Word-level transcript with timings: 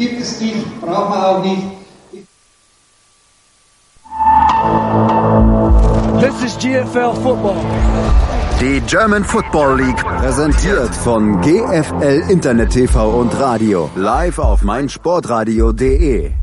gibt 0.00 0.18
es 0.18 0.40
nicht, 0.40 0.80
braucht 0.80 1.10
man 1.10 1.22
auch 1.22 1.44
nicht. 1.44 1.62
This 6.20 6.42
is 6.42 6.56
GFL 6.58 7.14
Football. 7.22 7.56
Die 8.60 8.80
German 8.86 9.24
Football 9.24 9.80
League 9.80 10.02
präsentiert 10.02 10.94
von 10.94 11.40
GFL 11.42 12.30
Internet 12.30 12.70
TV 12.70 13.10
und 13.10 13.38
Radio 13.38 13.90
live 13.94 14.38
auf 14.38 14.62
meinsportradio.de. 14.62 16.39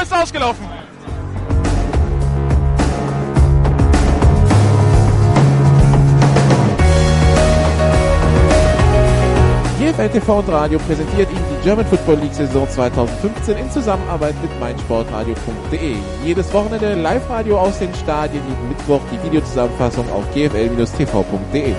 Tour 0.00 0.02
ist 0.02 0.12
ausgelaufen. 0.12 0.66
GFL 9.78 10.08
TV 10.08 10.38
und 10.38 10.48
Radio 10.48 10.78
präsentiert 10.78 11.30
Ihnen 11.30 11.44
die 11.50 11.64
German 11.64 11.84
Football 11.86 12.16
League 12.16 12.34
Saison 12.34 12.68
2015 12.68 13.56
in 13.58 13.70
Zusammenarbeit 13.70 14.34
mit 14.40 14.58
meinsportradio.de. 14.60 15.96
Jedes 16.24 16.52
Wochenende 16.52 16.94
Live-Radio 16.94 17.58
aus 17.58 17.78
den 17.78 17.94
Stadien, 17.94 18.42
jeden 18.48 18.68
Mittwoch 18.68 19.00
die 19.12 19.22
Videozusammenfassung 19.26 20.10
auf 20.12 20.24
gfl-tv.de. 20.32 21.74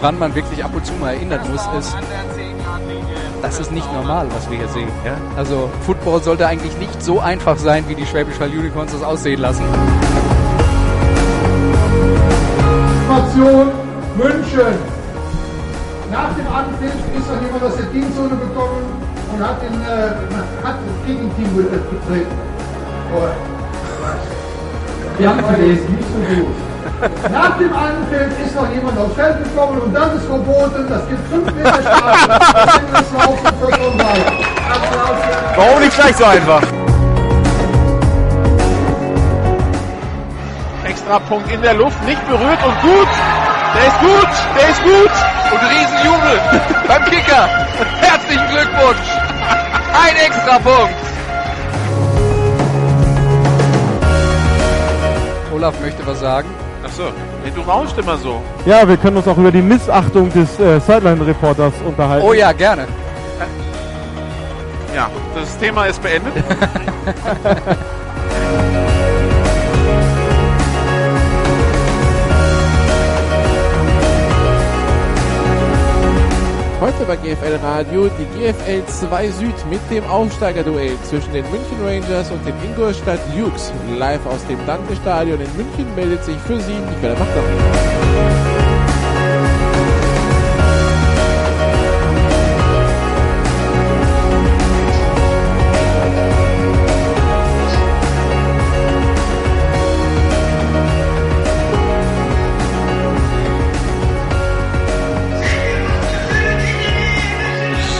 Woran 0.00 0.18
man 0.18 0.34
wirklich 0.34 0.64
ab 0.64 0.70
und 0.74 0.86
zu 0.86 0.94
mal 0.94 1.12
erinnern 1.12 1.40
muss, 1.50 1.60
ist, 1.78 1.94
das 3.42 3.60
ist 3.60 3.70
nicht 3.70 3.92
normal, 3.92 4.26
was 4.34 4.50
wir 4.50 4.56
hier 4.56 4.68
sehen. 4.68 4.88
Ja? 5.04 5.12
Also 5.36 5.68
Football 5.84 6.22
sollte 6.22 6.46
eigentlich 6.46 6.74
nicht 6.78 7.02
so 7.02 7.20
einfach 7.20 7.58
sein, 7.58 7.84
wie 7.86 7.94
die 7.94 8.06
Schwäbisch 8.06 8.40
Hall 8.40 8.48
Unicorns 8.48 8.92
das 8.92 9.02
aussehen 9.02 9.42
lassen. 9.42 9.62
Situation 13.02 13.72
München. 14.16 14.78
Nach 16.10 16.34
dem 16.34 16.46
Anpfiff 16.48 16.94
ist 17.18 17.28
noch 17.28 17.42
jemand 17.42 17.62
aus 17.62 17.76
der 17.76 17.92
Teamzone 17.92 18.36
gekommen 18.36 18.82
und 19.34 19.46
hat, 19.46 19.60
den, 19.60 19.82
äh, 19.82 20.66
hat 20.66 20.76
das 20.76 21.06
Gegenteam 21.06 21.56
getreten. 21.56 22.26
Oh. 23.14 23.28
Wir 25.18 25.28
haben 25.28 25.44
verlesen, 25.44 25.94
nicht 25.94 26.08
so 26.08 26.34
gut. 26.34 26.69
Nach 27.00 27.56
dem 27.56 27.72
Anpfiff 27.72 28.44
ist 28.44 28.54
noch 28.54 28.70
jemand 28.70 28.98
aufs 28.98 29.14
Feld 29.14 29.42
gekommen 29.42 29.80
und 29.80 29.94
das 29.94 30.14
ist 30.14 30.26
verboten. 30.26 30.86
Das 30.86 31.08
gibt 31.08 31.28
5 31.28 31.54
Meter 31.54 31.80
Strafe. 31.80 32.28
Das 32.92 33.12
Laufen 33.12 33.46
für 33.58 33.72
Applaus. 34.70 35.20
Warum 35.56 35.80
nicht 35.80 35.94
gleich 35.94 36.16
so 36.16 36.24
einfach? 36.24 36.62
Extra 40.84 41.18
Punkt 41.20 41.50
in 41.50 41.62
der 41.62 41.74
Luft, 41.74 42.04
nicht 42.04 42.28
berührt 42.28 42.64
und 42.66 42.80
gut. 42.82 43.08
Der 43.74 43.86
ist 43.86 44.00
gut, 44.00 44.28
der 44.58 44.68
ist 44.68 44.82
gut. 44.82 45.10
Und 45.52 45.60
Riesenjubel 45.70 46.40
beim 46.86 47.04
Kicker. 47.06 47.46
Herzlichen 48.00 48.48
Glückwunsch. 48.50 49.08
Ein 50.04 50.16
Extrapunkt. 50.16 50.94
Olaf 55.52 55.80
möchte 55.80 56.06
was 56.06 56.20
sagen. 56.20 56.48
Achso, 56.90 57.12
nee, 57.44 57.52
du 57.54 57.60
rauscht 57.60 57.96
immer 57.98 58.18
so. 58.18 58.42
Ja, 58.66 58.86
wir 58.86 58.96
können 58.96 59.16
uns 59.16 59.28
auch 59.28 59.38
über 59.38 59.52
die 59.52 59.62
Missachtung 59.62 60.28
des 60.32 60.58
äh, 60.58 60.80
Sideline-Reporters 60.80 61.72
unterhalten. 61.86 62.26
Oh 62.26 62.32
ja, 62.32 62.50
gerne. 62.50 62.88
Ja, 64.92 65.08
das 65.36 65.56
Thema 65.56 65.86
ist 65.86 66.02
beendet. 66.02 66.32
Heute 77.00 77.16
bei 77.16 77.16
GFL 77.16 77.56
Radio 77.62 78.10
die 78.18 78.26
GFL 78.38 78.84
2 78.84 79.30
Süd 79.30 79.54
mit 79.70 79.80
dem 79.90 80.04
Aufsteigerduell 80.04 80.98
zwischen 81.02 81.32
den 81.32 81.50
München 81.50 81.82
Rangers 81.82 82.30
und 82.30 82.44
den 82.46 82.54
Ingolstadt 82.62 83.20
Dukes. 83.34 83.72
Live 83.96 84.26
aus 84.26 84.46
dem 84.48 84.58
Dante 84.66 84.94
Stadion 84.96 85.40
in 85.40 85.56
München 85.56 85.94
meldet 85.94 86.22
sich 86.22 86.36
für 86.40 86.60
Sie 86.60 86.74
Michael 86.74 87.18
Wachter. 87.18 87.99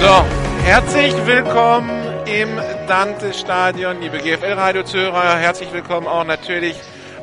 So, 0.00 0.24
herzlich 0.64 1.14
willkommen 1.26 2.26
im 2.26 2.48
Dante-Stadion, 2.88 4.00
liebe 4.00 4.16
GFL-Radio-Zuhörer. 4.16 5.36
Herzlich 5.36 5.70
willkommen 5.74 6.06
auch 6.06 6.24
natürlich 6.24 6.74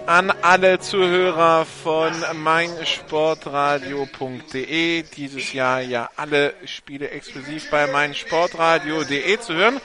an 0.06 0.32
alle 0.44 0.80
Zuhörer 0.80 1.66
von 1.66 2.14
meinsportradio.de. 2.36 5.02
Dieses 5.02 5.54
Jahr 5.54 5.82
ja 5.82 6.12
alle 6.18 6.54
Spiele 6.66 7.10
exklusiv 7.10 7.68
bei 7.72 7.88
meinsportradio.de 7.88 9.40
zu 9.40 9.56
hören. 9.56 9.82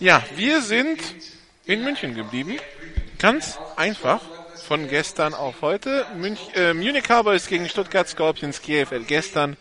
Ja, 0.00 0.22
wir 0.34 0.62
sind 0.62 1.00
in 1.66 1.84
München 1.84 2.14
geblieben. 2.14 2.56
Ganz 3.18 3.58
einfach. 3.76 4.22
Von 4.66 4.88
gestern 4.88 5.34
auf 5.34 5.56
heute. 5.60 6.06
Münch, 6.16 6.40
äh, 6.54 6.72
Munich 6.72 7.04
Cowboys 7.04 7.46
gegen 7.46 7.68
Stuttgart 7.68 8.08
Scorpions 8.08 8.62
GFL 8.62 9.04
gestern. 9.06 9.58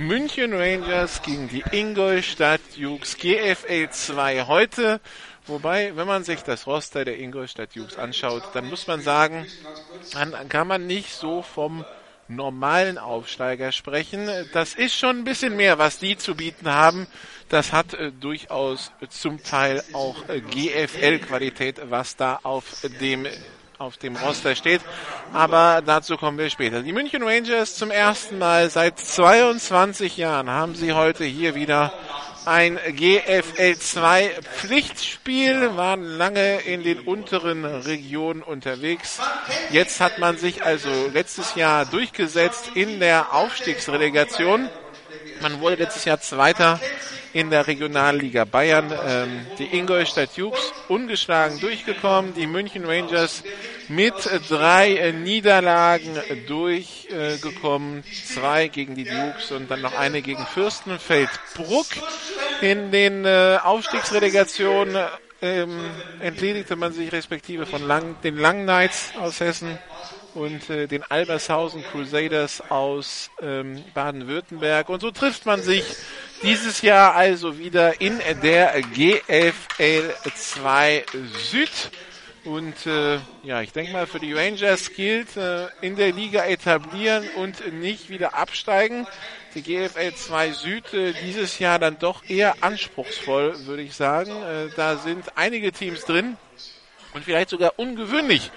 München 0.00 0.54
Rangers 0.54 1.20
gegen 1.20 1.50
die 1.50 1.62
Ingolstadt 1.72 2.62
Dukes 2.74 3.18
GFL 3.18 3.90
2 3.90 4.46
heute. 4.46 4.98
Wobei, 5.46 5.94
wenn 5.94 6.06
man 6.06 6.24
sich 6.24 6.40
das 6.40 6.66
Roster 6.66 7.04
der 7.04 7.18
Ingolstadt 7.18 7.76
Dukes 7.76 7.98
anschaut, 7.98 8.42
dann 8.54 8.70
muss 8.70 8.86
man 8.86 9.02
sagen, 9.02 9.46
dann 10.14 10.48
kann 10.48 10.68
man 10.68 10.86
nicht 10.86 11.12
so 11.12 11.42
vom 11.42 11.84
normalen 12.28 12.96
Aufsteiger 12.96 13.72
sprechen. 13.72 14.26
Das 14.54 14.72
ist 14.72 14.94
schon 14.94 15.18
ein 15.18 15.24
bisschen 15.24 15.54
mehr, 15.54 15.78
was 15.78 15.98
die 15.98 16.16
zu 16.16 16.34
bieten 16.34 16.70
haben. 16.70 17.06
Das 17.50 17.74
hat 17.74 17.92
äh, 17.92 18.10
durchaus 18.10 18.92
zum 19.10 19.42
Teil 19.42 19.84
auch 19.92 20.16
äh, 20.30 20.40
GFL-Qualität, 20.40 21.78
was 21.90 22.16
da 22.16 22.40
auf 22.42 22.64
dem 23.02 23.26
auf 23.80 23.96
dem 23.96 24.14
Roster 24.14 24.54
steht. 24.54 24.82
Aber 25.32 25.82
dazu 25.84 26.18
kommen 26.18 26.36
wir 26.36 26.50
später. 26.50 26.82
Die 26.82 26.92
München 26.92 27.22
Rangers 27.22 27.76
zum 27.76 27.90
ersten 27.90 28.36
Mal 28.36 28.68
seit 28.68 28.98
22 28.98 30.18
Jahren 30.18 30.50
haben 30.50 30.74
sie 30.74 30.92
heute 30.92 31.24
hier 31.24 31.54
wieder 31.54 31.90
ein 32.44 32.78
GFL 32.94 33.78
2 33.78 34.32
Pflichtspiel, 34.42 35.76
waren 35.76 36.04
lange 36.04 36.60
in 36.60 36.82
den 36.82 37.00
unteren 37.00 37.64
Regionen 37.64 38.42
unterwegs. 38.42 39.18
Jetzt 39.70 40.00
hat 40.00 40.18
man 40.18 40.36
sich 40.36 40.62
also 40.62 40.90
letztes 41.12 41.54
Jahr 41.54 41.86
durchgesetzt 41.86 42.72
in 42.74 43.00
der 43.00 43.32
Aufstiegsrelegation. 43.34 44.68
Man 45.40 45.60
wurde 45.60 45.76
letztes 45.76 46.04
Jahr 46.04 46.20
Zweiter 46.20 46.78
in 47.32 47.50
der 47.50 47.66
Regionalliga 47.66 48.44
Bayern. 48.44 48.92
Ähm, 49.06 49.46
die 49.58 49.76
Ingolstadt 49.76 50.30
Dukes 50.36 50.72
ungeschlagen 50.88 51.60
durchgekommen. 51.60 52.34
Die 52.34 52.46
München 52.46 52.84
Rangers 52.84 53.42
mit 53.88 54.14
drei 54.48 54.96
äh, 54.96 55.12
Niederlagen 55.12 56.18
durchgekommen. 56.46 58.04
Zwei 58.24 58.68
gegen 58.68 58.94
die 58.94 59.04
Dukes 59.04 59.50
und 59.52 59.70
dann 59.70 59.80
noch 59.80 59.96
eine 59.96 60.22
gegen 60.22 60.44
Fürstenfeldbruck. 60.46 61.86
In 62.60 62.90
den 62.90 63.24
äh, 63.24 63.58
Aufstiegsrelegationen 63.62 64.96
ähm, 65.42 65.78
entledigte 66.20 66.76
man 66.76 66.92
sich 66.92 67.12
respektive 67.12 67.66
von 67.66 67.86
Lang, 67.86 68.16
den 68.22 68.36
Lang 68.36 68.64
Knights 68.64 69.12
aus 69.18 69.40
Hessen 69.40 69.78
und 70.34 70.68
äh, 70.70 70.86
den 70.86 71.02
Albershausen 71.02 71.82
Crusaders 71.82 72.62
aus 72.70 73.30
ähm, 73.40 73.82
Baden-Württemberg. 73.94 74.88
Und 74.88 75.00
so 75.00 75.10
trifft 75.10 75.46
man 75.46 75.62
sich 75.62 75.84
dieses 76.42 76.82
Jahr 76.82 77.14
also 77.14 77.58
wieder 77.58 78.00
in 78.00 78.20
der 78.42 78.80
GFL 78.82 80.14
2 80.34 81.04
Süd. 81.50 81.90
Und 82.44 82.86
äh, 82.86 83.18
ja, 83.42 83.60
ich 83.60 83.72
denke 83.72 83.92
mal, 83.92 84.06
für 84.06 84.18
die 84.18 84.32
Rangers 84.32 84.94
gilt 84.94 85.36
äh, 85.36 85.66
in 85.82 85.96
der 85.96 86.12
Liga 86.12 86.44
etablieren 86.44 87.28
und 87.36 87.72
nicht 87.74 88.08
wieder 88.08 88.34
absteigen. 88.34 89.06
Die 89.54 89.62
GFL 89.62 90.14
2 90.14 90.52
Süd 90.52 90.94
äh, 90.94 91.12
dieses 91.24 91.58
Jahr 91.58 91.78
dann 91.78 91.98
doch 91.98 92.24
eher 92.28 92.62
anspruchsvoll, 92.62 93.66
würde 93.66 93.82
ich 93.82 93.94
sagen. 93.94 94.30
Äh, 94.30 94.68
da 94.74 94.96
sind 94.96 95.36
einige 95.36 95.70
Teams 95.72 96.06
drin 96.06 96.38
und 97.12 97.24
vielleicht 97.24 97.50
sogar 97.50 97.74
ungewöhnlich 97.76 98.50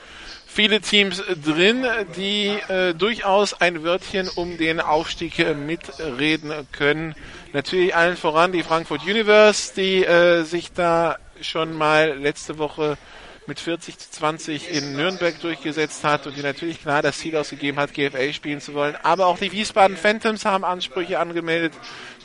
viele 0.54 0.82
Teams 0.82 1.22
drin, 1.44 1.86
die 2.16 2.48
äh, 2.68 2.94
durchaus 2.94 3.60
ein 3.60 3.84
Wörtchen 3.84 4.30
um 4.36 4.58
den 4.58 4.80
Aufstieg 4.80 5.40
äh, 5.40 5.56
mitreden 5.56 6.54
können. 6.72 7.16
Natürlich 7.54 7.96
allen 7.96 8.18
voran 8.18 8.52
die 8.52 8.64
Frankfurt 8.64 9.04
Universe, 9.04 9.74
die 9.76 10.06
äh, 10.06 10.44
sich 10.44 10.72
da 10.72 11.18
schon 11.42 11.74
mal 11.74 12.18
letzte 12.18 12.60
Woche 12.60 12.98
mit 13.48 13.60
40 13.60 13.98
zu 13.98 14.12
20 14.12 14.72
in 14.72 14.96
Nürnberg 14.96 15.40
durchgesetzt 15.42 16.04
hat 16.04 16.28
und 16.28 16.38
die 16.38 16.42
natürlich 16.42 16.82
klar 16.82 17.02
das 17.02 17.18
Ziel 17.18 17.36
ausgegeben 17.36 17.78
hat, 17.78 17.94
GFL 17.94 18.32
spielen 18.32 18.62
zu 18.62 18.74
wollen. 18.74 18.96
Aber 19.04 19.26
auch 19.26 19.38
die 19.38 19.52
Wiesbaden 19.52 19.98
Phantoms 19.98 20.46
haben 20.46 20.64
Ansprüche 20.64 21.20
angemeldet, 21.20 21.74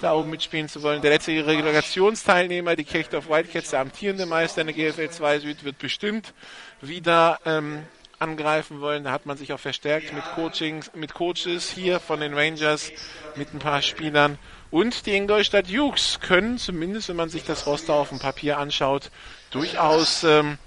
da 0.01 0.13
oben 0.13 0.31
mitspielen 0.31 0.69
zu 0.69 0.83
wollen. 0.83 1.03
Der 1.03 1.11
letzte 1.11 1.33
Regulationsteilnehmer, 1.45 2.77
die 2.77 2.85
Kirchdorf 2.85 3.29
Wildcats, 3.29 3.71
der 3.71 3.81
amtierende 3.81 4.27
Meister 4.27 4.61
in 4.61 4.69
der 4.69 4.77
GFL 4.77 5.11
2 5.11 5.39
Süd, 5.41 5.65
wird 5.65 5.79
bestimmt 5.79 6.35
wieder 6.81 7.41
ähm, 7.45 7.85
angreifen 8.19 8.81
wollen. 8.81 9.05
Da 9.05 9.13
hat 9.13 9.27
man 9.27 9.37
sich 9.37 9.53
auch 9.53 9.61
verstärkt 9.61 10.13
mit 10.13 10.25
Coachings, 10.35 10.91
mit 10.95 11.15
Coaches 11.15 11.71
hier 11.71 12.01
von 12.01 12.21
den 12.21 12.35
Rangers, 12.35 12.91
mit 13.37 13.55
ein 13.55 13.59
paar 13.59 13.83
Spielern. 13.83 14.39
Und 14.71 15.07
die 15.07 15.13
Ingolstadt 15.13 15.69
Jukes 15.69 16.21
können, 16.21 16.59
zumindest 16.59 17.09
wenn 17.09 17.17
man 17.17 17.31
sich 17.31 17.45
das 17.45 17.67
Roster 17.67 17.95
auf 17.95 18.11
dem 18.11 18.19
Papier 18.19 18.59
anschaut, 18.59 19.11
durchaus 19.51 20.25
ähm, 20.25 20.59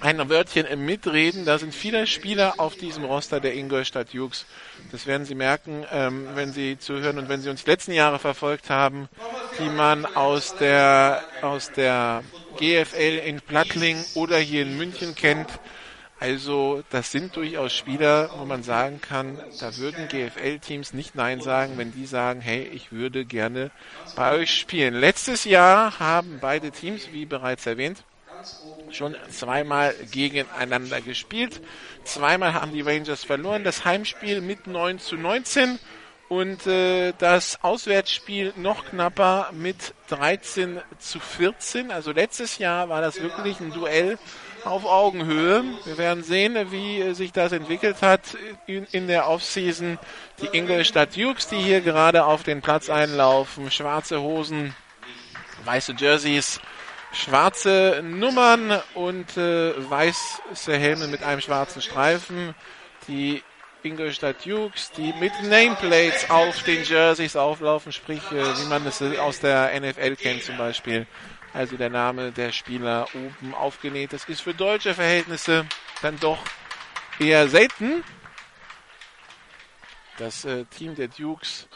ein 0.00 0.28
Wörtchen 0.28 0.66
mitreden. 0.84 1.44
Da 1.44 1.58
sind 1.58 1.74
viele 1.74 2.06
Spieler 2.06 2.54
auf 2.58 2.76
diesem 2.76 3.04
Roster 3.04 3.40
der 3.40 3.54
Ingolstadt 3.54 4.12
Jukes. 4.12 4.46
Das 4.92 5.06
werden 5.06 5.24
Sie 5.24 5.34
merken, 5.34 5.86
ähm, 5.92 6.28
wenn 6.34 6.52
Sie 6.52 6.78
zuhören 6.78 7.18
und 7.18 7.28
wenn 7.28 7.40
Sie 7.40 7.50
uns 7.50 7.64
die 7.64 7.70
letzten 7.70 7.92
Jahre 7.92 8.18
verfolgt 8.18 8.70
haben, 8.70 9.08
die 9.58 9.68
man 9.68 10.04
aus 10.04 10.56
der, 10.56 11.22
aus 11.42 11.72
der 11.72 12.24
GFL 12.58 13.22
in 13.24 13.40
Plattling 13.40 14.04
oder 14.14 14.38
hier 14.38 14.62
in 14.62 14.76
München 14.76 15.14
kennt. 15.14 15.48
Also 16.20 16.84
das 16.90 17.10
sind 17.10 17.34
durchaus 17.34 17.72
Spieler, 17.72 18.30
wo 18.36 18.44
man 18.44 18.62
sagen 18.62 19.00
kann, 19.00 19.38
da 19.58 19.78
würden 19.78 20.06
GFL-Teams 20.06 20.92
nicht 20.92 21.14
Nein 21.14 21.40
sagen, 21.40 21.78
wenn 21.78 21.92
die 21.92 22.04
sagen, 22.04 22.42
hey, 22.42 22.62
ich 22.62 22.92
würde 22.92 23.24
gerne 23.24 23.70
bei 24.16 24.34
euch 24.34 24.54
spielen. 24.54 24.92
Letztes 24.92 25.44
Jahr 25.44 25.98
haben 25.98 26.36
beide 26.38 26.72
Teams, 26.72 27.10
wie 27.12 27.24
bereits 27.24 27.64
erwähnt, 27.64 28.04
schon 28.90 29.16
zweimal 29.30 29.94
gegeneinander 30.10 31.00
gespielt. 31.00 31.62
Zweimal 32.04 32.52
haben 32.52 32.72
die 32.72 32.82
Rangers 32.82 33.24
verloren. 33.24 33.64
Das 33.64 33.86
Heimspiel 33.86 34.42
mit 34.42 34.66
9 34.66 34.98
zu 34.98 35.16
19 35.16 35.78
und 36.28 36.66
äh, 36.66 37.12
das 37.16 37.64
Auswärtsspiel 37.64 38.52
noch 38.56 38.84
knapper 38.84 39.50
mit 39.52 39.94
13 40.08 40.80
zu 40.98 41.18
14. 41.18 41.90
Also 41.90 42.12
letztes 42.12 42.58
Jahr 42.58 42.90
war 42.90 43.00
das 43.00 43.22
wirklich 43.22 43.58
ein 43.60 43.72
Duell 43.72 44.18
auf 44.64 44.84
Augenhöhe. 44.84 45.64
Wir 45.84 45.98
werden 45.98 46.22
sehen, 46.22 46.56
wie 46.70 47.14
sich 47.14 47.32
das 47.32 47.52
entwickelt 47.52 48.02
hat 48.02 48.36
in, 48.66 48.86
in 48.92 49.06
der 49.06 49.28
Offseason. 49.28 49.98
Die 50.40 50.56
Ingolstadt 50.56 51.16
Dukes, 51.16 51.48
die 51.48 51.58
hier 51.58 51.80
gerade 51.80 52.24
auf 52.24 52.42
den 52.42 52.60
Platz 52.60 52.90
einlaufen, 52.90 53.70
schwarze 53.70 54.20
Hosen, 54.20 54.74
weiße 55.64 55.94
Jerseys, 55.98 56.60
schwarze 57.12 58.02
Nummern 58.04 58.80
und 58.94 59.36
äh, 59.36 59.72
weiße 59.90 60.76
Helme 60.76 61.08
mit 61.08 61.22
einem 61.22 61.40
schwarzen 61.40 61.82
Streifen. 61.82 62.54
Die 63.08 63.42
Ingolstadt 63.82 64.44
Dukes, 64.44 64.92
die 64.92 65.12
mit 65.18 65.32
Nameplates 65.42 66.28
auf 66.30 66.62
den 66.64 66.84
Jerseys 66.84 67.36
auflaufen, 67.36 67.92
sprich, 67.92 68.22
äh, 68.30 68.58
wie 68.58 68.68
man 68.68 68.86
es 68.86 69.02
aus 69.18 69.40
der 69.40 69.78
NFL 69.80 70.16
kennt 70.16 70.44
zum 70.44 70.56
Beispiel 70.56 71.06
also 71.52 71.76
der 71.76 71.90
Name 71.90 72.32
der 72.32 72.52
Spieler 72.52 73.06
oben 73.14 73.54
aufgenäht. 73.54 74.12
Das 74.12 74.24
ist 74.24 74.40
für 74.40 74.54
deutsche 74.54 74.94
Verhältnisse 74.94 75.66
dann 76.02 76.18
doch 76.20 76.38
eher 77.18 77.48
selten. 77.48 78.04
Das 80.18 80.44
äh, 80.44 80.64
Team 80.66 80.94
der 80.94 81.08
Dukes 81.08 81.68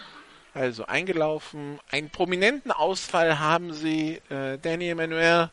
also 0.55 0.87
eingelaufen. 0.87 1.81
Einen 1.91 2.11
prominenten 2.11 2.71
Ausfall 2.71 3.39
haben 3.39 3.73
sie, 3.73 4.21
äh, 4.31 4.59
Danny 4.59 4.89
Emanuel, 4.89 5.51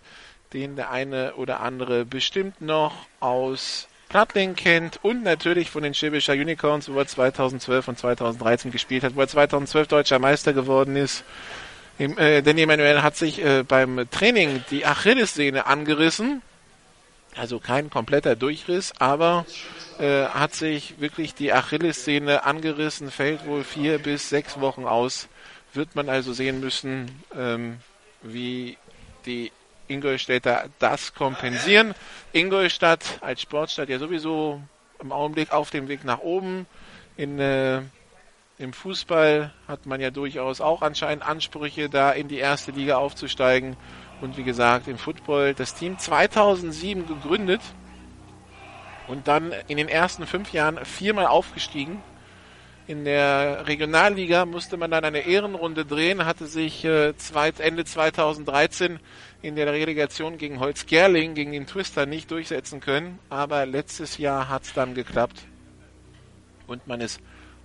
den 0.53 0.75
der 0.75 0.91
eine 0.91 1.35
oder 1.35 1.62
andere 1.62 2.06
bestimmt 2.06 2.62
noch 2.62 3.07
aus 3.19 3.88
Plattling 4.09 4.56
kennt 4.56 5.00
und 5.03 5.23
natürlich 5.23 5.71
von 5.71 5.83
den 5.83 5.94
Schibischer 5.94 6.33
Unicorns, 6.33 6.91
wo 6.91 7.00
er 7.00 7.07
2012 7.07 7.88
und 7.88 7.97
2013 7.97 8.69
gespielt 8.69 9.03
hat, 9.03 9.15
wo 9.15 9.21
er 9.21 9.27
2012 9.29 9.88
deutscher 9.88 10.19
Meister 10.19 10.51
geworden 10.51 10.97
ist. 10.97 11.23
Äh, 12.01 12.42
Danny 12.42 12.63
Emanuel 12.63 13.03
hat 13.03 13.15
sich 13.15 13.44
äh, 13.44 13.63
beim 13.63 14.07
Training 14.09 14.63
die 14.71 14.88
Achillessehne 14.88 15.68
angerissen. 15.68 16.42
Also 17.36 17.59
kein 17.59 17.92
kompletter 17.92 18.36
Durchriss, 18.36 18.92
aber 18.98 19.45
äh, 20.00 20.25
hat 20.25 20.56
sich 20.56 21.00
wirklich 21.00 21.36
die 21.36 21.53
Achillessehne 21.53 22.44
angerissen, 22.44 23.12
fällt 23.12 23.45
wohl 23.45 23.63
vier 23.63 24.00
bis 24.00 24.30
sechs 24.30 24.59
Wochen 24.59 24.86
aus. 24.86 25.30
Wird 25.74 25.95
man 25.95 26.09
also 26.09 26.33
sehen 26.33 26.59
müssen, 26.59 27.24
ähm, 27.38 27.77
wie 28.24 28.77
die 29.27 29.51
Ingolstädter 29.88 30.69
das 30.80 31.13
kompensieren. 31.13 31.94
Ingolstadt 32.33 33.19
als 33.21 33.44
Sportstadt 33.44 33.89
ja 33.89 34.00
sowieso 34.00 34.59
im 35.00 35.12
Augenblick 35.12 35.51
auf 35.51 35.69
dem 35.69 35.88
Weg 35.88 36.04
nach 36.04 36.19
oben. 36.19 36.65
In 37.15 37.39
äh, 37.39 37.81
im 38.61 38.73
Fußball 38.73 39.51
hat 39.67 39.85
man 39.87 39.99
ja 39.99 40.11
durchaus 40.11 40.61
auch 40.61 40.81
anscheinend 40.83 41.25
Ansprüche, 41.25 41.89
da 41.89 42.11
in 42.11 42.27
die 42.27 42.37
erste 42.37 42.71
Liga 42.71 42.97
aufzusteigen. 42.97 43.75
Und 44.21 44.37
wie 44.37 44.43
gesagt, 44.43 44.87
im 44.87 44.99
Football 44.99 45.55
das 45.55 45.73
Team 45.73 45.97
2007 45.97 47.07
gegründet 47.07 47.61
und 49.07 49.27
dann 49.27 49.51
in 49.67 49.77
den 49.77 49.87
ersten 49.87 50.27
fünf 50.27 50.53
Jahren 50.53 50.83
viermal 50.85 51.25
aufgestiegen. 51.25 52.03
In 52.85 53.03
der 53.03 53.67
Regionalliga 53.67 54.45
musste 54.45 54.77
man 54.77 54.91
dann 54.91 55.05
eine 55.05 55.25
Ehrenrunde 55.25 55.85
drehen, 55.85 56.25
hatte 56.25 56.45
sich 56.45 56.85
äh, 56.85 57.13
Ende 57.59 57.85
2013 57.85 58.99
in 59.41 59.55
der 59.55 59.67
Relegation 59.73 60.37
gegen 60.37 60.59
Holz 60.59 60.85
Gerling, 60.85 61.33
gegen 61.33 61.51
den 61.51 61.65
Twister 61.65 62.05
nicht 62.05 62.29
durchsetzen 62.29 62.79
können. 62.79 63.17
Aber 63.29 63.65
letztes 63.65 64.17
Jahr 64.19 64.49
hat 64.49 64.63
es 64.63 64.73
dann 64.73 64.93
geklappt. 64.93 65.47
Und 66.67 66.85
man 66.85 67.01
ist 67.01 67.21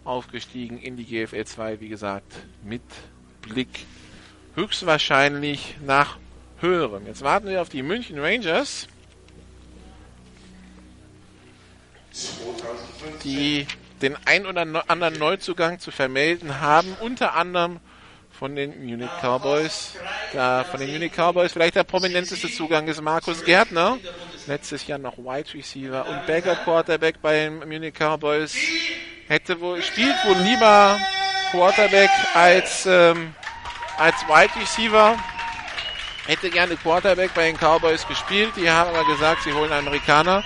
aufgestiegen 0.06 0.78
in 0.78 0.96
die 0.96 1.04
GFL 1.04 1.44
2, 1.44 1.80
wie 1.80 1.88
gesagt, 1.88 2.32
mit 2.62 2.82
Blick 3.42 3.86
höchstwahrscheinlich 4.54 5.76
nach 5.84 6.18
höherem. 6.60 7.06
Jetzt 7.06 7.22
warten 7.22 7.48
wir 7.48 7.60
auf 7.60 7.68
die 7.68 7.82
München 7.82 8.18
Rangers, 8.18 8.88
die 13.24 13.66
den 14.02 14.16
ein 14.24 14.46
oder 14.46 14.84
anderen 14.88 15.18
Neuzugang 15.18 15.78
zu 15.78 15.90
vermelden 15.90 16.60
haben, 16.60 16.96
unter 17.00 17.34
anderem 17.34 17.80
von 18.30 18.54
den 18.54 18.84
Munich 18.84 19.10
Cowboys. 19.22 19.94
Da 20.32 20.64
von 20.64 20.80
den 20.80 20.92
Munich 20.92 21.12
Cowboys 21.12 21.52
vielleicht 21.52 21.76
der 21.76 21.84
prominenteste 21.84 22.50
Zugang 22.50 22.88
ist 22.88 23.00
Markus 23.00 23.44
Gärtner. 23.44 23.98
Letztes 24.46 24.86
Jahr 24.86 24.98
noch 24.98 25.16
Wide 25.18 25.54
Receiver 25.54 26.06
und 26.06 26.26
Backup 26.26 26.64
Quarterback 26.64 27.20
bei 27.20 27.44
den 27.44 27.58
Munich 27.60 27.94
Cowboys 27.94 28.54
hätte 29.28 29.60
wohl, 29.60 29.82
spielt 29.82 30.16
wohl 30.24 30.36
lieber 30.36 30.98
Quarterback 31.50 32.10
als, 32.34 32.86
ähm, 32.86 33.34
als 33.98 34.16
Wide 34.28 34.60
Receiver. 34.60 35.16
Hätte 36.26 36.50
gerne 36.50 36.76
Quarterback 36.76 37.32
bei 37.34 37.50
den 37.50 37.56
Cowboys 37.56 38.06
gespielt. 38.06 38.52
Die 38.56 38.68
haben 38.68 38.94
aber 38.94 39.04
gesagt, 39.06 39.42
sie 39.42 39.52
holen 39.52 39.72
Amerikaner. 39.72 40.42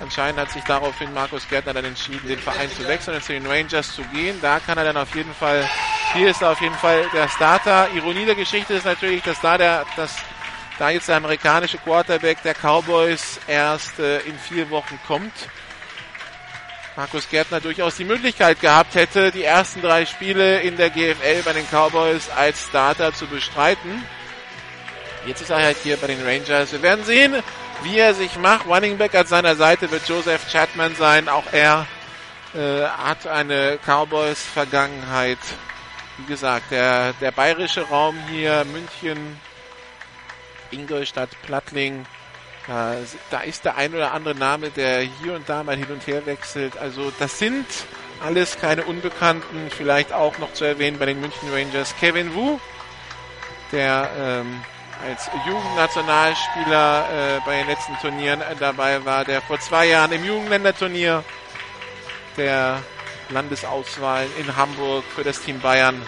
Anscheinend 0.00 0.40
hat 0.40 0.50
sich 0.50 0.64
daraufhin 0.64 1.12
Markus 1.12 1.46
Gärtner 1.46 1.74
dann 1.74 1.84
entschieden, 1.84 2.26
den 2.26 2.38
Verein 2.38 2.70
zu 2.70 2.88
wechseln 2.88 3.16
und 3.16 3.22
zu 3.22 3.32
den 3.32 3.46
Rangers 3.46 3.94
zu 3.94 4.02
gehen. 4.04 4.38
Da 4.40 4.58
kann 4.58 4.78
er 4.78 4.84
dann 4.84 4.96
auf 4.96 5.14
jeden 5.14 5.34
Fall, 5.34 5.68
hier 6.14 6.30
ist 6.30 6.40
er 6.40 6.52
auf 6.52 6.60
jeden 6.62 6.74
Fall 6.76 7.04
der 7.12 7.28
Starter. 7.28 7.88
Ironie 7.94 8.24
der 8.24 8.34
Geschichte 8.34 8.72
ist 8.72 8.86
natürlich, 8.86 9.22
dass 9.22 9.38
da 9.42 9.58
der, 9.58 9.84
dass 9.96 10.16
da 10.78 10.88
jetzt 10.88 11.08
der 11.08 11.16
amerikanische 11.16 11.76
Quarterback 11.76 12.42
der 12.42 12.54
Cowboys 12.54 13.38
erst 13.46 13.98
äh, 13.98 14.20
in 14.20 14.38
vier 14.38 14.70
Wochen 14.70 14.98
kommt. 15.06 15.32
Markus 17.00 17.30
Gärtner 17.30 17.62
durchaus 17.62 17.96
die 17.96 18.04
Möglichkeit 18.04 18.60
gehabt 18.60 18.94
hätte, 18.94 19.30
die 19.30 19.42
ersten 19.42 19.80
drei 19.80 20.04
Spiele 20.04 20.60
in 20.60 20.76
der 20.76 20.90
GFL 20.90 21.42
bei 21.46 21.54
den 21.54 21.66
Cowboys 21.66 22.28
als 22.28 22.66
Starter 22.66 23.14
zu 23.14 23.26
bestreiten. 23.26 24.04
Jetzt 25.26 25.40
ist 25.40 25.48
er 25.48 25.62
halt 25.62 25.78
hier 25.82 25.96
bei 25.96 26.08
den 26.08 26.22
Rangers. 26.22 26.72
Wir 26.72 26.82
werden 26.82 27.02
sehen, 27.06 27.42
wie 27.84 27.96
er 27.96 28.12
sich 28.12 28.36
macht. 28.36 28.66
Running 28.66 28.98
Back 28.98 29.14
an 29.14 29.24
seiner 29.24 29.56
Seite 29.56 29.90
wird 29.90 30.06
Joseph 30.06 30.52
Chapman 30.52 30.94
sein. 30.94 31.30
Auch 31.30 31.50
er 31.52 31.86
äh, 32.54 32.82
hat 32.82 33.26
eine 33.26 33.78
Cowboys-Vergangenheit. 33.78 35.38
Wie 36.18 36.26
gesagt, 36.26 36.70
der, 36.70 37.14
der 37.14 37.30
bayerische 37.30 37.88
Raum 37.88 38.18
hier, 38.28 38.66
München, 38.66 39.40
Ingolstadt, 40.70 41.30
Plattling, 41.46 42.04
da, 43.30 43.40
ist 43.40 43.64
der 43.64 43.76
ein 43.76 43.92
oder 43.94 44.12
andere 44.12 44.36
Name, 44.36 44.70
der 44.70 45.00
hier 45.00 45.34
und 45.34 45.48
da 45.48 45.64
mal 45.64 45.76
hin 45.76 45.88
und 45.90 46.06
her 46.06 46.24
wechselt. 46.26 46.78
Also 46.78 47.12
das 47.18 47.38
sind 47.38 47.66
alles 48.24 48.58
keine 48.58 48.84
Unbekannten. 48.84 49.70
Vielleicht 49.70 50.12
auch 50.12 50.38
noch 50.38 50.52
zu 50.52 50.64
erwähnen 50.64 50.98
bei 50.98 51.06
den 51.06 51.20
München 51.20 51.52
Rangers 51.52 51.94
Kevin 51.98 52.32
Wu, 52.34 52.60
der 53.72 54.08
ähm, 54.16 54.62
als 55.04 55.28
Jugendnationalspieler 55.46 57.08
äh, 57.10 57.40
bei 57.44 57.58
den 57.58 57.66
letzten 57.66 57.96
Turnieren 58.00 58.40
dabei 58.60 59.04
war, 59.04 59.24
der 59.24 59.42
vor 59.42 59.58
zwei 59.58 59.86
Jahren 59.86 60.12
im 60.12 60.24
Jugendländerturnier 60.24 61.24
der 62.36 62.82
Landesauswahl 63.30 64.26
in 64.38 64.56
Hamburg 64.56 65.04
für 65.14 65.24
das 65.24 65.40
Team 65.40 65.58
Bayern 65.60 66.00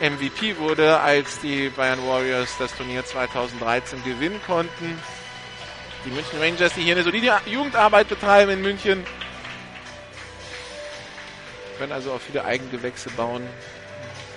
MVP 0.00 0.56
wurde, 0.58 1.00
als 1.00 1.40
die 1.40 1.68
Bayern 1.68 1.98
Warriors 2.06 2.56
das 2.58 2.74
Turnier 2.74 3.04
2013 3.04 4.04
gewinnen 4.04 4.40
konnten. 4.46 4.98
Die 6.04 6.10
München 6.10 6.38
Rangers, 6.40 6.74
die 6.74 6.82
hier 6.82 6.94
eine 6.94 7.02
solide 7.02 7.40
Jugendarbeit 7.46 8.08
betreiben 8.08 8.52
in 8.52 8.62
München, 8.62 9.04
können 11.78 11.92
also 11.92 12.12
auch 12.12 12.20
viele 12.20 12.44
Eigengewächse 12.44 13.10
bauen. 13.10 13.42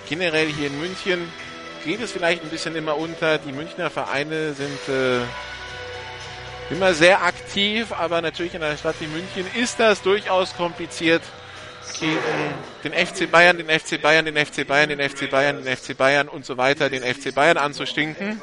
Generell 0.10 0.48
hier 0.48 0.68
in 0.68 0.80
München 0.80 1.32
geht 1.84 2.02
es 2.02 2.12
vielleicht 2.12 2.44
ein 2.44 2.50
bisschen 2.50 2.76
immer 2.76 2.98
unter. 2.98 3.38
Die 3.38 3.52
Münchner 3.52 3.90
Vereine 3.90 4.54
sind 4.54 4.90
äh, 4.90 5.22
immer 6.72 6.94
sehr 6.94 7.24
aktiv, 7.24 7.92
aber 7.92 8.22
natürlich 8.22 8.54
in 8.54 8.64
einer 8.64 8.78
Stadt 8.78 8.96
wie 9.00 9.08
München 9.08 9.46
ist 9.56 9.80
das 9.80 10.02
durchaus 10.02 10.56
kompliziert 10.56 11.22
den 12.84 12.94
FC 12.94 13.30
Bayern, 13.30 13.58
den 13.58 13.68
FC 13.68 14.02
Bayern, 14.02 14.26
den 14.26 14.38
FC 14.38 14.68
Bayern, 14.68 14.90
den 14.90 15.10
FC 15.10 15.30
Bayern, 15.30 15.64
den 15.64 15.76
FC 15.76 15.98
Bayern 15.98 16.28
und 16.28 16.46
so 16.46 16.58
weiter, 16.58 16.90
den 16.90 17.04
FC 17.04 17.34
Bayern 17.34 17.58
anzustinken. 17.58 18.42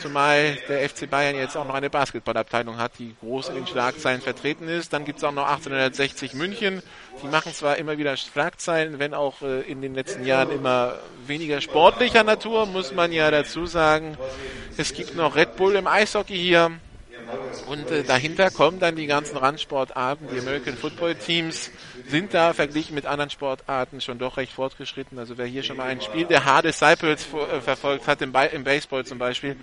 Zumal 0.00 0.56
der 0.68 0.88
FC 0.88 1.08
Bayern 1.08 1.36
jetzt 1.36 1.56
auch 1.56 1.66
noch 1.66 1.74
eine 1.74 1.90
Basketballabteilung 1.90 2.78
hat, 2.78 2.92
die 2.98 3.14
groß 3.20 3.50
in 3.50 3.56
den 3.56 3.66
Schlagzeilen 3.66 4.20
vertreten 4.20 4.68
ist. 4.68 4.92
Dann 4.92 5.04
gibt 5.04 5.18
es 5.18 5.24
auch 5.24 5.32
noch 5.32 5.46
1860 5.46 6.34
München. 6.34 6.82
Die 7.22 7.26
machen 7.26 7.52
zwar 7.52 7.76
immer 7.76 7.98
wieder 7.98 8.16
Schlagzeilen, 8.16 8.98
wenn 8.98 9.14
auch 9.14 9.42
äh, 9.42 9.62
in 9.62 9.82
den 9.82 9.94
letzten 9.94 10.24
Jahren 10.24 10.50
immer 10.50 10.94
weniger 11.26 11.60
sportlicher 11.60 12.22
Natur, 12.22 12.66
muss 12.66 12.92
man 12.92 13.12
ja 13.12 13.30
dazu 13.30 13.66
sagen. 13.66 14.16
Es 14.76 14.94
gibt 14.94 15.16
noch 15.16 15.34
Red 15.34 15.56
Bull 15.56 15.74
im 15.74 15.86
Eishockey 15.86 16.36
hier. 16.36 16.70
Und 17.68 17.90
äh, 17.90 18.04
dahinter 18.04 18.50
kommen 18.50 18.78
dann 18.78 18.96
die 18.96 19.06
ganzen 19.06 19.36
Randsportarten. 19.36 20.28
Die 20.32 20.38
American 20.38 20.76
Football 20.76 21.16
Teams 21.16 21.70
sind 22.08 22.34
da 22.34 22.52
verglichen 22.54 22.94
mit 22.94 23.06
anderen 23.06 23.30
Sportarten 23.30 24.00
schon 24.00 24.18
doch 24.18 24.36
recht 24.36 24.52
fortgeschritten. 24.52 25.18
Also 25.18 25.38
wer 25.38 25.46
hier 25.46 25.62
schon 25.62 25.76
mal 25.76 25.84
ein 25.84 26.00
Spiel 26.00 26.24
der 26.24 26.44
Hard 26.44 26.64
Disciples 26.64 27.26
äh, 27.32 27.60
verfolgt 27.60 28.06
hat, 28.06 28.22
im, 28.22 28.34
im, 28.52 28.64
Baseball 28.64 29.04
zum 29.04 29.18
Beispiel, 29.18 29.56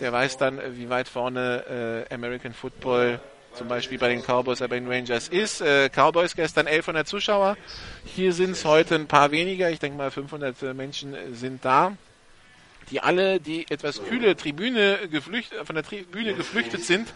der 0.00 0.12
weiß 0.12 0.36
dann, 0.36 0.58
äh, 0.58 0.76
wie 0.76 0.88
weit 0.88 1.08
vorne 1.08 2.06
äh, 2.10 2.14
American 2.14 2.52
Football 2.52 3.20
zum 3.54 3.68
Beispiel 3.68 3.98
bei 3.98 4.08
den 4.08 4.22
Cowboys 4.22 4.58
bei 4.58 4.68
den 4.68 4.86
Rangers 4.86 5.28
ist. 5.28 5.62
Äh, 5.62 5.88
Cowboys 5.88 6.36
gestern 6.36 6.66
1100 6.66 7.08
Zuschauer. 7.08 7.56
Hier 8.04 8.32
sind 8.34 8.50
es 8.50 8.64
heute 8.66 8.94
ein 8.94 9.06
paar 9.06 9.30
weniger. 9.30 9.70
Ich 9.70 9.78
denke 9.78 9.96
mal 9.96 10.10
500 10.10 10.62
äh, 10.62 10.74
Menschen 10.74 11.16
sind 11.32 11.64
da 11.64 11.96
die 12.90 13.00
alle 13.00 13.40
die 13.40 13.66
etwas 13.70 14.02
kühle 14.04 14.36
Tribüne 14.36 15.08
geflüchtet, 15.10 15.66
von 15.66 15.74
der 15.74 15.84
Tribüne 15.84 16.34
geflüchtet 16.34 16.84
sind. 16.84 17.12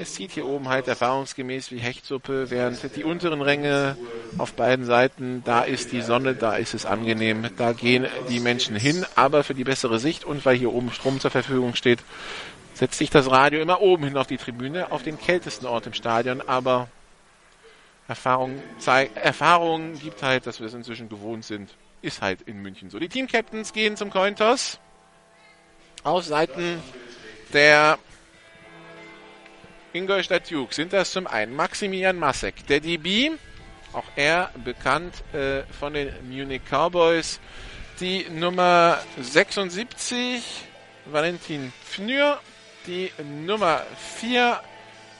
Es 0.00 0.14
zieht 0.14 0.32
hier 0.32 0.46
oben 0.46 0.70
halt 0.70 0.88
erfahrungsgemäß 0.88 1.70
wie 1.72 1.78
Hechtsuppe, 1.78 2.48
während 2.48 2.96
die 2.96 3.04
unteren 3.04 3.42
Ränge 3.42 3.98
auf 4.38 4.54
beiden 4.54 4.86
Seiten, 4.86 5.42
da 5.44 5.60
ist 5.60 5.92
die 5.92 6.00
Sonne, 6.00 6.34
da 6.34 6.56
ist 6.56 6.72
es 6.72 6.86
angenehm, 6.86 7.50
da 7.58 7.74
gehen 7.74 8.06
die 8.30 8.40
Menschen 8.40 8.76
hin, 8.76 9.04
aber 9.14 9.44
für 9.44 9.52
die 9.52 9.64
bessere 9.64 9.98
Sicht 9.98 10.24
und 10.24 10.46
weil 10.46 10.56
hier 10.56 10.72
oben 10.72 10.90
Strom 10.90 11.20
zur 11.20 11.30
Verfügung 11.30 11.74
steht, 11.74 11.98
setzt 12.72 12.96
sich 12.96 13.10
das 13.10 13.30
Radio 13.30 13.60
immer 13.60 13.82
oben 13.82 14.04
hin 14.04 14.16
auf 14.16 14.26
die 14.26 14.38
Tribüne, 14.38 14.90
auf 14.90 15.02
den 15.02 15.20
kältesten 15.20 15.66
Ort 15.66 15.86
im 15.86 15.92
Stadion, 15.92 16.40
aber 16.40 16.88
Erfahrung, 18.08 18.62
Erfahrung 19.16 19.98
gibt 19.98 20.22
halt, 20.22 20.46
dass 20.46 20.60
wir 20.60 20.66
es 20.68 20.72
inzwischen 20.72 21.10
gewohnt 21.10 21.44
sind. 21.44 21.68
Ist 22.00 22.22
halt 22.22 22.40
in 22.40 22.62
München 22.62 22.88
so. 22.88 22.98
Die 22.98 23.10
Team-Captains 23.10 23.74
gehen 23.74 23.98
zum 23.98 24.08
Cointoss 24.08 24.78
auf 26.04 26.24
Seiten 26.24 26.82
der 27.52 27.98
Ingolstadt 29.92 30.50
Duke 30.50 30.72
sind 30.72 30.92
das 30.92 31.10
zum 31.10 31.26
einen 31.26 31.54
Maximilian 31.54 32.16
Masek, 32.16 32.66
der 32.68 32.80
DB, 32.80 33.32
auch 33.92 34.04
er 34.14 34.50
bekannt 34.64 35.14
äh, 35.34 35.62
von 35.78 35.94
den 35.94 36.12
Munich 36.28 36.62
Cowboys, 36.70 37.40
die 37.98 38.26
Nummer 38.30 38.98
76 39.20 40.42
Valentin 41.06 41.72
Pfnür, 41.84 42.38
die 42.86 43.10
Nummer 43.44 43.82
4 44.20 44.60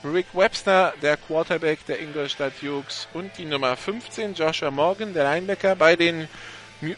Rick 0.05 0.27
Webster, 0.35 0.95
der 1.03 1.17
Quarterback 1.17 1.85
der 1.87 2.01
Ingolstadt 2.01 2.53
Dukes 2.63 3.09
und 3.13 3.37
die 3.39 3.45
Nummer 3.45 3.77
15 3.77 4.35
Joshua 4.35 4.71
Morgan, 4.71 5.13
der 5.13 5.25
Linebacker 5.25 5.75
bei 5.75 5.97
den 5.97 6.29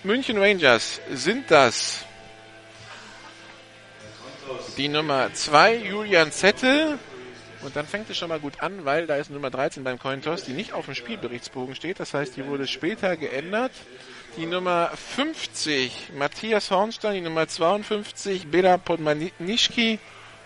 München 0.05 0.38
Rangers 0.38 1.00
sind 1.11 1.50
das 1.50 2.05
die 4.76 4.88
Nummer 4.88 5.33
2, 5.33 5.76
Julian 5.76 6.31
Zettel. 6.31 6.99
Und 7.64 7.76
dann 7.76 7.87
fängt 7.87 8.11
es 8.11 8.16
schon 8.16 8.28
mal 8.28 8.40
gut 8.40 8.61
an, 8.61 8.85
weil 8.85 9.07
da 9.07 9.16
ist 9.16 9.31
Nummer 9.31 9.50
13 9.50 9.85
beim 9.85 9.99
Cointoss, 9.99 10.45
die 10.45 10.52
nicht 10.52 10.73
auf 10.73 10.87
dem 10.87 10.95
Spielberichtsbogen 10.95 11.75
steht. 11.76 12.00
Das 12.00 12.12
heißt, 12.12 12.37
die 12.37 12.47
wurde 12.47 12.66
später 12.66 13.16
geändert. 13.16 13.73
Die 14.37 14.47
Nummer 14.47 14.90
50, 14.95 16.11
Matthias 16.19 16.71
Hornstein. 16.71 17.14
Die 17.14 17.21
Nummer 17.21 17.47
52, 17.47 18.50
Bela 18.50 18.78
Podmanischki. 18.78 20.00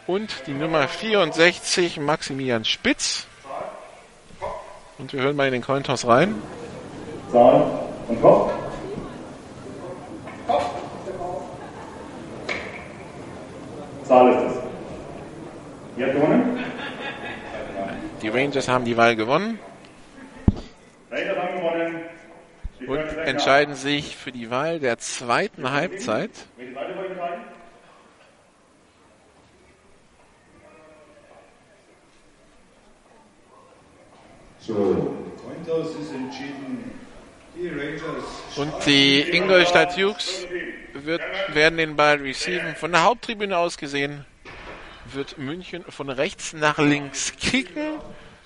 Und 0.06 0.46
die 0.46 0.52
Nummer 0.52 0.88
64, 0.88 1.98
Maximilian 1.98 2.64
Spitz. 2.64 3.26
Und 4.98 5.12
wir 5.12 5.22
hören 5.22 5.36
mal 5.36 5.46
in 5.46 5.52
den 5.52 5.62
Cointoss 5.62 6.06
rein. 6.06 6.34
Zahlen 7.32 7.62
und 8.08 8.20
Kopf. 8.20 8.52
Kopf. 10.46 10.70
Zahl 14.04 14.30
ist 14.30 14.54
es. 14.54 14.62
Wer 15.96 16.06
hat 16.06 16.14
gewonnen? 16.14 16.75
Die 18.26 18.32
Rangers 18.32 18.66
haben 18.66 18.84
die 18.84 18.96
Wahl 18.96 19.14
gewonnen. 19.14 19.60
Und 22.88 22.98
entscheiden 22.98 23.76
sich 23.76 24.16
für 24.16 24.32
die 24.32 24.50
Wahl 24.50 24.80
der 24.80 24.98
zweiten 24.98 25.70
Halbzeit. 25.70 26.32
So. 34.58 35.14
Und 38.56 38.86
die 38.86 39.20
Ingolstadt 39.20 39.96
Dukes 39.96 40.48
wird, 40.94 41.22
werden 41.52 41.78
den 41.78 41.94
Ball 41.94 42.16
receiven. 42.16 42.74
Von 42.74 42.90
der 42.90 43.04
Haupttribüne 43.04 43.56
aus 43.56 43.78
gesehen 43.78 44.24
wird 45.12 45.38
München 45.38 45.84
von 45.88 46.10
rechts 46.10 46.52
nach 46.52 46.78
links 46.78 47.34
kicken. 47.36 48.00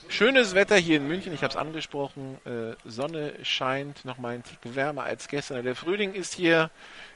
Schönes 0.08 0.54
Wetter 0.54 0.76
hier 0.76 0.96
in 0.96 1.06
München, 1.06 1.32
ich 1.32 1.42
habe 1.42 1.52
es 1.52 1.56
angesprochen. 1.56 2.38
Äh, 2.44 2.74
Sonne 2.84 3.32
scheint 3.44 4.04
noch 4.04 4.18
mal 4.18 4.34
ein 4.34 4.42
Tick 4.42 4.58
wärmer 4.74 5.04
als 5.04 5.28
gestern. 5.28 5.64
Der 5.64 5.76
Frühling 5.76 6.14
ist 6.14 6.34
hier 6.34 6.70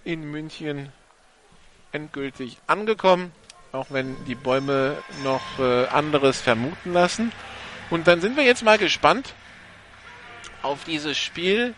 in 0.04 0.30
München 0.30 0.92
endgültig 1.90 2.58
angekommen, 2.66 3.32
auch 3.72 3.86
wenn 3.90 4.16
die 4.26 4.36
Bäume 4.36 4.96
noch 5.24 5.58
äh, 5.58 5.86
anderes 5.86 6.40
vermuten 6.40 6.92
lassen. 6.92 7.32
Und 7.90 8.06
dann 8.06 8.20
sind 8.20 8.36
wir 8.36 8.44
jetzt 8.44 8.62
mal 8.62 8.78
gespannt 8.78 9.34
auf 10.62 10.84
dieses 10.84 11.18
Spiel. 11.18 11.74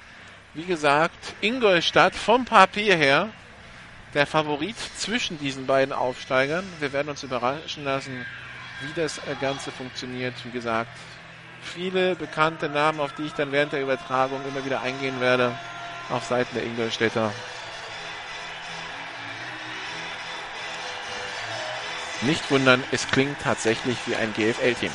Wie 0.55 0.65
gesagt, 0.65 1.35
Ingolstadt 1.41 2.15
vom 2.15 2.45
Papier 2.45 2.97
her 2.97 3.31
der 4.17 4.27
Favorit 4.27 4.77
zwischen 4.97 5.39
diesen 5.39 5.67
beiden 5.67 5.93
Aufsteigern. 5.93 6.65
Wir 6.81 6.95
werden 6.95 7.11
uns 7.11 7.23
überraschen 7.23 7.85
lassen, 7.85 8.25
wie 8.81 8.93
das 8.99 9.21
Ganze 9.43 9.71
funktioniert. 9.71 10.33
Wie 10.43 10.51
gesagt, 10.51 10.89
viele 11.61 12.17
bekannte 12.17 12.71
Namen, 12.71 12.99
auf 12.99 13.13
die 13.13 13.25
ich 13.25 13.35
dann 13.35 13.53
während 13.53 13.75
der 13.75 13.83
Übertragung 13.83 14.41
immer 14.49 14.65
wieder 14.65 14.81
eingehen 14.81 15.21
werde, 15.21 15.55
auf 16.09 16.25
Seiten 16.25 16.55
der 16.55 16.65
Ingolstädter. 16.65 17.31
Nicht 22.23 22.51
wundern, 22.51 22.83
es 22.93 23.09
klingt 23.09 23.39
tatsächlich 23.43 23.99
wie 24.07 24.17
ein 24.17 24.33
GFL-Team. 24.33 24.93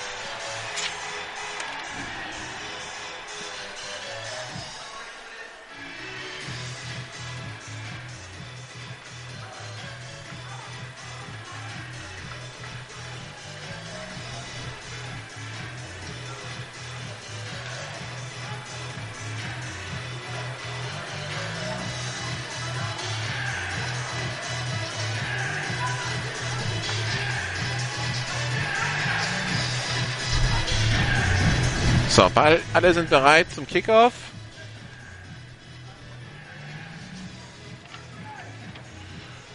Ball, 32.41 32.59
alle 32.73 32.91
sind 32.91 33.07
bereit 33.07 33.51
zum 33.53 33.67
Kickoff. 33.67 34.13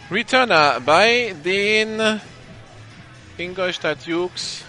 Returner 0.09 0.79
bei 0.79 1.35
den 1.43 2.21
Ingolstadt 3.37 4.07
Dukes 4.07 4.63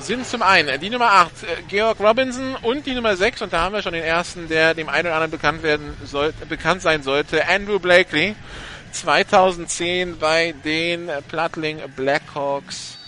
sind 0.00 0.26
zum 0.26 0.42
einen 0.42 0.80
die 0.80 0.90
Nummer 0.90 1.12
8, 1.12 1.30
äh, 1.44 1.46
Georg 1.68 2.00
Robinson 2.00 2.56
und 2.62 2.84
die 2.84 2.94
Nummer 2.94 3.14
6, 3.14 3.42
und 3.42 3.52
da 3.52 3.60
haben 3.60 3.74
wir 3.76 3.82
schon 3.82 3.92
den 3.92 4.02
ersten, 4.02 4.48
der 4.48 4.74
dem 4.74 4.88
einen 4.88 5.06
oder 5.06 5.14
anderen 5.14 5.30
bekannt 5.30 5.62
werden 5.62 5.96
soll, 6.04 6.34
bekannt 6.48 6.82
sein 6.82 7.04
sollte, 7.04 7.46
Andrew 7.46 7.78
Blakely. 7.78 8.34
2010 8.90 10.18
bei 10.18 10.54
den 10.64 11.08
Plattling 11.28 11.80
Blackhawks 11.94 12.98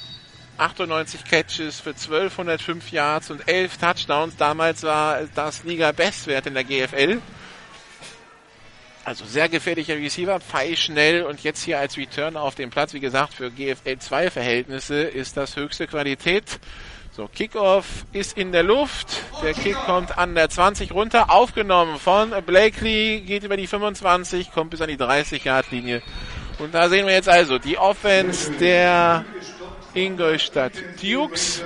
98 0.58 1.24
Catches 1.24 1.80
für 1.80 1.90
1205 1.90 2.90
Yards 2.92 3.30
und 3.30 3.48
11 3.48 3.78
Touchdowns. 3.78 4.36
Damals 4.36 4.82
war 4.82 5.20
das 5.34 5.64
Liga-Bestwert 5.64 6.46
in 6.46 6.54
der 6.54 6.64
GFL. 6.64 7.20
Also 9.04 9.26
sehr 9.26 9.50
gefährlicher 9.50 9.96
Receiver, 9.96 10.40
pfeilschnell 10.40 11.24
und 11.24 11.42
jetzt 11.42 11.62
hier 11.62 11.78
als 11.78 11.98
Return 11.98 12.36
auf 12.36 12.54
dem 12.54 12.70
Platz. 12.70 12.94
Wie 12.94 13.00
gesagt, 13.00 13.34
für 13.34 13.50
GFL 13.50 13.98
2 13.98 14.30
Verhältnisse 14.30 15.02
ist 15.02 15.36
das 15.36 15.56
höchste 15.56 15.86
Qualität. 15.86 16.58
So, 17.12 17.28
Kickoff 17.28 18.06
ist 18.12 18.36
in 18.36 18.50
der 18.50 18.62
Luft. 18.62 19.22
Der 19.42 19.52
Kick 19.52 19.76
kommt 19.76 20.16
an 20.16 20.34
der 20.34 20.48
20 20.48 20.90
runter. 20.92 21.30
Aufgenommen 21.30 21.98
von 21.98 22.30
Blakely, 22.44 23.20
geht 23.20 23.44
über 23.44 23.56
die 23.56 23.66
25, 23.66 24.50
kommt 24.50 24.70
bis 24.70 24.80
an 24.80 24.88
die 24.88 24.96
30-Yard-Linie. 24.96 26.02
Und 26.58 26.74
da 26.74 26.88
sehen 26.88 27.06
wir 27.06 27.14
jetzt 27.14 27.28
also 27.28 27.58
die 27.58 27.78
Offense 27.78 28.50
der 28.52 29.24
Ingolstadt 29.94 30.72
Dukes. 31.00 31.62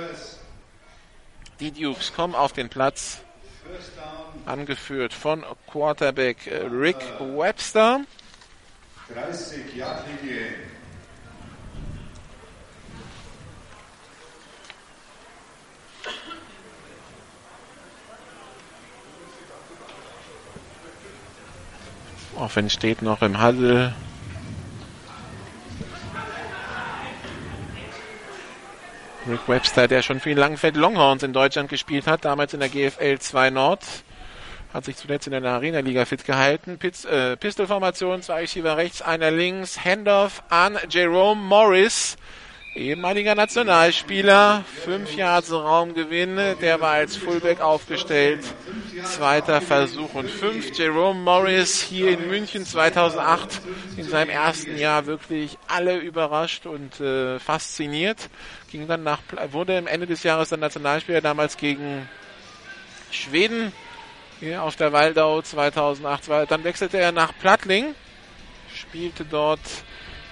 Die 1.59 1.71
Dukes 1.71 2.13
kommen 2.13 2.35
auf 2.35 2.53
den 2.53 2.69
Platz, 2.69 3.21
angeführt 4.45 5.13
von 5.13 5.43
Quarterback 5.67 6.37
Rick 6.71 6.97
Webster. 7.19 8.01
30 9.13 9.75
Yard 9.75 10.05
Linie. 10.21 10.53
Offense 22.37 22.73
steht 22.73 23.01
noch 23.01 23.21
im 23.21 23.41
Huddle. 23.43 23.93
Rick 29.29 29.47
Webster, 29.47 29.87
der 29.87 30.01
schon 30.01 30.19
für 30.19 30.29
die 30.29 30.35
Langenfeld 30.35 30.75
Longhorns 30.75 31.23
in 31.23 31.33
Deutschland 31.33 31.69
gespielt 31.69 32.07
hat, 32.07 32.25
damals 32.25 32.53
in 32.53 32.59
der 32.59 32.69
GFL 32.69 33.19
2 33.19 33.49
Nord, 33.51 33.83
hat 34.73 34.85
sich 34.85 34.95
zuletzt 34.95 35.27
in 35.27 35.33
der 35.33 35.43
Arena-Liga 35.43 36.05
fit 36.05 36.25
gehalten. 36.25 36.77
Piz, 36.77 37.05
äh, 37.05 37.37
Pistolformation, 37.37 38.21
zwei 38.21 38.41
Receiver 38.41 38.77
rechts, 38.77 39.01
einer 39.01 39.31
links, 39.31 39.83
Handoff 39.83 40.43
an 40.49 40.77
Jerome 40.89 41.41
Morris, 41.41 42.17
ehemaliger 42.75 43.35
Nationalspieler, 43.35 44.63
fünf 44.83 45.15
Yards 45.15 45.51
Raumgewinn, 45.51 46.37
der 46.61 46.79
war 46.79 46.91
als 46.91 47.15
Fullback 47.17 47.61
aufgestellt. 47.61 48.43
Zweiter 49.03 49.61
Versuch 49.61 50.13
und 50.13 50.29
fünf. 50.29 50.77
Jerome 50.77 51.19
Morris 51.19 51.81
hier 51.81 52.11
in 52.11 52.27
München 52.27 52.65
2008 52.65 53.61
in 53.97 54.03
seinem 54.03 54.29
ersten 54.29 54.77
Jahr 54.77 55.05
wirklich 55.05 55.57
alle 55.67 55.97
überrascht 55.97 56.65
und 56.65 56.99
äh, 56.99 57.39
fasziniert. 57.39 58.29
Ging 58.71 58.87
dann 58.87 59.03
nach, 59.03 59.19
wurde 59.51 59.77
am 59.77 59.87
Ende 59.87 60.05
des 60.05 60.23
Jahres 60.23 60.49
dann 60.49 60.59
Nationalspieler 60.59 61.21
damals 61.21 61.57
gegen 61.57 62.07
Schweden 63.11 63.71
hier 64.39 64.63
auf 64.63 64.75
der 64.75 64.91
Waldau 64.91 65.41
2008. 65.41 66.29
Dann 66.49 66.63
wechselte 66.63 66.97
er 66.97 67.11
nach 67.11 67.33
Plattling, 67.39 67.95
spielte 68.73 69.25
dort 69.25 69.59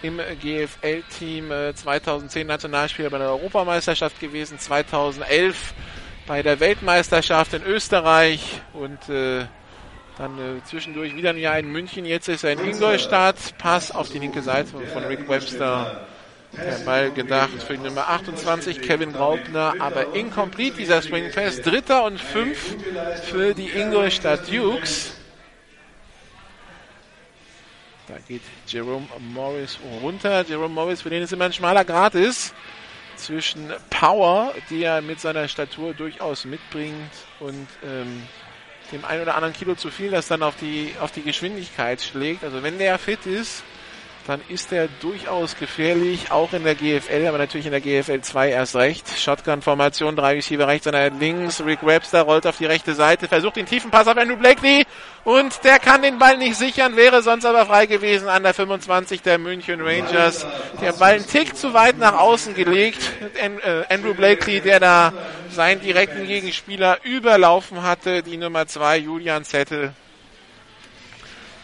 im 0.02 0.18
GFL-Team 0.20 1.52
2010 1.74 2.46
Nationalspieler 2.46 3.10
bei 3.10 3.18
der 3.18 3.30
Europameisterschaft 3.30 4.20
gewesen, 4.20 4.60
2011 4.60 5.74
bei 6.28 6.44
der 6.44 6.60
Weltmeisterschaft 6.60 7.54
in 7.54 7.64
Österreich 7.64 8.62
und 8.74 9.10
äh, 9.10 9.46
dann 10.18 10.38
äh, 10.38 10.64
zwischendurch 10.66 11.16
wieder 11.16 11.30
ein 11.30 11.38
Jahr 11.38 11.58
in 11.58 11.72
München. 11.72 12.06
Jetzt 12.06 12.28
ist 12.28 12.44
er 12.44 12.54
in 12.54 12.60
Ingolstadt. 12.60 13.36
Pass 13.58 13.92
auf 13.92 14.10
die 14.10 14.20
linke 14.20 14.42
Seite 14.42 14.70
von 14.94 15.04
Rick 15.06 15.28
Webster. 15.30 16.08
Der 16.54 16.86
Ball 16.86 17.12
gedacht 17.12 17.62
für 17.62 17.78
die 17.78 17.84
Nummer 17.84 18.08
28, 18.08 18.82
Kevin 18.82 19.12
Graupner, 19.12 19.76
aber 19.80 20.16
incomplete 20.16 20.78
dieser 20.78 21.02
Swing 21.02 21.30
Fest. 21.30 21.66
Dritter 21.66 22.06
und 22.06 22.20
fünf 22.20 22.76
für 23.24 23.54
die 23.54 23.70
Ingolstadt 23.70 24.52
Dukes. 24.52 25.12
Da 28.08 28.16
geht 28.26 28.42
Jerome 28.66 29.08
Morris 29.34 29.78
runter. 30.02 30.46
Jerome 30.48 30.74
Morris, 30.74 31.02
für 31.02 31.10
den 31.10 31.24
es 31.24 31.32
immer 31.34 31.46
ein 31.46 31.54
schmaler 31.54 31.84
Grad 31.84 32.16
ist 32.16 32.54
zwischen 33.18 33.74
Power, 33.90 34.54
die 34.70 34.84
er 34.84 35.02
mit 35.02 35.20
seiner 35.20 35.48
Statur 35.48 35.94
durchaus 35.94 36.46
mitbringt, 36.46 37.12
und 37.40 37.68
ähm, 37.84 38.24
dem 38.92 39.04
ein 39.04 39.22
oder 39.22 39.36
anderen 39.36 39.54
Kilo 39.54 39.76
zu 39.76 39.90
viel, 39.90 40.12
das 40.12 40.28
dann 40.28 40.44
auf 40.44 40.56
die, 40.56 40.94
auf 41.02 41.12
die 41.12 41.24
Geschwindigkeit 41.24 42.02
schlägt. 42.02 42.44
Also 42.44 42.64
wenn 42.64 42.78
der 42.78 42.98
fit 42.98 43.26
ist, 43.26 43.64
dann 44.28 44.42
ist 44.50 44.72
er 44.72 44.88
durchaus 45.00 45.58
gefährlich, 45.58 46.32
auch 46.32 46.54
in 46.54 46.64
der 46.64 46.76
GFL, 46.76 47.28
aber 47.28 47.38
natürlich 47.38 47.66
in 47.66 47.72
der 47.72 47.82
GFL 47.82 48.22
2 48.22 48.50
erst 48.50 48.76
recht. 48.76 49.08
Shotgun-Formation, 49.18 50.16
drei 50.16 50.34
Receiver 50.34 50.68
rechts, 50.68 50.88
einer 50.88 51.10
links. 51.10 51.64
Rick 51.66 51.86
Webster 51.86 52.24
rollt 52.24 52.46
auf 52.46 52.58
die 52.58 52.66
rechte 52.66 52.94
Seite, 52.94 53.28
versucht 53.28 53.56
den 53.56 53.66
tiefen 53.66 53.92
Pass 53.92 54.08
auf 54.08 54.18
Andrew 54.18 54.36
Blakely 54.36 54.86
und 55.24 55.64
der 55.64 55.80
kann 55.80 56.02
den 56.02 56.20
Ball 56.20 56.38
nicht 56.38 56.56
sichern, 56.56 56.96
wäre 56.96 57.22
sonst 57.22 57.46
aber 57.46 57.66
frei 57.66 57.86
gewesen 57.86 58.28
an 58.28 58.44
der 58.44 58.54
25 58.54 59.22
der 59.22 59.38
München 59.38 59.82
Rangers. 59.82 60.46
Der 60.82 60.94
Ball 60.94 61.16
einen 61.16 61.28
Tick 61.28 61.56
zu 61.56 61.74
weit 61.74 61.98
nach 61.98 62.18
außen 62.18 62.54
gelegt. 62.54 63.00
Äh, 63.36 63.94
Andrew 63.94 64.14
Blakely, 64.14 64.62
der 64.62 64.80
da 64.80 65.14
seinen 65.50 65.82
direkten 65.82 66.28
Gegenspieler 66.28 67.00
überlaufen 67.04 67.84
hatte, 67.84 68.24
die 68.24 68.38
Nummer 68.38 68.68
2, 68.68 68.98
Julian 69.00 69.44
Zettel. 69.44 69.94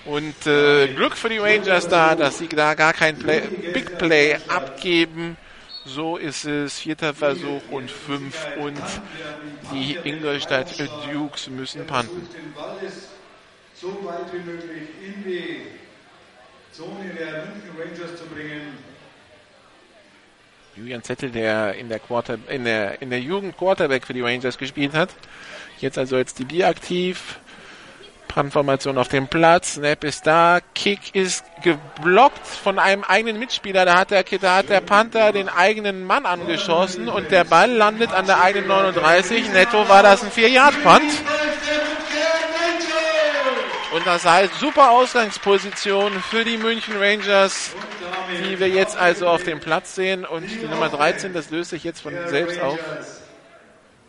Und 0.05 0.47
äh, 0.47 0.87
Glück 0.87 1.15
für 1.15 1.29
die 1.29 1.37
Rangers 1.37 1.87
da, 1.87 2.15
dass 2.15 2.37
sie 2.37 2.49
da 2.49 2.73
gar 2.73 2.93
kein 2.93 3.17
Play, 3.17 3.41
Big 3.73 3.97
Play 3.97 4.37
abgeben. 4.49 5.37
So 5.85 6.17
ist 6.17 6.45
es. 6.45 6.79
Vierter 6.79 7.13
Versuch 7.13 7.61
und 7.71 7.89
fünf. 7.89 8.45
Und 8.57 8.81
die 9.73 9.97
Ingolstadt 10.03 10.73
Dukes 11.11 11.49
müssen 11.49 11.87
panten. 11.87 12.27
So 13.73 13.89
weit 14.03 14.31
wie 14.33 14.39
möglich 14.39 14.89
in 15.05 15.23
die 15.23 15.61
Zone 16.71 17.11
der 17.17 17.43
Rangers 17.77 18.17
zu 18.17 18.25
bringen. 18.25 18.77
Julian 20.75 21.03
Zettel, 21.03 21.29
der 21.29 21.75
in 21.75 21.87
der, 21.87 21.99
Quarter, 21.99 22.39
in 22.49 22.63
der, 22.65 23.01
in 23.01 23.09
der 23.09 23.19
Jugend 23.19 23.57
Quarterback 23.57 24.05
für 24.07 24.13
die 24.13 24.21
Rangers 24.21 24.57
gespielt 24.57 24.93
hat. 24.93 25.09
Jetzt 25.79 25.97
also 25.97 26.15
als 26.15 26.33
DB 26.33 26.63
aktiv. 26.63 27.39
Transformation 28.33 28.97
auf 28.97 29.09
dem 29.09 29.27
Platz. 29.27 29.75
Snap 29.75 30.03
ist 30.03 30.25
da. 30.25 30.59
Kick 30.73 31.13
ist 31.13 31.45
geblockt 31.61 32.45
von 32.47 32.79
einem 32.79 33.03
eigenen 33.03 33.37
Mitspieler. 33.37 33.85
Da 33.85 33.99
hat 33.99 34.11
der, 34.11 34.23
da 34.23 34.57
hat 34.57 34.69
der 34.69 34.81
Panther 34.81 35.31
den 35.31 35.49
eigenen 35.49 36.05
Mann 36.05 36.25
angeschossen 36.25 37.09
und 37.09 37.31
der 37.31 37.43
Ball 37.43 37.71
landet 37.71 38.11
an 38.11 38.25
der 38.25 38.41
eigenen 38.41 38.67
39. 38.67 39.53
Netto 39.53 39.87
war 39.87 40.01
das 40.01 40.23
ein 40.23 40.31
4-Yard-Punt. 40.31 41.11
Und 43.93 44.07
das 44.07 44.25
heißt 44.25 44.55
super 44.59 44.89
Ausgangsposition 44.89 46.11
für 46.31 46.43
die 46.43 46.57
München 46.57 46.95
Rangers, 46.97 47.71
die 48.49 48.59
wir 48.59 48.67
jetzt 48.67 48.97
also 48.97 49.27
auf 49.27 49.43
dem 49.43 49.59
Platz 49.59 49.93
sehen. 49.93 50.25
Und 50.25 50.49
die 50.49 50.65
Nummer 50.65 50.89
13, 50.89 51.33
das 51.33 51.51
löst 51.51 51.69
sich 51.69 51.83
jetzt 51.83 52.01
von 52.01 52.13
selbst 52.29 52.59
auf. 52.59 52.79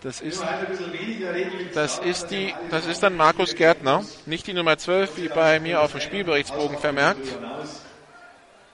Das 0.04 0.20
ist, 0.20 0.44
das 1.72 1.98
ist 1.98 2.26
die, 2.26 2.54
das 2.70 2.84
ist 2.84 3.02
dann 3.02 3.16
Markus 3.16 3.54
Gärtner, 3.54 4.04
nicht 4.26 4.46
die 4.46 4.52
Nummer 4.52 4.76
12, 4.76 5.16
wie 5.16 5.28
bei 5.28 5.58
mir 5.60 5.80
auf 5.80 5.92
dem 5.92 6.02
Spielberichtsbogen 6.02 6.76
vermerkt. 6.76 7.26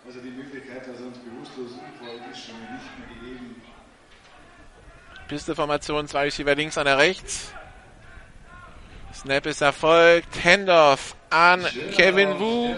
Also 0.04 0.18
die 0.24 0.30
Möglichkeit, 0.30 0.88
dass 0.88 0.98
er 0.98 1.06
uns 1.06 1.18
bewusstlos 1.18 1.70
umfällt, 1.70 2.22
ist 2.32 2.46
schon 2.46 2.56
nicht 2.58 2.98
mehr 2.98 3.06
gegeben. 3.20 3.62
Pisteformation, 5.28 6.08
zwei 6.08 6.24
Receiver 6.24 6.56
links, 6.56 6.76
einer 6.76 6.98
rechts. 6.98 7.52
Snap 9.14 9.46
ist 9.46 9.60
erfolgt. 9.60 10.44
Handoff 10.44 11.14
an 11.30 11.64
Kevin 11.92 12.40
Wu. 12.40 12.74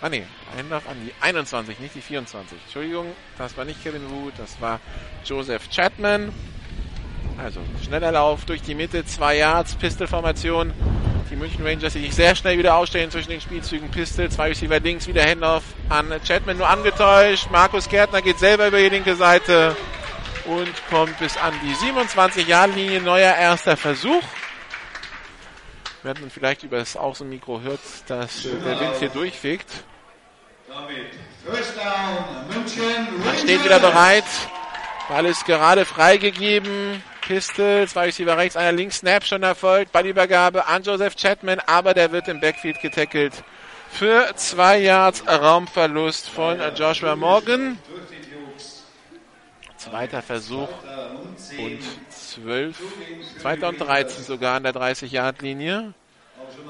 Ah 0.00 0.08
nee, 0.08 0.26
Handoff 0.56 0.88
an 0.88 0.96
die 1.04 1.12
21, 1.20 1.78
nicht 1.80 1.94
die 1.94 2.00
24. 2.00 2.58
Entschuldigung, 2.64 3.06
das 3.38 3.56
war 3.56 3.64
nicht 3.64 3.82
Kevin 3.82 4.08
Wu, 4.10 4.30
das 4.36 4.60
war 4.60 4.80
Joseph 5.24 5.68
Chapman. 5.70 6.32
Also 7.38 7.60
schneller 7.84 8.12
Lauf 8.12 8.44
durch 8.44 8.62
die 8.62 8.74
Mitte, 8.74 9.04
zwei 9.04 9.36
Yards, 9.38 9.74
Pistol-Formation. 9.74 10.72
Die 11.30 11.36
München 11.36 11.66
Rangers, 11.66 11.94
die 11.94 12.02
sich 12.02 12.14
sehr 12.14 12.36
schnell 12.36 12.58
wieder 12.58 12.76
ausstellen 12.76 13.10
zwischen 13.10 13.30
den 13.30 13.40
Spielzügen. 13.40 13.90
Pistol, 13.90 14.30
zwei 14.30 14.48
Receiver 14.48 14.78
links, 14.78 15.06
wieder 15.08 15.24
Handoff 15.24 15.64
an 15.88 16.12
Chapman, 16.24 16.58
nur 16.58 16.68
angetäuscht. 16.68 17.50
Markus 17.50 17.88
Gärtner 17.88 18.22
geht 18.22 18.38
selber 18.38 18.68
über 18.68 18.78
die 18.78 18.88
linke 18.88 19.16
Seite 19.16 19.74
und 20.46 20.70
kommt 20.90 21.18
bis 21.18 21.36
an 21.36 21.54
die 21.62 21.74
27 21.74 22.46
Jahr 22.46 22.68
linie 22.68 23.00
Neuer 23.00 23.34
erster 23.34 23.76
Versuch. 23.76 24.22
Während 26.02 26.20
man 26.20 26.30
vielleicht 26.30 26.62
über 26.62 26.76
das 26.76 26.96
Außenmikro 26.96 27.62
hört, 27.62 27.80
dass 28.08 28.44
äh, 28.44 28.50
der 28.62 28.78
Wind 28.78 28.96
hier 28.98 29.08
durchfegt. 29.08 29.66
Damit 29.72 29.84
First 29.84 29.92
Down, 29.94 30.63
München. 30.63 30.63
Man 33.24 33.38
steht 33.38 33.64
wieder 33.64 33.78
bereit. 33.78 34.24
Ball 35.08 35.26
ist 35.26 35.44
gerade 35.44 35.84
freigegeben. 35.84 37.02
Pistol, 37.20 37.86
zwei 37.88 38.06
Receiver 38.06 38.36
rechts, 38.36 38.56
einer 38.56 38.72
links, 38.72 38.98
Snap 38.98 39.24
schon 39.24 39.42
erfolgt. 39.42 39.92
Ballübergabe 39.92 40.66
an 40.66 40.82
Joseph 40.82 41.16
Chapman, 41.16 41.60
aber 41.66 41.94
der 41.94 42.12
wird 42.12 42.28
im 42.28 42.40
Backfield 42.40 42.80
getackelt. 42.80 43.32
Für 43.90 44.34
zwei 44.36 44.78
Yards 44.78 45.26
Raumverlust 45.26 46.28
von 46.28 46.58
Joshua 46.74 47.16
Morgan. 47.16 47.78
Zweiter 49.76 50.22
Versuch 50.22 50.68
und 51.58 51.80
12, 52.10 52.76
zweiter 53.40 53.68
und 53.68 53.78
13 53.78 54.24
sogar 54.24 54.56
an 54.56 54.64
der 54.64 54.74
30-Yard-Linie. 54.74 55.94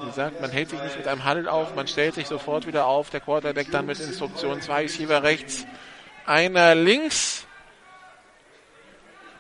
Wie 0.01 0.07
gesagt, 0.07 0.41
man 0.41 0.51
hält 0.51 0.71
sich 0.71 0.83
nicht 0.83 0.97
mit 0.97 1.09
einem 1.09 1.25
Huddle 1.25 1.51
auf, 1.51 1.75
man 1.75 1.87
stellt 1.87 2.15
sich 2.15 2.27
sofort 2.27 2.67
wieder 2.67 2.87
auf. 2.87 3.11
Der 3.11 3.21
Quarterback 3.21 3.71
dann 3.71 3.87
mit 3.87 3.99
Instruktion, 3.99 4.61
zwei 4.61 4.83
Receiver 4.83 5.23
rechts, 5.23 5.67
einer 6.27 6.75
links. 6.75 7.47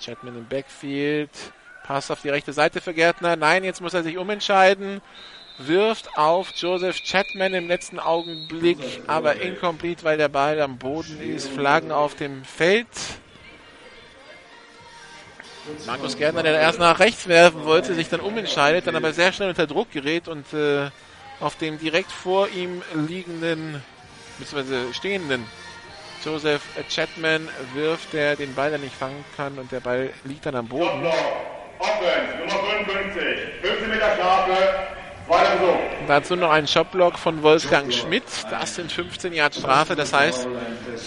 Chapman 0.00 0.36
im 0.36 0.48
Backfield, 0.48 1.30
Pass 1.84 2.10
auf 2.10 2.22
die 2.22 2.30
rechte 2.30 2.54
Seite 2.54 2.80
für 2.80 2.94
Gärtner. 2.94 3.36
Nein, 3.36 3.62
jetzt 3.62 3.82
muss 3.82 3.92
er 3.92 4.02
sich 4.02 4.16
umentscheiden. 4.16 5.02
Wirft 5.58 6.16
auf 6.16 6.50
Joseph 6.56 6.96
Chapman 7.04 7.52
im 7.52 7.68
letzten 7.68 7.98
Augenblick, 7.98 8.78
aber 9.06 9.36
incomplete, 9.36 10.02
weil 10.02 10.16
der 10.16 10.30
Ball 10.30 10.60
am 10.62 10.78
Boden 10.78 11.20
ist. 11.20 11.48
Flaggen 11.48 11.92
auf 11.92 12.14
dem 12.14 12.42
Feld. 12.44 12.86
Markus 15.86 16.16
Gärtner, 16.16 16.42
der 16.42 16.60
erst 16.60 16.78
nach 16.78 16.98
rechts 16.98 17.26
werfen 17.26 17.64
wollte, 17.64 17.94
sich 17.94 18.08
dann 18.08 18.20
umentscheidet, 18.20 18.86
dann 18.86 18.96
aber 18.96 19.12
sehr 19.12 19.32
schnell 19.32 19.48
unter 19.48 19.66
Druck 19.66 19.90
gerät 19.90 20.28
und 20.28 20.52
äh, 20.52 20.90
auf 21.40 21.56
dem 21.56 21.78
direkt 21.78 22.12
vor 22.12 22.48
ihm 22.48 22.82
liegenden, 22.94 23.82
bzw. 24.38 24.92
stehenden 24.92 25.46
Joseph 26.24 26.62
Chapman 26.88 27.48
wirft, 27.74 28.14
der 28.14 28.34
den 28.36 28.54
Ball 28.54 28.70
dann 28.70 28.80
nicht 28.80 28.94
fangen 28.94 29.24
kann 29.36 29.58
und 29.58 29.70
der 29.70 29.80
Ball 29.80 30.10
liegt 30.24 30.46
dann 30.46 30.54
am 30.56 30.66
Boden. 30.66 31.06
Offense, 31.78 32.38
Nummer 32.38 32.64
55, 32.86 33.22
15 33.60 33.90
Meter 33.90 34.14
Strafe, 34.14 34.56
dazu 36.06 36.36
noch 36.36 36.50
ein 36.50 36.66
Shotblock 36.66 37.18
von 37.18 37.42
Wolfgang 37.42 37.92
Schmidt. 37.92 38.24
Das 38.50 38.74
sind 38.74 38.92
15 38.92 39.32
Yard 39.32 39.54
Strafe. 39.54 39.96
Das 39.96 40.12
heißt, 40.12 40.46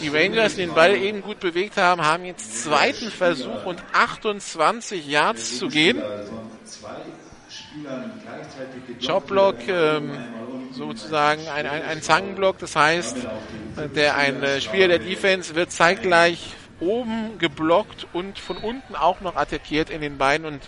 die 0.02 0.10
Rangers, 0.10 0.56
die 0.56 0.62
den 0.62 0.74
Ball 0.74 0.96
eben 0.96 1.22
gut 1.22 1.40
bewegt 1.40 1.78
haben, 1.78 2.04
haben 2.04 2.26
jetzt 2.26 2.64
zweiten 2.64 3.12
Versuch 3.12 3.66
und 3.66 3.82
28 3.94 5.08
Yards 5.08 5.60
zu 5.60 5.68
gehen. 5.68 6.02
Shotblock, 9.00 9.68
ähm, 9.68 10.12
sozusagen 10.72 11.48
ein, 11.48 11.68
ein, 11.68 11.84
ein 11.84 12.02
Zangenblock. 12.02 12.58
Das 12.60 12.76
heißt, 12.76 13.18
der 13.96 14.16
ein 14.16 14.42
äh, 14.44 14.62
Spieler 14.62 14.88
der 14.88 15.00
Defense 15.00 15.56
wird 15.56 15.72
zeitgleich 15.72 16.56
oben 16.80 17.38
geblockt 17.40 18.08
und 18.14 18.38
von 18.40 18.58
unten 18.58 18.96
auch 18.96 19.22
noch 19.22 19.36
attackiert 19.36 19.90
in 19.90 20.02
den 20.02 20.18
Beinen 20.18 20.46
und 20.46 20.62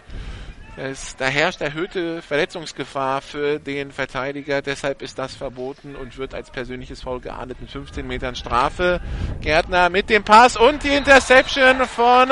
es, 0.80 1.15
da 1.18 1.26
herrscht 1.26 1.62
erhöhte 1.62 2.22
Verletzungsgefahr 2.22 3.22
für 3.22 3.60
den 3.60 3.92
Verteidiger, 3.92 4.62
deshalb 4.62 5.02
ist 5.02 5.20
das 5.20 5.36
verboten 5.36 5.96
und 5.96 6.18
wird 6.18 6.34
als 6.34 6.50
persönliches 6.52 7.02
Foul 7.02 7.20
geahndet. 7.20 7.60
Mit 7.62 7.70
15 7.70 8.08
Metern 8.08 8.36
Strafe. 8.36 9.02
Gärtner 9.42 9.89
mit 9.89 10.10
dem 10.10 10.24
Pass 10.24 10.56
und 10.56 10.84
die 10.84 10.96
Interception 10.96 11.86
von 11.86 12.30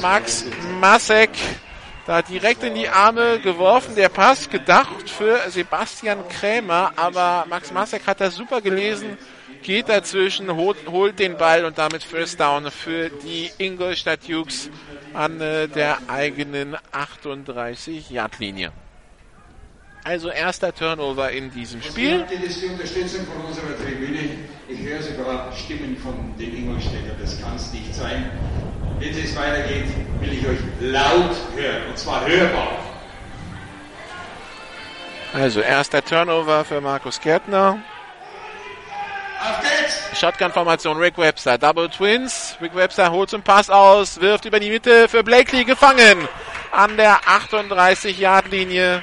Max 0.00 0.46
Masek. 0.80 1.30
Da 2.06 2.22
direkt 2.22 2.64
in 2.64 2.74
die 2.74 2.88
Arme 2.88 3.38
geworfen, 3.40 3.94
der 3.94 4.08
Pass 4.08 4.50
gedacht 4.50 5.08
für 5.08 5.38
Sebastian 5.48 6.26
Krämer, 6.28 6.92
aber 6.96 7.46
Max 7.48 7.72
Masek 7.72 8.06
hat 8.06 8.20
das 8.20 8.34
super 8.34 8.60
gelesen, 8.60 9.16
geht 9.62 9.88
dazwischen, 9.88 10.52
holt, 10.54 10.78
holt 10.88 11.20
den 11.20 11.36
Ball 11.36 11.64
und 11.64 11.78
damit 11.78 12.02
First 12.02 12.40
Down 12.40 12.70
für 12.72 13.08
die 13.08 13.50
Ingolstadt 13.58 14.28
Dukes 14.28 14.68
an 15.14 15.40
äh, 15.40 15.68
der 15.68 15.98
eigenen 16.08 16.76
38-Yard-Linie. 16.92 18.72
Also 20.04 20.30
erster 20.30 20.74
Turnover 20.74 21.30
in 21.30 21.50
diesem 21.52 21.80
Spiel. 21.80 22.24
Das 22.28 22.32
ist 22.32 22.62
die 22.62 22.66
Unterstützung 22.66 23.24
von 23.24 23.44
unserer 23.44 23.76
Tribüne. 23.76 24.30
Ich 24.68 24.80
höre 24.80 25.00
sogar 25.00 25.52
Stimmen 25.52 25.96
von 25.96 26.34
den 26.38 26.56
Ingolstädter. 26.56 27.14
Das 27.20 27.40
kann 27.40 27.54
es 27.54 27.72
nicht 27.72 27.94
sein. 27.94 28.30
Wenn 28.98 29.10
es 29.10 29.36
weitergeht, 29.36 29.84
will 30.20 30.32
ich 30.32 30.46
euch 30.46 30.58
laut 30.80 31.36
hören. 31.54 31.82
Und 31.88 31.98
zwar 31.98 32.26
hörbar. 32.26 32.78
Also 35.32 35.60
erster 35.60 36.04
Turnover 36.04 36.64
für 36.64 36.80
Markus 36.80 37.20
Gärtner. 37.20 37.78
Shotgun-Formation 40.14 40.98
Rick 40.98 41.18
Webster. 41.18 41.58
Double 41.58 41.88
Twins. 41.88 42.56
Rick 42.60 42.74
Webster 42.74 43.10
holt 43.10 43.30
zum 43.30 43.42
Pass 43.42 43.70
aus, 43.70 44.20
wirft 44.20 44.44
über 44.44 44.60
die 44.60 44.70
Mitte 44.70 45.08
für 45.08 45.22
Blakely 45.22 45.64
gefangen. 45.64 46.28
An 46.70 46.96
der 46.96 47.20
38-Yard-Linie. 47.22 49.02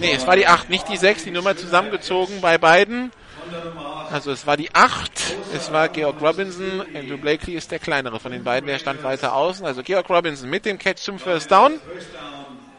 Nee, 0.00 0.12
es 0.12 0.26
war 0.26 0.36
die 0.36 0.46
8, 0.46 0.68
nicht 0.70 0.88
die 0.88 0.96
6, 0.96 1.24
die 1.24 1.30
Nummer 1.30 1.56
zusammengezogen 1.56 2.40
bei 2.40 2.58
beiden. 2.58 3.12
Also 4.10 4.30
es 4.30 4.46
war 4.46 4.56
die 4.56 4.74
8, 4.74 5.10
es 5.54 5.72
war 5.72 5.88
Georg 5.88 6.20
Robinson. 6.20 6.84
Andrew 6.94 7.16
Blakely 7.16 7.54
ist 7.54 7.70
der 7.70 7.78
kleinere 7.78 8.20
von 8.20 8.32
den 8.32 8.44
beiden, 8.44 8.66
der 8.66 8.78
stand 8.78 9.02
weiter 9.04 9.34
außen. 9.34 9.64
Also 9.64 9.82
Georg 9.82 10.08
Robinson 10.10 10.50
mit 10.50 10.64
dem 10.64 10.78
Catch 10.78 10.98
zum 10.98 11.18
First 11.18 11.50
Down. 11.50 11.80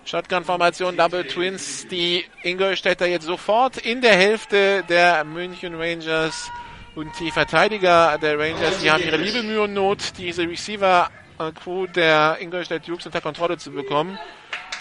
Shotgun-Formation, 0.06 0.98
Double 0.98 1.26
Twins, 1.26 1.88
die 1.88 2.26
Ingolstädter 2.44 3.06
jetzt 3.06 3.26
sofort 3.26 3.78
in 3.78 4.02
der 4.02 4.16
Hälfte 4.16 4.84
der 4.90 5.24
München 5.24 5.76
Rangers 5.76 6.52
und 6.96 7.10
die 7.20 7.32
Verteidiger 7.32 8.18
der 8.18 8.38
Rangers, 8.38 8.80
die 8.82 8.92
haben 8.92 9.04
ihre 9.04 9.18
liebe 9.18 9.44
Mühe 9.44 9.62
und 9.62 9.74
Not, 9.74 10.14
diese 10.18 10.44
Receiver-Crew 10.44 11.88
der 11.88 12.38
Ingolstadt 12.40 12.88
Dukes 12.88 13.06
unter 13.06 13.22
Kontrolle 13.22 13.58
zu 13.58 13.72
bekommen. 13.72 14.20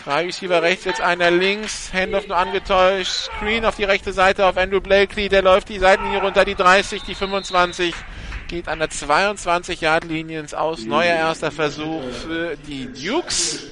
Drei 0.05 0.25
Receiver 0.25 0.61
rechts, 0.61 0.85
jetzt 0.85 1.01
einer 1.01 1.31
links, 1.31 1.93
Handoff 1.93 2.27
nur 2.27 2.37
angetäuscht, 2.37 3.31
Screen 3.37 3.65
auf 3.65 3.77
die 3.77 3.85
rechte 3.85 4.13
Seite 4.13 4.47
auf 4.47 4.57
Andrew 4.57 4.81
Blakely, 4.81 5.29
der 5.29 5.43
läuft 5.43 5.69
die 5.69 5.79
Seitenlinie 5.79 6.21
runter, 6.21 6.45
die 6.45 6.57
30, 6.57 7.03
die 7.03 7.15
25, 7.15 7.95
geht 8.49 8.67
an 8.67 8.81
der 8.81 8.91
22-Yard-Linie 8.91 10.41
ins 10.41 10.55
Aus. 10.55 10.85
Neuer 10.85 11.15
erster 11.15 11.53
Versuch 11.53 12.03
für 12.11 12.57
die 12.57 12.93
Dukes. 12.93 13.71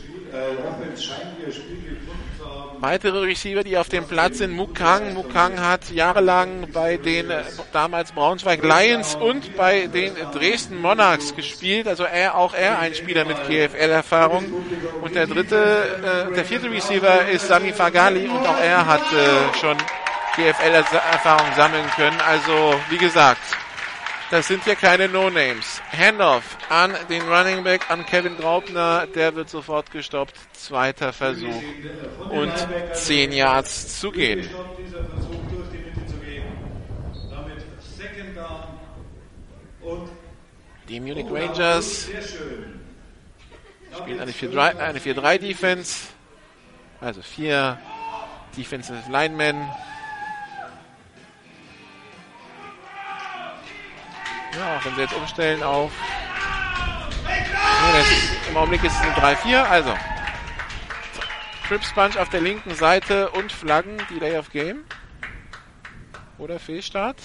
Weitere 2.80 3.18
Receiver, 3.18 3.62
die 3.62 3.76
auf 3.76 3.90
dem 3.90 4.06
Platz 4.06 4.38
sind, 4.38 4.52
Mukang. 4.52 5.12
Mukang 5.12 5.60
hat 5.60 5.90
jahrelang 5.90 6.68
bei 6.72 6.96
den 6.96 7.30
äh, 7.30 7.42
damals 7.72 8.12
Braunschweig 8.12 8.62
Lions 8.62 9.16
und 9.16 9.54
bei 9.56 9.86
den 9.86 10.14
Dresden 10.32 10.80
Monarchs 10.80 11.36
gespielt. 11.36 11.86
Also 11.86 12.04
er, 12.04 12.36
auch 12.36 12.54
er 12.54 12.78
ein 12.78 12.94
Spieler 12.94 13.26
mit 13.26 13.36
GFL-Erfahrung. 13.46 14.44
Und 15.02 15.14
der 15.14 15.26
dritte, 15.26 16.30
äh, 16.30 16.34
der 16.34 16.44
vierte 16.46 16.70
Receiver 16.70 17.28
ist 17.28 17.48
Sami 17.48 17.72
Fagali 17.72 18.26
und 18.28 18.46
auch 18.46 18.58
er 18.58 18.86
hat 18.86 19.02
äh, 19.12 19.58
schon 19.58 19.76
GFL-Erfahrung 20.36 21.48
sammeln 21.56 21.84
können. 21.96 22.18
Also 22.26 22.74
wie 22.88 22.98
gesagt, 22.98 23.42
das 24.30 24.46
sind 24.46 24.64
ja 24.66 24.74
keine 24.74 25.08
No-Names. 25.08 25.82
Handoff 25.90 26.56
an 26.68 26.94
den 27.08 27.22
Running 27.22 27.64
Back, 27.64 27.90
an 27.90 28.06
Kevin 28.06 28.36
Graupner. 28.36 29.06
Der 29.08 29.34
wird 29.34 29.50
sofort 29.50 29.90
gestoppt. 29.90 30.34
Zweiter 30.52 31.12
Versuch. 31.12 31.62
Und 32.30 32.52
10 32.94 33.32
Yards 33.32 34.00
zu 34.00 34.10
gehen. 34.12 34.48
Die 40.88 41.00
Munich 41.00 41.26
Rangers 41.30 42.08
spielen 43.96 44.20
eine 44.20 44.32
4-3 44.32 44.76
eine 44.78 44.98
4-3 44.98 45.38
Defense. 45.38 46.08
Also 47.00 47.22
vier 47.22 47.78
Defensive 48.56 49.10
Linemen. 49.10 49.68
Ja, 54.58 54.76
auch 54.76 54.84
wenn 54.84 54.94
sie 54.94 55.00
jetzt 55.02 55.14
umstellen 55.14 55.62
auf. 55.62 55.92
Im 58.48 58.56
Augenblick 58.56 58.84
ist 58.84 58.94
es 58.94 59.00
ein 59.00 59.14
3-4. 59.14 59.62
Also. 59.62 59.96
Trips 61.68 61.92
Punch 61.92 62.16
auf 62.16 62.28
der 62.30 62.40
linken 62.40 62.74
Seite 62.74 63.30
und 63.30 63.52
Flaggen, 63.52 64.02
Delay 64.10 64.36
of 64.36 64.50
Game. 64.50 64.84
Oder 66.38 66.58
Fehlstart. 66.58 67.18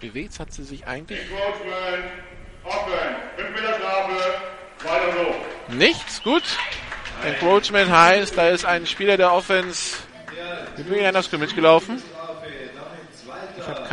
Bewegt 0.00 0.38
hat 0.40 0.52
sie 0.52 0.64
sich 0.64 0.86
eigentlich 0.86 1.20
Encroachment, 1.20 2.04
offen, 2.64 2.92
5 3.36 3.50
Meter 3.50 3.74
Strafe, 3.74 4.40
zweiter 4.78 5.12
Versuch. 5.12 5.34
Nichts, 5.68 6.22
gut. 6.22 6.44
Encroachment 7.22 7.90
heißt, 7.90 8.38
da 8.38 8.48
ist 8.48 8.64
ein 8.64 8.86
Spieler 8.86 9.18
der 9.18 9.30
Offense 9.34 9.98
mit 10.76 10.88
mir 10.88 11.06
in 11.06 11.12
der 11.12 11.22
Scrimmage 11.22 11.54
gelaufen. 11.54 12.02
Ich 13.58 13.66
habe 13.66 13.86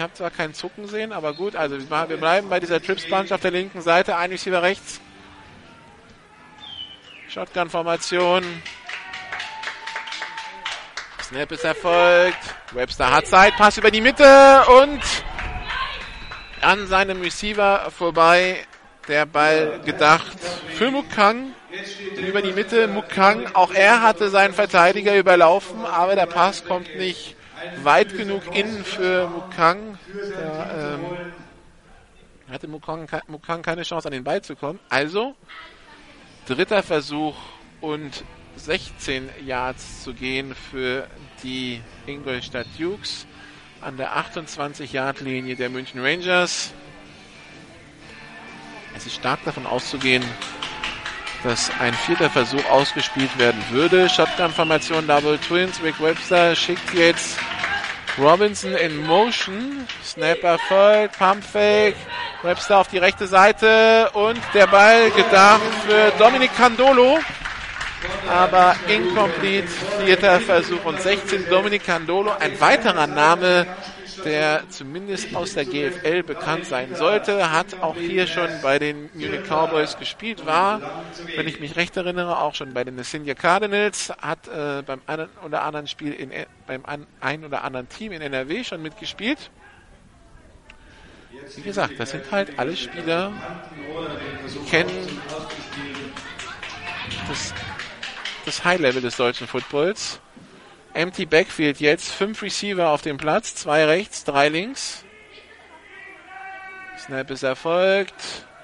habe 0.00 0.12
zwar 0.14 0.30
keinen 0.30 0.54
Zucken 0.54 0.84
gesehen, 0.84 1.12
aber 1.12 1.34
gut, 1.34 1.56
also 1.56 1.78
wir 1.78 2.16
bleiben 2.16 2.48
bei 2.48 2.60
dieser 2.60 2.80
Trips 2.80 3.08
Bunch 3.08 3.32
auf 3.32 3.40
der 3.40 3.50
linken 3.50 3.80
Seite, 3.80 4.16
ein 4.16 4.30
Receiver 4.30 4.62
rechts. 4.62 5.00
Shotgun-Formation. 7.28 8.44
Snap 11.22 11.52
ist 11.52 11.64
erfolgt. 11.64 12.38
Webster 12.72 13.10
hat 13.10 13.26
Zeit. 13.26 13.54
Pass 13.56 13.76
über 13.76 13.90
die 13.90 14.00
Mitte 14.00 14.62
und 14.82 15.02
an 16.62 16.86
seinem 16.86 17.20
Receiver 17.20 17.90
vorbei. 17.90 18.66
Der 19.08 19.24
Ball 19.26 19.80
gedacht 19.84 20.38
für 20.74 20.90
Mukang. 20.90 21.54
Über 22.16 22.42
die 22.42 22.52
Mitte 22.52 22.88
Mukang. 22.88 23.46
Auch 23.54 23.72
er 23.72 24.02
hatte 24.02 24.28
seinen 24.28 24.54
Verteidiger 24.54 25.16
überlaufen, 25.16 25.84
aber 25.84 26.14
der 26.14 26.26
Pass 26.26 26.64
kommt 26.64 26.94
nicht 26.96 27.34
weit 27.82 28.16
genug 28.16 28.54
innen 28.54 28.84
für 28.84 29.28
Mukang. 29.28 29.98
Da, 30.34 30.94
ähm, 30.94 31.00
hatte 32.50 32.68
Mukang, 32.68 33.08
Mukang 33.28 33.62
keine 33.62 33.82
Chance 33.82 34.08
an 34.08 34.12
den 34.12 34.24
Ball 34.24 34.42
zu 34.42 34.56
kommen. 34.56 34.78
Also 34.88 35.34
dritter 36.46 36.82
Versuch 36.82 37.36
und 37.80 38.24
16 38.56 39.28
Yards 39.44 40.02
zu 40.02 40.14
gehen 40.14 40.54
für 40.54 41.06
die 41.42 41.80
Ingolstadt 42.06 42.66
Dukes 42.78 43.26
an 43.80 43.96
der 43.96 44.16
28-Yard-Linie 44.16 45.56
der 45.56 45.70
München 45.70 46.00
Rangers. 46.00 46.72
Es 48.98 49.06
ist 49.06 49.14
stark 49.14 49.38
davon 49.44 49.64
auszugehen, 49.64 50.24
dass 51.44 51.70
ein 51.78 51.94
vierter 51.94 52.28
Versuch 52.28 52.64
ausgespielt 52.68 53.38
werden 53.38 53.62
würde. 53.70 54.08
Shotgun-Formation 54.08 55.06
Double 55.06 55.38
Twins. 55.38 55.80
Rick 55.84 56.00
Webster 56.00 56.56
schickt 56.56 56.92
jetzt 56.94 57.38
Robinson 58.18 58.72
in 58.74 59.06
Motion. 59.06 59.86
Snapper 60.04 60.58
folgt, 60.58 61.16
Pump 61.16 61.44
Fake. 61.44 61.94
Webster 62.42 62.78
auf 62.78 62.88
die 62.88 62.98
rechte 62.98 63.28
Seite 63.28 64.10
und 64.14 64.40
der 64.52 64.66
Ball 64.66 65.12
gedacht 65.12 65.62
für 65.86 66.10
Dominic 66.18 66.56
Candolo 66.56 67.20
aber 68.28 68.76
incomplete. 68.88 69.68
Vierter 70.04 70.40
Versuch 70.40 70.84
und 70.84 71.00
16. 71.00 71.48
Dominic 71.48 71.84
Candolo, 71.84 72.32
ein 72.38 72.60
weiterer 72.60 73.06
Name, 73.06 73.66
der 74.24 74.68
zumindest 74.68 75.34
aus 75.34 75.54
der 75.54 75.64
GFL 75.64 76.22
bekannt 76.22 76.66
sein 76.66 76.94
sollte, 76.94 77.50
hat 77.50 77.80
auch 77.80 77.96
hier 77.96 78.26
schon 78.26 78.48
bei 78.62 78.78
den 78.78 79.10
Munich 79.14 79.42
Cowboys 79.48 79.98
gespielt, 79.98 80.46
war, 80.46 80.80
wenn 81.36 81.48
ich 81.48 81.60
mich 81.60 81.76
recht 81.76 81.96
erinnere, 81.96 82.38
auch 82.40 82.54
schon 82.54 82.74
bei 82.74 82.84
den 82.84 82.96
Nessinja 82.96 83.34
Cardinals, 83.34 84.12
hat 84.20 84.48
äh, 84.48 84.82
beim 84.82 85.00
einen 85.06 85.28
oder 85.44 85.62
anderen 85.62 85.86
Spiel 85.86 86.12
in, 86.12 86.30
beim 86.66 86.84
an, 86.84 87.06
ein 87.20 87.44
oder 87.44 87.64
anderen 87.64 87.88
Team 87.88 88.12
in 88.12 88.22
NRW 88.22 88.64
schon 88.64 88.82
mitgespielt. 88.82 89.50
Wie 91.56 91.62
gesagt, 91.62 91.94
das 91.98 92.10
sind 92.10 92.30
halt 92.30 92.58
alle 92.58 92.76
Spieler, 92.76 93.32
die 94.52 94.70
kennen 94.70 95.20
das 97.28 97.52
das 98.48 98.64
High-Level 98.64 99.02
des 99.02 99.16
deutschen 99.16 99.46
Footballs. 99.46 100.20
Empty 100.98 101.26
Backfield 101.26 101.78
jetzt. 101.78 102.10
Fünf 102.10 102.42
Receiver 102.42 102.88
auf 102.88 103.02
dem 103.02 103.18
Platz. 103.18 103.54
Zwei 103.54 103.84
rechts, 103.84 104.24
drei 104.24 104.48
links. 104.48 105.04
Snap 106.98 107.30
ist 107.30 107.44
erfolgt. 107.44 108.14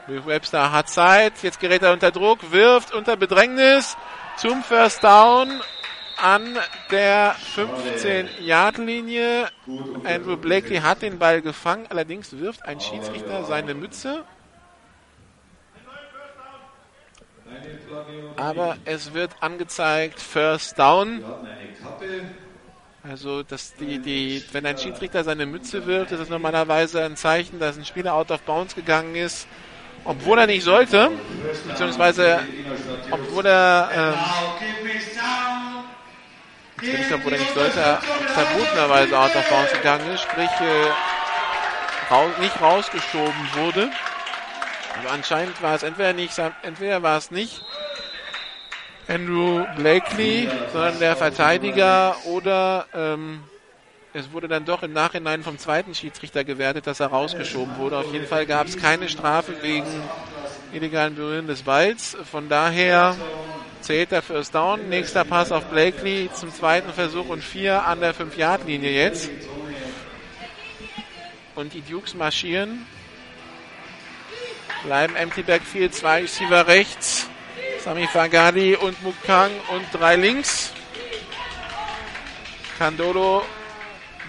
Webster 0.08 0.72
hat 0.72 0.88
Zeit. 0.88 1.34
Jetzt 1.44 1.60
gerät 1.60 1.82
er 1.82 1.92
unter 1.92 2.10
Druck, 2.10 2.50
wirft 2.50 2.92
unter 2.92 3.16
Bedrängnis 3.16 3.96
zum 4.36 4.64
First 4.64 5.04
Down 5.04 5.60
an 6.16 6.58
der 6.90 7.36
15-Yard-Linie. 7.54 9.48
Andrew 10.02 10.36
Blakely 10.36 10.78
hat 10.78 11.02
den 11.02 11.20
Ball 11.20 11.40
gefangen. 11.40 11.86
Allerdings 11.88 12.36
wirft 12.36 12.64
ein 12.64 12.80
Schiedsrichter 12.80 13.44
seine 13.44 13.74
Mütze. 13.74 14.24
Aber 18.36 18.76
es 18.84 19.14
wird 19.14 19.30
angezeigt 19.40 20.20
First 20.20 20.78
Down. 20.78 21.22
Also, 23.08 23.42
dass 23.42 23.74
die, 23.74 23.98
die, 23.98 24.42
wenn 24.52 24.64
ein 24.64 24.78
Schiedsrichter 24.78 25.24
seine 25.24 25.44
Mütze 25.44 25.84
wirft, 25.86 26.12
ist 26.12 26.20
das 26.20 26.30
normalerweise 26.30 27.04
ein 27.04 27.16
Zeichen, 27.16 27.58
dass 27.60 27.76
ein 27.76 27.84
Spieler 27.84 28.14
out 28.14 28.30
of 28.30 28.40
bounds 28.42 28.74
gegangen 28.74 29.14
ist, 29.14 29.46
obwohl 30.06 30.38
er 30.38 30.46
nicht 30.46 30.64
sollte, 30.64 31.10
beziehungsweise 31.68 32.40
obwohl 33.10 33.44
er, 33.44 33.90
ähm, 33.94 34.14
nicht 36.90 37.12
obwohl 37.12 37.32
er 37.34 37.38
nicht 37.40 37.54
sollte, 37.54 37.78
er 37.78 38.00
verbotenerweise 38.00 39.18
out 39.18 39.36
of 39.36 39.48
bounds 39.50 39.72
gegangen 39.72 40.10
ist, 40.14 40.22
sprich 40.22 40.50
äh, 40.60 42.10
raus, 42.10 42.32
nicht 42.40 42.58
rausgeschoben 42.60 43.48
wurde. 43.54 43.90
Aber 44.98 45.12
anscheinend 45.12 45.60
war 45.62 45.74
es 45.74 45.82
entweder 45.82 46.12
nicht, 46.12 46.38
entweder 46.62 47.02
war 47.02 47.18
es 47.18 47.30
nicht 47.30 47.62
Andrew 49.08 49.66
Blakely, 49.76 50.48
sondern 50.72 50.98
der 50.98 51.16
Verteidiger 51.16 52.16
oder 52.24 52.86
ähm, 52.94 53.42
es 54.16 54.32
wurde 54.32 54.46
dann 54.46 54.64
doch 54.64 54.82
im 54.84 54.92
Nachhinein 54.92 55.42
vom 55.42 55.58
zweiten 55.58 55.94
Schiedsrichter 55.94 56.44
gewertet, 56.44 56.86
dass 56.86 57.00
er 57.00 57.08
rausgeschoben 57.08 57.76
wurde. 57.78 57.98
Auf 57.98 58.12
jeden 58.12 58.26
Fall 58.26 58.46
gab 58.46 58.68
es 58.68 58.76
keine 58.76 59.08
Strafe 59.08 59.60
wegen 59.62 59.86
illegalen 60.72 61.16
Berühren 61.16 61.48
des 61.48 61.62
Balls. 61.62 62.16
Von 62.30 62.48
daher 62.48 63.16
zählt 63.80 64.12
der 64.12 64.22
First 64.22 64.54
Down. 64.54 64.88
Nächster 64.88 65.24
Pass 65.24 65.50
auf 65.50 65.64
Blakely 65.64 66.30
zum 66.32 66.52
zweiten 66.54 66.92
Versuch 66.92 67.28
und 67.28 67.42
vier 67.42 67.84
an 67.86 68.00
der 68.00 68.14
5-Yard-Linie 68.14 68.92
jetzt. 68.92 69.30
Und 71.56 71.74
die 71.74 71.82
Dukes 71.82 72.14
marschieren. 72.14 72.86
Bleiben 74.84 75.16
empty 75.16 75.42
Backfield, 75.42 75.94
zwei 75.94 76.20
Receiver 76.20 76.66
rechts. 76.66 77.26
Sami 77.80 78.06
Fagali 78.06 78.76
und 78.76 79.02
Mukang 79.02 79.50
und 79.72 79.86
drei 79.92 80.16
links. 80.16 80.72
Candolo, 82.78 83.42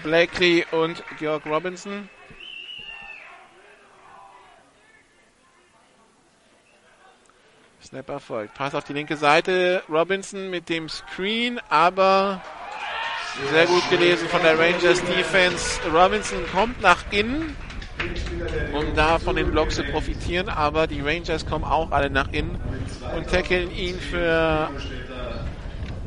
Blakely 0.02 0.64
und 0.70 1.02
Georg 1.18 1.44
Robinson. 1.44 2.08
Snapper 7.84 8.18
folgt. 8.18 8.54
Pass 8.54 8.74
auf 8.74 8.84
die 8.84 8.94
linke 8.94 9.16
Seite. 9.16 9.82
Robinson 9.90 10.48
mit 10.50 10.70
dem 10.70 10.88
Screen, 10.88 11.60
aber 11.68 12.42
sehr 13.50 13.66
gut 13.66 13.88
gelesen 13.90 14.26
von 14.28 14.42
der 14.42 14.58
Rangers 14.58 15.04
Defense. 15.04 15.80
Robinson 15.92 16.38
kommt 16.50 16.80
nach 16.80 17.04
innen 17.10 17.54
um 18.72 18.94
da 18.94 19.18
von 19.18 19.36
den 19.36 19.50
Blocks 19.50 19.76
zu 19.76 19.84
profitieren, 19.84 20.48
aber 20.48 20.86
die 20.86 21.00
Rangers 21.00 21.46
kommen 21.46 21.64
auch 21.64 21.90
alle 21.92 22.10
nach 22.10 22.28
innen 22.32 22.58
und 23.16 23.30
tackeln 23.30 23.74
ihn 23.74 23.98
für, 23.98 24.68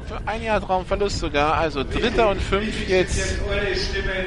für 0.07 0.19
ein 0.25 0.43
Jahr 0.43 0.61
Traumverlust 0.61 1.19
sogar. 1.19 1.55
Also 1.55 1.83
dritter 1.83 2.29
und 2.29 2.41
fünf 2.41 2.87
jetzt 2.87 3.39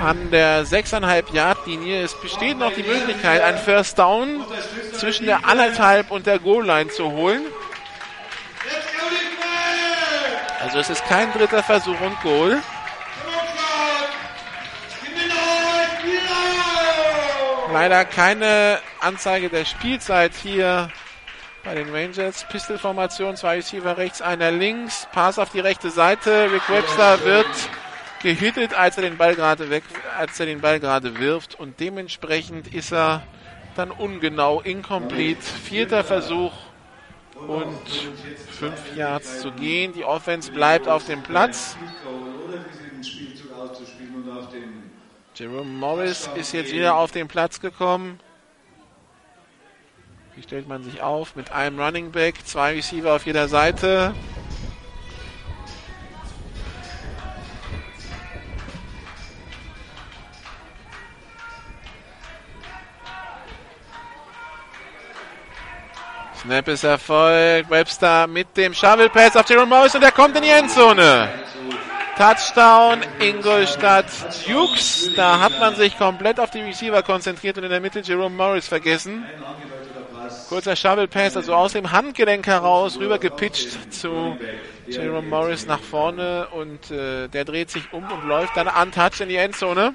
an 0.01 0.31
der 0.31 0.65
6,5 0.65 1.35
Yard 1.35 1.67
Linie. 1.67 2.03
Es 2.03 2.15
besteht 2.21 2.59
noch 2.59 2.73
die 2.73 2.83
Möglichkeit, 2.83 3.43
ein 3.43 3.59
First 3.59 3.99
Down 3.99 4.45
zwischen 4.93 5.27
der 5.27 5.47
anderthalb 5.47 6.11
und 6.11 6.27
der 6.27 6.39
Goal 6.39 6.67
Line 6.67 6.91
zu 6.91 7.11
holen. 7.13 7.43
Also 10.63 10.79
es 10.79 10.91
ist 10.91 11.05
kein 11.07 11.33
dritter 11.33 11.63
Versuch 11.63 12.01
und 12.01 12.21
Goal. 12.23 12.59
Leider 17.73 18.05
keine 18.05 18.81
Anzeige 19.01 19.49
der 19.49 19.65
Spielzeit 19.65 20.33
hier 20.35 20.91
bei 21.65 21.75
den 21.75 21.89
Rangers. 21.95 22.45
Pistol-Formation, 22.49 23.37
zwei 23.37 23.57
Receiver 23.57 23.97
rechts, 23.97 24.21
einer 24.21 24.51
links. 24.51 25.09
Pass 25.13 25.39
auf 25.39 25.51
die 25.51 25.61
rechte 25.61 25.91
Seite. 25.91 26.51
Rick 26.53 26.69
Webster 26.69 27.25
wird 27.25 27.47
gehittet, 28.23 28.75
als 28.75 28.99
er 28.99 29.05
den 29.05 29.17
Ball 29.17 29.35
gerade 29.35 29.71
weg, 29.71 29.85
als 30.19 30.39
er 30.39 30.47
den 30.47 30.61
Ball 30.61 30.81
gerade 30.81 31.19
wirft 31.19 31.59
und 31.59 31.81
dementsprechend 31.81 32.73
ist 32.73 32.93
er 32.93 33.23
dann 33.75 33.91
ungenau, 33.91 34.61
incomplete. 34.61 35.43
Vierter 35.43 36.05
Versuch 36.05 36.53
und 37.49 37.89
fünf 38.51 38.97
Yards 38.97 39.41
zu 39.41 39.51
gehen. 39.51 39.95
Die 39.95 40.05
Offense 40.05 40.53
bleibt 40.53 40.89
auf 40.89 41.07
dem 41.07 41.23
Platz. 41.23 41.77
Jerome 45.35 45.65
Morris 45.65 46.29
ist 46.35 46.53
jetzt 46.53 46.73
wieder 46.73 46.95
auf 46.95 47.11
den 47.11 47.27
Platz 47.27 47.59
gekommen. 47.59 48.21
Wie 50.37 50.43
stellt 50.43 50.69
man 50.69 50.85
sich 50.85 51.01
auf? 51.01 51.37
Mit 51.37 51.51
einem 51.53 51.81
Running 51.81 52.11
Back, 52.11 52.47
zwei 52.47 52.75
Receiver 52.75 53.15
auf 53.15 53.25
jeder 53.25 53.49
Seite. 53.49 54.15
Snap 66.43 66.69
ist 66.69 66.85
Erfolg. 66.85 67.71
Webster 67.71 68.27
mit 68.27 68.55
dem 68.57 68.75
Shovel 68.75 69.09
Pass 69.09 69.35
auf 69.37 69.49
Jerome 69.49 69.67
Morris 69.67 69.95
und 69.95 70.03
er 70.03 70.13
kommt 70.13 70.37
in 70.37 70.43
die 70.43 70.51
Endzone. 70.51 71.42
Touchdown 72.17 73.01
Ingolstadt 73.21 74.07
Dukes. 74.47 75.11
Da 75.17 75.41
hat 75.41 75.59
man 75.59 75.75
sich 75.77 75.97
komplett 75.97 76.39
auf 76.39 76.51
die 76.51 76.61
Receiver 76.61 77.03
konzentriert 77.03 77.59
und 77.59 77.65
in 77.65 77.71
der 77.71 77.81
Mitte 77.81 78.01
Jerome 78.01 78.37
Morris 78.37 78.69
vergessen. 78.69 79.25
Kurzer 80.49 80.77
Shovel 80.77 81.09
Pass, 81.09 81.37
also 81.37 81.55
aus 81.55 81.73
dem 81.73 81.91
Handgelenk 81.91 82.47
heraus, 82.47 82.99
rüber 82.99 83.19
gepitcht 83.19 83.93
zu 83.93 84.37
Jerome 84.87 85.27
Morris 85.27 85.67
nach 85.67 85.81
vorne 85.81 86.49
und 86.49 86.91
äh, 86.91 87.29
der 87.29 87.45
dreht 87.45 87.71
sich 87.71 87.93
um 87.93 88.05
und 88.05 88.25
läuft 88.27 88.57
dann 88.57 88.69
untouched 88.69 89.21
in 89.21 89.29
die 89.29 89.37
Endzone. 89.37 89.95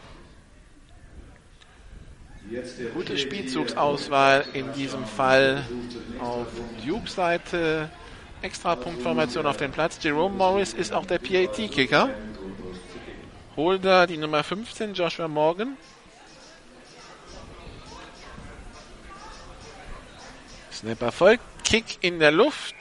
Gute 2.94 3.18
Spielzugsauswahl 3.18 4.46
in 4.54 4.72
diesem 4.74 5.06
Fall 5.06 5.64
auf 6.20 6.48
Dukes 6.86 7.16
Seite. 7.16 7.90
Extrapunktformation 8.42 9.46
auf 9.46 9.58
dem 9.58 9.72
Platz. 9.72 9.98
Jerome 10.02 10.36
Morris 10.36 10.74
ist 10.74 10.94
auch 10.94 11.06
der 11.06 11.20
PAT-Kicker. 11.20 12.10
Holder 13.56 14.06
die 14.06 14.18
Nummer 14.18 14.44
15, 14.44 14.94
Joshua 14.94 15.28
Morgan. 15.28 15.78
Snapper 20.72 21.12
folgt, 21.12 21.44
Kick 21.64 21.98
in 22.02 22.20
der 22.20 22.32
Luft. 22.32 22.76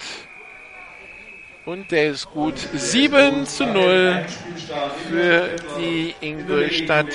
Und 1.64 1.90
der 1.90 2.10
ist 2.10 2.30
gut. 2.30 2.54
7 2.74 3.46
zu 3.46 3.66
0 3.66 4.24
für 5.08 5.56
die 5.78 6.14
Ingolstadt 6.20 7.08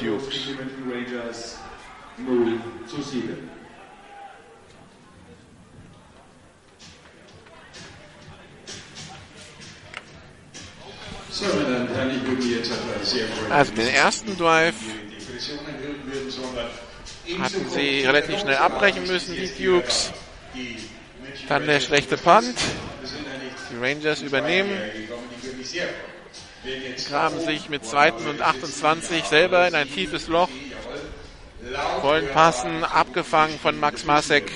Dukes. 0.00 0.54
0 2.16 2.60
zu 2.86 3.02
7. 3.02 3.57
Also 13.50 13.72
den 13.72 13.88
ersten 13.88 14.36
Drive 14.36 14.74
hatten 17.40 17.68
sie 17.70 18.04
relativ 18.04 18.40
schnell 18.40 18.56
abbrechen 18.56 19.06
müssen, 19.06 19.36
die 19.36 19.64
Dukes. 19.64 20.10
Dann 21.48 21.66
der 21.66 21.80
schlechte 21.80 22.16
Punt. 22.16 22.56
Die 23.70 23.76
Rangers 23.76 24.22
übernehmen, 24.22 24.70
graben 27.08 27.40
sich 27.40 27.68
mit 27.68 27.84
zweiten 27.84 28.26
und 28.26 28.40
28 28.40 29.24
selber 29.24 29.68
in 29.68 29.74
ein 29.74 29.92
tiefes 29.92 30.26
Loch, 30.26 30.48
wollen 32.00 32.28
passen, 32.28 32.82
abgefangen 32.82 33.58
von 33.58 33.78
Max 33.78 34.04
Masek. 34.04 34.50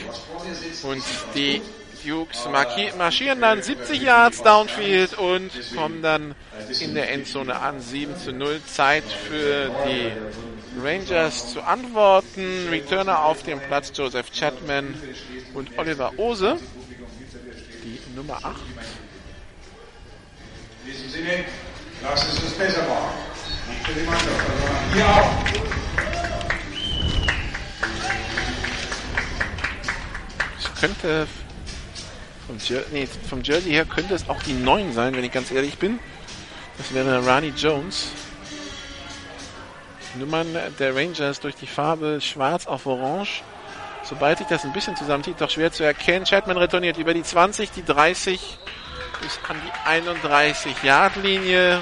Und 0.83 1.05
die 1.35 1.61
Dukes 2.05 2.49
marschieren 2.97 3.41
dann 3.41 3.63
70 3.63 4.03
Yards 4.03 4.43
downfield 4.43 5.15
und 5.15 5.51
kommen 5.75 6.03
dann 6.03 6.35
in 6.81 6.95
der 6.95 7.11
Endzone 7.11 7.59
an. 7.61 7.81
7 7.81 8.17
zu 8.17 8.33
0 8.33 8.61
Zeit 8.67 9.05
für 9.05 9.71
die 9.87 10.13
Rangers 10.83 11.53
zu 11.53 11.63
antworten. 11.63 12.69
Returner 12.71 13.25
auf 13.25 13.43
dem 13.43 13.61
Platz 13.61 13.93
Joseph 13.95 14.31
Chapman 14.33 14.95
und 15.55 15.79
Oliver 15.79 16.13
Ose. 16.19 16.59
Die 17.85 18.01
Nummer 18.15 18.39
8. 18.43 18.57
in 20.85 20.93
diesem 20.93 21.11
Sinne, 21.11 21.45
Sie 22.01 22.47
es 22.47 22.53
besser 22.55 22.83
machen. 22.89 23.13
Nicht 23.69 23.87
für 23.87 23.93
die 23.93 24.07
Mannschaft, 24.07 24.29
sondern 24.29 24.93
hier 24.93 25.07
auch. 25.07 25.31
Es 30.59 30.81
könnte 30.81 31.29
Jer 32.59 32.85
nee, 32.93 33.09
vom 33.29 33.43
Jersey 33.43 33.71
her 33.73 33.85
könnte 33.85 34.15
es 34.15 34.29
auch 34.29 34.43
die 34.43 34.55
9 34.55 34.93
sein, 34.93 35.15
wenn 35.15 35.25
ich 35.25 35.33
ganz 35.33 35.51
ehrlich 35.51 35.79
bin. 35.79 35.99
Das 36.79 36.95
wäre 36.95 37.25
Rani 37.27 37.53
Jones. 37.57 38.09
Nummern 40.19 40.47
der 40.79 40.95
Rangers 40.95 41.41
durch 41.41 41.55
die 41.55 41.67
Farbe 41.67 42.21
schwarz 42.21 42.67
auf 42.67 42.87
orange. 42.87 43.43
Sobald 44.05 44.39
sich 44.39 44.47
das 44.47 44.65
ein 44.65 44.73
bisschen 44.73 44.97
zusammenzieht, 44.97 45.41
doch 45.41 45.49
schwer 45.49 45.73
zu 45.73 45.85
erkennen. 45.85 46.25
Chatman 46.25 46.57
retourniert 46.57 46.99
über 46.99 47.15
die 47.15 47.23
20, 47.23 47.71
die 47.71 47.85
30 47.85 48.59
bis 49.23 49.39
an 49.49 49.57
die 49.65 49.89
31 49.89 50.83
Yard 50.83 51.17
Linie. 51.17 51.81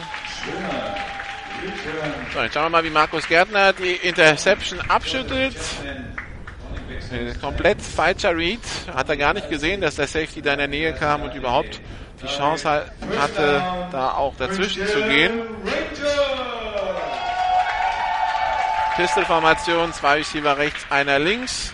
So, 2.32 2.40
jetzt 2.40 2.54
schauen 2.54 2.64
wir 2.64 2.70
mal, 2.70 2.84
wie 2.84 2.90
Markus 2.90 3.26
Gärtner 3.26 3.72
die 3.72 3.96
Interception 3.96 4.80
abschüttelt. 4.82 5.56
Komplett 7.40 7.82
falscher 7.82 8.36
Read. 8.36 8.60
Hat 8.94 9.08
er 9.08 9.16
gar 9.16 9.34
nicht 9.34 9.48
gesehen, 9.48 9.80
dass 9.80 9.96
der 9.96 10.06
Safety 10.06 10.42
da 10.42 10.52
in 10.52 10.58
der 10.58 10.68
Nähe 10.68 10.92
kam 10.92 11.22
und 11.22 11.34
überhaupt 11.34 11.80
die 12.22 12.26
Chance 12.26 12.68
ha- 12.68 12.84
hatte, 13.18 13.62
da 13.90 14.12
auch 14.12 14.36
dazwischen 14.36 14.86
zu 14.86 15.02
gehen. 15.02 15.40
Pistol-Formation, 18.96 19.92
zwei 19.92 20.16
Receiver 20.18 20.56
rechts, 20.58 20.86
einer 20.90 21.18
links. 21.18 21.72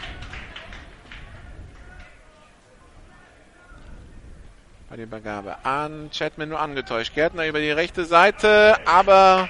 Bei 4.89 4.97
der 4.97 5.07
Übergabe 5.07 5.57
an 5.65 6.11
Chatman 6.17 6.51
nur 6.51 6.61
angetäuscht. 6.61 7.13
Gärtner 7.15 7.47
über 7.47 7.59
die 7.59 7.73
rechte 7.73 8.05
Seite, 8.05 8.77
aber 8.87 9.49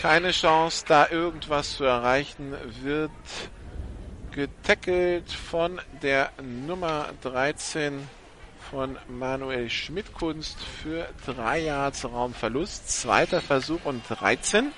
keine 0.00 0.30
Chance, 0.30 0.84
da 0.86 1.08
irgendwas 1.10 1.76
zu 1.76 1.84
erreichen, 1.84 2.54
wird 2.82 3.10
getackelt 4.36 5.32
von 5.32 5.80
der 6.02 6.30
Nummer 6.42 7.06
13 7.22 8.06
von 8.70 8.98
Manuel 9.08 9.70
Schmidtkunst 9.70 10.58
für 10.62 11.08
3 11.24 11.60
Yards 11.60 12.04
Raumverlust. 12.04 12.90
Zweiter 12.90 13.40
Versuch 13.40 13.80
und 13.84 14.02
13. 14.10 14.72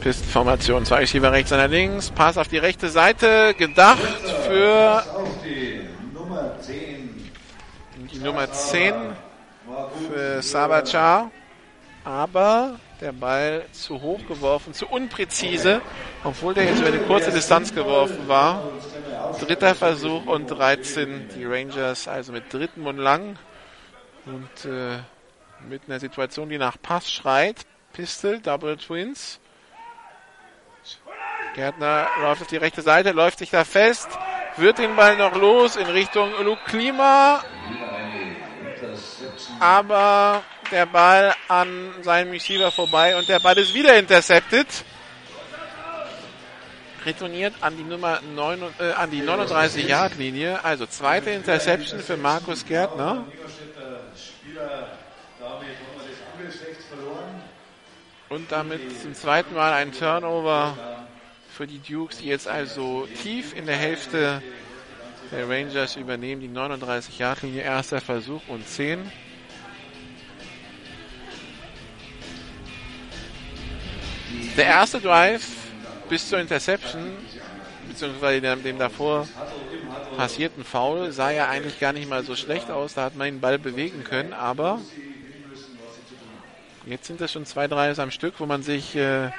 Pistenformation, 0.00 0.84
zwei 0.84 1.00
Receiver 1.00 1.32
rechts, 1.32 1.52
einer 1.52 1.68
links, 1.68 2.10
Pass 2.10 2.36
auf 2.36 2.48
die 2.48 2.58
rechte 2.58 2.88
Seite, 2.90 3.54
gedacht 3.54 3.98
für 4.46 5.04
Auf 5.14 5.42
die 5.42 5.80
Nummer 6.14 6.58
10. 6.60 6.99
Nummer 8.22 8.50
10 8.50 8.94
für 10.08 10.42
Sabachar. 10.42 11.30
Aber 12.04 12.78
der 13.00 13.12
Ball 13.12 13.64
zu 13.72 14.00
hoch 14.00 14.20
geworfen, 14.26 14.72
zu 14.72 14.86
unpräzise, 14.86 15.80
obwohl 16.24 16.54
der 16.54 16.64
jetzt 16.64 16.80
über 16.80 16.88
eine 16.88 17.00
kurze 17.00 17.30
Distanz 17.30 17.74
geworfen 17.74 18.28
war. 18.28 18.62
Dritter 19.40 19.74
Versuch 19.74 20.26
und 20.26 20.46
13. 20.46 21.28
Die 21.36 21.44
Rangers 21.44 22.08
also 22.08 22.32
mit 22.32 22.52
dritten 22.52 22.86
und 22.86 22.98
lang. 22.98 23.38
Und 24.26 24.70
äh, 24.70 24.98
mit 25.68 25.82
einer 25.86 26.00
Situation, 26.00 26.48
die 26.48 26.58
nach 26.58 26.76
Pass 26.80 27.10
schreit. 27.10 27.66
Pistol, 27.92 28.38
Double 28.40 28.76
Twins. 28.76 29.40
Gärtner 31.54 32.08
läuft 32.20 32.42
auf 32.42 32.48
die 32.48 32.56
rechte 32.56 32.82
Seite, 32.82 33.10
läuft 33.10 33.38
sich 33.38 33.50
da 33.50 33.64
fest, 33.64 34.08
wird 34.56 34.78
den 34.78 34.94
Ball 34.94 35.16
noch 35.16 35.34
los 35.34 35.76
in 35.76 35.86
Richtung 35.86 36.30
Luke 36.44 36.62
Klima. 36.66 37.42
Aber 39.60 40.42
der 40.70 40.86
Ball 40.86 41.34
an 41.46 41.92
seinem 42.02 42.30
Receiver 42.30 42.70
vorbei 42.70 43.16
und 43.16 43.28
der 43.28 43.40
Ball 43.40 43.58
ist 43.58 43.74
wieder 43.74 43.98
intercepted. 43.98 44.66
Retourniert 47.04 47.54
an 47.60 47.76
die 47.76 47.82
Nummer 47.82 48.20
9, 48.34 48.62
äh, 48.78 48.92
an 48.92 49.10
die 49.10 49.20
39 49.20 49.86
Yard 49.86 50.16
Linie. 50.16 50.64
Also 50.64 50.86
zweite 50.86 51.30
Interception 51.30 52.00
für 52.00 52.16
Markus 52.16 52.64
Gärtner. 52.64 53.24
Und 58.30 58.50
damit 58.52 59.02
zum 59.02 59.14
zweiten 59.14 59.54
Mal 59.54 59.74
ein 59.74 59.92
Turnover 59.92 60.76
für 61.54 61.66
die 61.66 61.80
Dukes, 61.80 62.18
die 62.18 62.26
jetzt 62.26 62.48
also 62.48 63.06
tief 63.22 63.54
in 63.54 63.66
der 63.66 63.76
Hälfte 63.76 64.42
der 65.32 65.48
Rangers 65.48 65.96
übernehmen. 65.96 66.40
Die 66.40 66.48
39 66.48 67.18
Yard 67.18 67.42
Linie, 67.42 67.62
erster 67.62 68.00
Versuch 68.00 68.42
und 68.48 68.66
10. 68.66 69.10
Der 74.56 74.64
erste 74.64 75.00
Drive 75.00 75.46
bis 76.08 76.28
zur 76.28 76.38
Interception, 76.38 77.16
beziehungsweise 77.88 78.40
dem, 78.40 78.62
dem 78.62 78.78
davor 78.78 79.26
passierten 80.16 80.64
Foul, 80.64 81.12
sah 81.12 81.30
ja 81.30 81.48
eigentlich 81.48 81.80
gar 81.80 81.92
nicht 81.92 82.08
mal 82.08 82.24
so 82.24 82.36
schlecht 82.36 82.70
aus. 82.70 82.94
Da 82.94 83.04
hat 83.04 83.16
man 83.16 83.26
den 83.26 83.40
Ball 83.40 83.58
bewegen 83.58 84.04
können, 84.04 84.32
aber 84.32 84.80
jetzt 86.86 87.06
sind 87.06 87.20
das 87.20 87.32
schon 87.32 87.46
zwei 87.46 87.68
Drives 87.68 87.98
am 87.98 88.10
Stück, 88.10 88.34
wo 88.38 88.46
man 88.46 88.62
sich 88.62 88.96
äh, 88.96 89.30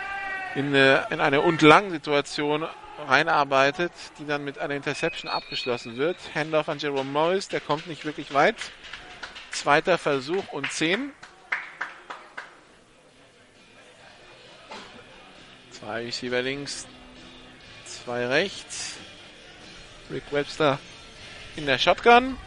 in 0.55 0.67
eine, 0.67 1.07
in 1.09 1.19
eine 1.19 1.41
und 1.41 1.61
lang 1.61 1.91
Situation 1.91 2.65
reinarbeitet, 3.07 3.91
die 4.19 4.25
dann 4.25 4.43
mit 4.43 4.59
einer 4.59 4.75
Interception 4.75 5.29
abgeschlossen 5.29 5.97
wird. 5.97 6.17
Handoff 6.35 6.69
an 6.69 6.79
Jerome 6.79 7.09
Morris, 7.09 7.47
der 7.47 7.59
kommt 7.59 7.87
nicht 7.87 8.05
wirklich 8.05 8.33
weit. 8.33 8.55
Zweiter 9.51 9.97
Versuch 9.97 10.51
und 10.51 10.71
10. 10.71 11.11
Zwei 15.81 16.05
Receiver 16.05 16.43
links, 16.43 16.85
zwei 17.85 18.27
rechts. 18.27 18.97
Rick 20.11 20.21
Webster 20.29 20.77
in 21.55 21.65
der 21.65 21.79
Shotgun. 21.79 22.37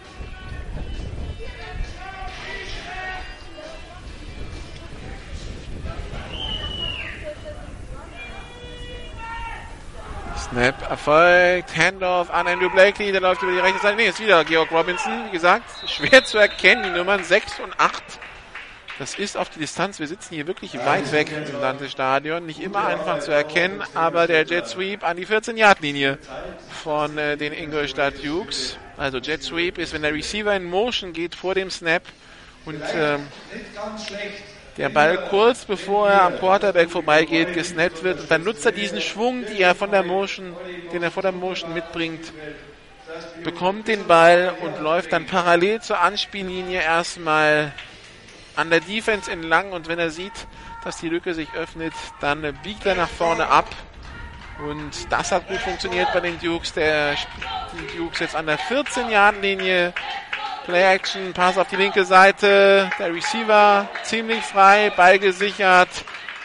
Snap 10.39 10.89
erfolgt. 10.89 11.77
Handoff 11.77 12.31
an 12.31 12.47
Andrew 12.47 12.71
Blakely. 12.71 13.11
Der 13.11 13.21
läuft 13.21 13.43
über 13.43 13.51
die 13.51 13.59
rechte 13.59 13.81
Seite. 13.81 13.97
Nee, 13.97 14.11
ist 14.11 14.21
wieder 14.21 14.45
Georg 14.45 14.71
Robinson. 14.71 15.27
Wie 15.27 15.33
gesagt, 15.33 15.69
schwer 15.89 16.25
zu 16.25 16.39
erkennen. 16.39 16.85
Die 16.85 16.91
Nummern 16.91 17.25
6 17.25 17.59
und 17.59 17.81
8. 17.81 18.01
Das 18.99 19.17
ist 19.17 19.37
auf 19.37 19.51
die 19.51 19.59
Distanz. 19.59 19.99
Wir 19.99 20.07
sitzen 20.07 20.35
hier 20.37 20.47
wirklich 20.47 20.79
weit 20.79 21.11
weg 21.11 21.29
im 21.33 21.61
Landesstadion. 21.61 22.47
Nicht 22.47 22.61
immer 22.61 22.87
einfach 22.87 23.19
zu 23.19 23.33
erkennen, 23.33 23.83
aber 23.95 24.29
der 24.29 24.45
Jet 24.45 24.69
Sweep 24.69 25.03
an 25.03 25.17
die 25.17 25.27
14-Yard-Linie 25.27 26.19
von 26.83 27.19
äh, 27.19 27.37
den 27.37 27.53
Ingolstadt 27.53 28.25
Dukes. 28.25 28.77
Also 28.97 29.19
Jet 29.19 29.43
Sweep 29.43 29.79
ist, 29.79 29.93
wenn 29.93 30.03
der 30.03 30.15
Receiver 30.15 30.55
in 30.55 30.65
Motion 30.65 31.13
geht 31.13 31.35
vor 31.35 31.57
dem 31.57 31.71
Snap 31.71 32.03
und 32.67 32.83
ähm, 32.95 33.27
der 34.77 34.89
Ball 34.91 35.19
kurz 35.29 35.65
bevor 35.65 36.09
er 36.09 36.23
am 36.23 36.39
Quarterback 36.39 36.89
vorbeigeht, 36.89 37.53
gesnappt 37.53 38.05
wird 38.05 38.21
und 38.21 38.31
dann 38.31 38.45
nutzt 38.45 38.65
er 38.65 38.73
diesen 38.73 39.01
Schwung, 39.01 39.45
die 39.47 39.61
er 39.61 39.75
von 39.75 39.91
der 39.91 40.05
Motion, 40.05 40.55
den 40.93 41.03
er 41.03 41.11
vor 41.11 41.23
der 41.23 41.33
Motion 41.33 41.75
mitbringt, 41.75 42.33
bekommt 43.43 43.89
den 43.89 44.07
Ball 44.07 44.55
und 44.61 44.81
läuft 44.81 45.13
dann 45.13 45.27
parallel 45.27 45.81
zur 45.81 46.01
Anspiellinie 46.01 46.81
erstmal 46.81 47.73
an 48.57 48.71
der 48.71 48.81
Defense 48.81 49.31
entlang 49.31 49.73
und 49.73 49.89
wenn 49.89 49.99
er 49.99 50.11
sieht, 50.11 50.47
dass 50.85 50.99
die 50.99 51.09
Lücke 51.09 51.35
sich 51.35 51.53
öffnet, 51.55 51.95
dann 52.21 52.43
biegt 52.63 52.87
er 52.87 52.95
nach 52.95 53.09
vorne 53.09 53.47
ab. 53.49 53.67
Und 54.69 55.11
das 55.11 55.33
hat 55.33 55.49
gut 55.49 55.59
funktioniert 55.59 56.13
bei 56.13 56.21
den 56.21 56.39
Dukes. 56.39 56.73
Der, 56.73 57.17
die 57.73 57.97
Dukes 57.97 58.21
jetzt 58.21 58.37
an 58.37 58.47
der 58.47 58.59
14-Yard-Linie. 58.59 59.93
Play 60.65 60.95
Action, 60.95 61.33
Pass 61.35 61.59
auf 61.59 61.69
die 61.69 61.77
linke 61.77 62.05
Seite. 62.05 62.91
Der 62.99 63.13
Receiver 63.13 63.89
ziemlich 64.03 64.43
frei, 64.43 64.91
Ball 64.97 65.19
gesichert. 65.19 65.89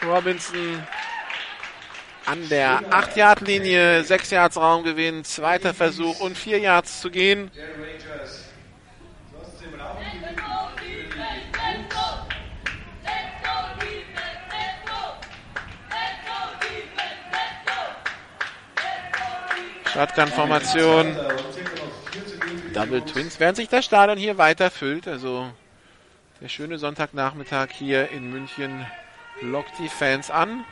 Robinson 0.05 0.83
an 2.25 2.47
der 2.49 2.81
8-Yard-Linie, 2.91 4.03
6 4.03 4.29
Yards 4.29 4.57
Raumgewinn, 4.57 5.23
zweiter 5.23 5.73
Versuch 5.73 6.19
und 6.19 6.37
4 6.37 6.59
Yards 6.59 7.01
zu 7.01 7.09
gehen. 7.09 7.49
Shotgun-Formation. 19.93 21.17
Double 22.73 23.01
Twins. 23.01 23.39
Während 23.39 23.57
sich 23.57 23.69
das 23.69 23.85
Stadion 23.85 24.17
hier 24.17 24.37
weiter 24.37 24.69
füllt, 24.69 25.07
also 25.07 25.51
der 26.41 26.47
schöne 26.47 26.77
Sonntagnachmittag 26.77 27.69
hier 27.71 28.09
in 28.11 28.31
München 28.31 28.85
lockt 29.41 29.73
die 29.79 29.89
Fans 29.89 30.29
an. 30.29 30.63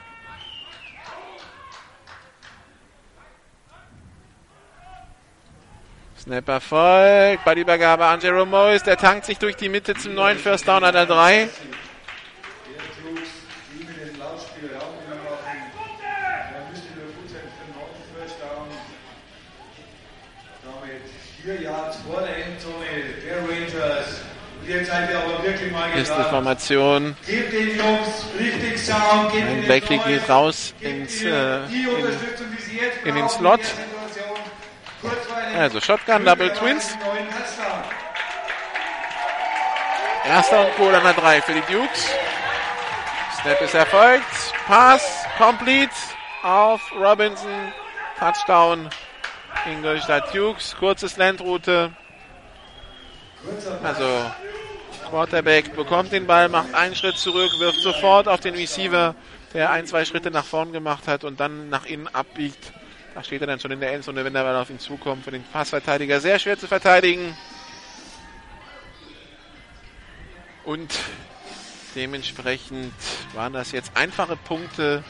Snapper 6.20 6.62
folgt, 6.62 7.46
Ballübergabe 7.46 8.06
an 8.06 8.20
Jerome 8.20 8.52
Morris, 8.52 8.84
der 8.84 8.98
tankt 8.98 9.26
sich 9.26 9.40
durch 9.40 9.56
die 9.56 9.70
Mitte 9.70 9.96
zum 9.96 10.14
neuen 10.14 10.38
First 10.38 10.68
Down 10.68 10.84
an 10.84 10.94
der 10.94 11.06
3. 11.06 11.50
Vier 21.48 21.62
Yards 21.62 21.96
vor 22.06 22.20
der 22.20 22.46
Endzone 22.46 22.84
der 23.26 23.38
Rangers. 23.38 24.20
Und 24.60 24.68
jetzt 24.68 24.88
seid 24.88 25.10
ihr 25.10 25.18
aber 25.18 25.42
wirklich 25.42 25.72
mal 25.72 25.90
Ist 25.92 26.12
die. 26.12 26.24
Formation. 26.24 27.16
Gebt 27.26 27.54
den 27.54 27.78
Jungs 27.78 28.26
richtig 28.38 28.78
Sound, 28.78 29.32
gebt 29.32 29.48
Ein 29.48 29.62
Blackley 29.64 29.98
geht 30.00 30.30
raus 30.30 30.74
ins, 30.82 31.22
äh, 31.22 31.60
in, 31.68 33.06
in 33.06 33.16
den 33.16 33.30
Slot. 33.30 33.62
Also 35.58 35.80
Shotgun, 35.80 36.26
Double 36.26 36.52
Twins. 36.52 36.98
Erster 40.26 40.68
und 40.68 40.76
Goal 40.76 40.96
an 40.96 41.04
der 41.04 41.14
3 41.14 41.42
für 41.44 41.54
die 41.54 41.62
Dukes. 41.72 42.10
Snap 43.42 43.62
ist 43.62 43.74
erfolgt. 43.74 44.26
Pass 44.66 45.24
complete 45.38 45.94
auf 46.44 46.82
Robinson. 47.00 47.72
Touchdown. 48.20 48.90
Ingolstadt 49.68 50.34
Dukes. 50.34 50.76
Kurze 50.78 51.10
Slant-Route. 51.10 51.92
Also 53.84 54.32
Quarterback 55.10 55.76
bekommt 55.76 56.12
den 56.12 56.28
Ball, 56.28 56.50
macht 56.50 56.74
einen 56.74 56.96
Schritt 56.96 57.18
zurück, 57.18 57.52
wirft 57.60 57.80
sofort 57.80 58.28
auf 58.28 58.40
den 58.40 58.56
Receiver, 58.56 59.16
der 59.54 59.72
ein, 59.72 59.86
zwei 59.86 60.06
Schritte 60.06 60.32
nach 60.32 60.46
vorn 60.46 60.72
gemacht 60.72 61.08
hat 61.08 61.24
und 61.24 61.40
dann 61.40 61.70
nach 61.70 61.86
innen 61.86 62.08
abbiegt. 62.08 62.74
Da 63.14 63.24
steht 63.24 63.42
er 63.42 63.48
dann 63.48 63.60
schon 63.60 63.72
in 63.72 63.80
der 63.80 63.94
Endzone, 63.94 64.24
wenn 64.24 64.34
der 64.34 64.44
Ball 64.44 64.56
auf 64.56 64.70
ihn 64.70 64.80
zukommt. 64.80 65.24
Für 65.24 65.32
den 65.32 65.44
Passverteidiger 65.44 66.20
sehr 66.20 66.40
schwer 66.40 66.58
zu 66.58 66.68
verteidigen. 66.68 67.36
Und 70.64 71.00
dementsprechend 71.96 72.94
waren 73.34 73.54
das 73.54 73.72
jetzt 73.72 73.92
einfache 73.96 74.36
Punkte 74.36 75.04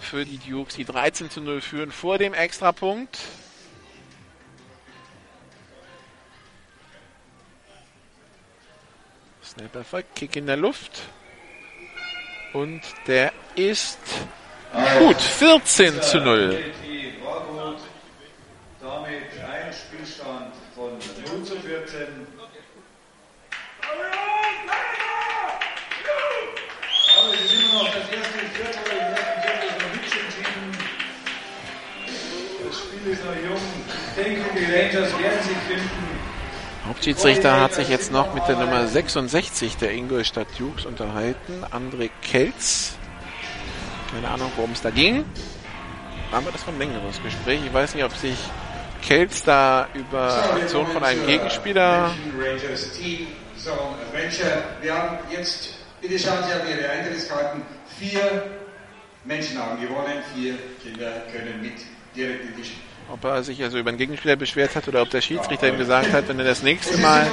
für 0.00 0.24
die 0.24 0.38
Dukes, 0.38 0.74
die 0.74 0.84
13 0.84 1.30
zu 1.30 1.40
0 1.40 1.60
führen 1.60 1.90
vor 1.90 2.18
dem 2.18 2.34
Extrapunkt. 2.34 3.18
Snap 9.52 9.74
erfolgt, 9.76 10.14
Kick 10.14 10.36
in 10.36 10.46
der 10.46 10.56
Luft. 10.56 11.02
Und 12.54 12.80
der 13.06 13.34
ist 13.54 13.98
gut, 14.98 15.20
14 15.20 16.00
zu 16.00 16.20
0. 16.20 16.72
Die 16.82 17.22
war 17.22 17.40
gut. 17.40 17.76
Damit 18.80 19.24
ein 19.44 19.72
Spielstand 19.74 20.54
von 20.74 20.92
0 20.92 21.44
zu 21.44 21.56
14. 21.56 22.26
Aber 27.18 27.34
es 27.34 27.40
ist 27.42 27.52
immer 27.52 27.74
noch 27.74 27.92
das 27.92 28.08
erste 28.08 28.38
Viertel, 28.54 28.80
im 28.90 28.98
ersten 29.12 29.42
Viertel 29.42 29.68
ist 29.68 29.78
noch 29.82 29.92
nichts. 29.92 30.16
Das 32.64 32.78
Spiel 32.78 33.12
ist 33.12 33.24
noch 33.24 33.36
jung. 33.36 33.60
Ich 34.16 34.24
denke, 34.24 34.44
die 34.58 34.64
Rangers 34.64 35.12
werden 35.18 35.42
sich 35.42 35.58
finden. 35.68 36.11
Hauptschiedsrichter 36.86 37.60
hat 37.60 37.74
sich 37.74 37.88
jetzt 37.88 38.10
noch 38.10 38.34
mit 38.34 38.46
der 38.48 38.56
Nummer 38.56 38.86
66 38.86 39.76
der 39.76 39.92
Ingolstadt 39.92 40.48
Dukes 40.58 40.84
unterhalten, 40.84 41.64
André 41.70 42.10
Kelz. 42.22 42.94
Keine 44.12 44.28
Ahnung, 44.28 44.50
worum 44.56 44.72
es 44.72 44.82
da 44.82 44.90
ging. 44.90 45.24
Aber 46.32 46.50
das 46.50 46.66
war 46.66 46.74
ein 46.74 46.78
längeres 46.78 47.22
Gespräch. 47.22 47.60
Ich 47.64 47.72
weiß 47.72 47.94
nicht, 47.94 48.04
ob 48.04 48.16
sich 48.16 48.36
Kelz 49.00 49.44
da 49.44 49.88
über 49.94 50.54
Aktion 50.54 50.86
von 50.88 51.04
einem 51.04 51.24
Gegenspieler. 51.26 52.10
Wir 54.80 54.94
haben 54.94 55.18
jetzt, 55.30 55.68
bitte 56.00 56.18
schauen 56.18 56.38
Sie 56.48 56.52
auf 56.52 56.68
Ihre 56.68 56.90
Eintrittskarten, 56.90 57.62
vier 57.98 58.44
Menschen 59.24 59.58
haben 59.58 59.80
gewonnen, 59.80 60.22
vier 60.34 60.54
Kinder 60.82 61.22
können 61.32 61.62
mit 61.62 61.74
direkt 62.16 62.44
in 62.44 62.56
die 62.56 62.64
Spiel. 62.64 62.91
Ob 63.12 63.24
er 63.24 63.42
sich 63.42 63.62
also 63.62 63.78
über 63.78 63.90
einen 63.90 63.98
Gegenspieler 63.98 64.36
beschwert 64.36 64.74
hat 64.74 64.88
oder 64.88 65.02
ob 65.02 65.10
der 65.10 65.20
Schiedsrichter 65.20 65.68
ihm 65.68 65.76
gesagt 65.76 66.12
hat, 66.12 66.28
wenn 66.28 66.38
du 66.38 66.44
das 66.44 66.62
nächste 66.62 66.96
Mal 66.98 67.26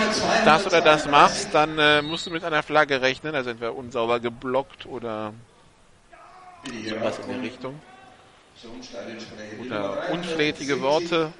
das 0.44 0.66
oder 0.66 0.82
das 0.82 1.08
machst, 1.08 1.50
dann 1.54 1.80
äh, 1.80 2.02
musst 2.02 2.28
du 2.28 2.32
mit 2.32 2.44
einer 2.44 2.64
Flagge 2.64 3.02
rechnen, 3.02 3.34
also 3.34 3.50
entweder 3.50 3.74
unsauber 3.74 4.20
geblockt 4.20 4.86
oder 4.86 5.34
sowas 6.66 7.20
in 7.20 7.34
der 7.34 7.42
Richtung. 7.42 7.80
Oder 9.66 10.10
unflätige 10.12 10.82
Worte. 10.82 11.32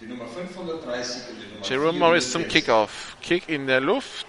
Die 0.00 0.06
Nummer 0.06 0.26
530 0.26 1.22
und 1.30 1.40
die 1.40 1.54
Nummer 1.54 1.66
Jerome 1.66 1.98
Morris 1.98 2.30
zum 2.30 2.46
Kickoff. 2.46 3.16
Kick 3.20 3.48
in 3.48 3.66
der 3.66 3.80
Luft. 3.80 4.26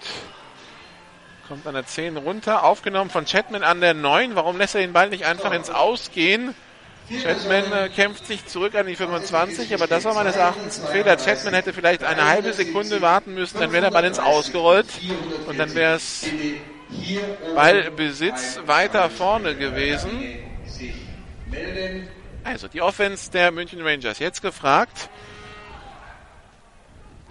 Kommt 1.46 1.64
an 1.68 1.74
der 1.74 1.86
10 1.86 2.16
runter. 2.16 2.64
Aufgenommen 2.64 3.10
von 3.10 3.24
Chatman 3.24 3.62
an 3.62 3.80
der 3.80 3.94
9. 3.94 4.34
Warum 4.34 4.58
lässt 4.58 4.74
er 4.74 4.80
den 4.80 4.92
Ball 4.92 5.10
nicht 5.10 5.26
einfach 5.26 5.52
ins 5.52 5.70
Ausgehen? 5.70 6.56
Chatman 7.08 7.72
äh, 7.72 7.88
kämpft 7.88 8.26
sich 8.26 8.46
zurück 8.46 8.74
an 8.74 8.86
die 8.86 8.96
25, 8.96 9.72
aber 9.74 9.86
das 9.86 10.04
war 10.04 10.14
meines 10.14 10.36
Erachtens 10.36 10.80
ein 10.80 10.88
Fehler. 10.88 11.16
Chatman 11.16 11.54
hätte 11.54 11.72
vielleicht 11.72 12.02
eine 12.02 12.26
halbe 12.26 12.52
Sekunde 12.52 13.00
warten 13.00 13.34
müssen, 13.34 13.60
dann 13.60 13.72
wäre 13.72 13.84
der 13.84 13.90
Ball 13.90 14.04
ins 14.04 14.18
Ausgerollt 14.18 14.86
und 15.46 15.58
dann 15.58 15.74
wäre 15.74 15.94
es 15.94 16.26
Ballbesitz 17.54 18.60
weiter 18.66 19.08
vorne 19.08 19.54
gewesen. 19.54 20.10
Also 22.42 22.68
die 22.68 22.82
Offense 22.82 23.30
der 23.30 23.52
München 23.52 23.82
Rangers 23.82 24.18
jetzt 24.18 24.42
gefragt. 24.42 25.08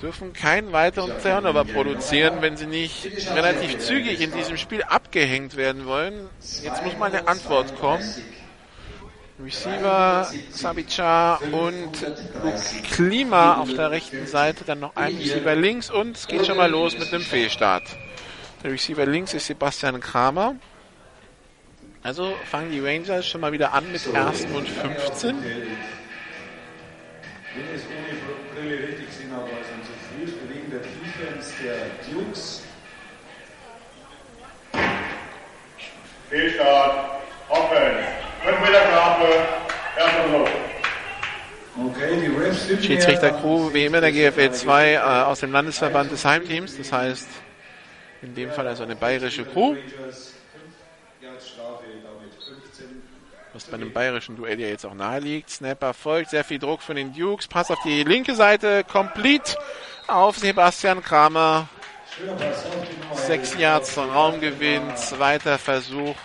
Dürfen 0.01 0.33
keinen 0.33 0.73
weiteren 0.73 1.11
Turnover 1.21 1.63
produzieren, 1.63 2.41
wenn 2.41 2.57
sie 2.57 2.65
nicht 2.65 3.05
relativ 3.33 3.79
zügig 3.79 4.19
in 4.19 4.33
diesem 4.33 4.57
Spiel 4.57 4.83
abgehängt 4.83 5.55
werden 5.55 5.85
wollen. 5.85 6.29
Jetzt 6.61 6.83
muss 6.83 6.97
mal 6.97 7.13
eine 7.13 7.27
Antwort 7.27 7.77
kommen. 7.79 8.03
Receiver, 9.43 10.31
Sabica 10.51 11.35
und 11.51 11.91
Klima 12.91 13.55
auf 13.55 13.73
der 13.73 13.91
rechten 13.91 14.27
Seite, 14.27 14.63
dann 14.63 14.79
noch 14.79 14.95
ein 14.95 15.17
Receiver 15.17 15.55
links 15.55 15.89
und 15.89 16.15
es 16.15 16.27
geht 16.27 16.45
schon 16.45 16.55
mal 16.57 16.69
los 16.69 16.97
mit 16.97 17.13
einem 17.13 17.23
Fehlstart. 17.23 17.83
Der 18.63 18.71
Receiver 18.71 19.05
links 19.05 19.33
ist 19.33 19.47
Sebastian 19.47 19.99
Kramer. 19.99 20.55
Also 22.01 22.33
fangen 22.45 22.71
die 22.71 22.79
Rangers 22.79 23.27
schon 23.27 23.41
mal 23.41 23.51
wieder 23.51 23.73
an 23.73 23.91
mit 23.91 24.05
ersten 24.13 24.53
und 24.55 24.69
15. 24.69 25.35
wenn 27.55 27.75
es 27.75 27.83
ohne 27.87 28.17
Brille 28.53 28.87
richtig 28.87 29.07
sind, 29.11 29.33
aber 29.33 29.47
es 29.47 29.67
ein 29.67 29.83
zu 29.83 29.93
frühes 30.09 30.31
Bewegen 30.39 30.69
der 30.71 30.79
Defense 30.79 31.51
der 31.63 31.77
Dukes. 32.11 32.63
Fehlstart. 36.29 37.21
Offen. 37.49 38.14
5 38.45 38.59
Meter 38.61 38.81
Strafe. 38.91 39.27
Erster 39.97 40.29
Versuch. 40.29 40.49
Okay, 41.87 42.19
die 42.21 42.27
Refs 42.27 42.67
sind 42.67 42.85
Schiedsrichter-Crew, 42.85 43.73
wie 43.73 43.85
immer 43.85 44.01
der 44.01 44.11
GFL 44.11 44.51
2, 44.51 44.93
äh, 44.93 44.97
aus 44.97 45.39
dem 45.39 45.51
Landesverband 45.51 46.11
des 46.11 46.23
Heimteams. 46.23 46.77
Das 46.77 46.91
heißt, 46.91 47.27
in 48.21 48.35
dem 48.35 48.51
Fall 48.51 48.67
also 48.67 48.83
eine 48.83 48.95
bayerische 48.95 49.45
Crew. 49.45 49.75
Was 53.53 53.63
bei 53.63 53.75
einem 53.75 53.91
bayerischen 53.91 54.35
Duell 54.35 54.59
ja 54.59 54.67
jetzt 54.67 54.85
auch 54.85 54.93
nahe 54.93 55.19
liegt. 55.21 55.49
Snapper 55.49 55.93
folgt, 55.93 56.29
sehr 56.29 56.43
viel 56.43 56.59
Druck 56.59 56.81
von 56.81 56.97
den 56.97 57.13
Dukes. 57.13 57.47
Pass 57.47 57.71
auf 57.71 57.79
die 57.83 58.03
linke 58.03 58.35
Seite, 58.35 58.83
complete 58.83 59.57
auf 60.07 60.37
Sebastian 60.37 61.01
Kramer. 61.01 61.67
Sechs 63.13 63.57
Yards 63.57 63.97
Raumgewinn, 63.97 64.95
zweiter 64.95 65.57
Versuch 65.57 66.15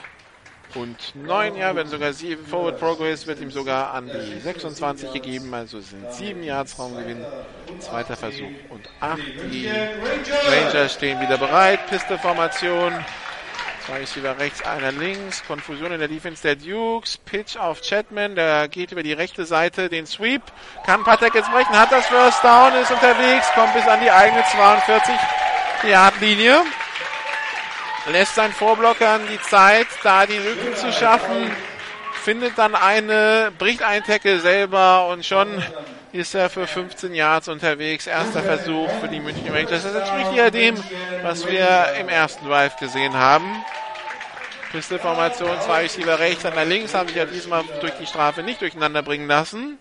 und 0.77 1.14
neun, 1.14 1.57
ja, 1.57 1.75
wenn 1.75 1.89
sogar 1.89 2.12
sieben 2.12 2.47
Forward 2.47 2.79
Progress 2.79 3.27
wird 3.27 3.41
ihm 3.41 3.51
sogar 3.51 3.93
an 3.95 4.09
die 4.09 4.41
26 4.41 5.12
gegeben, 5.12 5.53
also 5.55 5.81
sind 5.81 6.12
sieben 6.12 6.43
Yards 6.43 6.79
Raumgewinn, 6.79 7.25
zweiter 7.81 8.16
Versuch 8.16 8.51
und 8.68 8.89
acht. 9.01 9.21
Die 9.51 9.68
Rangers 9.68 10.95
stehen 10.95 11.21
wieder 11.21 11.39
bereit, 11.39 11.87
Pistol-Formation. 11.89 12.93
Zwei 13.87 13.99
Receiver 13.99 14.39
rechts, 14.39 14.62
einer 14.62 14.93
links. 14.93 15.43
Konfusion 15.47 15.91
in 15.91 15.99
der 15.99 16.09
Defense 16.09 16.43
der 16.43 16.55
Dukes. 16.55 17.16
Pitch 17.16 17.57
auf 17.57 17.81
Chatman. 17.81 18.37
Der 18.37 18.68
geht 18.68 18.93
über 18.93 19.03
die 19.03 19.14
rechte 19.14 19.47
Seite. 19.47 19.89
Den 19.89 20.07
Sweep. 20.07 20.43
Kann 20.85 21.03
Patek 21.03 21.35
jetzt 21.35 21.51
brechen. 21.51 21.77
Hat 21.77 21.91
das 21.91 22.07
First 22.07 22.45
Down. 22.45 22.75
Ist 22.75 22.91
unterwegs. 22.91 23.49
Kommt 23.55 23.73
bis 23.73 23.87
an 23.89 24.01
die 24.01 24.11
eigene 24.11 24.45
42 24.53 25.14
Yard 25.89 26.21
Linie 26.21 26.62
lässt 28.07 28.34
seinen 28.34 28.53
Vorblockern 28.53 29.22
die 29.30 29.40
Zeit, 29.42 29.86
da 30.03 30.26
die 30.26 30.38
Lücken 30.38 30.74
zu 30.74 30.92
schaffen, 30.92 31.51
findet 32.22 32.59
dann 32.59 32.74
eine, 32.74 33.53
bricht 33.59 33.82
einen 33.82 34.05
Tackle 34.05 34.40
selber 34.40 35.09
und 35.09 35.24
schon 35.24 35.62
ist 36.12 36.34
er 36.34 36.51
für 36.51 36.66
15 36.66 37.14
Yards 37.14 37.48
unterwegs. 37.48 38.07
Erster 38.07 38.42
Versuch 38.42 38.90
für 39.01 39.09
die 39.09 39.20
München 39.20 39.48
Rangers. 39.48 39.84
Das 39.84 39.94
entspricht 39.94 40.32
ja 40.34 40.51
dem, 40.51 40.76
was 41.22 41.46
wir 41.46 41.94
im 42.01 42.09
ersten 42.09 42.46
Drive 42.46 42.76
gesehen 42.76 43.14
haben. 43.14 43.64
Pistol-Formation, 44.72 45.61
zwei 45.61 45.82
Receiver 45.82 46.18
rechts, 46.18 46.44
einer 46.44 46.64
links, 46.64 46.94
haben 46.94 47.09
sich 47.09 47.16
ja 47.16 47.24
diesmal 47.24 47.64
durch 47.80 47.92
die 48.01 48.07
Strafe 48.07 48.42
nicht 48.42 48.61
durcheinander 48.61 49.03
bringen 49.03 49.26
lassen. 49.26 49.78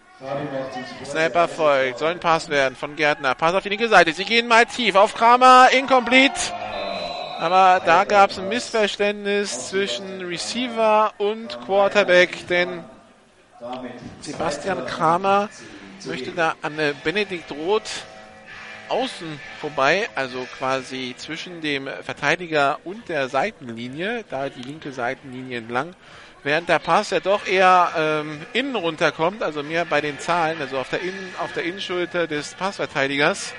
Sniper 1.06 1.48
folgt, 1.48 2.00
soll 2.00 2.12
ein 2.12 2.20
Pass 2.20 2.50
werden 2.50 2.76
von 2.76 2.96
Gärtner. 2.96 3.36
Pass 3.36 3.54
auf 3.54 3.64
die 3.64 3.70
linke 3.70 3.88
Seite. 3.88 4.12
Sie 4.14 4.26
gehen 4.26 4.48
mal 4.48 4.66
tief 4.66 4.96
auf 4.96 5.14
Kramer, 5.14 5.70
incomplete. 5.72 6.34
Aber 7.40 7.82
da 7.86 8.04
gab 8.04 8.32
es 8.32 8.38
ein 8.38 8.50
Missverständnis 8.50 9.70
zwischen 9.70 10.26
Receiver 10.26 11.14
und 11.20 11.58
Quarterback, 11.66 12.46
denn 12.50 12.84
Sebastian 14.20 14.86
Kramer 14.86 15.48
möchte 16.04 16.32
da 16.32 16.56
an 16.62 16.74
Benedikt 17.02 17.50
Roth 17.54 18.04
außen 18.90 19.40
vorbei, 19.62 20.10
also 20.16 20.46
quasi 20.58 21.16
zwischen 21.18 21.62
dem 21.62 21.88
Verteidiger 22.04 22.80
und 22.84 23.08
der 23.08 23.30
Seitenlinie, 23.30 24.26
da 24.30 24.50
die 24.50 24.64
linke 24.64 24.92
Seitenlinie 24.92 25.60
entlang, 25.60 25.96
während 26.44 26.68
der 26.68 26.80
Pass 26.80 27.12
ja 27.12 27.22
doch 27.22 27.48
eher 27.48 27.90
ähm, 27.96 28.42
innen 28.52 28.76
runterkommt, 28.76 29.44
also 29.44 29.64
mehr 29.64 29.86
bei 29.86 30.02
den 30.02 30.20
Zahlen, 30.20 30.60
also 30.60 30.78
auf 30.78 30.90
der, 30.90 31.00
Innen, 31.00 31.34
auf 31.42 31.54
der 31.54 31.64
Innenschulter 31.64 32.28
des 32.28 32.54
Passverteidigers. 32.56 33.54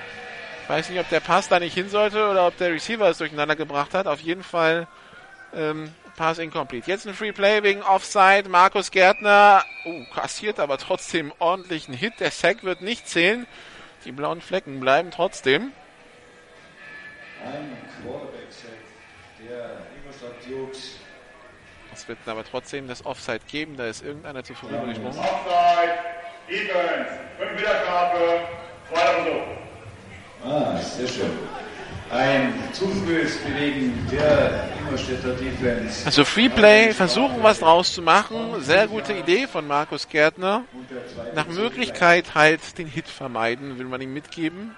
Weiß 0.71 0.89
nicht, 0.89 1.01
ob 1.01 1.09
der 1.09 1.19
Pass 1.19 1.49
da 1.49 1.59
nicht 1.59 1.73
hin 1.73 1.89
sollte 1.89 2.29
oder 2.29 2.47
ob 2.47 2.55
der 2.55 2.71
Receiver 2.71 3.09
es 3.09 3.17
durcheinander 3.17 3.57
gebracht 3.57 3.93
hat. 3.93 4.07
Auf 4.07 4.21
jeden 4.21 4.41
Fall 4.41 4.87
ähm, 5.53 5.93
Pass 6.15 6.39
incomplete. 6.39 6.89
Jetzt 6.89 7.05
ein 7.05 7.13
Free 7.13 7.33
Play 7.33 7.61
wegen 7.61 7.81
Offside. 7.81 8.47
Markus 8.47 8.89
Gärtner 8.89 9.65
uh, 9.85 10.05
kassiert 10.15 10.61
aber 10.61 10.77
trotzdem 10.77 11.33
ordentlichen 11.39 11.93
Hit. 11.93 12.21
Der 12.21 12.31
Sack 12.31 12.63
wird 12.63 12.81
nicht 12.81 13.09
zählen. 13.09 13.47
Die 14.05 14.13
blauen 14.13 14.39
Flecken 14.39 14.79
bleiben 14.79 15.11
trotzdem. 15.11 15.73
Ein 17.43 17.77
Quarterback-Sack 18.01 18.71
der. 19.45 19.71
Es 21.93 22.07
wird 22.07 22.19
aber 22.25 22.45
trotzdem 22.45 22.87
das 22.87 23.05
Offside 23.05 23.41
geben. 23.45 23.75
Da 23.75 23.87
ist 23.87 24.05
irgendeiner 24.05 24.41
zu 24.41 24.53
früh 24.53 24.69
gesprungen. 24.69 25.19
Offside. 25.19 25.97
Defense. 26.47 27.19
5 27.39 27.51
Meter 27.59 27.83
Strafe. 27.83 28.39
Zweiter 28.87 29.13
Versuch. 29.15 29.70
Ah, 30.45 30.77
sehr 30.77 31.07
schön. 31.07 31.31
Ein 32.11 32.53
zu 32.73 32.87
frühes 32.87 33.37
Bewegen 33.37 34.05
der 34.11 34.67
Ingolstädter 34.79 35.33
Defense. 35.33 36.05
Also 36.05 36.25
Freeplay, 36.25 36.93
versuchen 36.93 37.41
was 37.41 37.59
draus 37.59 37.93
zu 37.93 38.01
machen. 38.01 38.61
Sehr 38.61 38.87
gute 38.87 39.13
Idee 39.13 39.47
von 39.47 39.65
Markus 39.65 40.09
Gärtner. 40.09 40.63
Nach 41.35 41.47
Möglichkeit 41.47 42.35
halt 42.35 42.77
den 42.77 42.87
Hit 42.87 43.07
vermeiden, 43.07 43.79
will 43.79 43.85
man 43.85 44.01
ihm 44.01 44.13
mitgeben. 44.13 44.75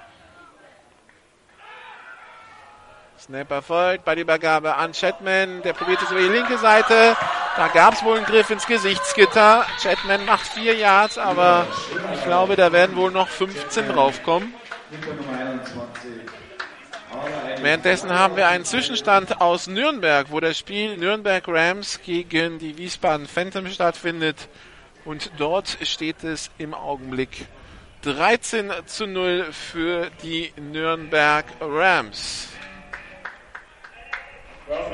Snapper 3.19 3.61
folgt 3.61 4.03
bei 4.03 4.15
der 4.15 4.23
Übergabe 4.23 4.75
an 4.75 4.91
Chatman. 4.91 5.61
Der 5.63 5.73
probiert 5.73 6.01
es 6.03 6.11
über 6.11 6.19
die 6.19 6.27
linke 6.27 6.57
Seite. 6.57 7.15
Da 7.55 7.69
gab 7.69 7.93
es 7.93 8.03
wohl 8.03 8.17
einen 8.17 8.25
Griff 8.25 8.49
ins 8.49 8.67
Gesichtsgitter. 8.67 9.65
Chatman 9.81 10.25
macht 10.25 10.45
vier 10.45 10.75
Yards, 10.75 11.17
aber 11.17 11.65
ich 12.13 12.23
glaube, 12.25 12.57
da 12.57 12.73
werden 12.73 12.95
wohl 12.97 13.11
noch 13.11 13.29
15 13.29 13.87
draufkommen. 13.87 14.53
Währenddessen 17.61 18.11
haben 18.11 18.35
wir 18.35 18.47
einen 18.47 18.65
Zwischenstand 18.65 19.41
aus 19.41 19.67
Nürnberg, 19.67 20.27
wo 20.29 20.39
das 20.39 20.57
Spiel 20.57 20.97
Nürnberg 20.97 21.43
Rams 21.47 22.01
gegen 22.01 22.59
die 22.59 22.77
Wiesbaden 22.77 23.27
Phantom 23.27 23.67
stattfindet. 23.67 24.49
Und 25.05 25.31
dort 25.37 25.77
steht 25.81 26.23
es 26.23 26.49
im 26.57 26.73
Augenblick 26.73 27.47
13 28.03 28.71
zu 28.85 29.07
0 29.07 29.47
für 29.51 30.09
die 30.23 30.53
Nürnberg 30.57 31.45
Rams. 31.61 32.49
Mask. 34.67 34.91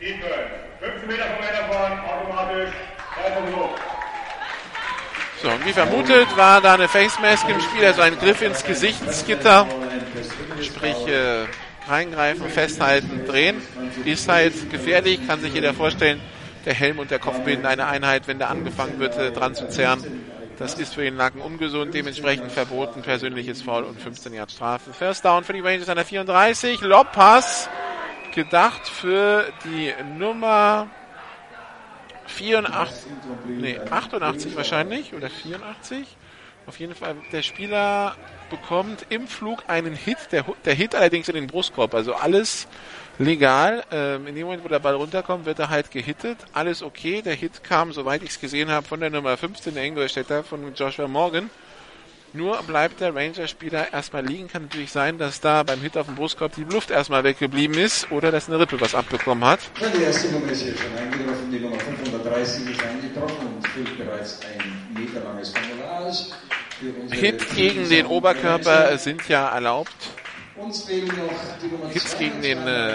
Defense. 0.00 0.62
15 0.80 1.08
Meter 1.08 1.24
vom 1.24 1.44
Ende 1.44 1.58
davon. 1.58 2.00
Automatisch. 2.00 2.74
Zweiter 3.14 3.42
Versuch. 3.42 3.70
So, 5.42 5.48
und 5.48 5.66
wie 5.66 5.72
vermutet 5.72 6.36
war 6.36 6.60
da 6.60 6.74
eine 6.74 6.86
Face 6.86 7.18
Mask 7.18 7.48
im 7.48 7.60
Spiel, 7.60 7.84
also 7.84 8.00
ein 8.00 8.16
Griff 8.16 8.42
ins 8.42 8.62
Gesichtsgitter. 8.62 9.66
Sprich, 10.60 11.08
äh, 11.08 11.46
reingreifen, 11.88 12.48
festhalten, 12.48 13.26
drehen. 13.26 13.60
Ist 14.04 14.28
halt 14.28 14.70
gefährlich, 14.70 15.26
kann 15.26 15.40
sich 15.40 15.52
jeder 15.52 15.74
vorstellen. 15.74 16.20
Der 16.64 16.74
Helm 16.74 17.00
und 17.00 17.10
der 17.10 17.18
Kopf 17.18 17.40
bilden 17.40 17.66
eine 17.66 17.88
Einheit, 17.88 18.28
wenn 18.28 18.38
da 18.38 18.46
angefangen 18.46 19.00
wird, 19.00 19.18
äh, 19.18 19.32
dran 19.32 19.56
zu 19.56 19.68
zerren. 19.68 20.04
Das 20.60 20.74
ist 20.74 20.94
für 20.94 21.02
den 21.02 21.16
Nacken 21.16 21.40
ungesund, 21.40 21.92
dementsprechend 21.92 22.52
verboten, 22.52 23.02
persönliches 23.02 23.62
Foul 23.62 23.82
und 23.82 24.00
15 24.00 24.34
Yard 24.34 24.52
Strafe. 24.52 24.92
First 24.92 25.24
Down 25.24 25.42
für 25.42 25.54
die 25.54 25.60
Rangers 25.60 25.88
an 25.88 25.96
der 25.96 26.04
34. 26.04 26.82
Lobpass, 26.82 27.68
gedacht 28.32 28.86
für 28.86 29.52
die 29.64 29.92
Nummer 30.16 30.86
84, 32.32 33.06
nee, 33.46 33.78
88 33.78 34.56
wahrscheinlich 34.56 35.14
oder 35.14 35.30
84. 35.30 36.06
Auf 36.66 36.78
jeden 36.78 36.94
Fall, 36.94 37.16
der 37.32 37.42
Spieler 37.42 38.14
bekommt 38.48 39.06
im 39.08 39.26
Flug 39.26 39.64
einen 39.66 39.94
Hit, 39.94 40.18
der, 40.30 40.44
der 40.64 40.74
Hit 40.74 40.94
allerdings 40.94 41.28
in 41.28 41.34
den 41.34 41.48
Brustkorb, 41.48 41.92
also 41.94 42.14
alles 42.14 42.68
legal. 43.18 43.82
Ähm, 43.90 44.26
in 44.26 44.34
dem 44.34 44.44
Moment, 44.44 44.64
wo 44.64 44.68
der 44.68 44.78
Ball 44.78 44.94
runterkommt, 44.94 45.44
wird 45.44 45.58
er 45.58 45.70
halt 45.70 45.90
gehittet. 45.90 46.38
Alles 46.52 46.82
okay. 46.82 47.22
Der 47.22 47.34
Hit 47.34 47.64
kam, 47.64 47.92
soweit 47.92 48.22
ich 48.22 48.30
es 48.30 48.40
gesehen 48.40 48.70
habe, 48.70 48.86
von 48.86 49.00
der 49.00 49.10
Nummer 49.10 49.36
15 49.36 49.74
der 49.74 49.84
Ingolstädter, 49.84 50.44
von 50.44 50.74
Joshua 50.74 51.08
Morgan. 51.08 51.50
Nur 52.34 52.62
bleibt 52.62 53.00
der 53.00 53.14
Ranger-Spieler 53.14 53.92
erstmal 53.92 54.24
liegen. 54.24 54.48
Kann 54.48 54.62
natürlich 54.62 54.90
sein, 54.90 55.18
dass 55.18 55.40
da 55.40 55.62
beim 55.62 55.80
Hit 55.80 55.98
auf 55.98 56.06
dem 56.06 56.14
Brustkorb 56.14 56.54
die 56.54 56.64
Luft 56.64 56.90
erstmal 56.90 57.24
weggeblieben 57.24 57.76
ist 57.76 58.10
oder 58.10 58.30
dass 58.30 58.48
eine 58.48 58.58
Rippe 58.58 58.80
was 58.80 58.94
abbekommen 58.94 59.44
hat. 59.44 59.60
Ja, 59.80 59.88
die 59.88 60.02
erste 60.02 60.28
Nummer 60.32 60.50
ist 60.50 60.62
hier 60.62 60.74
schon 60.74 60.96
eingetroffen, 60.96 61.50
die 61.52 61.60
Nummer 61.60 61.78
530 61.78 62.70
ist 62.70 62.82
eingetroffen 62.82 63.46
und 63.54 63.68
füllt 63.68 63.98
bereits 63.98 64.40
ein 64.40 65.02
meterlanges 65.02 65.50
Formular 65.50 66.06
aus. 66.06 66.34
für 66.80 67.00
unsere 67.00 67.20
Hit 67.20 67.54
gegen 67.54 67.88
den 67.90 68.06
Oberkörper 68.06 68.96
sind 68.96 69.28
ja 69.28 69.48
erlaubt. 69.48 69.94
Hits 71.90 72.18
gegen 72.18 72.42
den 72.42 72.66
äh, 72.66 72.94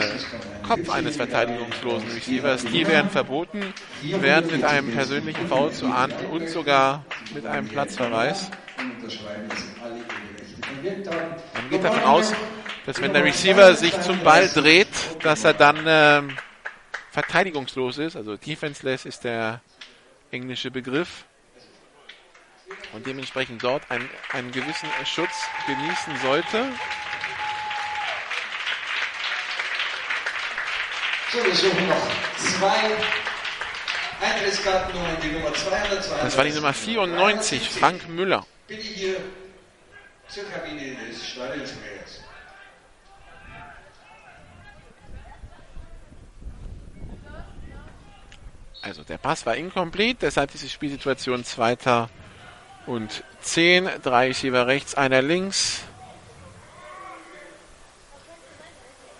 Kopf 0.68 0.90
eines 0.90 1.16
verteidigungslosen 1.16 2.10
Receivers, 2.12 2.64
die 2.66 2.88
werden 2.88 3.10
verboten, 3.10 3.74
werden 4.04 4.52
mit 4.52 4.64
einem 4.64 4.92
persönlichen 4.92 5.48
Foul 5.48 5.72
zu 5.72 5.88
ahnden 5.88 6.26
und 6.28 6.50
sogar 6.50 7.04
mit 7.34 7.46
einem 7.46 7.68
Platzverweis. 7.68 8.52
Unterschreiben, 8.78 9.50
dass 9.50 9.64
alle 9.84 9.98
ihre 9.98 10.40
Rechte 10.40 10.62
verwirkt 10.62 11.08
haben. 11.08 11.36
Man 11.54 11.70
geht 11.70 11.84
davon 11.84 12.04
aus, 12.04 12.34
dass 12.86 13.02
wenn 13.02 13.14
der 13.14 13.24
Receiver 13.24 13.76
sich 13.76 14.00
zum 14.02 14.20
Ball 14.24 14.48
dreht, 14.50 14.88
dass 15.24 15.44
er 15.44 15.54
dann 15.54 15.84
ähm, 15.86 16.38
verteidigungslos 17.12 17.98
ist. 17.98 18.16
Also 18.16 18.38
defenseless 18.38 19.06
ist 19.06 19.24
der 19.24 19.62
englische 20.32 20.72
Begriff. 20.72 21.26
und 22.94 23.06
dementsprechend 23.06 23.64
dort 23.64 23.90
einen, 23.90 24.10
einen 24.34 24.52
gewissen 24.52 24.90
Schutz 25.06 25.48
genießen 25.66 26.18
sollte. 26.22 26.66
So, 31.32 31.44
wir 31.44 31.56
suchen 31.56 31.88
noch 31.90 32.10
zwei 32.38 32.96
Eintrittskartennummern, 34.22 35.18
die 35.22 35.32
Nummer 35.32 35.54
292. 35.54 36.22
Das 36.22 36.38
war 36.38 36.44
die 36.46 36.52
Nummer 36.52 36.74
94, 36.74 37.70
Frank 37.70 38.08
Müller. 38.10 38.46
Bitte 38.68 38.82
hier 38.82 39.22
zur 40.28 40.44
Kabine 40.50 40.96
des 40.96 41.26
Stadionsprechers. 41.26 42.24
Also 48.82 49.04
der 49.04 49.18
Pass 49.18 49.46
war 49.46 49.56
incomplete, 49.56 50.20
deshalb 50.22 50.52
diese 50.52 50.70
Spielsituation 50.70 51.44
zweiter 51.44 52.10
und 52.86 53.24
10. 53.42 53.90
Drei 54.04 54.28
Receiver 54.28 54.68
rechts, 54.68 54.96
einer 54.96 55.22
links. 55.22 55.84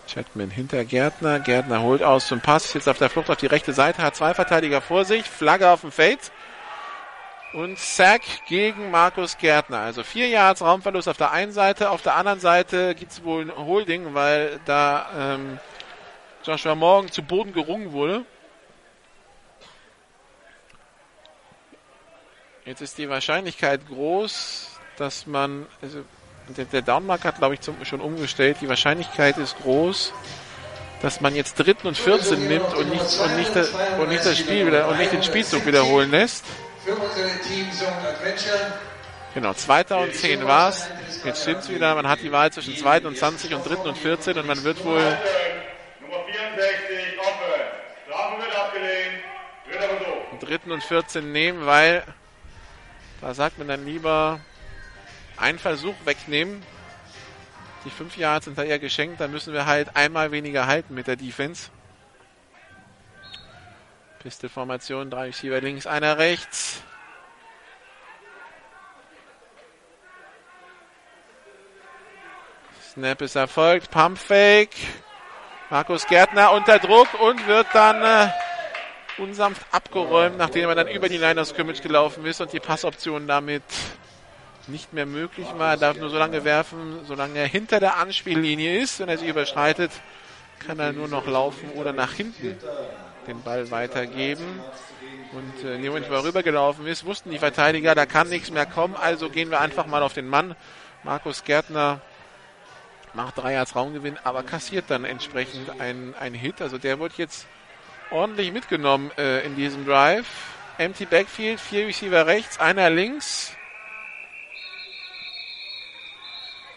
Chatman 0.08 0.50
hinter 0.50 0.84
Gärtner. 0.86 1.40
Gärtner 1.40 1.82
holt 1.82 2.02
aus 2.02 2.28
zum 2.28 2.40
Pass. 2.40 2.74
Jetzt 2.74 2.88
auf 2.88 2.98
der 2.98 3.10
Flucht 3.10 3.30
auf 3.30 3.38
die 3.38 3.46
rechte 3.46 3.74
Seite. 3.74 4.02
Hat 4.02 4.16
zwei 4.16 4.34
Verteidiger 4.34 4.82
vor 4.82 5.06
sich. 5.06 5.26
Flagge 5.26 5.70
auf 5.70 5.82
dem 5.82 5.92
Feld. 5.92 6.32
Und 7.58 7.80
Sack 7.80 8.22
gegen 8.46 8.92
Markus 8.92 9.36
Gärtner. 9.36 9.80
Also 9.80 10.04
vier 10.04 10.28
Yards 10.28 10.62
Raumverlust 10.62 11.10
auf 11.10 11.18
der 11.18 11.32
einen 11.32 11.52
Seite. 11.52 11.90
Auf 11.90 12.04
der 12.04 12.14
anderen 12.14 12.40
Seite 12.40 12.94
gibt 12.94 13.12
es 13.12 13.24
wohl 13.24 13.42
ein 13.42 13.58
Holding, 13.58 14.14
weil 14.14 14.60
da 14.66 15.08
ähm, 15.18 15.60
Joshua 16.44 16.76
Morgan 16.76 17.12
zu 17.12 17.24
Boden 17.24 17.54
gerungen 17.54 17.94
wurde. 17.94 18.26
Jetzt 22.64 22.82
ist 22.82 23.00
die 23.00 23.10
Wahrscheinlichkeit 23.10 23.88
groß, 23.88 24.80
dass 24.98 25.26
man, 25.26 25.66
also 25.82 26.04
der, 26.56 26.66
der 26.66 26.84
Downmark 26.84 27.26
hat, 27.26 27.40
glaube 27.40 27.56
ich, 27.56 27.62
zum, 27.62 27.84
schon 27.86 28.02
umgestellt. 28.02 28.58
Die 28.62 28.70
Wahrscheinlichkeit 28.70 29.40
ist 29.40 29.58
groß, 29.64 30.14
dass 31.02 31.22
man 31.22 31.34
jetzt 31.34 31.56
dritten 31.56 31.88
und 31.88 31.98
14 31.98 32.48
nimmt 32.48 32.72
und 32.76 32.92
nicht, 32.92 33.20
und 33.20 33.36
nicht, 33.36 33.52
und 33.98 34.10
nicht 34.10 34.24
das 34.24 34.38
Spiel 34.38 34.68
wieder, 34.68 34.88
und 34.90 35.00
nicht 35.00 35.12
den 35.12 35.24
Spielzug 35.24 35.66
wiederholen 35.66 36.12
lässt. 36.12 36.46
Für 36.88 36.96
unsere 36.96 37.28
Team 37.42 37.70
Zone 37.74 37.92
Adventure. 38.08 38.80
Genau, 39.34 39.54
zweiter 39.56 40.00
und 40.00 40.16
10 40.16 40.48
war's. 40.48 40.88
Jetzt 41.26 41.42
stimmt's 41.42 41.68
wieder. 41.68 41.94
Man 41.96 42.08
hat 42.08 42.22
die 42.22 42.32
Wahl 42.32 42.50
zwischen 42.54 42.78
zweiten 42.78 43.08
und 43.08 43.18
20 43.18 43.54
und 43.56 43.68
dritten 43.68 43.90
und 43.90 43.98
14 43.98 44.38
und 44.38 44.48
man 44.48 44.64
wird 44.64 44.86
wohl 44.86 45.02
Nummer 46.00 46.24
64, 46.26 47.20
offen. 47.20 47.34
Strafe 48.06 48.42
wird 48.42 48.56
abgelehnt. 48.56 49.24
Wird 49.70 49.84
aber 49.84 50.00
so. 50.40 50.46
dritten 50.46 50.72
und 50.72 50.82
14 50.82 51.30
nehmen, 51.30 51.66
weil 51.66 52.06
da 53.20 53.34
sagt 53.34 53.58
man 53.58 53.68
dann 53.68 53.86
lieber 53.86 54.40
einen 55.36 55.60
Versuch 55.60 55.96
wegnehmen. 56.06 56.64
Die 57.84 57.90
fünf 57.90 58.16
Yards 58.16 58.46
sind 58.46 58.58
da 58.58 58.64
eher 58.64 58.80
geschenkt, 58.80 59.20
dann 59.20 59.32
müssen 59.32 59.52
wir 59.52 59.66
halt 59.66 59.94
einmal 59.98 60.32
weniger 60.32 60.68
halten 60.68 60.94
mit 60.94 61.08
der 61.08 61.18
Defense. 61.18 61.70
Pistol-Formation, 64.28 65.10
drei 65.10 65.28
Receiver 65.28 65.62
links, 65.62 65.88
einer 65.88 66.18
rechts. 66.18 66.82
Snap 72.92 73.22
ist 73.22 73.38
erfolgt, 73.38 73.90
Pump 73.90 74.18
Fake. 74.18 74.76
Markus 75.70 76.06
Gärtner 76.08 76.52
unter 76.52 76.78
Druck 76.78 77.08
und 77.22 77.48
wird 77.48 77.68
dann 77.72 78.04
äh, 78.04 78.30
unsanft 79.18 79.66
abgeräumt, 79.72 80.38
nachdem 80.38 80.68
er 80.68 80.76
dann 80.76 80.90
über 80.90 81.08
die 81.08 81.18
Line 81.18 81.40
of 81.40 81.48
Scrimmage 81.48 81.82
gelaufen 81.82 82.26
ist 82.26 82.42
und 82.42 82.52
die 82.52 82.60
Passoption 82.60 83.28
damit 83.28 83.64
nicht 84.68 84.92
mehr 84.92 85.06
möglich 85.06 85.48
war. 85.56 85.72
Er 85.72 85.78
darf 85.78 85.98
nur 85.98 86.10
so 86.10 86.18
lange 86.18 86.44
werfen, 86.44 87.00
solange 87.06 87.40
er 87.40 87.48
hinter 87.48 87.80
der 87.80 87.96
Anspiellinie 87.96 88.78
ist. 88.78 89.00
Wenn 89.00 89.08
er 89.08 89.20
sie 89.20 89.30
überschreitet, 89.30 89.92
kann 90.68 90.80
er 90.80 90.92
nur 90.92 91.08
noch 91.08 91.28
laufen 91.28 91.70
oder 91.76 91.94
nach 91.94 92.12
hinten 92.12 92.58
den 93.28 93.42
Ball 93.44 93.70
weitergeben. 93.72 94.60
Und 95.34 95.64
äh, 95.64 95.76
in 95.76 95.82
dem 95.82 95.92
Moment, 95.92 96.10
wo 96.10 96.16
er 96.16 96.24
rübergelaufen 96.24 96.88
ist, 96.88 97.06
wussten 97.06 97.30
die 97.30 97.38
Verteidiger, 97.38 97.94
da 97.96 98.06
kann 98.06 98.30
nichts 98.30 98.50
mehr 98.52 98.66
kommen. 98.66 98.96
Also 98.96 99.30
gehen 99.30 99.52
wir 99.52 99.60
einfach 99.60 99.86
mal 99.86 100.02
auf 100.04 100.14
den 100.14 100.28
Mann. 100.28 100.56
Markus 101.04 101.44
Gärtner 101.44 102.02
macht 103.14 103.38
drei 103.38 103.54
Yards 103.54 103.76
Raumgewinn, 103.76 104.18
aber 104.24 104.44
kassiert 104.44 104.86
dann 104.90 105.06
entsprechend 105.06 105.80
einen 105.80 106.34
Hit. 106.34 106.62
Also 106.62 106.78
der 106.78 107.00
wird 107.00 107.14
jetzt 107.18 107.48
ordentlich 108.12 108.52
mitgenommen 108.52 109.12
äh, 109.18 109.46
in 109.46 109.56
diesem 109.56 109.86
Drive. 109.86 110.28
Empty 110.78 111.06
Backfield, 111.06 111.60
vier 111.60 111.88
Receiver 111.88 112.28
rechts, 112.28 112.60
einer 112.60 112.90
links. 112.90 113.54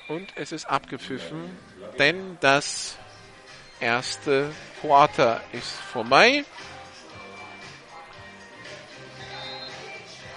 Und 0.08 0.32
es 0.34 0.50
ist 0.50 0.64
abgepfiffen, 0.64 1.56
denn 1.98 2.36
das 2.40 2.98
erste 3.80 4.52
Quarter 4.80 5.40
ist 5.52 5.72
vorbei. 5.92 6.44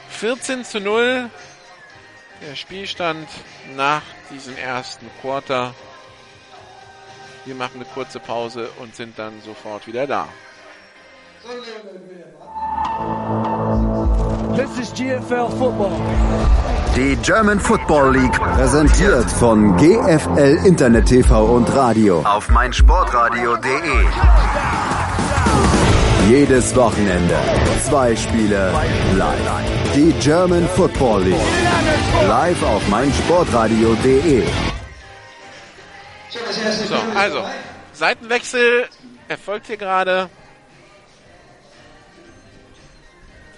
14 0.09 0.63
zu 0.63 0.79
0 0.79 1.29
der 2.41 2.55
Spielstand 2.55 3.27
nach 3.75 4.03
diesem 4.29 4.57
ersten 4.57 5.09
Quarter. 5.21 5.73
Wir 7.45 7.55
machen 7.55 7.75
eine 7.75 7.85
kurze 7.85 8.19
Pause 8.19 8.69
und 8.79 8.95
sind 8.95 9.19
dann 9.19 9.41
sofort 9.41 9.85
wieder 9.87 10.07
da. 10.07 10.27
This 14.55 14.79
is 14.79 14.93
GFL 14.93 15.49
Football. 15.57 16.62
Die 16.95 17.15
German 17.23 17.59
Football 17.59 18.15
League 18.15 18.39
präsentiert 18.39 19.27
von 19.31 19.75
GFL 19.77 20.59
Internet 20.63 21.07
TV 21.07 21.43
und 21.43 21.67
Radio 21.73 22.21
auf 22.21 22.47
meinsportradio.de. 22.49 24.05
Jedes 26.29 26.75
Wochenende 26.75 27.35
zwei 27.81 28.15
Spiele 28.15 28.71
live. 29.15 29.95
Die 29.95 30.13
German 30.19 30.67
Football 30.75 31.23
League 31.23 32.27
live 32.27 32.61
auf 32.61 32.87
meinsportradio.de. 32.87 34.43
So, 36.29 36.95
also, 37.15 37.43
Seitenwechsel 37.93 38.85
erfolgt 39.27 39.65
hier 39.65 39.77
gerade. 39.77 40.29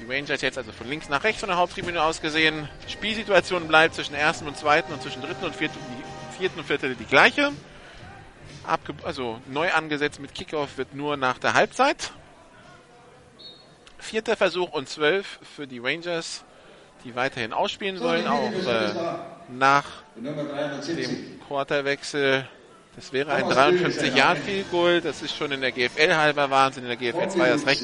Die 0.05 0.13
Rangers 0.13 0.41
jetzt 0.41 0.57
also 0.57 0.71
von 0.71 0.87
links 0.87 1.09
nach 1.09 1.23
rechts 1.23 1.39
von 1.39 1.49
der 1.49 1.57
Haupttribüne 1.57 2.01
aus 2.01 2.21
gesehen. 2.21 2.69
Spielsituation 2.87 3.67
bleibt 3.67 3.95
zwischen 3.95 4.13
ersten 4.13 4.47
und 4.47 4.55
zweiten 4.55 4.93
und 4.93 5.01
zwischen 5.01 5.21
dritten 5.21 5.45
und 5.45 5.55
vierten, 5.55 5.79
die, 5.79 6.37
vierten 6.37 6.59
und 6.59 6.65
vierten 6.65 6.95
die 6.97 7.05
gleiche. 7.05 7.51
Abge 8.63 8.93
also 9.03 9.39
neu 9.47 9.71
angesetzt 9.71 10.19
mit 10.19 10.35
Kickoff 10.35 10.77
wird 10.77 10.93
nur 10.93 11.17
nach 11.17 11.39
der 11.39 11.53
Halbzeit. 11.53 12.11
Vierter 13.97 14.35
Versuch 14.37 14.71
und 14.73 14.87
zwölf 14.89 15.39
für 15.55 15.65
die 15.65 15.79
Rangers, 15.79 16.43
die 17.03 17.15
weiterhin 17.15 17.53
ausspielen 17.53 17.99
wollen, 17.99 18.27
auch 18.27 18.51
äh, 18.51 18.93
nach 19.49 19.85
dem 20.15 21.39
Quarterwechsel. 21.47 22.47
Das 22.95 23.11
wäre 23.11 23.33
ein 23.33 23.49
53 23.49 24.15
Yard 24.15 24.37
Field 24.37 24.71
Goal. 24.71 25.01
Das 25.01 25.21
ist 25.21 25.35
schon 25.35 25.51
in 25.51 25.59
der 25.59 25.73
GFL 25.73 26.15
halber 26.15 26.49
Wahnsinn, 26.49 26.83
in 26.83 26.89
der 26.89 26.97
GFL 26.97 27.29
2 27.29 27.47
erst 27.47 27.67
recht. 27.67 27.83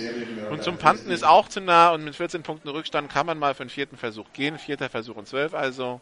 Und 0.50 0.64
zum 0.64 0.78
Panten 0.78 1.12
ist 1.12 1.24
auch 1.24 1.50
zu 1.50 1.60
nah 1.60 1.90
und 1.90 2.06
mit 2.06 2.16
14 2.16 2.44
Punkten 2.44 2.70
Rückstand 2.70 3.12
kann 3.12 3.26
man 3.26 3.38
mal 3.38 3.54
für 3.54 3.66
den 3.66 3.70
vierten 3.70 3.98
Versuch 3.98 4.32
gehen. 4.32 4.58
Vierter 4.58 4.90
Versuch 4.90 5.18
und 5.18 5.28
12 5.28 5.54
also. 5.54 6.00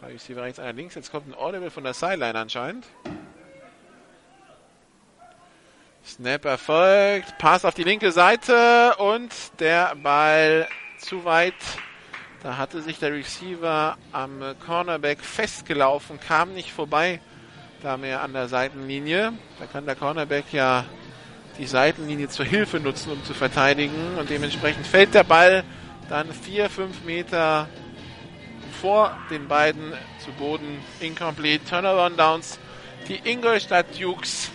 Drei 0.00 0.12
Receiver 0.12 0.42
rechts, 0.42 0.58
einer 0.58 0.74
links. 0.74 0.94
Jetzt 0.94 1.10
kommt 1.10 1.28
ein 1.28 1.34
Audible 1.34 1.70
von 1.70 1.84
der 1.84 1.94
Sideline 1.94 2.38
anscheinend. 2.38 2.86
Snap 6.06 6.44
erfolgt. 6.44 7.38
Pass 7.38 7.64
auf 7.64 7.74
die 7.74 7.84
linke 7.84 8.12
Seite 8.12 8.96
und 8.98 9.32
der 9.60 9.94
Ball 9.96 10.68
zu 10.98 11.24
weit. 11.24 11.54
Da 12.42 12.56
hatte 12.56 12.80
sich 12.82 12.98
der 12.98 13.12
Receiver 13.12 13.96
am 14.12 14.42
Cornerback 14.64 15.20
festgelaufen, 15.20 16.18
kam 16.20 16.54
nicht 16.54 16.72
vorbei, 16.72 17.20
da 17.82 17.96
mehr 17.96 18.22
an 18.22 18.32
der 18.32 18.48
Seitenlinie. 18.48 19.32
Da 19.58 19.66
kann 19.66 19.86
der 19.86 19.96
Cornerback 19.96 20.52
ja 20.52 20.84
die 21.58 21.66
Seitenlinie 21.66 22.28
zur 22.28 22.44
Hilfe 22.44 22.80
nutzen, 22.80 23.12
um 23.12 23.24
zu 23.24 23.34
verteidigen. 23.34 24.16
Und 24.18 24.30
dementsprechend 24.30 24.86
fällt 24.86 25.14
der 25.14 25.24
Ball 25.24 25.64
dann 26.08 26.32
vier, 26.32 26.70
fünf 26.70 27.04
Meter 27.04 27.68
vor 28.80 29.16
den 29.30 29.48
beiden 29.48 29.92
zu 30.24 30.32
Boden. 30.32 30.78
Incomplete. 31.00 31.64
Turnaround 31.64 32.18
Downs. 32.18 32.58
Die 33.08 33.20
Ingolstadt 33.24 33.86
Dukes 33.98 34.50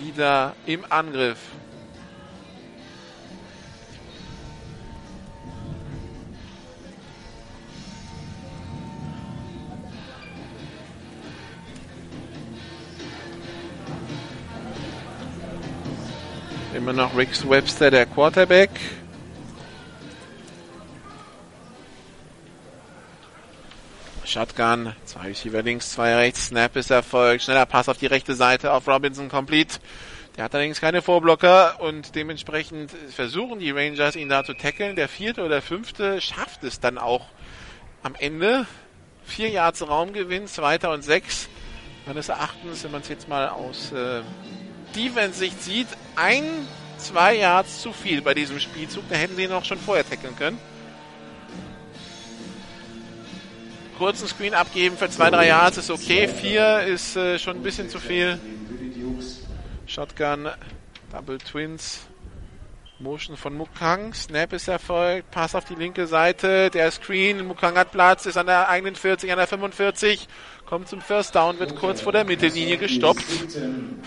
wieder 0.00 0.54
im 0.66 0.84
Angriff. 0.88 1.38
Immer 16.80 16.94
noch 16.94 17.14
Rix 17.14 17.46
Webster, 17.46 17.90
der 17.90 18.06
Quarterback. 18.06 18.70
Shotgun, 24.24 24.94
zwei 25.04 25.26
Receiver 25.26 25.60
links, 25.60 25.90
zwei 25.90 26.14
rechts, 26.14 26.46
Snap 26.46 26.74
ist 26.76 26.90
erfolgt, 26.90 27.42
schneller 27.42 27.66
Pass 27.66 27.90
auf 27.90 27.98
die 27.98 28.06
rechte 28.06 28.34
Seite 28.34 28.72
auf 28.72 28.88
Robinson 28.88 29.28
complete. 29.28 29.78
Der 30.38 30.44
hat 30.44 30.54
allerdings 30.54 30.80
keine 30.80 31.02
Vorblocker 31.02 31.82
und 31.82 32.14
dementsprechend 32.14 32.92
versuchen 33.14 33.58
die 33.58 33.72
Rangers 33.72 34.16
ihn 34.16 34.30
da 34.30 34.42
zu 34.42 34.54
tackeln. 34.54 34.96
Der 34.96 35.10
vierte 35.10 35.44
oder 35.44 35.60
fünfte 35.60 36.22
schafft 36.22 36.64
es 36.64 36.80
dann 36.80 36.96
auch 36.96 37.26
am 38.02 38.14
Ende. 38.14 38.66
Vier 39.26 39.50
Yards 39.50 39.86
Raumgewinn, 39.86 40.46
zweiter 40.46 40.92
und 40.92 41.04
sechs. 41.04 41.50
Meines 42.06 42.30
Erachtens, 42.30 42.82
wenn 42.84 42.92
man 42.92 43.02
es 43.02 43.08
jetzt 43.10 43.28
mal 43.28 43.50
aus 43.50 43.92
äh, 43.92 44.22
Defense-Sicht 44.96 45.62
sieht, 45.62 45.88
ein, 46.16 46.44
zwei 46.98 47.36
Yards 47.36 47.82
zu 47.82 47.92
viel 47.92 48.22
bei 48.22 48.34
diesem 48.34 48.60
Spielzug. 48.60 49.04
Da 49.08 49.16
hätten 49.16 49.36
sie 49.36 49.44
ihn 49.44 49.52
auch 49.52 49.64
schon 49.64 49.78
vorher 49.78 50.08
tackeln 50.08 50.36
können. 50.36 50.58
Kurzen 53.98 54.28
Screen 54.28 54.54
abgeben 54.54 54.96
für 54.96 55.10
zwei, 55.10 55.30
drei 55.30 55.48
Yards 55.48 55.76
ist 55.76 55.90
okay. 55.90 56.26
Vier 56.26 56.80
ist 56.80 57.16
äh, 57.16 57.38
schon 57.38 57.58
ein 57.58 57.62
bisschen 57.62 57.90
zu 57.90 57.98
viel. 57.98 58.38
Shotgun, 59.86 60.48
Double 61.12 61.38
Twins. 61.38 62.06
Motion 63.00 63.36
von 63.36 63.56
Mukang. 63.56 64.14
Snap 64.14 64.52
ist 64.52 64.68
erfolgt. 64.68 65.30
Pass 65.30 65.54
auf 65.54 65.64
die 65.64 65.74
linke 65.74 66.06
Seite. 66.06 66.70
Der 66.70 66.90
Screen. 66.90 67.46
Mukang 67.46 67.76
hat 67.76 67.92
Platz. 67.92 68.26
Ist 68.26 68.36
an 68.36 68.46
der 68.46 68.68
eigenen 68.68 68.94
40, 68.94 69.30
an 69.32 69.38
der 69.38 69.46
45. 69.46 70.28
Kommt 70.70 70.86
zum 70.86 71.00
First 71.00 71.34
Down. 71.34 71.58
Wird 71.58 71.74
kurz 71.74 72.00
vor 72.00 72.12
der 72.12 72.24
Mittellinie 72.24 72.78
gestoppt. 72.78 73.24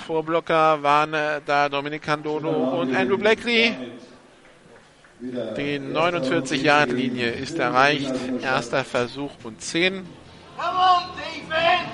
Vorblocker 0.07 0.81
waren 0.81 1.13
äh, 1.13 1.41
da 1.45 1.67
Dominic 1.67 2.03
Candolo 2.03 2.79
und 2.79 2.95
Andrew 2.95 3.17
Blackley. 3.17 3.75
Die 5.19 5.77
49-Yard-Linie 5.77 7.31
ist 7.31 7.59
erreicht. 7.59 8.13
Erster 8.41 8.85
Versuch 8.85 9.31
und 9.43 9.61
10. 9.61 10.05
Come 10.55 10.69
on, 10.69 11.03
defense! 11.17 11.89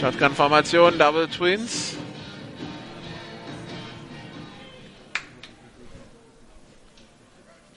Shotgun-Formation, 0.00 0.98
Double 0.98 1.28
Twins. 1.28 1.98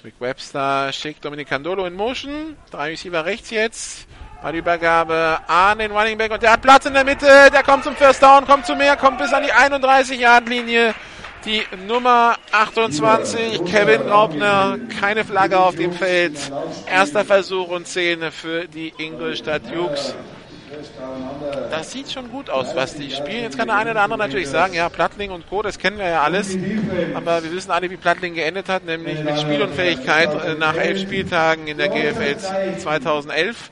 Rick 0.09 0.21
Webster 0.21 0.91
schickt 0.91 1.23
Dominic 1.23 1.49
Candolo 1.49 1.85
in 1.85 1.93
Motion. 1.93 2.57
Drei 2.71 2.89
Receiver 2.89 3.25
rechts 3.25 3.51
jetzt. 3.51 4.07
Bei 4.41 4.51
der 4.51 4.61
Übergabe 4.61 5.37
an 5.45 5.77
den 5.77 5.91
Running 5.91 6.17
Back 6.17 6.31
und 6.31 6.41
der 6.41 6.53
hat 6.53 6.63
Platz 6.63 6.87
in 6.87 6.95
der 6.95 7.03
Mitte. 7.03 7.27
Der 7.53 7.61
kommt 7.61 7.83
zum 7.83 7.95
First 7.95 8.23
Down, 8.23 8.47
kommt 8.47 8.65
zu 8.65 8.75
mehr, 8.75 8.97
kommt 8.97 9.19
bis 9.19 9.31
an 9.31 9.43
die 9.43 9.53
31-Yard-Linie. 9.53 10.95
Die 11.45 11.61
Nummer 11.87 12.37
28, 12.51 13.63
Kevin 13.65 14.07
Graubner, 14.07 14.79
keine 14.99 15.23
Flagge 15.23 15.59
auf 15.59 15.75
dem 15.75 15.93
Feld. 15.93 16.39
Erster 16.87 17.23
Versuch 17.23 17.69
und 17.69 17.87
10 17.87 18.31
für 18.31 18.67
die 18.67 18.91
Ingolstadt 18.97 19.61
Jukes. 19.71 20.15
Das 21.71 21.91
sieht 21.91 22.11
schon 22.11 22.29
gut 22.31 22.49
aus, 22.49 22.75
was 22.75 22.95
die 22.95 23.11
spielen. 23.11 23.43
Jetzt 23.43 23.57
kann 23.57 23.67
der 23.67 23.77
eine 23.77 23.91
oder 23.91 24.01
andere 24.01 24.19
natürlich 24.19 24.49
sagen, 24.49 24.73
ja, 24.73 24.89
Plattling 24.89 25.31
und 25.31 25.47
Co., 25.49 25.61
das 25.61 25.77
kennen 25.77 25.97
wir 25.97 26.07
ja 26.07 26.23
alles. 26.23 26.57
Aber 27.13 27.43
wir 27.43 27.51
wissen 27.51 27.71
alle, 27.71 27.89
wie 27.89 27.97
Plattling 27.97 28.33
geendet 28.35 28.69
hat, 28.69 28.85
nämlich 28.85 29.23
mit 29.23 29.39
Spielunfähigkeit 29.39 30.29
äh, 30.43 30.55
nach 30.55 30.75
elf 30.75 30.99
Spieltagen 30.99 31.67
in 31.67 31.77
der 31.77 31.89
GFL 31.89 32.37
2011. 32.79 33.71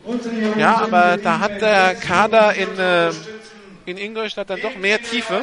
Ja, 0.57 0.77
aber 0.81 1.17
da 1.17 1.39
hat 1.39 1.61
der 1.61 1.95
Kader 1.95 2.53
in, 2.53 2.79
äh, 2.79 3.09
in 3.85 3.97
Ingolstadt 3.97 4.49
dann 4.49 4.61
doch 4.61 4.75
mehr 4.75 5.01
Tiefe. 5.01 5.41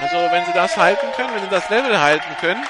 Also 0.00 0.16
wenn 0.32 0.44
sie 0.44 0.52
das 0.52 0.76
halten 0.76 1.06
können, 1.16 1.30
wenn 1.34 1.42
sie 1.42 1.50
das 1.50 1.70
Level 1.70 2.00
halten 2.00 2.36
können, 2.40 2.64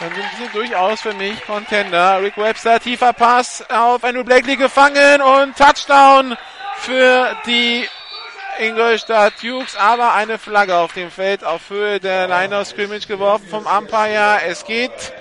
dann 0.00 0.10
sind 0.14 0.24
sie 0.38 0.48
durchaus 0.52 1.00
für 1.00 1.14
mich 1.14 1.40
Contender. 1.46 2.20
Rick 2.20 2.36
Webster, 2.36 2.80
tiefer 2.80 3.12
Pass 3.12 3.64
auf 3.70 4.02
Andrew 4.02 4.24
Blakely 4.24 4.56
gefangen 4.56 5.22
und 5.22 5.56
Touchdown 5.56 6.36
für 6.82 7.36
die 7.46 7.88
Ingolstadt 8.58 9.34
Dukes, 9.40 9.76
aber 9.76 10.14
eine 10.14 10.36
Flagge 10.38 10.76
auf 10.76 10.92
dem 10.92 11.10
Feld 11.10 11.44
auf 11.44 11.70
Höhe 11.70 12.00
der 12.00 12.26
Line 12.26 12.58
of 12.58 12.66
Scrimmage 12.66 13.06
geworfen 13.06 13.46
vom 13.48 13.66
Umpire. 13.66 14.40
Es 14.46 14.64
geht 14.64 15.12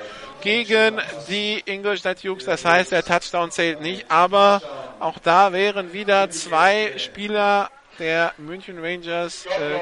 gegen 0.42 1.00
die 1.28 1.62
Ingolstadt 1.66 2.24
Dukes, 2.24 2.46
das 2.46 2.66
heißt, 2.66 2.92
der 2.92 3.06
Touchdown 3.06 3.52
zählt 3.52 3.80
nicht, 3.80 4.10
aber 4.10 4.62
auch 5.00 5.20
da 5.20 5.54
wären 5.54 5.94
wieder 5.94 6.32
zwei 6.32 6.94
Spieler 6.98 7.70
der 8.00 8.34
München 8.38 8.84
Rangers. 8.84 9.46
Äh, 9.46 9.80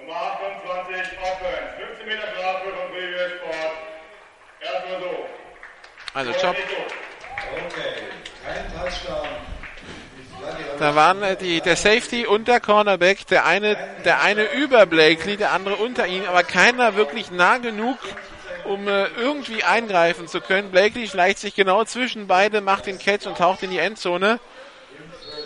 Nummer 0.00 0.14
28, 0.14 1.18
Offense. 1.20 1.86
15 1.88 2.06
Meter 2.06 2.28
Strafe 2.34 2.64
von 2.64 2.90
Previous 2.90 3.32
Sport. 3.32 3.72
Erstmal 4.60 5.00
so. 5.00 5.26
also 6.14 6.32
Job. 6.32 6.56
Okay, 7.66 7.94
kein 8.44 8.72
Touchdown. 8.74 9.51
Da 10.82 10.96
waren 10.96 11.22
äh, 11.22 11.36
die, 11.36 11.60
der 11.60 11.76
Safety 11.76 12.26
und 12.26 12.48
der 12.48 12.58
Cornerback, 12.58 13.28
der 13.28 13.46
eine, 13.46 13.76
der 14.04 14.20
eine 14.20 14.50
über 14.50 14.84
Blakely, 14.84 15.36
der 15.36 15.52
andere 15.52 15.76
unter 15.76 16.08
ihm, 16.08 16.24
aber 16.26 16.42
keiner 16.42 16.96
wirklich 16.96 17.30
nah 17.30 17.58
genug, 17.58 17.98
um 18.64 18.88
äh, 18.88 19.06
irgendwie 19.16 19.62
eingreifen 19.62 20.26
zu 20.26 20.40
können. 20.40 20.72
Blakely 20.72 21.06
schleicht 21.06 21.38
sich 21.38 21.54
genau 21.54 21.84
zwischen 21.84 22.26
beide, 22.26 22.60
macht 22.60 22.86
den 22.86 22.98
Catch 22.98 23.28
und 23.28 23.38
taucht 23.38 23.62
in 23.62 23.70
die 23.70 23.78
Endzone. 23.78 24.40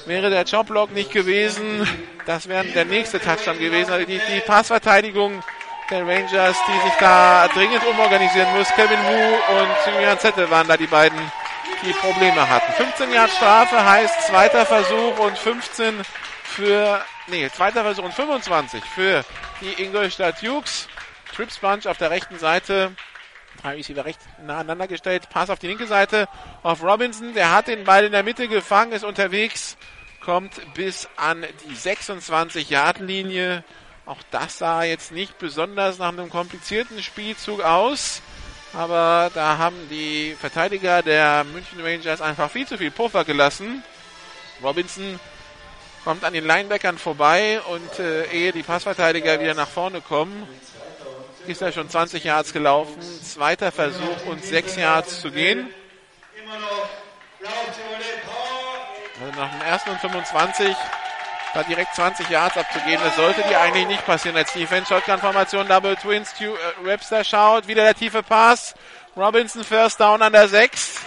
Wäre 0.07 0.31
der 0.31 0.45
Jobblock 0.45 0.93
nicht 0.93 1.13
gewesen, 1.13 1.87
das 2.25 2.49
wäre 2.49 2.65
der 2.69 2.87
nächste 2.87 3.21
Touchdown 3.21 3.59
gewesen. 3.59 3.93
Also 3.93 4.07
die, 4.07 4.19
die 4.35 4.41
Passverteidigung 4.41 5.45
der 5.91 6.07
Rangers, 6.07 6.57
die 6.67 6.89
sich 6.89 6.97
da 6.99 7.47
dringend 7.49 7.87
umorganisieren 7.87 8.57
muss. 8.57 8.69
Kevin 8.71 9.01
Wu 9.05 9.59
und 9.59 9.95
Julian 9.95 10.19
Zettel 10.19 10.51
waren 10.51 10.67
da 10.67 10.79
die 10.79 10.87
beiden, 10.87 11.21
die 11.87 11.93
Probleme 11.93 12.49
hatten. 12.49 12.73
15 12.73 13.13
Jahre 13.13 13.29
Strafe 13.29 13.85
heißt 13.85 14.23
zweiter 14.23 14.67
Versuch 14.67 15.19
und 15.19 15.39
15 15.39 16.03
für, 16.43 17.01
nee, 17.29 17.49
zweiter 17.51 17.83
Versuch 17.83 18.05
und 18.05 18.15
25 18.15 18.83
für 18.85 19.25
die 19.61 19.83
Ingolstadt 19.83 20.43
Jukes. 20.43 20.89
Trips 21.35 21.59
Bunch 21.59 21.87
auf 21.87 21.99
der 21.99 22.11
rechten 22.11 22.39
Seite. 22.39 22.93
Drei 23.63 23.75
Receiver 23.75 24.05
recht 24.05 24.21
nah 24.43 24.55
aneinander 24.55 24.89
gestellt. 24.89 25.29
Pass 25.31 25.49
auf 25.49 25.59
die 25.59 25.69
linke 25.69 25.87
Seite 25.87 26.29
auf 26.63 26.83
Robinson. 26.83 27.35
Der 27.35 27.53
hat 27.53 27.69
den 27.69 27.85
Ball 27.85 28.05
in 28.05 28.13
der 28.13 28.23
Mitte 28.23 28.49
gefangen, 28.49 28.93
ist 28.93 29.05
unterwegs, 29.05 29.77
kommt 30.21 30.61
bis 30.75 31.09
an 31.17 31.45
die 31.69 31.75
26-Yard-Linie. 31.75 33.65
Auch 34.07 34.23
das 34.31 34.59
sah 34.59 34.83
jetzt 34.83 35.13
nicht 35.13 35.39
besonders 35.39 35.99
nach 35.99 36.09
einem 36.09 36.31
komplizierten 36.31 37.03
Spielzug 37.03 37.61
aus. 37.61 38.23
Aber 38.77 39.31
da 39.33 39.57
haben 39.57 39.89
die 39.89 40.37
Verteidiger 40.39 41.03
der 41.03 41.45
München 41.45 41.81
Rangers 41.81 42.21
einfach 42.21 42.51
viel 42.51 42.67
zu 42.67 42.77
viel 42.77 42.91
Puffer 42.91 43.25
gelassen. 43.25 43.83
Robinson 44.63 45.19
kommt 46.05 46.25
an 46.25 46.35
den 46.35 46.47
Linebackern 46.47 46.99
vorbei 46.99 47.59
und 47.63 47.99
äh, 47.99 48.27
ehe 48.27 48.53
die 48.53 48.63
Passverteidiger 48.63 49.41
wieder 49.41 49.55
nach 49.55 49.69
vorne 49.69 50.03
kommen, 50.03 50.47
ist 51.47 51.63
er 51.63 51.73
schon 51.73 51.89
20 51.89 52.23
Yards 52.25 52.53
gelaufen. 52.53 53.01
Zweiter 53.01 53.73
Versuch 53.73 54.27
und 54.27 54.45
6 54.45 54.77
Yards 54.77 55.23
zu 55.23 55.31
gehen. 55.31 55.71
Also 59.25 59.41
nach 59.41 59.51
dem 59.53 59.63
ersten 59.63 59.91
und 59.91 60.01
25 60.01 60.77
da 61.55 61.63
direkt 61.63 61.95
20 61.95 62.29
Yards 62.29 62.57
abzugehen, 62.57 63.01
das 63.03 63.17
sollte 63.17 63.43
dir 63.43 63.61
eigentlich 63.61 63.87
nicht 63.87 64.05
passieren 64.05 64.37
als 64.37 64.53
Defense. 64.53 64.89
Shotgun-Formation, 64.89 65.69
Double 65.69 65.97
Twins, 65.97 66.31
Stu, 66.31 66.45
äh, 66.45 66.85
Webster 66.85 67.25
schaut, 67.25 67.67
wieder 67.67 67.83
der 67.83 67.95
tiefe 67.95 68.23
Pass. 68.23 68.75
Robinson 69.17 69.65
First 69.65 70.01
Down 70.01 70.21
an 70.21 70.33
der 70.33 70.49
6. 70.49 71.01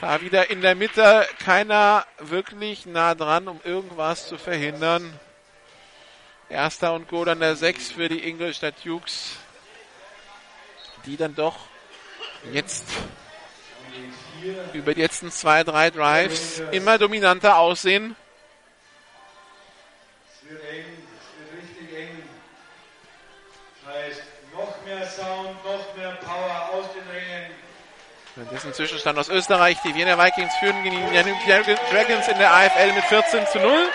Da 0.00 0.20
wieder 0.20 0.50
in 0.50 0.60
der 0.60 0.74
Mitte 0.74 1.26
keiner 1.42 2.04
wirklich 2.18 2.84
nah 2.84 3.14
dran, 3.14 3.48
um 3.48 3.60
irgendwas 3.64 4.28
zu 4.28 4.36
verhindern. 4.36 5.18
Erster 6.50 6.92
und 6.92 7.08
Goal 7.08 7.30
an 7.30 7.40
der 7.40 7.56
6 7.56 7.92
für 7.92 8.08
die 8.08 8.28
Ingolstadt 8.28 8.74
Dukes, 8.84 9.36
die 11.06 11.16
dann 11.16 11.34
doch 11.34 11.56
jetzt 12.52 12.84
über 14.74 14.94
die 14.94 15.00
letzten 15.00 15.30
zwei, 15.30 15.64
drei 15.64 15.90
Drives 15.90 16.62
immer 16.72 16.98
dominanter 16.98 17.58
aussehen. 17.58 18.14
Wird 20.48 20.62
eng, 20.70 20.84
es 21.18 21.52
wird 21.52 21.62
richtig 21.62 21.98
eng. 21.98 22.22
Das 23.84 23.94
heißt, 23.94 24.22
noch 24.52 24.84
mehr 24.84 25.06
Sound, 25.08 25.64
noch 25.64 25.96
mehr 25.96 26.12
Power 26.24 26.70
aus 26.72 26.86
den. 26.92 27.06
Das 28.36 28.52
ist 28.52 28.66
ein 28.66 28.74
Zwischenstand 28.74 29.18
aus 29.18 29.28
Österreich. 29.28 29.78
Die 29.82 29.94
Wiener 29.94 30.18
Vikings 30.18 30.54
führen 30.56 30.82
gegen 30.84 30.96
die 30.96 31.90
Dragons 31.90 32.28
in 32.28 32.38
der 32.38 32.52
AFL 32.52 32.92
mit 32.92 33.04
14 33.04 33.46
zu 33.46 33.58
0. 33.58 33.88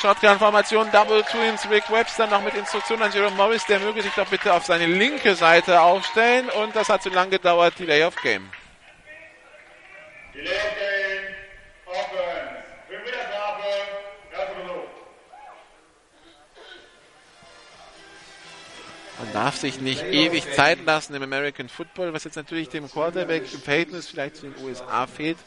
Shotgun-Formation, 0.00 0.90
Double 0.92 1.22
Twins, 1.24 1.68
Rick 1.68 1.90
Webster 1.90 2.26
noch 2.28 2.40
mit 2.40 2.54
Instruktion 2.54 3.02
an 3.02 3.12
Jerome 3.12 3.36
Morris, 3.36 3.66
der 3.66 3.80
möge 3.80 4.02
sich 4.02 4.12
doch 4.14 4.26
bitte 4.28 4.54
auf 4.54 4.64
seine 4.64 4.86
linke 4.86 5.34
Seite 5.34 5.80
aufstellen. 5.80 6.48
Und 6.48 6.74
das 6.74 6.88
hat 6.88 7.02
zu 7.02 7.10
lange 7.10 7.32
gedauert, 7.32 7.78
Delay 7.78 8.04
of 8.04 8.16
Game. 8.16 8.50
Darf 19.32 19.56
sich 19.56 19.80
nicht 19.80 20.02
ewig 20.04 20.52
Zeit 20.54 20.84
lassen 20.84 21.14
im 21.14 21.22
American 21.22 21.68
Football, 21.68 22.12
was 22.12 22.24
jetzt 22.24 22.36
natürlich 22.36 22.68
dem 22.68 22.90
Quarterback 22.90 23.52
im 23.52 23.60
Verhältnis 23.60 24.08
vielleicht 24.08 24.36
zu 24.36 24.46
den 24.46 24.64
USA 24.64 25.06
fehlt 25.06 25.38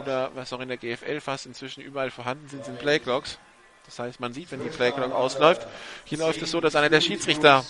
oder 0.00 0.30
was 0.34 0.52
auch 0.52 0.60
in 0.60 0.68
der 0.68 0.76
GFL 0.76 1.20
fast 1.20 1.46
inzwischen 1.46 1.82
überall 1.82 2.10
vorhanden 2.10 2.48
sind, 2.48 2.64
sind 2.64 2.78
Playclocks. 2.78 3.38
Das 3.86 3.98
heißt, 3.98 4.20
man 4.20 4.32
sieht, 4.32 4.50
wenn 4.50 4.62
die 4.62 4.70
Playclock 4.70 5.12
ausläuft. 5.12 5.66
Hier 6.04 6.18
läuft 6.18 6.40
es 6.40 6.50
so, 6.50 6.60
dass 6.60 6.74
einer 6.74 6.88
der 6.88 7.00
Schiedsrichter 7.00 7.64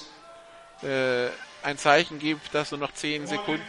äh, 0.83 1.29
ein 1.63 1.79
Zeichen 1.79 2.19
gibt, 2.19 2.55
dass 2.55 2.71
nur 2.71 2.81
noch 2.81 2.93
10 2.93 3.27
Sekunden 3.27 3.63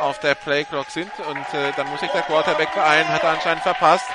auf 0.00 0.20
der 0.20 0.34
Playclock 0.34 0.90
sind 0.90 1.10
und 1.28 1.54
äh, 1.54 1.72
dann 1.76 1.88
muss 1.88 2.00
sich 2.00 2.10
der 2.10 2.22
Quarterback 2.22 2.74
beeilen, 2.74 3.08
hat 3.08 3.22
er 3.22 3.30
anscheinend 3.30 3.62
verpasst. 3.62 4.06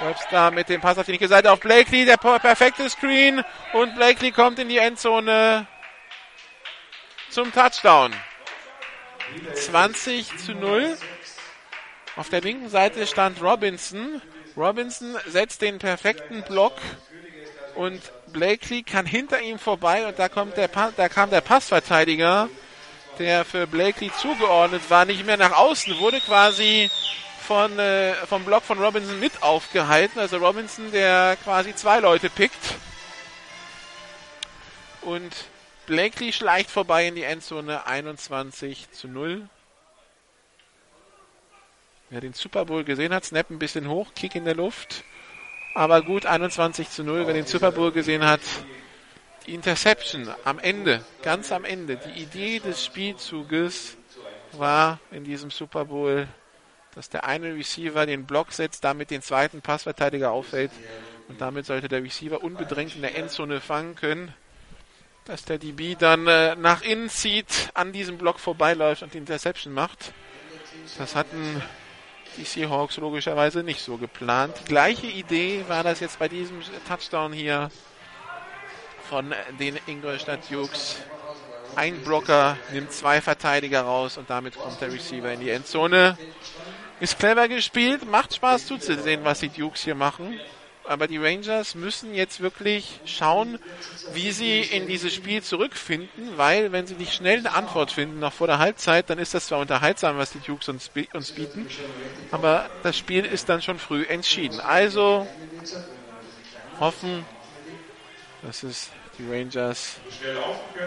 Webster 0.00 0.50
mit 0.50 0.68
dem 0.68 0.80
Pass 0.80 0.98
auf 0.98 1.06
die 1.06 1.12
linke 1.12 1.28
Seite 1.28 1.52
auf 1.52 1.60
Blakely, 1.60 2.04
der 2.04 2.16
perfekte 2.16 2.90
Screen 2.90 3.44
und 3.72 3.94
Blakely 3.94 4.32
kommt 4.32 4.58
in 4.58 4.68
die 4.68 4.78
Endzone 4.78 5.66
zum 7.32 7.50
Touchdown. 7.52 8.12
20 9.54 10.36
zu 10.36 10.52
0. 10.52 10.96
Auf 12.16 12.28
der 12.28 12.42
linken 12.42 12.68
Seite 12.68 13.06
stand 13.06 13.40
Robinson. 13.42 14.20
Robinson 14.54 15.16
setzt 15.26 15.62
den 15.62 15.78
perfekten 15.78 16.42
Block 16.42 16.74
und 17.74 18.02
Blakely 18.32 18.82
kann 18.82 19.06
hinter 19.06 19.40
ihm 19.40 19.58
vorbei 19.58 20.06
und 20.06 20.18
da 20.18 20.28
kommt 20.28 20.58
der 20.58 20.68
da 20.68 21.08
kam 21.08 21.30
der 21.30 21.40
Passverteidiger, 21.40 22.50
der 23.18 23.46
für 23.46 23.66
Blakely 23.66 24.12
zugeordnet 24.12 24.82
war, 24.90 25.06
nicht 25.06 25.24
mehr 25.24 25.38
nach 25.38 25.52
außen, 25.52 25.98
wurde 26.00 26.20
quasi 26.20 26.90
von, 27.46 27.78
äh, 27.78 28.14
vom 28.26 28.44
Block 28.44 28.62
von 28.62 28.78
Robinson 28.78 29.18
mit 29.18 29.42
aufgehalten. 29.42 30.20
Also 30.20 30.36
Robinson, 30.36 30.92
der 30.92 31.38
quasi 31.42 31.74
zwei 31.74 32.00
Leute 32.00 32.28
pickt. 32.28 32.74
Und 35.00 35.32
Blakely 35.86 36.32
schleicht 36.32 36.70
vorbei 36.70 37.08
in 37.08 37.16
die 37.16 37.24
Endzone 37.24 37.86
21 37.86 38.92
zu 38.92 39.08
0. 39.08 39.48
Wer 42.10 42.20
den 42.20 42.34
Super 42.34 42.66
Bowl 42.66 42.84
gesehen 42.84 43.12
hat, 43.12 43.24
Snap 43.24 43.50
ein 43.50 43.58
bisschen 43.58 43.88
hoch, 43.88 44.12
Kick 44.14 44.34
in 44.34 44.44
der 44.44 44.54
Luft. 44.54 45.02
Aber 45.74 46.02
gut, 46.02 46.26
21 46.26 46.90
zu 46.90 47.02
0. 47.02 47.26
Wer 47.26 47.34
den 47.34 47.46
Super 47.46 47.72
Bowl 47.72 47.90
gesehen 47.90 48.24
hat, 48.24 48.42
die 49.46 49.54
Interception 49.54 50.28
am 50.44 50.60
Ende, 50.60 51.04
ganz 51.22 51.50
am 51.50 51.64
Ende, 51.64 51.96
die 51.96 52.22
Idee 52.22 52.60
des 52.60 52.84
Spielzuges 52.84 53.96
war 54.52 55.00
in 55.10 55.24
diesem 55.24 55.50
Super 55.50 55.86
Bowl, 55.86 56.28
dass 56.94 57.08
der 57.08 57.24
eine 57.24 57.54
Receiver 57.54 58.06
den 58.06 58.26
Block 58.26 58.52
setzt, 58.52 58.84
damit 58.84 59.10
den 59.10 59.22
zweiten 59.22 59.62
Passverteidiger 59.62 60.30
auffällt 60.30 60.70
und 61.28 61.40
damit 61.40 61.66
sollte 61.66 61.88
der 61.88 62.04
Receiver 62.04 62.42
unbedrängt 62.42 62.94
in 62.94 63.02
der 63.02 63.16
Endzone 63.16 63.60
fangen 63.60 63.96
können, 63.96 64.32
dass 65.24 65.44
der 65.44 65.58
DB 65.58 65.94
dann 65.94 66.26
äh, 66.26 66.56
nach 66.56 66.82
innen 66.82 67.08
zieht, 67.08 67.70
an 67.74 67.92
diesem 67.92 68.18
Block 68.18 68.40
vorbeiläuft 68.40 69.02
und 69.02 69.14
die 69.14 69.18
Interception 69.18 69.72
macht. 69.72 70.12
Das 70.98 71.14
hatten 71.14 71.62
die 72.36 72.44
Seahawks 72.44 72.96
logischerweise 72.96 73.62
nicht 73.62 73.80
so 73.80 73.96
geplant. 73.98 74.54
Gleiche 74.66 75.06
Idee 75.06 75.64
war 75.68 75.84
das 75.84 76.00
jetzt 76.00 76.18
bei 76.18 76.28
diesem 76.28 76.60
Touchdown 76.88 77.32
hier 77.32 77.70
von 79.08 79.34
den 79.60 79.78
Ingolstadt 79.86 80.50
Dukes. 80.50 80.96
Ein 81.76 82.02
Blocker 82.02 82.56
nimmt 82.72 82.92
zwei 82.92 83.20
Verteidiger 83.20 83.82
raus 83.82 84.18
und 84.18 84.28
damit 84.28 84.56
kommt 84.56 84.80
der 84.80 84.92
Receiver 84.92 85.32
in 85.32 85.40
die 85.40 85.50
Endzone. 85.50 86.18
Ist 87.00 87.18
clever 87.18 87.48
gespielt, 87.48 88.08
macht 88.08 88.34
Spaß 88.34 88.66
zuzusehen, 88.66 89.24
was 89.24 89.40
die 89.40 89.48
Dukes 89.48 89.82
hier 89.82 89.94
machen. 89.94 90.38
Aber 90.84 91.06
die 91.06 91.18
Rangers 91.18 91.74
müssen 91.74 92.14
jetzt 92.14 92.40
wirklich 92.40 93.00
schauen, 93.04 93.58
wie 94.12 94.32
sie 94.32 94.60
in 94.60 94.86
dieses 94.86 95.14
Spiel 95.14 95.42
zurückfinden, 95.42 96.36
weil 96.36 96.72
wenn 96.72 96.86
sie 96.86 96.94
nicht 96.94 97.14
schnell 97.14 97.38
eine 97.38 97.52
Antwort 97.52 97.92
finden, 97.92 98.18
noch 98.18 98.32
vor 98.32 98.46
der 98.46 98.58
Halbzeit, 98.58 99.08
dann 99.08 99.18
ist 99.18 99.32
das 99.32 99.46
zwar 99.46 99.60
unterhaltsam, 99.60 100.18
was 100.18 100.32
die 100.32 100.40
Dukes 100.40 100.68
uns, 100.68 100.90
uns 101.12 101.32
bieten, 101.32 101.66
aber 102.30 102.68
das 102.82 102.98
Spiel 102.98 103.24
ist 103.24 103.48
dann 103.48 103.62
schon 103.62 103.78
früh 103.78 104.04
entschieden. 104.04 104.60
Also 104.60 105.26
hoffen, 106.80 107.24
dass 108.42 108.62
es 108.64 108.90
die 109.18 109.30
Rangers 109.30 109.96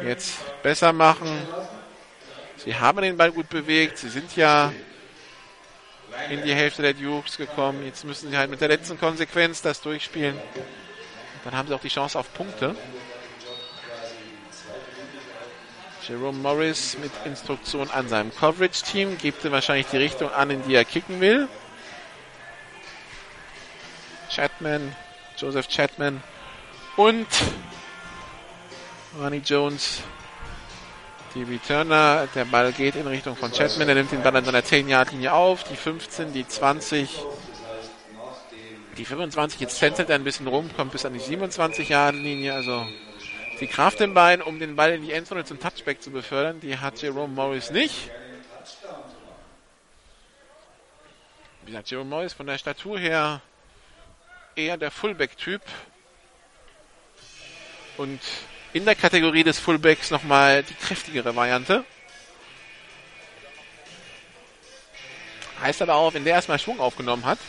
jetzt 0.04 0.38
besser 0.62 0.92
machen. 0.92 1.30
Sie 2.58 2.76
haben 2.76 3.02
den 3.02 3.18
Ball 3.18 3.32
gut 3.32 3.50
bewegt, 3.50 3.98
sie 3.98 4.10
sind 4.10 4.36
ja 4.36 4.74
in 6.30 6.44
die 6.44 6.54
Hälfte 6.54 6.82
der 6.82 6.94
Dukes 6.94 7.38
gekommen. 7.38 7.86
Jetzt 7.86 8.04
müssen 8.04 8.30
sie 8.30 8.38
halt 8.38 8.50
mit 8.50 8.62
der 8.62 8.68
letzten 8.68 9.00
Konsequenz 9.00 9.62
das 9.62 9.82
durchspielen. 9.82 10.40
Dann 11.44 11.56
haben 11.56 11.68
sie 11.68 11.76
auch 11.76 11.82
die 11.82 11.90
Chance 11.90 12.18
auf 12.18 12.34
Punkte. 12.34 12.76
Jerome 16.08 16.38
Morris 16.38 16.98
mit 17.00 17.12
Instruktion 17.26 17.90
an 17.90 18.08
seinem 18.08 18.34
Coverage-Team 18.34 19.18
gibt 19.18 19.44
ihm 19.44 19.52
wahrscheinlich 19.52 19.88
die 19.88 19.98
Richtung 19.98 20.32
an, 20.32 20.52
in 20.52 20.64
die 20.68 20.76
er 20.76 20.86
kicken 20.86 21.20
will. 21.20 21.48
Chatman, 24.30 24.96
Joseph 25.38 25.68
Chatman 25.68 26.22
und 26.96 27.28
Ronnie 29.20 29.42
Jones 29.44 30.02
die 31.36 31.44
Returner, 31.44 32.28
der 32.34 32.46
Ball 32.46 32.72
geht 32.72 32.96
in 32.96 33.06
Richtung 33.08 33.36
von 33.36 33.52
Chatman, 33.52 33.88
der 33.88 33.96
nimmt 33.96 34.12
den 34.12 34.24
Ball 34.24 34.36
an 34.38 34.46
seiner 34.46 34.62
10-Yard-Linie 34.62 35.34
auf, 35.34 35.66
die 35.66 35.76
15, 35.76 36.32
die 36.32 36.48
20, 36.48 37.10
die 38.98 39.04
25, 39.04 39.60
jetzt 39.60 39.78
tänzelt 39.78 40.10
er 40.10 40.16
ein 40.16 40.24
bisschen 40.24 40.48
rum, 40.48 40.70
kommt 40.76 40.94
bis 40.94 41.06
an 41.06 41.14
die 41.14 41.20
27-Yard-Linie, 41.20 42.54
also 42.54 42.88
die 43.60 43.68
Kraft 43.68 44.00
im 44.00 44.14
Bein, 44.14 44.42
um 44.42 44.60
den 44.60 44.78
Ball 44.78 44.94
in 44.94 45.02
die 45.02 45.12
Endzone 45.12 45.44
zum 45.44 45.60
Touchback 45.60 46.02
zu 46.02 46.10
befördern, 46.10 46.62
die 46.62 46.78
hat 46.78 47.02
Jerome 47.02 47.34
Morris 47.34 47.70
nicht. 47.70 48.10
Wie 51.64 51.72
gesagt, 51.72 51.92
Jerome 51.92 52.10
Morris 52.10 52.34
von 52.34 52.48
der 52.48 52.58
Statur 52.58 52.98
her 52.98 53.42
eher 54.56 54.78
der 54.78 54.92
Fullback-Typ. 54.92 55.62
Und 57.98 58.22
in 58.76 58.84
der 58.84 58.96
Kategorie 58.96 59.46
des 59.46 59.58
Fullbacks 59.58 60.12
nochmal 60.12 60.62
die 60.64 60.74
kräftigere 60.74 61.34
Variante. 61.34 61.86
Heißt 65.62 65.82
aber 65.82 65.96
auch, 65.96 66.14
wenn 66.14 66.26
der 66.26 66.34
erstmal 66.34 66.60
Schwung 66.60 66.82
aufgenommen 66.82 67.26
hat 67.26 67.40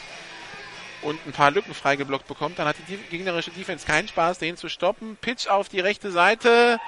und 1.02 1.18
ein 1.26 1.32
paar 1.32 1.50
Lücken 1.50 1.74
freigeblockt 1.74 2.28
bekommt, 2.28 2.60
dann 2.60 2.68
hat 2.68 2.76
die 2.86 2.96
gegnerische 2.96 3.50
Defense 3.50 3.84
keinen 3.84 4.06
Spaß, 4.06 4.38
den 4.38 4.56
zu 4.56 4.68
stoppen. 4.68 5.16
Pitch 5.20 5.48
auf 5.48 5.68
die 5.68 5.80
rechte 5.80 6.12
Seite. 6.12 6.78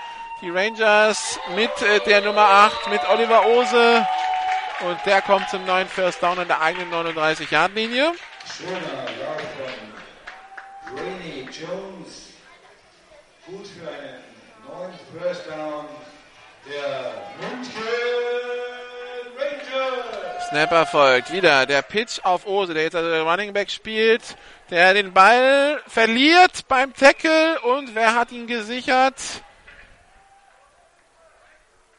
Die 0.41 0.51
Rangers 0.51 1.41
mit 1.57 1.72
äh, 1.82 1.99
der 2.07 2.20
Nummer 2.20 2.49
8, 2.49 2.91
mit 2.91 3.01
Oliver 3.09 3.45
Ose. 3.45 4.07
Und 4.89 4.99
der 5.05 5.20
kommt 5.20 5.51
zum 5.51 5.64
neuen 5.66 5.89
First 5.89 6.22
Down 6.22 6.39
an 6.39 6.47
der 6.47 6.61
eigenen 6.61 6.93
39-Yard-Linie. 6.93 8.12
Jones. 11.51 12.34
Gut 13.45 13.66
für 13.66 14.28
einen 14.74 14.98
First 15.12 15.46
down 15.46 15.86
der 16.66 17.12
München 17.40 17.82
Rangers. 19.38 20.48
Snapper 20.48 20.86
folgt. 20.86 21.32
Wieder 21.32 21.66
der 21.66 21.82
Pitch 21.82 22.20
auf 22.22 22.46
Ose, 22.46 22.74
der 22.74 22.84
jetzt 22.84 22.96
also 22.96 23.10
der 23.10 23.22
Running 23.22 23.52
Back 23.52 23.70
spielt, 23.70 24.36
der 24.70 24.94
den 24.94 25.12
Ball 25.12 25.80
verliert 25.86 26.66
beim 26.68 26.94
Tackle 26.94 27.60
und 27.60 27.94
wer 27.94 28.14
hat 28.14 28.32
ihn 28.32 28.46
gesichert? 28.46 29.14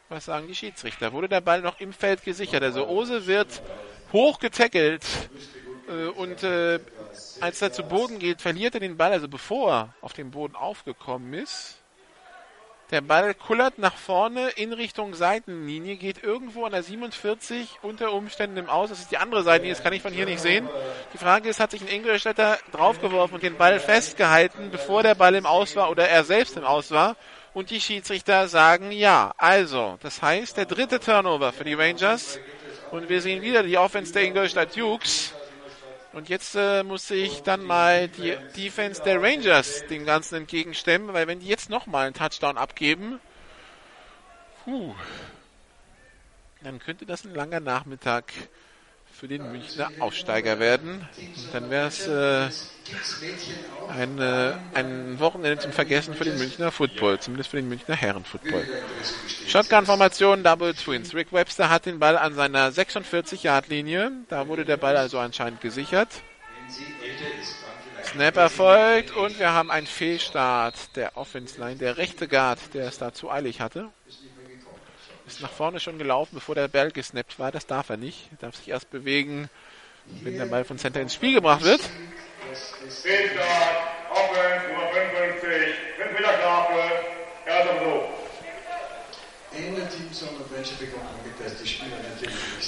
Was 0.08 0.24
sagen 0.24 0.48
die 0.48 0.54
Schiedsrichter? 0.54 1.12
Wurde 1.12 1.28
der 1.28 1.40
Ball 1.40 1.60
noch 1.60 1.78
im 1.78 1.92
Feld 1.92 2.24
gesichert? 2.24 2.62
Also 2.62 2.86
Ose 2.88 3.26
wird 3.26 3.62
hoch 4.12 4.40
getackelt 4.40 5.04
äh, 5.88 6.06
und 6.06 6.42
äh, 6.42 6.80
als 7.40 7.62
er 7.62 7.72
zu 7.72 7.82
Boden 7.82 8.18
geht, 8.18 8.42
verliert 8.42 8.74
er 8.74 8.80
den 8.80 8.96
Ball, 8.96 9.12
also 9.12 9.28
bevor 9.28 9.72
er 9.72 9.94
auf 10.00 10.12
den 10.12 10.30
Boden 10.30 10.56
aufgekommen 10.56 11.34
ist. 11.34 11.79
Der 12.90 13.02
Ball 13.02 13.34
kullert 13.34 13.78
nach 13.78 13.94
vorne 13.94 14.48
in 14.56 14.72
Richtung 14.72 15.14
Seitenlinie, 15.14 15.94
geht 15.94 16.24
irgendwo 16.24 16.64
an 16.64 16.72
der 16.72 16.82
47 16.82 17.78
unter 17.82 18.12
Umständen 18.12 18.56
im 18.56 18.68
Aus. 18.68 18.90
Das 18.90 18.98
ist 18.98 19.12
die 19.12 19.18
andere 19.18 19.44
Seitenlinie, 19.44 19.76
das 19.76 19.84
kann 19.84 19.92
ich 19.92 20.02
von 20.02 20.12
hier 20.12 20.26
nicht 20.26 20.40
sehen. 20.40 20.68
Die 21.14 21.18
Frage 21.18 21.48
ist, 21.48 21.60
hat 21.60 21.70
sich 21.70 21.82
ein 21.82 21.88
Ingolstädter 21.88 22.58
draufgeworfen 22.72 23.36
und 23.36 23.44
den 23.44 23.56
Ball 23.56 23.78
festgehalten, 23.78 24.70
bevor 24.72 25.04
der 25.04 25.14
Ball 25.14 25.36
im 25.36 25.46
Aus 25.46 25.76
war 25.76 25.88
oder 25.88 26.08
er 26.08 26.24
selbst 26.24 26.56
im 26.56 26.64
Aus 26.64 26.90
war? 26.90 27.16
Und 27.54 27.70
die 27.70 27.80
Schiedsrichter 27.80 28.48
sagen 28.48 28.90
ja. 28.90 29.34
Also, 29.36 29.96
das 30.02 30.20
heißt, 30.20 30.56
der 30.56 30.66
dritte 30.66 30.98
Turnover 30.98 31.52
für 31.52 31.64
die 31.64 31.74
Rangers. 31.74 32.40
Und 32.90 33.08
wir 33.08 33.20
sehen 33.22 33.40
wieder 33.42 33.62
die 33.62 33.78
Offense 33.78 34.12
der 34.12 34.24
Ingolstadt 34.24 34.76
Dukes. 34.76 35.32
Und 36.12 36.28
jetzt 36.28 36.56
äh, 36.56 36.82
muss 36.82 37.08
ich 37.10 37.42
dann 37.44 37.62
mal 37.62 38.08
die 38.08 38.36
Defense 38.56 39.00
der 39.02 39.22
Rangers 39.22 39.86
dem 39.86 40.04
Ganzen 40.04 40.36
entgegenstemmen, 40.36 41.12
weil 41.14 41.28
wenn 41.28 41.38
die 41.38 41.46
jetzt 41.46 41.70
nochmal 41.70 42.06
einen 42.06 42.14
Touchdown 42.14 42.58
abgeben, 42.58 43.20
puh, 44.64 44.94
dann 46.62 46.80
könnte 46.80 47.06
das 47.06 47.24
ein 47.24 47.34
langer 47.34 47.60
Nachmittag 47.60 48.32
für 49.20 49.28
den 49.28 49.52
Münchner 49.52 49.90
Aufsteiger 49.98 50.58
werden. 50.60 51.06
Und 51.18 51.54
dann 51.54 51.68
wäre 51.68 51.88
es 51.88 52.06
äh, 52.06 52.48
ein, 53.90 54.18
äh, 54.18 54.54
ein 54.72 55.20
Wochenende 55.20 55.58
zum 55.58 55.72
Vergessen 55.72 56.14
für 56.14 56.24
den 56.24 56.38
Münchner 56.38 56.72
Football, 56.72 57.20
zumindest 57.20 57.50
für 57.50 57.58
den 57.58 57.68
Münchner 57.68 57.96
Herrenfootball. 57.96 58.66
Shotgun-Formation, 59.46 60.42
Double 60.42 60.72
Twins. 60.72 61.12
Rick 61.12 61.34
Webster 61.34 61.68
hat 61.68 61.84
den 61.84 61.98
Ball 61.98 62.16
an 62.16 62.32
seiner 62.34 62.70
46-Yard-Linie. 62.70 64.10
Da 64.30 64.48
wurde 64.48 64.64
der 64.64 64.78
Ball 64.78 64.96
also 64.96 65.18
anscheinend 65.18 65.60
gesichert. 65.60 66.08
Snap 68.02 68.38
erfolgt 68.38 69.14
und 69.14 69.38
wir 69.38 69.52
haben 69.52 69.70
einen 69.70 69.86
Fehlstart 69.86 70.96
der 70.96 71.18
Offense 71.18 71.60
Line. 71.60 71.76
Der 71.76 71.98
rechte 71.98 72.26
Guard, 72.26 72.58
der 72.72 72.88
es 72.88 72.96
da 72.96 73.12
zu 73.12 73.30
eilig 73.30 73.60
hatte, 73.60 73.90
ist 75.30 75.40
nach 75.40 75.52
vorne 75.52 75.80
schon 75.80 75.98
gelaufen, 75.98 76.34
bevor 76.34 76.54
der 76.54 76.68
Ball 76.68 76.90
gesnappt 76.90 77.38
war. 77.38 77.52
Das 77.52 77.66
darf 77.66 77.88
er 77.90 77.96
nicht. 77.96 78.28
Er 78.32 78.46
darf 78.46 78.56
sich 78.56 78.68
erst 78.68 78.90
bewegen, 78.90 79.48
wenn 80.22 80.36
der 80.36 80.46
Ball 80.46 80.64
von 80.64 80.78
Center 80.78 81.00
ins 81.00 81.14
Spiel 81.14 81.34
gebracht 81.34 81.62
wird. 81.62 81.80
Fehlstart, 81.80 83.76
Offense, 84.10 84.66
Nummer 84.68 84.88
55, 84.92 85.74
5 85.98 86.18
Meter 86.18 86.32
Strafe, 86.38 86.80
erster 87.46 87.74
Versuch. 87.76 88.20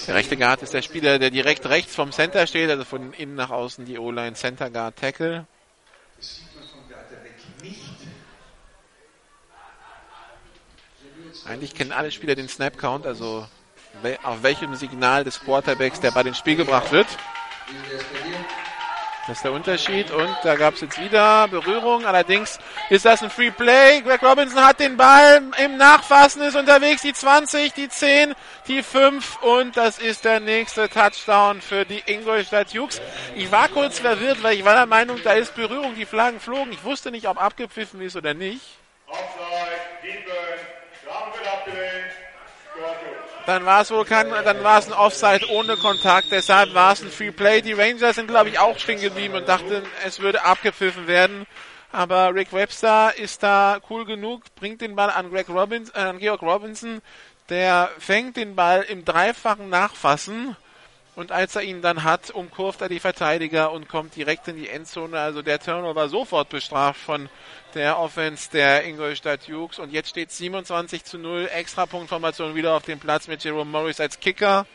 Der 0.06 0.14
rechte 0.14 0.36
Guard 0.36 0.62
ist 0.62 0.74
der 0.74 0.82
Spieler, 0.82 1.18
der 1.18 1.30
direkt 1.30 1.66
rechts 1.66 1.94
vom 1.94 2.10
Center 2.12 2.46
steht, 2.46 2.70
also 2.70 2.84
von 2.84 3.12
innen 3.12 3.36
nach 3.36 3.50
außen 3.50 3.84
die 3.84 3.98
O-Line 3.98 4.34
Center 4.34 4.68
Guard 4.68 4.96
Tackle. 4.96 5.46
Eigentlich 11.46 11.74
kennen 11.74 11.92
alle 11.92 12.12
Spieler 12.12 12.34
den 12.34 12.48
Snap 12.48 12.78
Count, 12.78 13.06
also 13.06 13.46
auf 14.22 14.42
welchem 14.42 14.74
Signal 14.74 15.24
des 15.24 15.40
Quarterbacks 15.40 16.00
der 16.00 16.12
Ball 16.12 16.26
ins 16.26 16.38
Spiel 16.38 16.56
gebracht 16.56 16.92
wird. 16.92 17.06
Das 19.26 19.36
ist 19.36 19.44
der 19.44 19.52
Unterschied 19.52 20.10
und 20.10 20.36
da 20.42 20.56
gab 20.56 20.74
es 20.74 20.80
jetzt 20.80 21.00
wieder 21.00 21.46
Berührung. 21.46 22.04
Allerdings 22.06 22.58
ist 22.90 23.04
das 23.04 23.22
ein 23.22 23.30
Free 23.30 23.52
Play. 23.52 24.00
Greg 24.00 24.20
Robinson 24.22 24.64
hat 24.64 24.80
den 24.80 24.96
Ball 24.96 25.42
im 25.64 25.76
Nachfassen, 25.76 26.42
ist 26.42 26.56
unterwegs. 26.56 27.02
Die 27.02 27.12
20, 27.12 27.72
die 27.72 27.88
10, 27.88 28.34
die 28.66 28.82
5 28.82 29.42
und 29.42 29.76
das 29.76 29.98
ist 29.98 30.24
der 30.24 30.40
nächste 30.40 30.88
Touchdown 30.88 31.60
für 31.60 31.84
die 31.84 32.02
Ingolstadt 32.06 32.72
Jukes. 32.72 33.00
Ich 33.36 33.52
war 33.52 33.68
kurz 33.68 34.00
verwirrt, 34.00 34.42
weil 34.42 34.56
ich 34.56 34.64
war 34.64 34.74
der 34.74 34.86
Meinung, 34.86 35.20
da 35.22 35.32
ist 35.34 35.54
Berührung, 35.54 35.94
die 35.94 36.06
Flaggen 36.06 36.40
flogen. 36.40 36.72
Ich 36.72 36.82
wusste 36.82 37.12
nicht, 37.12 37.28
ob 37.28 37.40
abgepfiffen 37.40 38.00
ist 38.00 38.16
oder 38.16 38.34
nicht. 38.34 38.62
Offside, 39.06 39.82
Strafe 41.00 41.38
wird 41.38 41.48
abgelehnt, 41.48 41.52
Score 41.52 41.61
two. 41.61 41.61
Dann 43.46 43.66
war 43.66 43.82
es 43.82 43.90
wohl 43.90 44.04
kein, 44.04 44.30
dann 44.30 44.62
war 44.62 44.78
es 44.78 44.86
ein 44.86 44.92
Offside 44.92 45.50
ohne 45.50 45.76
Kontakt, 45.76 46.28
deshalb 46.30 46.74
war 46.74 46.92
es 46.92 47.02
ein 47.02 47.10
Free 47.10 47.32
Play. 47.32 47.60
Die 47.60 47.72
Rangers 47.72 48.14
sind, 48.14 48.28
glaube 48.28 48.50
ich, 48.50 48.58
auch 48.58 48.78
stehen 48.78 49.00
geblieben 49.00 49.34
und 49.34 49.48
dachten, 49.48 49.82
es 50.06 50.20
würde 50.20 50.44
abgepfiffen 50.44 51.06
werden. 51.06 51.46
Aber 51.90 52.34
Rick 52.34 52.52
Webster 52.52 53.12
ist 53.18 53.42
da 53.42 53.78
cool 53.90 54.04
genug, 54.04 54.42
bringt 54.54 54.80
den 54.80 54.96
Ball 54.96 55.10
an 55.10 55.30
Greg 55.30 55.48
Robbins, 55.48 55.90
äh, 55.90 55.98
an 55.98 56.18
Georg 56.18 56.40
Robinson, 56.40 57.02
der 57.48 57.90
fängt 57.98 58.36
den 58.36 58.54
Ball 58.54 58.82
im 58.82 59.04
dreifachen 59.04 59.68
Nachfassen 59.68 60.56
und 61.14 61.30
als 61.30 61.56
er 61.56 61.62
ihn 61.62 61.82
dann 61.82 62.04
hat, 62.04 62.30
umkurvt 62.30 62.80
er 62.80 62.88
die 62.88 63.00
Verteidiger 63.00 63.70
und 63.72 63.86
kommt 63.86 64.16
direkt 64.16 64.48
in 64.48 64.56
die 64.56 64.68
Endzone. 64.68 65.18
Also 65.18 65.42
der 65.42 65.60
Turnover 65.60 66.08
sofort 66.08 66.48
bestraft 66.48 67.00
von 67.00 67.28
der 67.74 67.98
Offense 67.98 68.50
der 68.50 68.84
Ingolstadt 68.84 69.46
Jukes. 69.46 69.78
Und 69.78 69.92
jetzt 69.92 70.08
steht 70.08 70.30
27 70.30 71.04
zu 71.04 71.18
0. 71.18 71.50
Extrapunktformation 71.52 72.54
wieder 72.54 72.74
auf 72.74 72.84
dem 72.84 72.98
Platz 72.98 73.28
mit 73.28 73.44
Jerome 73.44 73.70
Morris 73.70 74.00
als 74.00 74.20
Kicker. 74.20 74.66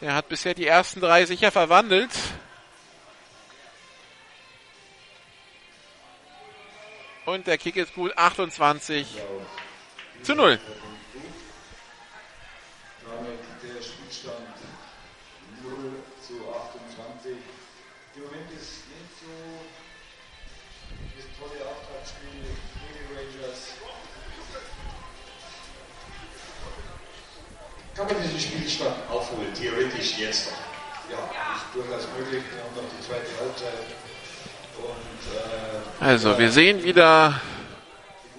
Der 0.00 0.14
hat 0.14 0.30
bisher 0.30 0.54
die 0.54 0.66
ersten 0.66 1.00
drei 1.00 1.26
sicher 1.26 1.50
verwandelt. 1.50 2.10
Und 7.26 7.46
der 7.46 7.58
Kick 7.58 7.76
ist 7.76 7.94
gut. 7.94 8.16
28 8.16 9.06
zu 10.22 10.34
0. 10.34 10.58
Kann 28.02 28.16
man 28.16 28.22
diesen 28.26 28.40
Spielstand 28.40 28.96
aufholen, 29.08 29.54
theoretisch 29.54 30.18
jetzt 30.18 30.50
noch? 30.50 30.58
Ja, 31.08 31.18
ist 31.54 31.66
durchaus 31.72 32.08
möglich. 32.18 32.42
Wir 32.52 32.64
haben 32.64 32.74
noch 32.74 32.82
die 32.98 33.06
zweite 33.06 33.28
Halbzeit. 33.38 33.74
Und, 34.76 36.00
äh, 36.00 36.04
Also, 36.04 36.36
wir 36.36 36.50
sehen 36.50 36.82
wieder 36.82 37.40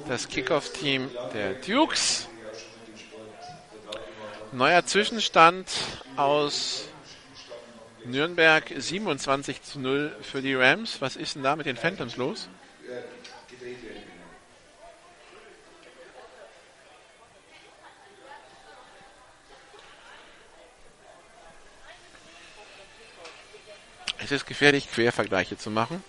das 0.09 0.28
Kickoff-Team 0.28 1.09
der 1.34 1.53
Dukes. 1.53 2.28
Neuer 4.51 4.86
Zwischenstand 4.86 5.70
aus 6.18 6.89
Nürnberg 8.03 8.66
27 8.76 9.64
zu 9.64 9.80
0 9.80 10.14
für 10.22 10.41
die 10.41 10.55
Rams. 10.55 10.97
Was 10.99 11.16
ist 11.16 11.36
denn 11.36 11.43
da 11.43 11.55
mit 11.55 11.68
den 11.68 11.78
Phantoms 11.78 12.18
los? 12.18 12.49
Es 24.24 24.32
ist 24.32 24.46
gefährlich, 24.46 24.90
Quervergleiche 24.90 25.58
zu 25.58 25.70
machen. 25.70 26.02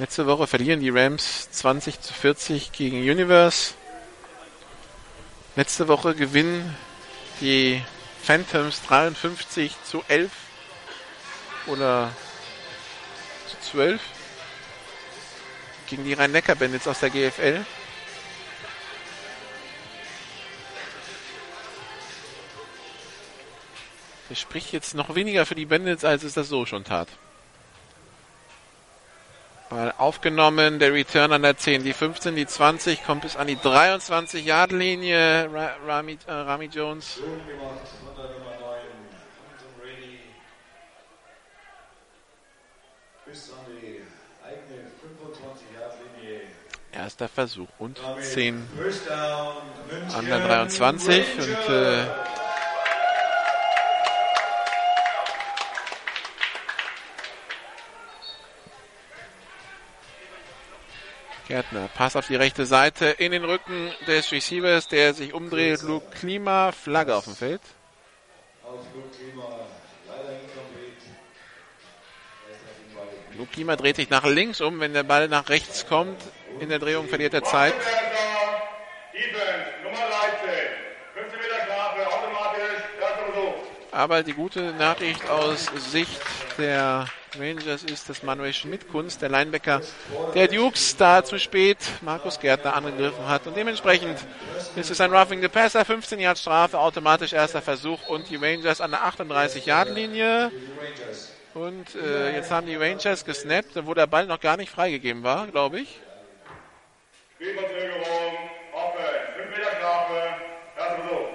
Letzte 0.00 0.26
Woche 0.26 0.48
verlieren 0.48 0.80
die 0.80 0.90
Rams 0.90 1.48
20 1.52 2.00
zu 2.00 2.12
40 2.12 2.72
gegen 2.72 2.96
Universe. 2.96 3.74
Letzte 5.54 5.86
Woche 5.86 6.16
gewinnen 6.16 6.76
die 7.40 7.80
Phantoms 8.20 8.82
53 8.82 9.76
zu 9.84 10.02
11 10.08 10.32
oder 11.66 12.10
zu 13.46 13.70
12 13.70 14.00
gegen 15.86 16.04
die 16.04 16.14
Rhein-Neckar-Bandits 16.14 16.88
aus 16.88 16.98
der 16.98 17.10
GFL. 17.10 17.64
Das 24.30 24.38
spricht 24.38 24.72
jetzt 24.72 24.94
noch 24.94 25.16
weniger 25.16 25.44
für 25.44 25.56
die 25.56 25.66
Bandits, 25.66 26.04
als 26.04 26.22
es 26.22 26.34
das 26.34 26.48
so 26.48 26.64
schon 26.64 26.84
tat. 26.84 27.08
Ball 29.68 29.92
aufgenommen, 29.98 30.78
der 30.78 30.92
Return 30.92 31.32
an 31.32 31.42
der 31.42 31.56
10, 31.56 31.82
die 31.82 31.92
15, 31.92 32.36
die 32.36 32.46
20, 32.46 33.04
kommt 33.04 33.22
bis 33.22 33.34
an 33.34 33.48
die 33.48 33.56
23 33.56 34.46
Yard 34.46 34.70
Linie. 34.70 35.50
Ra 35.52 35.74
Rami, 35.84 36.16
äh, 36.28 36.32
Rami 36.32 36.66
Jones 36.66 37.14
Schön 37.14 37.24
gemacht 37.44 37.80
von 38.04 38.14
der 38.14 38.30
Nummer 38.36 38.52
9, 38.60 38.78
Anton 39.50 39.68
Brady. 39.80 40.20
Bis 43.26 43.50
an 43.50 43.58
die 43.66 44.02
eigene 44.46 44.90
25-Yard-Linie. 45.02 46.42
Erster 46.92 47.28
Versuch 47.28 47.68
und 47.80 47.98
Damit 47.98 48.24
10 48.24 48.68
First 48.76 49.10
down, 49.10 49.54
München, 49.90 50.14
an 50.14 50.26
der 50.26 50.38
23 50.38 51.26
und 51.36 51.74
äh, 51.74 52.06
Gärtner, 61.50 61.90
Pass 61.92 62.14
auf 62.14 62.28
die 62.28 62.36
rechte 62.36 62.64
Seite 62.64 63.06
in 63.06 63.32
den 63.32 63.44
Rücken 63.44 63.92
des 64.06 64.30
Receivers, 64.30 64.86
der 64.86 65.14
sich 65.14 65.34
umdreht. 65.34 65.82
Luke 65.82 66.06
Klima, 66.16 66.70
Flagge 66.70 67.16
auf 67.16 67.24
dem 67.24 67.34
Feld. 67.34 67.60
Auf 68.62 68.78
Luke 68.94 69.08
Klima, 73.50 73.74
dreht 73.74 73.96
sich 73.96 74.10
nach 74.10 74.24
links 74.26 74.60
um, 74.60 74.78
wenn 74.78 74.92
der 74.92 75.02
Ball 75.02 75.26
nach 75.26 75.48
rechts 75.48 75.88
kommt. 75.88 76.22
In 76.60 76.68
der 76.68 76.78
Drehung 76.78 77.08
verliert 77.08 77.34
er 77.34 77.42
Zeit. 77.42 77.74
Defense, 79.12 79.42
Nummer 79.82 79.96
13, 79.96 80.06
15 81.14 81.40
Meter 81.40 81.64
Strafe, 81.64 82.06
automatisch, 82.06 82.84
erster 83.00 83.24
Versuch. 83.32 83.54
Aber 83.90 84.22
die 84.22 84.34
gute 84.34 84.72
Nachricht 84.74 85.28
aus 85.28 85.66
Sicht 85.90 86.20
der 86.58 87.06
Rangers 87.38 87.84
ist, 87.84 88.08
dass 88.08 88.22
Manuel 88.22 88.52
Schmidt-Kunst, 88.52 89.22
der 89.22 89.28
Linebacker 89.28 89.80
der 90.34 90.48
Dukes, 90.48 90.96
da 90.96 91.22
zu 91.24 91.38
spät 91.38 91.78
Markus 92.02 92.40
Gärtner 92.40 92.74
angegriffen 92.74 93.26
hat. 93.28 93.46
Und 93.46 93.56
dementsprechend 93.56 94.18
ist 94.76 94.90
es 94.90 95.00
ein 95.00 95.12
Roughing 95.12 95.40
the 95.40 95.48
Passer, 95.48 95.84
15 95.84 96.18
Yard 96.18 96.38
Strafe, 96.38 96.78
automatisch 96.78 97.32
erster 97.32 97.62
Versuch 97.62 98.08
und 98.08 98.28
die 98.30 98.36
Rangers 98.36 98.80
an 98.80 98.90
der 98.90 99.04
38 99.04 99.66
Yard 99.66 99.90
Linie. 99.90 100.50
Und 101.54 101.94
äh, 101.94 102.34
jetzt 102.34 102.50
haben 102.50 102.66
die 102.66 102.76
Rangers 102.76 103.24
gesnappt, 103.24 103.86
wo 103.86 103.94
der 103.94 104.06
Ball 104.06 104.26
noch 104.26 104.40
gar 104.40 104.56
nicht 104.56 104.70
freigegeben 104.70 105.22
war, 105.22 105.46
glaube 105.48 105.80
ich. 105.80 106.00
Spielverzögerung, 107.36 108.34
Offense, 108.72 109.10
5 109.36 109.50
Meter 109.56 109.70
Strafe, 109.78 110.22
erster 110.76 111.02
Versuch. 111.02 111.28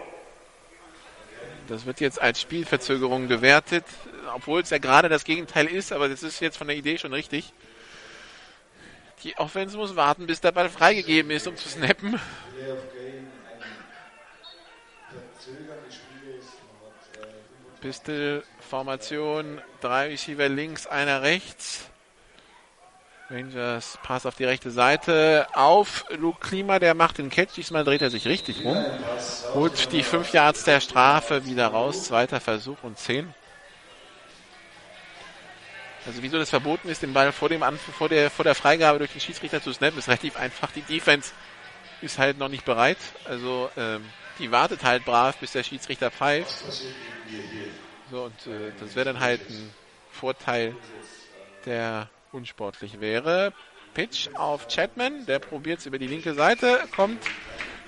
Das 1.68 1.86
wird 1.86 2.00
jetzt 2.00 2.22
als 2.22 2.42
Spielverzögerung 2.42 3.28
gewertet, 3.28 3.86
obwohl 4.36 4.62
es 4.62 4.70
ja 4.70 4.78
gerade 4.78 5.10
das 5.10 5.24
Gegenteil 5.24 5.68
ist, 5.68 5.92
aber 5.92 6.10
das 6.10 6.22
ist 6.22 6.42
jetzt 6.42 6.58
von 6.58 6.68
der 6.68 6.76
Idee 6.76 6.98
schon 6.98 7.14
richtig. 7.14 7.54
Die 9.24 9.38
Offense 9.38 9.78
muss 9.78 9.96
warten, 9.96 10.28
bis 10.28 10.42
der 10.42 10.52
Ball 10.52 10.70
freigegeben 10.70 11.32
ist, 11.32 11.48
um 11.48 11.56
zu 11.56 11.70
snappen. 11.70 12.20
Pistol-Formation, 17.82 19.62
drei 19.80 20.08
Receiver 20.08 20.50
links, 20.50 20.86
einer 20.86 21.22
rechts. 21.22 21.86
Rangers 23.30 23.98
Pass 24.04 24.28
auf 24.28 24.36
die 24.36 24.44
rechte 24.44 24.70
Seite 24.70 25.48
auf 25.54 26.06
Luke 26.10 26.40
Klima, 26.48 26.78
der 26.78 26.94
macht 26.94 27.18
den 27.18 27.32
Catch. 27.32 27.56
Diesmal 27.56 27.84
dreht 27.84 28.04
er 28.04 28.12
sich 28.12 28.28
richtig 28.28 28.64
rum. 28.64 28.78
Holt 29.54 29.92
die 29.92 30.04
5 30.04 30.32
Yards 30.34 30.64
der 30.64 30.80
Strafe 30.80 31.46
wieder 31.46 31.68
raus. 31.68 32.04
Zweiter 32.04 32.40
Versuch 32.40 32.84
und 32.84 33.00
10. 33.00 33.34
Also 36.06 36.22
wieso 36.22 36.38
das 36.38 36.50
verboten 36.50 36.88
ist, 36.88 37.02
den 37.02 37.14
Ball 37.14 37.32
vor, 37.32 37.50
dem 37.50 37.64
Anf 37.64 37.82
vor, 37.82 38.10
der, 38.10 38.30
vor 38.30 38.44
der 38.44 38.56
Freigabe 38.56 39.00
durch 39.00 39.12
den 39.12 39.22
Schiedsrichter 39.22 39.62
zu 39.62 39.74
snappen, 39.74 39.98
ist 39.98 40.08
relativ 40.08 40.38
einfach. 40.38 40.72
Die 40.72 40.82
Defense 40.82 41.32
ist 42.02 42.20
halt 42.20 42.38
noch 42.38 42.50
nicht 42.50 42.66
bereit. 42.66 42.98
Also 43.26 43.70
ähm, 43.76 44.06
die 44.40 44.52
wartet 44.52 44.84
halt 44.84 45.06
brav, 45.06 45.38
bis 45.38 45.54
der 45.54 45.64
Schiedsrichter 45.64 46.12
pfeift. 46.12 46.54
So, 48.12 48.24
und 48.24 48.48
äh, 48.48 48.72
das 48.80 48.96
wäre 48.96 49.06
dann 49.06 49.20
halt 49.20 49.42
ein 49.50 49.74
Vorteil, 50.12 50.76
der 51.66 52.10
unsportlich 52.32 53.00
wäre. 53.00 53.54
Pitch 53.94 54.28
auf 54.36 54.68
Chapman, 54.68 55.26
der 55.26 55.40
probiert 55.40 55.80
es 55.80 55.86
über 55.86 55.98
die 55.98 56.08
linke 56.08 56.34
Seite, 56.34 56.82
kommt 56.96 57.24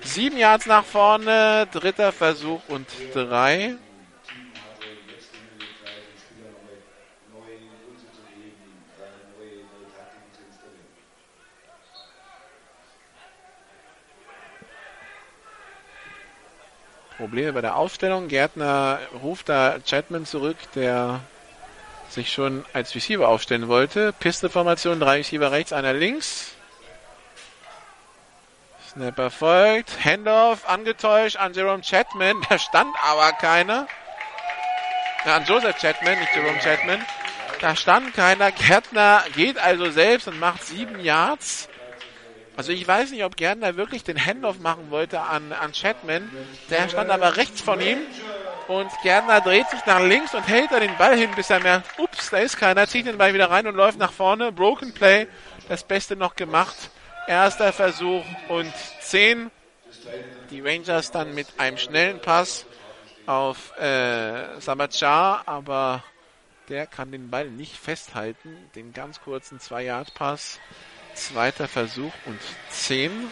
sieben 0.00 0.38
Yards 0.38 0.66
nach 0.66 0.84
vorne, 0.84 1.68
dritter 1.70 2.12
Versuch 2.12 2.62
und 2.68 2.86
drei. 3.12 3.76
Probleme 17.18 17.52
bei 17.52 17.60
der 17.60 17.74
Aufstellung. 17.74 18.28
Gärtner 18.28 19.00
ruft 19.22 19.48
da 19.48 19.78
Chapman 19.84 20.24
zurück, 20.24 20.56
der 20.76 21.20
sich 22.08 22.32
schon 22.32 22.64
als 22.72 22.94
Receiver 22.94 23.28
aufstellen 23.28 23.66
wollte. 23.66 24.12
Piste-Formation, 24.12 25.00
drei 25.00 25.16
Receiver 25.16 25.50
rechts, 25.50 25.72
einer 25.72 25.92
links. 25.92 26.52
Snapper 28.88 29.30
folgt. 29.30 30.04
Handoff 30.04 30.68
angetäuscht 30.68 31.36
an 31.36 31.52
Jerome 31.54 31.82
Chapman. 31.82 32.40
Da 32.48 32.56
stand 32.56 32.94
aber 33.02 33.32
keiner. 33.32 33.88
Ja, 35.26 35.36
an 35.36 35.44
Joseph 35.44 35.76
Chapman, 35.78 36.20
nicht 36.20 36.34
Jerome 36.36 36.60
Chapman. 36.60 37.04
Da 37.60 37.74
stand 37.74 38.14
keiner. 38.14 38.52
Gärtner 38.52 39.24
geht 39.34 39.58
also 39.58 39.90
selbst 39.90 40.28
und 40.28 40.38
macht 40.38 40.64
sieben 40.64 41.00
Yards. 41.00 41.68
Also 42.58 42.72
ich 42.72 42.88
weiß 42.88 43.12
nicht, 43.12 43.22
ob 43.22 43.36
Gärtner 43.36 43.76
wirklich 43.76 44.02
den 44.02 44.18
Handoff 44.18 44.58
machen 44.58 44.90
wollte 44.90 45.20
an, 45.20 45.52
an 45.52 45.70
Chapman. 45.70 46.28
Der 46.70 46.88
stand 46.88 47.08
aber 47.08 47.36
rechts 47.36 47.60
von 47.60 47.80
ihm. 47.80 47.98
Und 48.66 48.90
Gärtner 49.04 49.40
dreht 49.40 49.70
sich 49.70 49.86
nach 49.86 50.02
links 50.02 50.34
und 50.34 50.42
hält 50.42 50.72
da 50.72 50.80
den 50.80 50.96
Ball 50.96 51.16
hin, 51.16 51.30
bis 51.36 51.50
er 51.50 51.60
merkt, 51.60 51.96
ups, 52.00 52.30
da 52.30 52.38
ist 52.38 52.56
keiner, 52.56 52.88
zieht 52.88 53.06
den 53.06 53.16
Ball 53.16 53.32
wieder 53.32 53.48
rein 53.48 53.68
und 53.68 53.76
läuft 53.76 54.00
nach 54.00 54.10
vorne. 54.10 54.50
Broken 54.50 54.92
Play, 54.92 55.28
das 55.68 55.84
Beste 55.84 56.16
noch 56.16 56.34
gemacht. 56.34 56.74
Erster 57.28 57.72
Versuch 57.72 58.24
und 58.48 58.72
10. 59.02 59.52
Die 60.50 60.60
Rangers 60.60 61.12
dann 61.12 61.36
mit 61.36 61.46
einem 61.58 61.78
schnellen 61.78 62.18
Pass 62.18 62.66
auf 63.26 63.78
äh, 63.78 64.60
Sabachar, 64.60 65.44
aber 65.46 66.02
der 66.68 66.88
kann 66.88 67.12
den 67.12 67.30
Ball 67.30 67.50
nicht 67.50 67.76
festhalten. 67.76 68.56
Den 68.74 68.92
ganz 68.92 69.20
kurzen 69.20 69.60
2-Yard-Pass. 69.60 70.58
Zweiter 71.18 71.66
Versuch 71.66 72.12
und 72.26 72.38
10. 72.70 73.28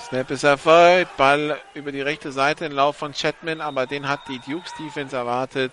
Snap 0.00 0.30
ist 0.30 0.44
erfolgt. 0.44 1.16
Ball 1.16 1.60
über 1.74 1.90
die 1.90 2.00
rechte 2.00 2.30
Seite 2.30 2.64
in 2.64 2.72
Lauf 2.72 2.96
von 2.96 3.12
Chatman, 3.12 3.60
aber 3.60 3.86
den 3.86 4.08
hat 4.08 4.20
die 4.28 4.38
Dukes 4.38 4.72
Defense 4.78 5.14
erwartet. 5.16 5.72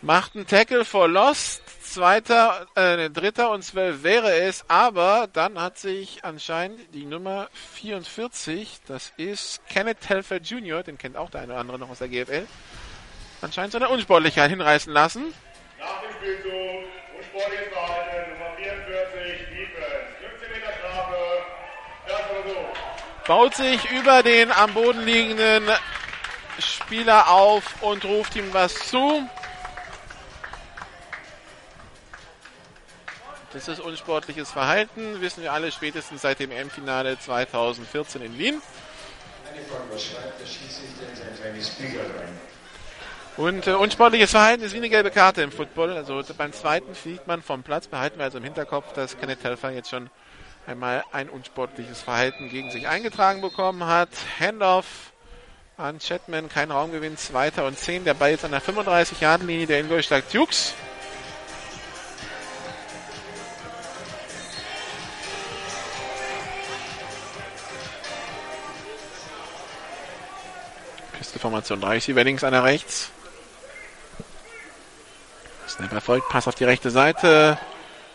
Macht 0.00 0.34
einen 0.34 0.46
Tackle 0.46 0.84
for 0.84 1.08
Lost. 1.08 1.62
Zweiter, 1.82 2.68
äh, 2.76 3.10
dritter 3.10 3.50
und 3.50 3.62
zwölf 3.62 4.04
wäre 4.04 4.32
es, 4.32 4.64
aber 4.68 5.28
dann 5.32 5.60
hat 5.60 5.76
sich 5.76 6.24
anscheinend 6.24 6.94
die 6.94 7.04
Nummer 7.04 7.48
44, 7.72 8.80
das 8.86 9.12
ist 9.16 9.60
Kenneth 9.68 10.00
Telfer 10.00 10.36
Jr., 10.36 10.84
den 10.84 10.98
kennt 10.98 11.16
auch 11.16 11.30
der 11.30 11.40
eine 11.40 11.52
oder 11.52 11.60
andere 11.60 11.78
noch 11.80 11.90
aus 11.90 11.98
der 11.98 12.08
GFL, 12.08 12.46
anscheinend 13.42 13.72
seine 13.72 13.88
Unsportlichkeit 13.88 14.50
hinreißen 14.50 14.92
lassen. 14.92 15.34
Nach 15.78 16.00
dem 16.00 16.10
Spielzug, 16.12 16.52
unsportliches 17.18 17.72
Verhalten, 17.72 18.32
Nummer 18.32 18.56
44, 18.56 19.48
Defense, 19.48 20.06
15 20.38 20.52
Meter 20.52 20.72
Strafe, 20.78 21.16
erster 22.06 22.24
Versuch. 22.26 23.26
Baut 23.26 23.54
sich 23.54 23.90
über 23.90 24.22
den 24.22 24.52
am 24.52 24.74
Boden 24.74 25.04
liegenden 25.04 25.70
Spieler 26.58 27.30
auf 27.30 27.82
und 27.82 28.04
ruft 28.04 28.36
ihm 28.36 28.52
was 28.52 28.74
zu. 28.74 29.28
Das 33.52 33.66
ist 33.66 33.80
unsportliches 33.80 34.52
Verhalten, 34.52 35.20
wissen 35.20 35.42
wir 35.42 35.52
alle 35.52 35.72
spätestens 35.72 36.22
seit 36.22 36.38
dem 36.38 36.52
M-Finale 36.52 37.18
2014 37.18 38.22
in 38.22 38.38
Wien. 38.38 38.62
Eine 39.50 39.64
Frage, 39.64 39.84
was 39.90 40.04
schreibt 40.04 40.40
der 40.40 40.46
Schiedsrichter 40.46 41.08
in 41.10 41.16
sein 41.16 41.36
kleines 41.36 41.70
Büchlein 41.70 42.06
rein? 42.16 42.49
Und 43.40 43.66
äh, 43.66 43.70
unsportliches 43.70 44.32
Verhalten 44.32 44.62
ist 44.62 44.74
wie 44.74 44.76
eine 44.76 44.90
gelbe 44.90 45.10
Karte 45.10 45.40
im 45.40 45.50
Football. 45.50 45.96
Also 45.96 46.22
beim 46.36 46.52
zweiten 46.52 46.94
fliegt 46.94 47.26
man 47.26 47.40
vom 47.40 47.62
Platz. 47.62 47.86
Behalten 47.86 48.18
wir 48.18 48.24
also 48.26 48.36
im 48.36 48.44
Hinterkopf, 48.44 48.92
dass 48.92 49.18
Kenneth 49.18 49.40
Telfer 49.40 49.70
jetzt 49.70 49.88
schon 49.88 50.10
einmal 50.66 51.04
ein 51.10 51.30
unsportliches 51.30 52.02
Verhalten 52.02 52.50
gegen 52.50 52.70
sich 52.70 52.86
eingetragen 52.86 53.40
bekommen 53.40 53.86
hat. 53.86 54.10
Handoff 54.38 55.14
an 55.78 56.00
Chatman, 56.00 56.50
kein 56.50 56.70
Raumgewinn, 56.70 57.16
zweiter 57.16 57.64
und 57.64 57.78
zehn. 57.78 58.04
Der 58.04 58.12
Ball 58.12 58.32
jetzt 58.32 58.44
an 58.44 58.50
der 58.50 58.60
35-Yard-Linie 58.60 59.66
der 59.66 59.80
Ingolstadt 59.80 60.24
Dukes. 60.34 60.74
Piste-Formation 71.16 71.80
3, 71.80 71.88
Receiver 71.94 72.22
links, 72.22 72.44
einer 72.44 72.64
rechts. 72.64 73.10
Snap 75.70 75.92
erfolgt, 75.92 76.28
Pass 76.28 76.48
auf 76.48 76.56
die 76.56 76.64
rechte 76.64 76.90
Seite. 76.90 77.56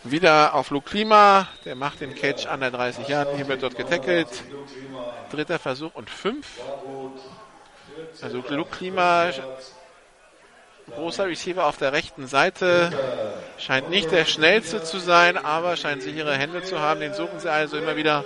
Wieder 0.03 0.53
auf 0.53 0.69
Luke 0.71 0.89
Klima. 0.89 1.47
Der 1.63 1.75
macht 1.75 2.01
den 2.01 2.13
Catch 2.13 2.47
an 2.47 2.59
der 2.59 2.69
30 2.69 3.07
Yard. 3.07 3.29
Hier 3.35 3.47
wird 3.47 3.63
dort 3.63 3.77
getackelt. 3.77 4.27
Dritter 5.31 5.57
Versuch 5.57 5.95
und 5.95 6.09
fünf. 6.09 6.45
Also 8.21 8.43
Luke 8.49 8.71
Klima, 8.71 9.29
großer 10.91 11.27
Receiver 11.27 11.65
auf 11.65 11.77
der 11.77 11.93
rechten 11.93 12.27
Seite. 12.27 12.91
Scheint 13.57 13.89
nicht 13.89 14.11
der 14.11 14.25
schnellste 14.25 14.83
zu 14.83 14.99
sein, 14.99 15.37
aber 15.37 15.77
scheint 15.77 16.03
sichere 16.03 16.35
Hände 16.35 16.61
zu 16.61 16.79
haben. 16.79 16.99
Den 16.99 17.13
suchen 17.13 17.39
sie 17.39 17.49
also 17.49 17.77
immer 17.77 17.95
wieder, 17.95 18.25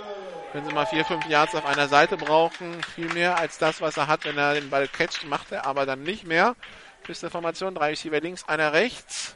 wenn 0.54 0.66
sie 0.66 0.74
mal 0.74 0.88
vier, 0.88 1.06
fünf 1.06 1.28
Yards 1.28 1.54
auf 1.54 1.66
einer 1.66 1.88
Seite 1.88 2.18
brauchen. 2.18 2.82
Viel 2.96 3.14
mehr 3.14 3.38
als 3.38 3.60
das, 3.60 3.80
was 3.80 3.96
er 3.96 4.08
hat, 4.08 4.26
wenn 4.26 4.40
er 4.40 4.56
den 4.56 4.72
Ball 4.72 4.88
catcht, 4.88 5.24
macht 5.26 5.52
er 5.52 5.68
aber 5.68 5.86
dann 5.86 6.02
nicht 6.02 6.26
mehr. 6.26 6.56
Formation, 7.16 7.76
drei 7.76 7.90
Receiver 7.90 8.20
links, 8.20 8.44
einer 8.48 8.74
rechts. 8.74 9.36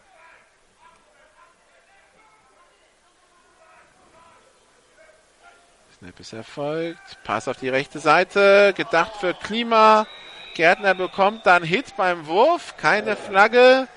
Snap 5.97 6.19
ist 6.19 6.33
erfolgt. 6.33 7.17
Pass 7.23 7.47
auf 7.47 7.57
die 7.57 7.69
rechte 7.69 7.99
Seite. 7.99 8.73
Gedacht 8.75 9.15
für 9.21 9.33
Klima. 9.33 10.05
Gärtner 10.53 10.93
bekommt 10.93 11.45
dann 11.45 11.63
Hit 11.63 11.95
beim 11.95 12.27
Wurf. 12.27 12.75
Keine 12.77 13.15
Flagge. 13.15 13.87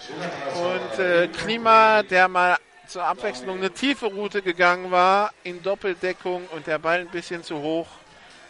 Und 0.54 0.98
äh, 0.98 1.28
Klima, 1.28 2.02
der 2.02 2.28
mal 2.28 2.56
zur 2.86 3.04
Abwechslung 3.04 3.58
eine 3.58 3.72
tiefe 3.72 4.06
Route 4.06 4.42
gegangen 4.42 4.90
war, 4.92 5.32
in 5.42 5.62
Doppeldeckung 5.62 6.46
und 6.52 6.66
der 6.68 6.78
Ball 6.78 7.00
ein 7.00 7.08
bisschen 7.08 7.42
zu 7.42 7.58
hoch. 7.58 7.88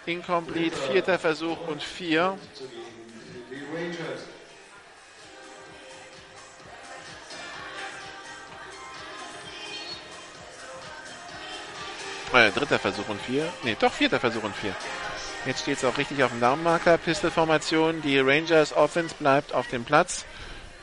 Incomplete. 0.05 0.77
Vierter 0.77 1.19
Versuch 1.19 1.67
und 1.67 1.83
vier. 1.83 2.39
Äh, 12.37 12.51
dritter 12.51 12.79
Versuch 12.79 13.09
und 13.09 13.19
vier. 13.23 13.51
Ne, 13.63 13.79
doch 13.81 13.93
vierter 13.93 14.21
Versuch 14.21 14.43
und 14.43 14.55
vier. 14.55 14.75
Jetzt 15.47 15.63
steht 15.63 15.79
es 15.79 15.85
auch 15.87 15.97
richtig 15.97 16.23
auf 16.23 16.31
dem 16.31 16.41
Daumenmarker. 16.41 16.99
Pistol-Formation. 16.99 18.03
Die 18.03 18.19
Rangers 18.19 18.77
Offense 18.77 19.15
bleibt 19.19 19.55
auf 19.55 19.69
dem 19.69 19.85
Platz. 19.85 20.27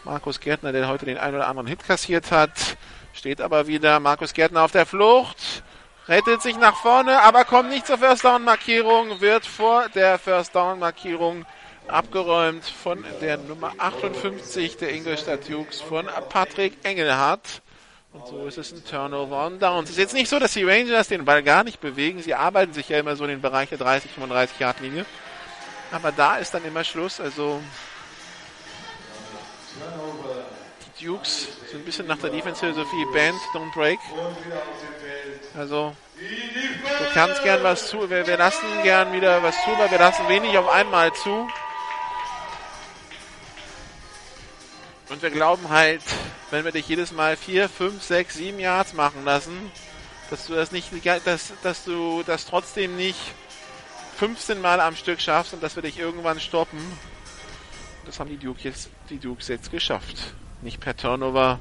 Markus 0.04 0.40
Gärtner, 0.40 0.72
der 0.72 0.88
heute 0.88 1.06
den 1.06 1.20
einen 1.20 1.36
oder 1.36 1.48
anderen 1.48 1.68
Hit 1.68 1.84
kassiert 1.84 2.32
hat, 2.32 2.50
steht 3.14 3.40
aber 3.40 3.68
wieder. 3.68 4.00
Markus 4.00 4.34
Gärtner 4.34 4.64
auf 4.64 4.72
der 4.72 4.88
Flucht. 4.88 5.62
rettet 6.08 6.42
sich 6.42 6.58
nach 6.58 6.76
vorne, 6.76 7.22
aber 7.22 7.46
kommt 7.46 7.70
nicht 7.70 7.86
zur 7.86 8.00
First 8.00 8.26
Down 8.26 8.44
Markierung, 8.44 9.22
wird 9.22 9.46
vor 9.46 9.90
der 9.90 10.18
First 10.18 10.56
Down 10.56 10.80
Markierung 10.80 11.46
abgeräumt 11.88 12.66
von 12.66 13.06
der 13.22 13.38
Nummer 13.38 13.74
58 13.78 14.78
der 14.78 14.92
Ingolstadt 14.92 15.48
Dukes 15.48 15.82
von 15.82 16.08
Patrick 16.30 16.78
Engelhardt. 16.84 17.62
Und 18.14 18.28
so 18.28 18.46
ist 18.46 18.60
es 18.60 18.72
ein 18.72 18.86
Turnover 18.86 19.48
on 19.48 19.60
Downs. 19.60 19.90
Es 19.90 19.96
ist 19.96 20.02
jetzt 20.02 20.14
nicht 20.14 20.30
so, 20.30 20.38
dass 20.38 20.54
die 20.54 20.64
Rangers 20.64 21.08
den 21.08 21.26
Ball 21.26 21.42
gar 21.42 21.64
nicht 21.64 21.82
bewegen. 21.82 22.22
Sie 22.22 22.36
arbeiten 22.36 22.72
sich 22.72 22.90
ja 22.90 23.00
immer 23.00 23.16
so 23.16 23.24
in 23.24 23.32
den 23.32 23.42
Bereich 23.42 23.70
der 23.70 23.80
30, 23.80 24.12
35 24.12 24.60
Yard 24.60 24.80
Linie. 24.82 25.06
Aber 25.92 26.12
da 26.12 26.38
ist 26.38 26.54
dann 26.54 26.64
immer 26.64 26.84
Schluss. 26.84 27.20
Also 27.20 27.60
die 31.00 31.06
Dukes 31.06 31.48
sind 31.72 31.82
ein 31.82 31.86
bisschen 31.86 32.06
nach 32.06 32.18
der 32.18 32.30
Defense-Philosophie 32.30 33.06
Band, 33.14 33.36
don't 33.54 33.74
break. 33.74 34.00
Also 35.58 35.96
du 36.26 37.14
kannst 37.14 37.44
gern 37.44 37.64
was 37.64 37.88
zu. 37.88 38.10
Wir, 38.10 38.28
wir 38.28 38.38
lassen 38.38 38.66
gern 38.84 39.12
wieder 39.12 39.42
was 39.42 39.56
zu, 39.64 39.72
aber 39.72 39.90
wir 39.90 39.98
lassen 40.00 40.28
wenig 40.30 40.56
auf 40.58 40.70
einmal 40.70 41.12
zu. 41.14 41.50
Und 45.14 45.22
wir 45.22 45.30
glauben 45.30 45.70
halt, 45.70 46.02
wenn 46.50 46.66
wir 46.66 46.72
dich 46.72 46.88
jedes 46.88 47.12
Mal 47.12 47.38
vier, 47.38 47.70
fünf, 47.70 48.02
sechs, 48.02 48.34
sieben 48.34 48.60
Yards 48.60 48.94
machen 48.94 49.24
lassen, 49.24 49.72
dass 50.32 50.48
du 50.48 50.56
das 50.56 50.72
nicht, 50.72 50.90
dass, 51.26 51.54
dass 51.62 51.84
du 51.84 52.24
das 52.26 52.48
trotzdem 52.48 52.96
nicht 52.96 53.20
15 54.18 54.60
Mal 54.60 54.80
am 54.80 54.96
Stück 54.96 55.22
schaffst 55.22 55.54
und 55.54 55.62
dass 55.62 55.76
wir 55.76 55.84
dich 55.84 56.00
irgendwann 56.00 56.40
stoppen. 56.40 56.80
Das 58.08 58.20
haben 58.20 58.32
die, 58.32 58.38
Duke 58.38 58.62
jetzt, 58.64 58.90
die 59.12 59.20
Dukes 59.20 59.50
jetzt 59.50 59.70
geschafft. 59.70 60.34
Nicht 60.64 60.80
per 60.80 60.98
Turnover, 60.98 61.60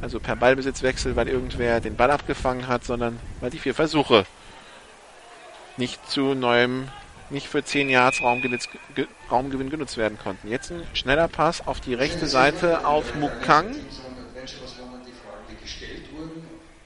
also 0.00 0.20
per 0.20 0.36
Ballbesitzwechsel, 0.36 1.16
weil 1.16 1.26
irgendwer 1.26 1.80
den 1.80 1.96
Ball 1.96 2.12
abgefangen 2.12 2.68
hat, 2.68 2.84
sondern 2.84 3.18
weil 3.40 3.50
die 3.50 3.58
vier 3.58 3.74
Versuche 3.74 4.26
nicht 5.76 6.08
zu 6.08 6.34
neuem 6.34 6.86
nicht 7.32 7.48
für 7.48 7.64
10 7.64 7.88
Yards 7.90 8.22
Raumgewinn, 8.22 9.70
genutzt 9.70 9.96
werden 9.96 10.18
konnten. 10.18 10.48
Jetzt 10.48 10.70
ein 10.70 10.86
schneller 10.94 11.28
Pass 11.28 11.66
auf 11.66 11.80
die 11.80 11.94
rechte 11.94 12.26
Seite 12.26 12.86
auf 12.86 13.14
Mukang. 13.14 13.74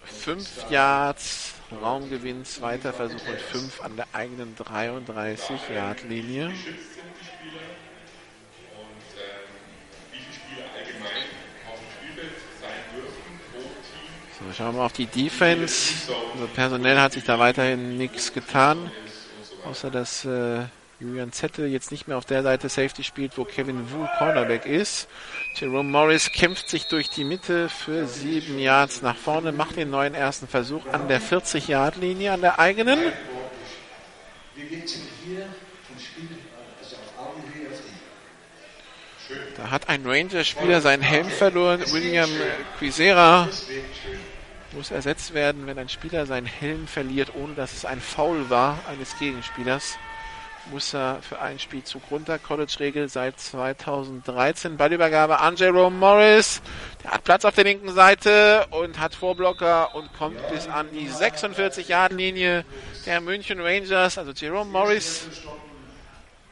5 0.04 0.70
Yards 0.70 1.54
Raumgewinn, 1.82 2.44
zweiter 2.44 2.92
Versuch 2.92 3.26
und 3.28 3.40
5 3.40 3.80
an 3.82 3.96
der 3.96 4.06
eigenen 4.12 4.54
33 4.56 5.68
Yard 5.74 6.04
Linie. 6.04 6.52
So, 14.38 14.52
schauen 14.52 14.74
wir 14.74 14.78
mal 14.78 14.86
auf 14.86 14.92
die 14.92 15.06
Defense. 15.06 16.12
Also 16.34 16.46
personell 16.54 17.00
hat 17.00 17.12
sich 17.12 17.24
da 17.24 17.38
weiterhin 17.38 17.96
nichts 17.96 18.32
getan. 18.32 18.90
Außer 19.68 19.90
dass 19.90 20.24
äh, 20.24 20.64
Julian 21.00 21.32
Zettel 21.32 21.66
jetzt 21.68 21.90
nicht 21.90 22.06
mehr 22.06 22.16
auf 22.16 22.24
der 22.24 22.42
Seite 22.42 22.68
Safety 22.68 23.02
spielt, 23.02 23.36
wo 23.36 23.44
Kevin 23.44 23.90
Wu 23.90 24.06
Cornerback 24.16 24.64
ist. 24.64 25.08
Jerome 25.56 25.90
Morris 25.90 26.30
kämpft 26.30 26.70
sich 26.70 26.86
durch 26.86 27.10
die 27.10 27.24
Mitte 27.24 27.68
für 27.68 28.06
sieben 28.06 28.58
Yards 28.58 29.02
nach 29.02 29.16
vorne, 29.16 29.52
macht 29.52 29.76
den 29.76 29.90
neuen 29.90 30.14
ersten 30.14 30.46
Versuch 30.46 30.86
an 30.92 31.08
der 31.08 31.20
40-Yard-Linie, 31.20 32.32
an 32.32 32.40
der 32.40 32.58
eigenen. 32.60 32.98
Da 39.56 39.70
hat 39.70 39.88
ein 39.88 40.06
Ranger-Spieler 40.06 40.80
seinen 40.80 41.02
Helm 41.02 41.28
verloren. 41.28 41.80
William 41.90 42.30
Quisera 42.78 43.48
muss 44.72 44.90
ersetzt 44.90 45.34
werden, 45.34 45.66
wenn 45.66 45.78
ein 45.78 45.88
Spieler 45.88 46.26
seinen 46.26 46.46
Helm 46.46 46.86
verliert, 46.86 47.32
ohne 47.34 47.54
dass 47.54 47.72
es 47.72 47.84
ein 47.84 48.00
Foul 48.00 48.50
war 48.50 48.78
eines 48.90 49.18
Gegenspielers. 49.18 49.98
Muss 50.72 50.94
er 50.94 51.22
für 51.22 51.40
ein 51.40 51.60
Spielzug 51.60 52.02
runter. 52.10 52.40
College-Regel 52.40 53.08
seit 53.08 53.38
2013. 53.38 54.76
Ballübergabe 54.76 55.38
an 55.38 55.54
Jerome 55.54 55.96
Morris. 55.96 56.60
Der 57.04 57.12
hat 57.12 57.22
Platz 57.22 57.44
auf 57.44 57.54
der 57.54 57.62
linken 57.62 57.92
Seite 57.92 58.66
und 58.70 58.98
hat 58.98 59.14
Vorblocker 59.14 59.94
und 59.94 60.12
kommt 60.14 60.36
bis 60.48 60.66
an 60.66 60.88
die 60.90 61.08
46-Yard-Linie 61.08 62.64
der 63.06 63.20
München 63.20 63.60
Rangers. 63.60 64.18
Also 64.18 64.32
Jerome 64.32 64.68
Morris, 64.68 65.28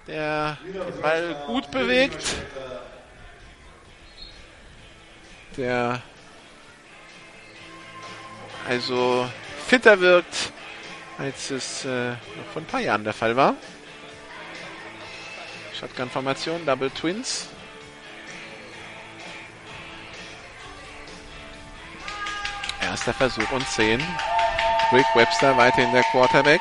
der 0.06 0.58
den 0.64 1.02
Ball 1.02 1.34
gut 1.48 1.68
bewegt. 1.72 2.36
Der 5.56 6.02
also 8.68 9.28
fitter 9.66 10.00
wirkt, 10.00 10.52
als 11.18 11.50
es 11.50 11.84
äh, 11.84 12.10
noch 12.10 12.46
vor 12.52 12.62
ein 12.62 12.66
paar 12.66 12.80
Jahren 12.80 13.04
der 13.04 13.12
Fall 13.12 13.36
war. 13.36 13.54
Shotgun-Formation, 15.78 16.64
Double 16.64 16.90
Twins. 16.90 17.48
Erster 22.80 23.14
Versuch 23.14 23.50
und 23.50 23.66
10. 23.68 24.02
Rick 24.92 25.06
Webster 25.14 25.56
weiterhin 25.56 25.92
der 25.92 26.04
Quarterback. 26.04 26.60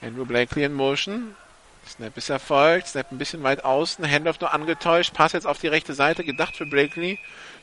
Andrew 0.00 0.24
Blakely 0.24 0.64
in 0.64 0.72
Motion. 0.72 1.36
Snap 1.86 2.16
ist 2.16 2.30
erfolgt. 2.30 2.88
Snap 2.88 3.12
ein 3.12 3.18
bisschen 3.18 3.42
weit 3.42 3.64
außen. 3.64 4.08
Handoff 4.08 4.40
nur 4.40 4.52
angetäuscht. 4.52 5.14
Pass 5.14 5.32
jetzt 5.32 5.46
auf 5.46 5.58
die 5.58 5.68
rechte 5.68 5.94
Seite. 5.94 6.24
Gedacht 6.24 6.56
für 6.56 6.66
Blakely 6.66 7.18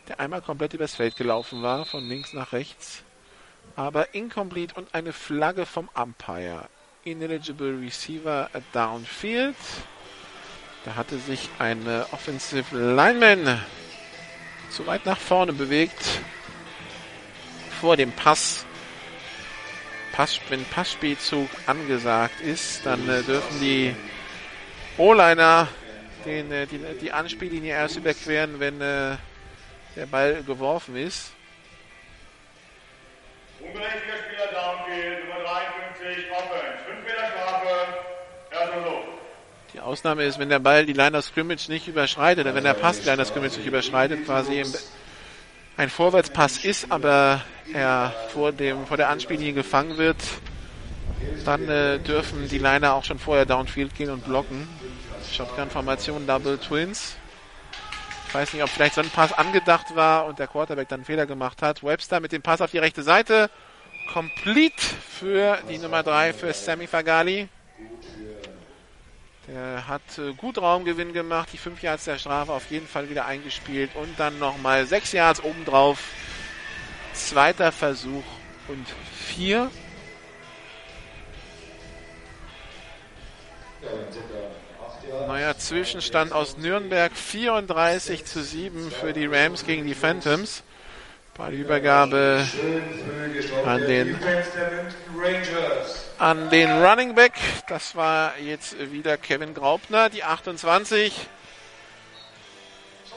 der 0.10 0.20
einmal 0.20 0.42
komplett 0.42 0.74
übers 0.74 0.96
Feld 0.96 1.16
gelaufen 1.16 1.62
war, 1.62 1.86
von 1.86 2.08
links 2.08 2.34
nach 2.34 2.52
rechts. 2.52 3.04
Aber 3.76 4.14
incomplete 4.14 4.76
und 4.76 4.94
eine 4.94 5.14
Flagge 5.14 5.66
vom 5.66 5.90
Umpire. 5.96 6.68
Ineligible 7.06 7.80
Receiver 7.80 8.50
downfield. 8.74 9.56
Da 10.84 10.96
hatte 10.96 11.18
sich 11.20 11.50
ein 11.60 11.88
Offensive 12.12 12.76
Lineman 12.76 13.62
zu 14.70 14.86
weit 14.88 15.06
nach 15.06 15.18
vorne 15.18 15.54
bewegt. 15.54 16.22
Vor 17.80 17.96
dem 17.96 18.12
Pass. 18.12 18.66
Pass 20.12 20.40
wenn 20.50 20.66
Passspielzug 20.66 21.48
angesagt 21.66 22.42
ist, 22.42 22.86
dann 22.86 23.08
äh, 23.08 23.24
dürfen 23.24 23.60
die 23.62 23.96
O-Liner 24.98 25.70
den, 26.26 26.52
äh, 26.52 26.68
die, 26.68 26.80
die 27.00 27.12
Anspiellinie 27.14 27.72
erst 27.72 27.96
überqueren, 27.96 28.60
wenn 28.60 28.82
äh, 28.82 29.16
der 30.00 30.06
Ball 30.06 30.44
geworfen 30.44 30.96
ist. 30.96 31.32
Unberechtigter 33.60 34.16
Spieler 34.26 34.48
Downfield, 34.48 35.28
Nummer 35.28 35.44
53, 35.44 36.32
Offense. 36.32 36.78
5 36.88 37.04
Meter 37.04 37.28
Strafe, 37.28 37.68
erster 38.52 38.82
Versuch. 38.82 39.04
Die 39.74 39.80
Ausnahme 39.82 40.24
ist, 40.24 40.40
wenn 40.40 40.48
der 40.48 40.60
Ball 40.60 40.86
die 40.86 40.94
Line 40.94 41.18
of 41.18 41.26
Scrimmage 41.26 41.68
nicht 41.68 41.90
überschreitet, 41.90 42.46
oder 42.46 42.56
wenn 42.56 42.64
der 42.64 42.76
Pass 42.76 43.02
die 43.02 43.10
Line 43.10 43.22
of 43.22 43.28
Scrimmage 43.28 43.58
nicht 43.58 43.68
überschreitet, 43.68 44.26
quasi 44.26 44.64
ein 45.76 45.90
Vorwärtspass 45.90 46.64
ist, 46.64 46.90
aber 46.92 47.42
er 47.74 48.16
vor, 48.30 48.54
dem, 48.54 48.88
vor 48.88 48.96
der 48.96 49.10
Anspiellinie 49.10 49.52
gefangen 49.52 49.98
wird, 49.98 50.18
dann 51.44 51.68
äh, 51.68 52.00
dürfen 52.00 52.48
die 52.48 52.58
Liner 52.58 52.94
auch 52.94 53.04
schon 53.04 53.20
vorher 53.20 53.46
Downfield 53.46 53.94
gehen 53.96 54.10
und 54.10 54.24
blocken. 54.24 54.66
Shotgun-Formation, 55.30 56.26
Double 56.26 56.58
Twins. 56.58 57.18
Ich 58.30 58.36
weiß 58.36 58.54
nicht, 58.54 58.62
ob 58.62 58.70
vielleicht 58.70 58.94
so 58.94 59.02
ein 59.02 59.10
Pass 59.10 59.34
angedacht 59.34 59.96
war 59.96 60.28
und 60.28 60.38
der 60.38 60.46
Quarterback 60.46 60.88
dann 60.88 61.00
einen 61.00 61.06
Fehler 61.06 61.26
gemacht 61.26 61.64
hat. 61.64 61.84
Webster 61.84 62.20
mit 62.20 62.32
dem 62.32 62.44
Pass 62.44 62.62
auf 62.62 62.70
die 62.70 62.78
rechte 62.78 63.02
Seite. 63.02 63.50
Complete 64.14 64.80
für 64.80 65.58
die 65.68 65.80
Nummer 65.80 66.04
3 66.04 66.34
für 66.34 66.54
Sammy 66.54 66.86
Fagali. 66.86 67.50
Der 69.48 69.88
hat 69.88 70.04
äh, 70.20 70.34
gut 70.34 70.60
Raumgewinn 70.60 71.12
gemacht, 71.12 71.50
die 71.54 71.58
5 71.58 71.82
Yards 71.82 72.04
der 72.06 72.20
Strafe 72.20 72.54
auf 72.54 72.70
jeden 72.70 72.88
Fall 72.88 73.10
wieder 73.10 73.26
eingespielt 73.26 73.90
und 73.96 74.20
dann 74.20 74.38
nochmal 74.38 74.86
6 74.86 75.12
Yards 75.12 75.44
obendrauf. 75.44 76.00
Zweiter 77.14 77.72
Versuch 77.72 78.24
und 78.68 78.86
4. 79.26 79.72
Neuer 85.28 85.58
Zwischenstand 85.58 86.32
aus 86.32 86.58
Nürnberg 86.58 87.12
34 87.16 88.26
zu 88.26 88.44
7 88.44 88.92
für 88.92 89.14
die 89.14 89.26
Rams 89.26 89.66
gegen 89.66 89.86
die 89.86 89.96
Phantoms. 89.96 90.64
Bei 91.36 91.50
der 91.50 91.60
Übergabe 91.60 92.46
an 93.66 93.86
den, 93.86 94.20
an 96.18 96.50
den 96.50 96.84
Running 96.84 97.16
Back. 97.16 97.34
Das 97.68 97.96
war 97.96 98.38
jetzt 98.40 98.92
wieder 98.92 99.18
Kevin 99.18 99.54
Graupner, 99.54 100.10
die 100.10 100.24
28. 100.24 101.28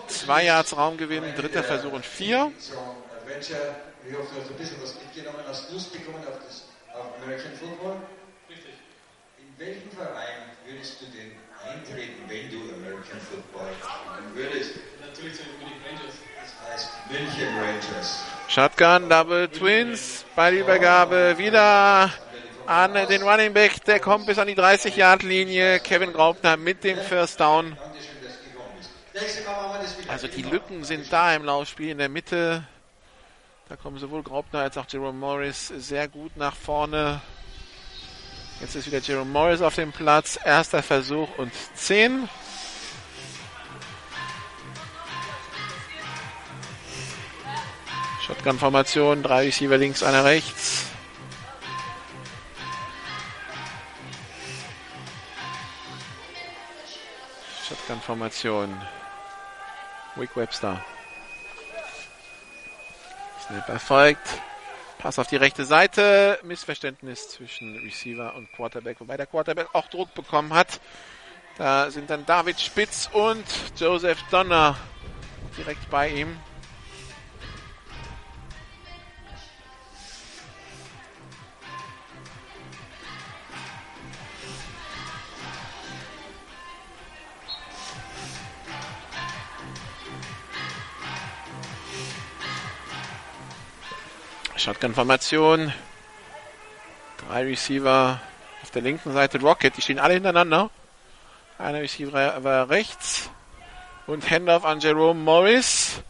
Zwei 0.06 0.44
Yards 0.44 0.76
Raumgewinn, 0.76 1.34
dritter 1.34 1.64
Versuch 1.64 1.92
und 1.92 2.06
vier. 2.06 2.52
Ich 2.58 4.16
hoffe, 4.16 4.34
du 4.34 4.40
hast 4.40 4.50
ein 4.50 4.56
bisschen 4.56 4.82
was 4.82 4.94
mitgenommen. 4.94 5.38
Hast 5.46 5.72
Lust 5.72 5.92
bekommen 5.92 6.24
auf, 6.26 6.38
das, 6.46 6.64
auf 6.94 7.06
American 7.22 7.52
Football? 7.52 7.96
Richtig. 8.48 8.74
In 9.38 9.54
welchen 9.58 9.90
Verein 9.90 10.50
würdest 10.66 11.00
du 11.00 11.06
denn 11.06 11.32
eintreten, 11.68 12.22
wenn 12.28 12.51
du 12.51 12.74
American 12.74 13.20
Football 13.20 13.68
spielen 13.78 14.34
würdest? 14.34 14.72
Natürlich 15.01 15.34
zu 15.34 15.43
den 15.43 15.72
Rangers. 15.84 16.14
Das 16.40 16.72
heißt 16.72 16.90
München 17.10 17.48
Rangers. 17.59 18.24
Shotgun, 18.48 19.09
Double 19.09 19.48
Twins, 19.48 20.24
Ballübergabe 20.36 21.39
wieder 21.39 22.10
an 22.66 22.94
den 22.94 23.22
Running 23.22 23.52
Back, 23.52 23.84
der 23.84 23.98
kommt 23.98 24.26
bis 24.26 24.39
an 24.39 24.47
die 24.47 24.55
30-Yard-Linie. 24.55 25.80
Kevin 25.80 26.12
Graupner 26.12 26.56
mit 26.56 26.84
dem 26.84 26.98
First 26.98 27.40
Down. 27.40 27.76
Also 30.09 30.26
die 30.28 30.43
Lücken 30.43 30.84
sind 30.84 31.12
da 31.12 31.34
im 31.34 31.44
Laufspiel 31.44 31.90
in 31.90 31.98
der 31.98 32.09
Mitte. 32.09 32.64
Da 33.68 33.76
kommen 33.76 33.98
sowohl 33.98 34.22
Graupner 34.22 34.60
als 34.60 34.76
auch 34.76 34.86
Jerome 34.89 35.18
Morris 35.18 35.68
sehr 35.68 36.09
gut 36.09 36.36
nach 36.36 36.55
vorne. 36.55 37.20
Jetzt 38.62 38.76
ist 38.76 38.86
wieder 38.86 39.01
Jerome 39.01 39.28
Morris 39.28 39.60
auf 39.60 39.74
dem 39.74 39.90
Platz. 39.90 40.39
Erster 40.44 40.84
Versuch 40.84 41.28
und 41.36 41.52
10. 41.74 42.28
Shotgun-Formation, 48.24 49.24
drei 49.24 49.47
Receiver 49.47 49.76
links, 49.76 50.05
einer 50.05 50.24
rechts. 50.24 50.84
Shotgun-Formation. 57.68 58.80
Wick 60.14 60.36
Webster. 60.36 60.84
Snap 63.44 63.68
erfolgt. 63.68 64.40
Pass 65.02 65.18
auf 65.18 65.26
die 65.26 65.34
rechte 65.34 65.64
Seite. 65.64 66.38
Missverständnis 66.44 67.28
zwischen 67.30 67.76
Receiver 67.78 68.36
und 68.36 68.52
Quarterback, 68.52 69.00
wobei 69.00 69.16
der 69.16 69.26
Quarterback 69.26 69.66
auch 69.72 69.88
Druck 69.88 70.14
bekommen 70.14 70.54
hat. 70.54 70.80
Da 71.58 71.90
sind 71.90 72.08
dann 72.08 72.24
David 72.24 72.60
Spitz 72.60 73.10
und 73.12 73.44
Joseph 73.76 74.22
Donner 74.30 74.76
direkt 75.58 75.90
bei 75.90 76.08
ihm. 76.08 76.38
Shotgun-Formation. 94.56 95.72
Drei 97.26 97.44
Receiver 97.44 98.20
auf 98.62 98.70
der 98.70 98.82
linken 98.82 99.12
Seite. 99.12 99.40
Rocket, 99.40 99.76
die 99.76 99.82
stehen 99.82 99.98
alle 99.98 100.14
hintereinander. 100.14 100.70
Einer 101.58 101.80
Receiver 101.80 102.42
war 102.44 102.68
rechts. 102.68 103.30
Und 104.06 104.28
Handoff 104.30 104.64
an 104.64 104.80
Jerome 104.80 105.20
Morris. 105.20 106.02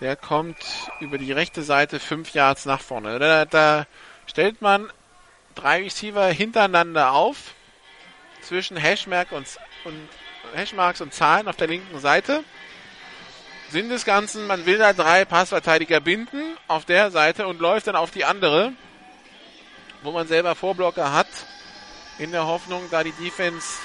Der 0.00 0.16
kommt 0.16 0.56
über 1.00 1.18
die 1.18 1.32
rechte 1.32 1.62
Seite 1.62 2.00
fünf 2.00 2.32
Yards 2.34 2.64
nach 2.64 2.80
vorne. 2.80 3.18
Da, 3.18 3.44
da 3.44 3.86
stellt 4.26 4.62
man 4.62 4.90
drei 5.54 5.82
Receiver 5.82 6.26
hintereinander 6.26 7.12
auf. 7.12 7.54
Zwischen 8.40 8.76
Hashmark 8.76 9.30
und, 9.32 9.46
und 9.84 10.08
Hashmarks 10.54 11.00
und 11.00 11.14
Zahlen 11.14 11.46
auf 11.46 11.56
der 11.56 11.68
linken 11.68 12.00
Seite. 12.00 12.42
Sinn 13.72 13.88
des 13.88 14.04
Ganzen, 14.04 14.46
man 14.46 14.66
will 14.66 14.76
da 14.76 14.92
drei 14.92 15.24
Passverteidiger 15.24 16.00
binden 16.00 16.58
auf 16.68 16.84
der 16.84 17.10
Seite 17.10 17.46
und 17.46 17.58
läuft 17.58 17.86
dann 17.86 17.96
auf 17.96 18.10
die 18.10 18.26
andere, 18.26 18.74
wo 20.02 20.12
man 20.12 20.28
selber 20.28 20.54
Vorblocker 20.54 21.14
hat, 21.14 21.26
in 22.18 22.32
der 22.32 22.46
Hoffnung, 22.46 22.82
da 22.90 23.02
die 23.02 23.12
Defense 23.12 23.78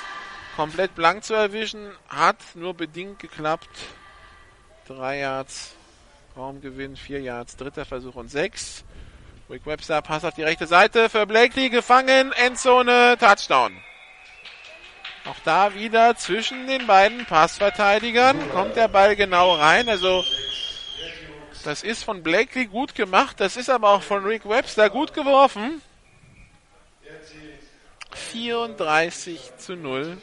komplett 0.58 0.94
blank 0.94 1.24
zu 1.24 1.36
erwischen, 1.36 1.90
hat 2.10 2.36
nur 2.54 2.74
bedingt 2.74 3.20
geklappt. 3.20 3.70
Drei 4.88 5.20
Yards, 5.20 5.74
Raumgewinn, 6.36 6.98
vier 6.98 7.22
Yards, 7.22 7.56
dritter 7.56 7.86
Versuch 7.86 8.16
und 8.16 8.30
sechs. 8.30 8.84
Rick 9.50 9.66
Webster, 9.66 10.02
Pass 10.02 10.26
auf 10.26 10.34
die 10.34 10.44
rechte 10.44 10.68
Seite 10.68 11.10
für 11.10 11.26
Blakely, 11.26 11.70
gefangen, 11.70 12.34
Endzone, 12.34 13.16
Touchdown. 13.18 13.82
Auch 15.30 15.40
da 15.44 15.74
wieder 15.74 16.16
zwischen 16.16 16.68
den 16.68 16.88
beiden 16.88 17.26
Passverteidigern 17.26 18.50
kommt 18.52 18.76
der 18.76 18.88
Ball 18.88 19.16
genau 19.16 19.56
rein. 19.56 19.90
Also 19.90 20.24
das 21.66 21.84
ist 21.84 22.04
von 22.04 22.24
Blakely 22.24 22.68
gut 22.68 22.96
gemacht. 22.96 23.40
Das 23.40 23.58
ist 23.58 23.70
aber 23.70 23.90
auch 23.90 24.02
von 24.02 24.24
Rick 24.24 24.48
Webster 24.48 24.90
gut 24.90 25.14
geworfen. 25.14 25.82
34 28.12 29.58
zu 29.58 29.76
0. 29.76 30.18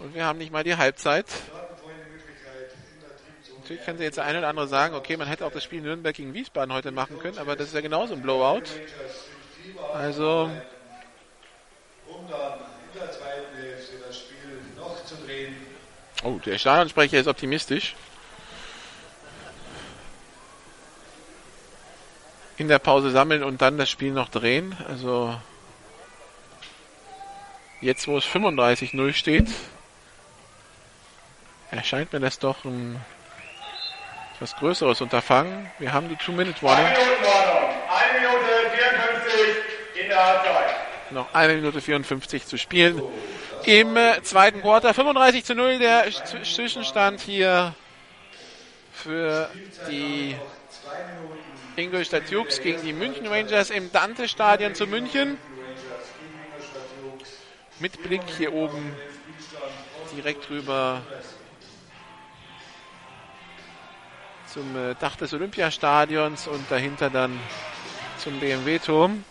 Und 0.00 0.14
wir 0.14 0.24
haben 0.24 0.38
nicht 0.38 0.52
mal 0.52 0.64
die 0.64 0.76
Halbzeit. 0.76 1.26
Natürlich 3.58 3.84
kann 3.84 3.98
sich 3.98 4.04
jetzt 4.04 4.18
eine 4.18 4.38
oder 4.38 4.48
andere 4.48 4.66
sagen, 4.66 4.94
okay, 4.94 5.16
man 5.16 5.28
hätte 5.28 5.44
auch 5.44 5.52
das 5.52 5.62
Spiel 5.62 5.82
Nürnberg 5.82 6.16
gegen 6.16 6.32
Wiesbaden 6.34 6.72
heute 6.72 6.90
machen 6.90 7.18
können, 7.18 7.38
aber 7.38 7.54
das 7.54 7.68
ist 7.68 7.74
ja 7.74 7.82
genauso 7.82 8.14
ein 8.14 8.22
Blowout. 8.22 8.62
Also. 9.92 10.50
Zweiten 13.06 13.56
Hälfte 13.56 13.96
das 14.06 14.18
Spiel 14.18 14.60
noch 14.76 15.04
zu 15.04 15.14
drehen. 15.16 15.56
Oh, 16.24 16.38
der 16.44 16.58
Stadionsprecher 16.58 17.18
ist 17.18 17.28
optimistisch. 17.28 17.94
In 22.56 22.68
der 22.68 22.80
Pause 22.80 23.10
sammeln 23.10 23.44
und 23.44 23.62
dann 23.62 23.78
das 23.78 23.88
Spiel 23.88 24.12
noch 24.12 24.28
drehen. 24.28 24.76
Also 24.88 25.38
jetzt, 27.80 28.08
wo 28.08 28.18
es 28.18 28.24
35-0 28.24 29.12
steht, 29.12 29.48
erscheint 31.70 32.12
mir 32.12 32.20
das 32.20 32.38
doch 32.38 32.64
ein 32.64 33.00
etwas 34.34 34.56
größeres 34.56 35.00
Unterfangen. 35.00 35.70
Wir 35.78 35.92
haben 35.92 36.08
die 36.08 36.16
Two-Minute-Warning. 36.16 36.86
Eine 36.86 36.96
Minute 38.20 38.70
54 38.72 40.02
in 40.02 40.08
der 40.08 40.24
Halbzeit. 40.24 40.87
Noch 41.10 41.32
eine 41.34 41.54
Minute 41.54 41.80
54 41.80 42.46
zu 42.46 42.58
spielen. 42.58 43.02
Im 43.64 43.96
äh, 43.96 44.22
zweiten 44.22 44.60
Quarter 44.60 44.92
35 44.94 45.44
zu 45.44 45.54
0 45.54 45.78
der 45.78 46.10
Sch- 46.10 46.42
Zwischenstand 46.44 47.20
hier 47.20 47.74
für 48.92 49.48
die 49.88 50.36
Ingolstadt 51.76 52.30
Jukes 52.30 52.60
gegen 52.60 52.82
die 52.82 52.92
München 52.92 53.26
Rangers 53.26 53.70
im 53.70 53.90
Dante-Stadion 53.90 54.74
zu 54.74 54.86
München. 54.86 55.38
Mit 57.80 58.02
Blick 58.02 58.22
hier 58.36 58.52
oben 58.52 58.92
direkt 60.14 60.50
rüber 60.50 61.00
zum 64.52 64.76
äh, 64.76 64.94
Dach 64.98 65.16
des 65.16 65.32
Olympiastadions 65.32 66.48
und 66.48 66.70
dahinter 66.70 67.08
dann 67.10 67.38
zum 68.18 68.38
BMW-Turm. 68.40 69.24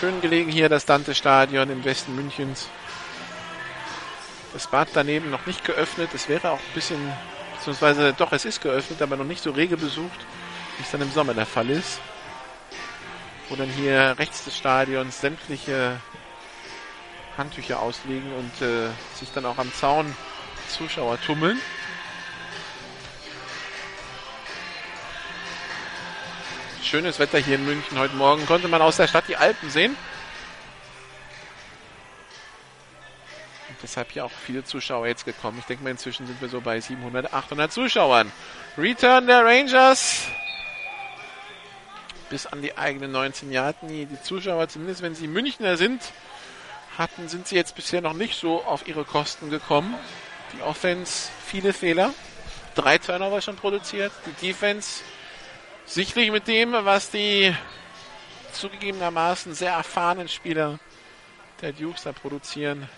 Schön 0.00 0.20
gelegen 0.20 0.48
hier 0.48 0.68
das 0.68 0.86
Dante-Stadion 0.86 1.70
im 1.70 1.84
Westen 1.84 2.14
Münchens. 2.14 2.68
Das 4.52 4.68
Bad 4.68 4.90
daneben 4.94 5.28
noch 5.28 5.44
nicht 5.44 5.64
geöffnet. 5.64 6.10
Es 6.14 6.28
wäre 6.28 6.52
auch 6.52 6.60
ein 6.60 6.74
bisschen, 6.74 7.00
beziehungsweise 7.56 8.12
doch, 8.12 8.30
es 8.30 8.44
ist 8.44 8.60
geöffnet, 8.60 9.02
aber 9.02 9.16
noch 9.16 9.24
nicht 9.24 9.42
so 9.42 9.50
rege 9.50 9.76
besucht, 9.76 10.20
wie 10.76 10.84
es 10.84 10.90
dann 10.92 11.02
im 11.02 11.10
Sommer 11.10 11.34
der 11.34 11.46
Fall 11.46 11.68
ist. 11.68 12.00
Wo 13.48 13.56
dann 13.56 13.68
hier 13.70 14.14
rechts 14.20 14.44
des 14.44 14.56
Stadions 14.56 15.20
sämtliche 15.20 16.00
Handtücher 17.36 17.80
ausliegen 17.80 18.32
und 18.34 18.62
äh, 18.64 18.90
sich 19.18 19.32
dann 19.32 19.46
auch 19.46 19.58
am 19.58 19.72
Zaun 19.74 20.14
Zuschauer 20.68 21.20
tummeln. 21.20 21.60
Schönes 26.82 27.18
Wetter 27.18 27.38
hier 27.38 27.56
in 27.56 27.66
München 27.66 27.98
heute 27.98 28.14
Morgen. 28.14 28.46
Konnte 28.46 28.68
man 28.68 28.80
aus 28.80 28.96
der 28.96 29.08
Stadt 29.08 29.24
die 29.28 29.36
Alpen 29.36 29.68
sehen. 29.68 29.96
Und 33.68 33.76
deshalb 33.82 34.12
hier 34.12 34.24
auch 34.24 34.30
viele 34.30 34.64
Zuschauer 34.64 35.06
jetzt 35.08 35.24
gekommen. 35.24 35.58
Ich 35.58 35.66
denke 35.66 35.82
mal, 35.82 35.90
inzwischen 35.90 36.26
sind 36.26 36.40
wir 36.40 36.48
so 36.48 36.60
bei 36.60 36.80
700, 36.80 37.32
800 37.34 37.72
Zuschauern. 37.72 38.30
Return 38.78 39.26
der 39.26 39.44
Rangers. 39.44 40.28
Bis 42.30 42.46
an 42.46 42.62
die 42.62 42.78
eigenen 42.78 43.10
19 43.10 43.50
Yard. 43.50 43.76
Die 43.82 44.08
Zuschauer, 44.22 44.68
zumindest 44.68 45.02
wenn 45.02 45.14
sie 45.14 45.26
Münchner 45.26 45.76
sind, 45.76 46.00
hatten, 46.96 47.28
sind 47.28 47.48
sie 47.48 47.56
jetzt 47.56 47.74
bisher 47.74 48.00
noch 48.00 48.14
nicht 48.14 48.38
so 48.38 48.64
auf 48.64 48.86
ihre 48.86 49.04
Kosten 49.04 49.50
gekommen. 49.50 49.94
Die 50.56 50.62
Offense, 50.62 51.28
viele 51.44 51.72
Fehler. 51.72 52.14
Drei 52.76 52.98
Turnover 52.98 53.42
schon 53.42 53.56
produziert. 53.56 54.12
Die 54.26 54.46
Defense 54.46 55.02
sicherlich 55.88 56.30
mit 56.30 56.46
dem, 56.46 56.72
was 56.72 57.10
die 57.10 57.54
zugegebenermaßen 58.52 59.54
sehr 59.54 59.72
erfahrenen 59.72 60.28
Spieler 60.28 60.78
der 61.62 61.72
Dukes 61.72 62.02
da 62.02 62.12
produzieren, 62.12 62.88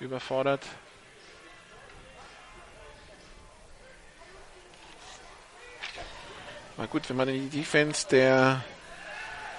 überfordert. 0.00 0.62
Mal 6.76 6.88
gut, 6.88 7.08
wenn 7.08 7.16
man 7.16 7.28
die 7.28 7.48
Defense 7.50 8.08
der, 8.08 8.64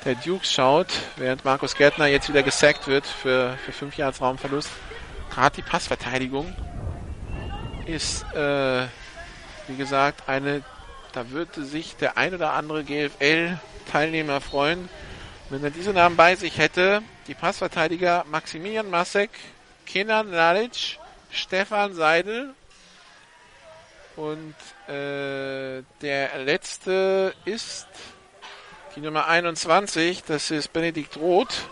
der 0.04 0.16
Dukes 0.16 0.52
schaut, 0.52 0.88
während 1.16 1.46
Markus 1.46 1.76
Gärtner 1.76 2.08
jetzt 2.08 2.28
wieder 2.28 2.44
gesackt 2.44 2.88
wird 2.88 3.06
für, 3.06 3.58
für 3.64 3.72
5 3.72 3.96
Yards 3.96 4.22
Raumverlust. 4.22 4.70
Gerade 5.30 5.56
die 5.56 5.62
Passverteidigung 5.62 6.54
ist, 7.86 8.24
äh, 8.34 8.88
wie 9.68 9.78
gesagt, 9.78 10.28
eine, 10.28 10.64
da 11.16 11.32
würde 11.32 11.64
sich 11.64 11.96
der 11.96 12.18
ein 12.18 12.36
oder 12.36 12.52
andere 12.54 12.84
GFL-Teilnehmer 12.84 14.42
freuen, 14.42 14.90
wenn 15.50 15.64
er 15.64 15.72
diese 15.72 15.94
Namen 15.94 16.18
bei 16.18 16.36
sich 16.36 16.58
hätte. 16.58 17.02
Die 17.28 17.34
Passverteidiger 17.34 18.26
Maximilian 18.30 18.90
Masek, 18.90 19.30
Kenan 19.86 20.32
Lalic, 20.32 21.00
Stefan 21.32 21.94
Seidel 21.94 22.54
und 24.18 24.56
äh, 24.88 25.84
der 26.02 26.38
letzte 26.44 27.34
ist 27.46 27.88
die 28.96 29.02
Nummer 29.02 29.28
21, 29.28 30.24
das 30.24 30.52
ist 30.52 30.74
Benedikt 30.74 31.18
Roth. 31.18 31.70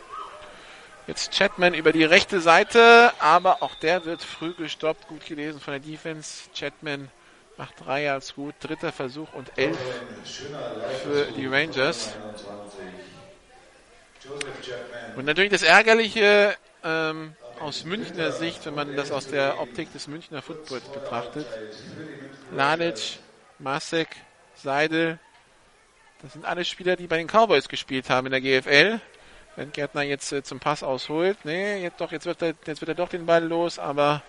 Jetzt 1.06 1.34
Chatman 1.34 1.74
über 1.74 1.92
die 1.92 2.06
rechte 2.06 2.40
Seite, 2.40 3.12
aber 3.20 3.62
auch 3.62 3.76
der 3.76 4.06
wird 4.06 4.24
früh 4.24 4.54
gestoppt. 4.54 5.10
Gut 5.10 5.26
gelesen 5.26 5.60
von 5.60 5.74
der 5.74 5.82
Defense. 5.82 6.50
Chatman 6.58 7.10
macht 7.58 7.86
drei 7.86 8.12
als 8.12 8.36
gut. 8.36 8.56
Dritter 8.60 8.92
Versuch 8.92 9.32
und 9.34 9.52
elf 9.58 9.78
für 11.04 11.26
die 11.38 11.48
Rangers. 11.48 12.14
Und 15.16 15.26
natürlich 15.26 15.52
das 15.52 15.64
Ärgerliche 15.64 16.56
ähm, 16.84 17.36
aus 17.60 17.84
Münchner 17.84 18.32
Sicht, 18.32 18.66
wenn 18.66 18.76
man 18.76 18.96
das 18.96 19.12
aus 19.12 19.28
der 19.28 19.60
Optik 19.60 19.92
des 19.94 20.08
Münchner 20.08 20.42
Footballs 20.42 20.88
betrachtet. 20.90 21.48
Ladic, 22.52 23.20
Masek, 23.60 24.10
Seidel, 24.56 25.20
das 26.24 26.34
sind 26.34 26.46
alle 26.46 26.64
Spieler, 26.64 26.96
die 26.96 27.08
bei 27.08 27.18
den 27.18 27.28
Cowboys 27.28 27.68
gespielt 27.68 28.10
haben 28.10 28.28
in 28.28 28.32
der 28.32 28.42
GFL. 28.42 29.02
Wenn 29.56 29.72
Gärtner 29.72 30.02
jetzt 30.04 30.32
äh, 30.32 30.42
zum 30.42 30.60
Pass 30.60 30.82
ausholt, 30.82 31.38
nee, 31.44 31.84
jetzt 31.84 32.00
doch, 32.02 32.12
jetzt 32.12 32.26
wird 32.26 32.42
er, 32.42 32.54
jetzt 32.66 32.82
wird 32.82 32.90
er 32.90 32.96
doch 32.96 33.10
den 33.10 33.26
Ball 33.26 33.44
los, 33.44 33.78
aber 33.78 34.24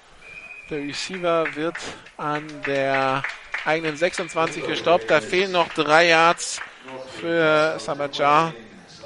der 0.71 0.79
Receiver 0.79 1.55
wird 1.55 1.77
an 2.17 2.45
der 2.67 3.23
eigenen 3.65 3.97
26 3.97 4.67
gestoppt. 4.67 5.11
Da 5.11 5.21
fehlen 5.21 5.53
noch 5.53 5.69
drei 5.71 6.09
Yards 6.09 6.61
für 7.21 7.79
Sabajar, 7.79 8.55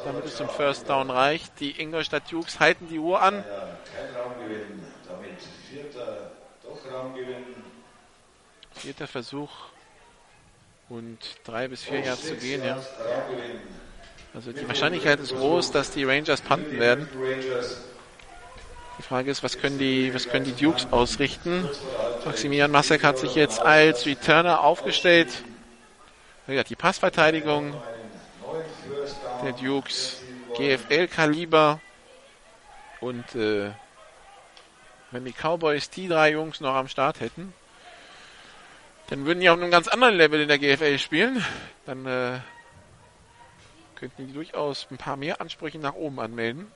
damit 0.05 0.25
es 0.25 0.37
zum 0.37 0.49
First 0.49 0.89
Down 0.89 1.11
reicht. 1.11 1.61
Die 1.61 1.81
Ingolstadt 1.81 2.31
Dukes 2.31 2.61
halten 2.61 2.89
die 2.89 2.99
Uhr 2.99 3.21
an. 3.21 3.45
Vierter 8.75 9.09
Versuch 9.09 9.51
und 10.89 11.19
drei 11.45 11.69
bis 11.69 11.83
vier 11.83 12.01
Yards 12.01 12.27
zu 12.27 12.37
gehen, 12.37 12.65
ja. 12.65 12.81
Also 14.35 14.53
die 14.53 14.67
Wahrscheinlichkeit 14.69 15.19
ist 15.21 15.35
groß, 15.35 15.73
dass 15.73 15.91
die 15.91 16.05
Rangers 16.05 16.41
punten 16.41 16.79
werden. 16.79 17.09
Die 18.99 19.03
Frage 19.03 19.31
ist, 19.31 19.43
was 19.43 19.59
können 19.59 19.79
die, 19.79 20.13
was 20.13 20.29
können 20.29 20.45
die 20.45 20.53
Dukes 20.53 20.89
ausrichten? 20.91 21.69
Maximilian 22.25 22.71
Masek 22.71 23.05
hat 23.05 23.19
sich 23.19 23.37
jetzt 23.37 23.61
als 23.61 24.07
Returner 24.07 24.65
aufgestellt. 24.65 25.29
Die 26.49 26.77
Passverteidigung 26.77 27.75
der 29.45 29.53
Dukes, 29.53 30.21
GFL-Kaliber 30.57 31.81
und 33.01 33.35
äh, 33.35 33.71
wenn 35.11 35.25
die 35.25 35.33
Cowboys 35.33 35.91
die 35.91 36.09
drei 36.09 36.33
Jungs 36.33 36.61
noch 36.61 36.75
am 36.75 36.89
Start 36.89 37.21
hätten, 37.21 37.53
dann 39.09 39.25
würden 39.25 39.41
die 39.41 39.49
auf 39.49 39.59
einem 39.59 39.71
ganz 39.71 39.89
anderen 39.89 40.17
Level 40.17 40.41
in 40.41 40.49
der 40.49 40.59
GFL 40.59 40.99
spielen. 40.99 41.45
Dann 41.87 42.05
äh, 42.05 42.41
könnten 43.95 44.27
die 44.27 44.33
durchaus 44.33 44.87
ein 44.91 44.99
paar 44.99 45.17
mehr 45.17 45.41
Ansprüche 45.41 45.79
nach 45.79 45.95
oben 45.95 46.21
anmelden. 46.21 46.71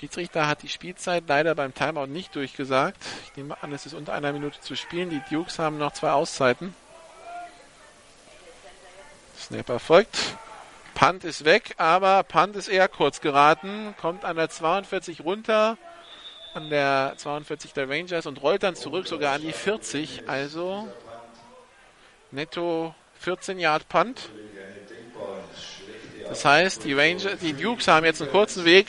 Schiedsrichter 0.00 0.48
hat 0.48 0.62
die 0.62 0.70
Spielzeit 0.70 1.24
leider 1.28 1.54
beim 1.54 1.74
Timeout 1.74 2.06
nicht 2.06 2.34
durchgesagt. 2.34 2.96
Ich 3.26 3.36
nehme 3.36 3.62
an, 3.62 3.70
es 3.74 3.84
ist 3.84 3.92
unter 3.92 4.14
einer 4.14 4.32
Minute 4.32 4.58
zu 4.62 4.74
spielen. 4.74 5.10
Die 5.10 5.20
Dukes 5.28 5.58
haben 5.58 5.76
noch 5.76 5.92
zwei 5.92 6.12
Auszeiten. 6.12 6.74
Snapper 9.38 9.78
folgt. 9.78 10.38
Punt 10.94 11.24
ist 11.24 11.44
weg, 11.44 11.74
aber 11.76 12.22
Punt 12.22 12.56
ist 12.56 12.68
eher 12.68 12.88
kurz 12.88 13.20
geraten. 13.20 13.94
Kommt 14.00 14.24
an 14.24 14.36
der 14.36 14.48
42 14.48 15.22
runter 15.22 15.76
an 16.54 16.70
der 16.70 17.12
42 17.16 17.74
der 17.74 17.88
Rangers 17.88 18.26
und 18.26 18.42
rollt 18.42 18.62
dann 18.62 18.74
zurück 18.74 19.06
sogar 19.06 19.34
an 19.34 19.42
die 19.42 19.52
40. 19.52 20.28
Also 20.28 20.88
netto 22.30 22.94
14 23.18 23.58
Yard 23.58 23.86
Punt. 23.90 24.30
Das 26.26 26.44
heißt, 26.44 26.84
die 26.84 26.94
Rangers, 26.94 27.38
die 27.40 27.52
Dukes 27.52 27.86
haben 27.86 28.06
jetzt 28.06 28.22
einen 28.22 28.30
kurzen 28.30 28.64
Weg 28.64 28.86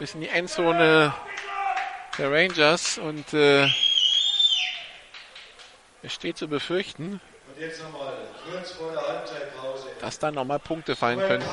bis 0.00 0.14
in 0.14 0.22
die 0.22 0.30
Endzone 0.30 1.12
der 2.16 2.32
Rangers 2.32 2.96
und 2.96 3.34
äh, 3.34 3.66
es 6.02 6.14
steht 6.14 6.38
zu 6.38 6.48
befürchten, 6.48 7.20
dass 10.00 10.18
da 10.18 10.30
nochmal 10.30 10.58
Punkte 10.58 10.96
fallen 10.96 11.20
können. 11.20 11.44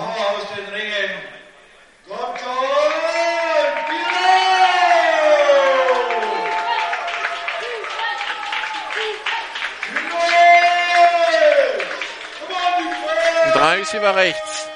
Drei 13.54 13.76
Receiver 13.80 14.16
rechts. 14.16 14.70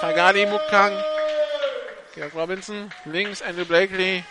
Fagali 0.00 0.46
Mukang. 0.46 1.02
Georg 2.18 2.34
Robinson. 2.34 2.90
Links 3.04 3.40
Andrew 3.42 3.64
Blakely. 3.64 4.24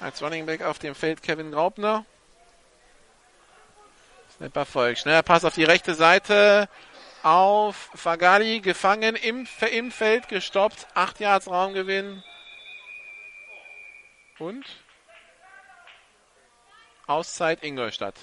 Als 0.00 0.20
Running 0.20 0.46
Back 0.46 0.62
auf 0.62 0.80
dem 0.80 0.96
Feld 0.96 1.22
Kevin 1.22 1.52
Graubner. 1.52 2.04
Snapper 4.36 4.66
folgt. 4.66 4.98
Schneller 4.98 5.22
Pass 5.22 5.44
auf 5.44 5.54
die 5.54 5.62
rechte 5.62 5.94
Seite. 5.94 6.68
Auf 7.22 7.88
Fagali. 7.94 8.58
Gefangen 8.58 9.14
im, 9.14 9.46
im 9.70 9.92
Feld. 9.92 10.26
Gestoppt. 10.26 10.88
Acht 10.94 11.20
Yards 11.20 11.46
Raumgewinn. 11.46 12.24
Und 14.40 14.66
Auszeit 17.06 17.62
Ingolstadt. 17.62 18.16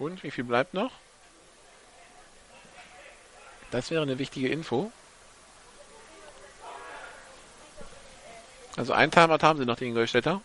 Und 0.00 0.22
wie 0.24 0.30
viel 0.30 0.44
bleibt 0.44 0.72
noch? 0.72 0.92
Das 3.70 3.90
wäre 3.90 4.02
eine 4.02 4.18
wichtige 4.18 4.48
Info. 4.48 4.90
Also 8.76 8.94
ein 8.94 9.10
Timeout 9.10 9.42
haben 9.42 9.58
sie 9.58 9.66
noch, 9.66 9.76
die 9.76 9.84
Ingolstädter. 9.84 10.40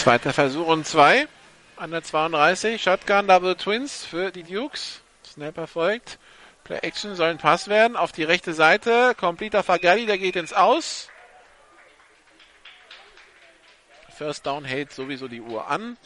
Zweiter 0.00 0.32
Versuch 0.32 0.66
und 0.66 0.86
zwei. 0.86 1.28
An 1.76 1.90
der 1.90 2.02
32. 2.02 2.82
Shotgun 2.82 3.28
Double 3.28 3.54
Twins 3.54 4.02
für 4.02 4.30
die 4.30 4.44
Dukes. 4.44 5.02
Snapper 5.26 5.66
folgt. 5.66 6.18
Play 6.64 6.78
Action 6.78 7.14
soll 7.14 7.28
ein 7.28 7.36
Pass 7.36 7.68
werden. 7.68 7.98
Auf 7.98 8.10
die 8.10 8.24
rechte 8.24 8.54
Seite. 8.54 9.14
Completer 9.14 9.62
Fagali, 9.62 10.06
der 10.06 10.16
geht 10.16 10.36
ins 10.36 10.54
Aus. 10.54 11.10
First 14.16 14.46
Down 14.46 14.64
hält 14.64 14.90
sowieso 14.90 15.28
die 15.28 15.42
Uhr 15.42 15.68
an. 15.68 15.98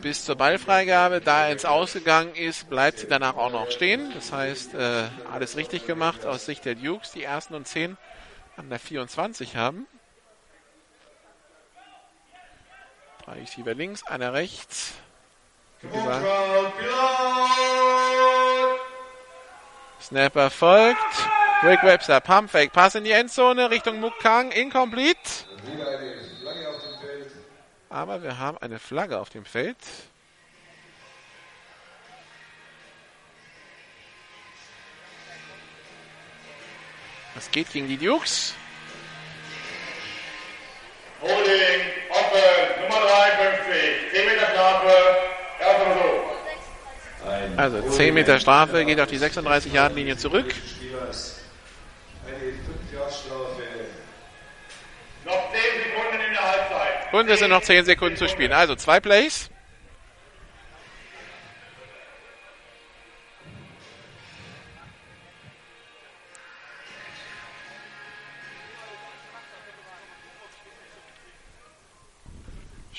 Bis 0.00 0.24
zur 0.24 0.36
Ballfreigabe. 0.36 1.20
Da 1.20 1.48
er 1.48 1.52
ins 1.52 1.66
Ausgegangen 1.66 2.34
ist, 2.34 2.70
bleibt 2.70 3.00
sie 3.00 3.08
danach 3.08 3.36
auch 3.36 3.52
noch 3.52 3.70
stehen. 3.70 4.10
Das 4.14 4.32
heißt, 4.32 4.72
äh, 4.72 5.04
alles 5.30 5.58
richtig 5.58 5.86
gemacht 5.86 6.24
aus 6.24 6.46
Sicht 6.46 6.64
der 6.64 6.76
Dukes. 6.76 7.12
Die 7.12 7.24
ersten 7.24 7.52
und 7.52 7.68
zehn 7.68 7.98
an 8.56 8.70
der 8.70 8.78
24 8.78 9.54
haben. 9.56 9.86
Drei 13.24 13.40
Receiver 13.40 13.74
links, 13.74 14.02
einer 14.04 14.32
rechts. 14.32 14.94
Snapper 20.00 20.50
folgt. 20.50 20.98
Rick 21.62 21.82
Webster, 21.84 22.20
Pump 22.20 22.50
Fake, 22.50 22.72
Pass 22.72 22.96
in 22.96 23.04
die 23.04 23.12
Endzone 23.12 23.70
Richtung 23.70 24.00
Mukang, 24.00 24.50
incomplete. 24.50 25.20
Aber 27.88 28.22
wir 28.22 28.38
haben 28.38 28.58
eine 28.58 28.80
Flagge 28.80 29.20
auf 29.20 29.30
dem 29.30 29.44
Feld. 29.44 29.76
Das 37.34 37.50
geht 37.50 37.70
gegen 37.72 37.88
die 37.88 37.96
Dukes. 37.96 38.54
Holding, 41.20 41.80
offen, 42.10 42.82
Nummer 42.82 43.06
53, 43.06 44.12
10 44.12 44.26
Meter 44.26 44.46
Strafe, 44.46 44.51
erster 44.51 44.51
Versuch. 44.51 44.51
Ein 44.51 44.51
Also 47.56 47.80
10 47.80 48.14
Meter 48.14 48.40
Strafe, 48.40 48.84
geht 48.84 49.00
auf 49.00 49.08
die 49.08 49.18
36-Yard-Linie 49.18 50.16
zurück. 50.16 50.52
Spielers. 50.52 51.40
Eine 52.26 52.36
5-Jahr-Strafe. 52.36 53.62
Noch 55.24 55.52
10 55.52 55.60
Sekunden 55.84 56.26
in 56.26 56.32
der 56.32 56.42
Halbzeit. 56.42 57.12
Und 57.12 57.28
es 57.30 57.38
sind 57.38 57.50
noch 57.50 57.62
10 57.62 57.84
Sekunden 57.84 58.16
zu 58.16 58.28
spielen. 58.28 58.52
Also 58.52 58.74
zwei 58.74 58.98
Plays. 58.98 59.51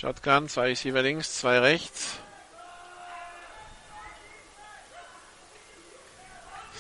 Shotgun, 0.04 0.50
zwei 0.50 0.66
Receiver 0.66 1.02
links, 1.02 1.40
zwei 1.40 1.60
rechts. 1.60 2.18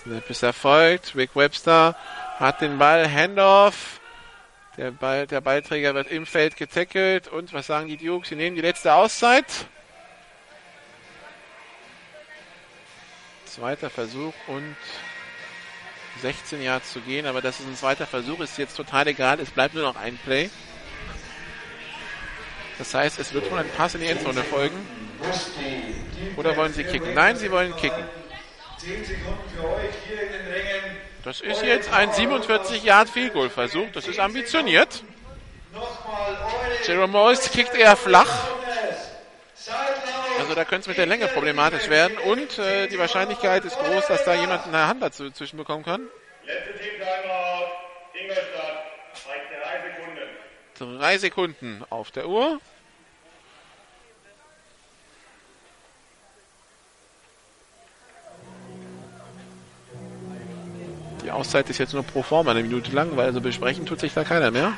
Snap 0.01 0.29
ist 0.29 0.43
erfolgt. 0.43 1.15
Rick 1.15 1.33
Webster 1.33 1.95
hat 2.37 2.59
den 2.59 2.77
Ball, 2.77 3.09
Handoff. 3.09 4.01
Der, 4.75 4.91
Ball, 4.91 5.25
der 5.25 5.39
Ballträger 5.39 5.95
wird 5.95 6.11
im 6.11 6.25
Feld 6.25 6.57
getackelt. 6.57 7.29
Und 7.29 7.53
was 7.53 7.67
sagen 7.67 7.87
die 7.87 7.95
Dukes? 7.95 8.27
Sie 8.27 8.35
nehmen 8.35 8.57
die 8.57 8.61
letzte 8.61 8.93
Auszeit. 8.93 9.45
Zweiter 13.45 13.89
Versuch 13.89 14.33
und 14.47 14.75
16 16.21 16.61
Yards 16.61 16.91
zu 16.91 16.99
gehen. 16.99 17.25
Aber 17.25 17.41
das 17.41 17.61
ist 17.61 17.67
ein 17.67 17.77
zweiter 17.77 18.05
Versuch. 18.05 18.41
Ist 18.41 18.57
jetzt 18.57 18.75
total 18.75 19.07
egal. 19.07 19.39
Es 19.39 19.51
bleibt 19.51 19.75
nur 19.75 19.83
noch 19.83 19.95
ein 19.95 20.17
Play. 20.17 20.49
Das 22.77 22.93
heißt, 22.93 23.19
es 23.19 23.33
wird 23.33 23.49
wohl 23.51 23.59
ein 23.59 23.69
Pass 23.69 23.95
in 23.95 24.01
die 24.01 24.07
Endzone 24.07 24.43
folgen. 24.43 24.75
Oder 26.37 26.55
wollen 26.57 26.73
sie 26.73 26.83
kicken? 26.83 27.13
Nein, 27.13 27.37
sie 27.37 27.51
wollen 27.51 27.75
kicken. 27.75 28.03
10 28.77 29.05
Sekunden 29.05 29.49
für 29.55 29.67
euch 29.67 29.93
hier 30.07 30.21
in 30.21 30.31
den 30.31 30.51
Rängen. 30.51 30.97
Das 31.23 31.39
ist 31.39 31.63
jetzt 31.63 31.91
ein 31.93 32.11
47 32.11 32.83
Yard 32.83 33.09
Field 33.09 33.33
Goal 33.33 33.49
Versuch. 33.49 33.87
Das 33.93 34.07
ist 34.07 34.19
ambitioniert. 34.19 35.03
Jerome 36.85 37.07
Morris 37.07 37.49
kickt 37.51 37.75
eher 37.75 37.95
flach. 37.95 38.49
Also 40.39 40.55
da 40.55 40.65
könnte 40.65 40.81
es 40.81 40.87
mit 40.87 40.97
der 40.97 41.05
Länge 41.05 41.27
problematisch 41.27 41.89
werden. 41.89 42.17
Und 42.17 42.59
äh, 42.59 42.87
die 42.87 42.99
Wahrscheinlichkeit 42.99 43.63
ist 43.63 43.77
groß, 43.77 44.07
dass 44.07 44.25
da 44.25 44.33
jemand 44.33 44.67
eine 44.67 44.87
Hand 44.87 45.01
dazu 45.01 45.31
zwischenbekommen 45.31 45.85
kann. 45.85 46.07
Letzte 46.45 46.73
Team-Timeout, 46.73 47.71
Ingolstadt, 48.13 48.43
bei 48.43 48.59
3 48.59 48.65
Sekunden. 48.65 48.82
Drei 50.77 51.17
Sekunden 51.17 51.83
auf 51.89 52.11
der 52.11 52.27
Uhr. 52.27 52.59
Die 61.23 61.31
Auszeit 61.31 61.69
ist 61.69 61.77
jetzt 61.77 61.93
nur 61.93 62.03
pro 62.03 62.21
forma 62.21 62.51
eine 62.51 62.63
Minute 62.63 62.91
lang, 62.91 63.15
weil 63.15 63.27
also 63.27 63.39
besprechen 63.39 63.85
tut 63.85 63.99
sich 63.99 64.13
da 64.13 64.23
keiner 64.23 64.51
mehr. 64.51 64.73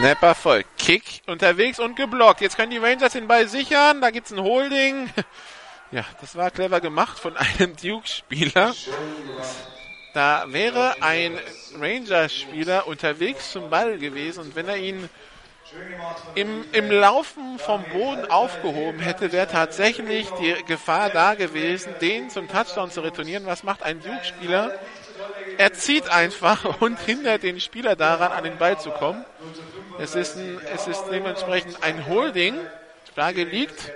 Snapper 0.00 0.34
voll. 0.34 0.64
Kick 0.78 1.20
unterwegs 1.26 1.78
und 1.78 1.94
geblockt. 1.94 2.40
Jetzt 2.40 2.56
können 2.56 2.70
die 2.70 2.78
Rangers 2.78 3.12
den 3.12 3.28
Ball 3.28 3.46
sichern. 3.48 4.00
Da 4.00 4.10
gibt's 4.10 4.32
ein 4.32 4.40
Holding. 4.40 5.10
Ja, 5.92 6.04
das 6.20 6.36
war 6.36 6.52
clever 6.52 6.80
gemacht 6.80 7.18
von 7.18 7.36
einem 7.36 7.74
Duke-Spieler. 7.82 8.72
Da 10.14 10.44
wäre 10.46 11.02
ein 11.02 11.36
Rangers-Spieler 11.80 12.86
unterwegs 12.86 13.50
zum 13.50 13.70
Ball 13.70 13.98
gewesen 13.98 14.44
und 14.44 14.54
wenn 14.54 14.68
er 14.68 14.76
ihn 14.76 15.08
im, 16.36 16.64
im 16.70 16.92
Laufen 16.92 17.58
vom 17.58 17.82
Boden 17.92 18.30
aufgehoben 18.30 19.00
hätte, 19.00 19.32
wäre 19.32 19.48
tatsächlich 19.48 20.28
die 20.40 20.54
Gefahr 20.64 21.10
da 21.10 21.34
gewesen, 21.34 21.92
den 22.00 22.30
zum 22.30 22.46
Touchdown 22.46 22.92
zu 22.92 23.00
retournieren. 23.00 23.44
Was 23.46 23.64
macht 23.64 23.82
ein 23.82 24.00
Duke-Spieler? 24.00 24.78
Er 25.58 25.72
zieht 25.72 26.08
einfach 26.08 26.64
und 26.80 27.00
hindert 27.00 27.42
den 27.42 27.60
Spieler 27.60 27.96
daran, 27.96 28.32
an 28.32 28.44
den 28.44 28.58
Ball 28.58 28.78
zu 28.78 28.90
kommen. 28.90 29.24
Es 30.00 30.14
ist, 30.14 30.36
ein, 30.36 30.58
es 30.74 30.86
ist 30.86 31.04
dementsprechend 31.10 31.82
ein 31.82 32.06
Holding. 32.06 32.54
Frage 33.14 33.44
liegt. 33.44 33.92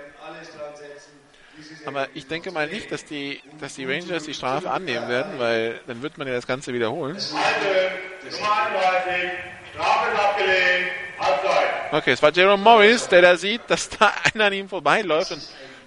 Aber 1.85 2.07
ich 2.13 2.27
denke 2.27 2.51
mal 2.51 2.67
nicht, 2.67 2.91
dass 2.91 3.05
die, 3.05 3.41
dass 3.59 3.75
die 3.75 3.85
Rangers 3.85 4.23
die 4.23 4.33
Strafe 4.33 4.69
annehmen 4.69 5.07
werden, 5.07 5.39
weil 5.39 5.79
dann 5.87 6.01
wird 6.01 6.17
man 6.17 6.27
ja 6.27 6.33
das 6.33 6.45
Ganze 6.45 6.73
wiederholen. 6.73 7.15
Alte, 7.15 8.35
Nummer 8.35 8.53
31, 8.53 9.31
Strafe 9.73 10.11
ist 10.11 10.19
abgelehnt, 10.19 10.91
Halbzeit. 11.19 11.93
Okay, 11.93 12.11
es 12.11 12.21
war 12.21 12.31
Jerome 12.31 12.61
Morris, 12.61 13.07
der 13.07 13.21
da 13.21 13.37
sieht, 13.37 13.61
dass 13.67 13.89
da 13.89 14.11
einer 14.33 14.45
an 14.45 14.53
ihm 14.53 14.69
vorbeiläuft 14.69 15.31
und 15.31 15.41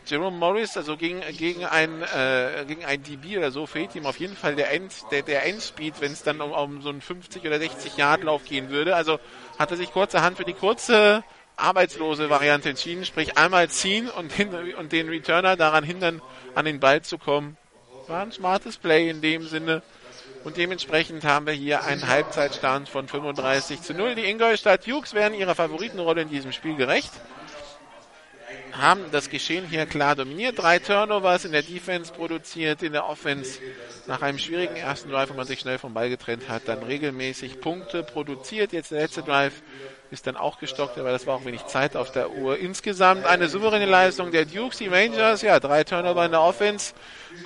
Jerome 0.09 0.39
Morris, 0.39 0.77
also 0.77 0.97
gegen, 0.97 1.21
gegen 1.37 1.67
ein, 1.67 2.03
äh, 2.03 2.65
gegen 2.67 2.85
ein 2.85 3.03
DB 3.03 3.37
oder 3.37 3.51
so, 3.51 3.67
fehlt 3.67 3.95
ihm 3.95 4.07
auf 4.07 4.19
jeden 4.19 4.37
Fall 4.37 4.57
der, 4.57 4.73
End, 4.73 4.93
der, 5.11 5.23
der 5.23 5.45
Endspeed, 5.45 6.01
wenn 6.01 6.13
es 6.13 6.23
dann 6.23 6.41
um, 6.41 6.53
um 6.53 6.81
so 6.81 6.89
einen 6.89 7.03
50 7.03 7.45
oder 7.45 7.59
60 7.59 7.97
Yard 7.99 8.25
Lauf 8.25 8.45
gehen 8.45 8.71
würde. 8.71 8.97
Also 8.97 9.19
hat 9.59 9.71
er 9.71 9.77
sich 9.77 9.93
kurzerhand 9.93 10.37
für 10.37 10.45
die 10.45 10.55
kurze 10.55 11.25
arbeitslose 11.57 12.31
Variante 12.31 12.71
entschieden, 12.71 13.05
sprich 13.05 13.37
einmal 13.37 13.69
ziehen 13.69 14.09
und, 14.09 14.33
hin, 14.33 14.51
und 14.79 14.93
den 14.93 15.09
Returner 15.09 15.57
daran 15.57 15.83
hindern, 15.83 16.23
an 16.55 16.65
den 16.65 16.79
Ball 16.79 17.03
zu 17.03 17.19
kommen. 17.19 17.57
War 18.07 18.23
ein 18.23 18.33
smartes 18.33 18.77
Play 18.77 19.11
in 19.11 19.21
dem 19.21 19.47
Sinne. 19.47 19.83
Und 20.45 20.57
dementsprechend 20.57 21.25
haben 21.25 21.47
wir 21.47 21.53
hier 21.53 21.83
einen 21.83 22.07
Halbzeitstand 22.07 22.89
von 22.89 23.09
35 23.09 23.83
zu 23.83 23.93
0. 23.93 24.15
Die 24.15 24.25
Ingolstadt 24.25 24.87
Dukes 24.87 25.13
werden 25.13 25.35
ihrer 25.35 25.57
Favoritenrolle 25.57 26.23
in 26.23 26.31
diesem 26.31 26.53
Spiel 26.53 26.77
gerecht 26.77 27.11
haben 28.73 29.11
das 29.11 29.31
Geschehen 29.31 29.67
hier 29.69 29.87
klar 29.87 30.17
dominiert. 30.17 30.59
Drei 30.59 30.79
Turnovers 30.79 31.45
in 31.45 31.53
der 31.53 31.63
Defense 31.63 32.13
produziert, 32.13 32.83
in 32.83 32.93
der 32.93 33.09
Offense 33.09 33.61
nach 34.07 34.23
einem 34.23 34.39
schwierigen 34.39 34.77
ersten 34.77 35.11
Drive, 35.11 35.31
wo 35.31 35.35
man 35.35 35.47
sich 35.47 35.61
schnell 35.61 35.79
vom 35.79 35.95
Ball 35.95 36.09
getrennt 36.09 36.49
hat, 36.49 36.67
dann 36.67 36.83
regelmäßig 36.83 37.61
Punkte 37.61 38.03
produziert. 38.03 38.73
Jetzt 38.73 38.91
der 38.91 39.01
letzte 39.01 39.23
Drive 39.23 39.63
ist 40.11 40.27
dann 40.27 40.37
auch 40.37 40.59
gestockt, 40.59 40.99
aber 40.99 41.11
das 41.11 41.27
war 41.27 41.37
auch 41.37 41.45
wenig 41.45 41.67
Zeit 41.67 41.97
auf 41.97 42.11
der 42.13 42.31
Uhr. 42.31 42.59
Insgesamt 42.59 43.27
eine 43.27 43.49
souveräne 43.49 43.87
Leistung 43.87 44.31
der 44.31 44.45
Dukes, 44.45 44.79
die 44.79 44.89
Rangers, 44.89 45.43
ja, 45.43 45.61
drei 45.61 45.85
Turnover 45.85 46.25
in 46.25 46.31
der 46.31 46.41
Offense, 46.41 46.95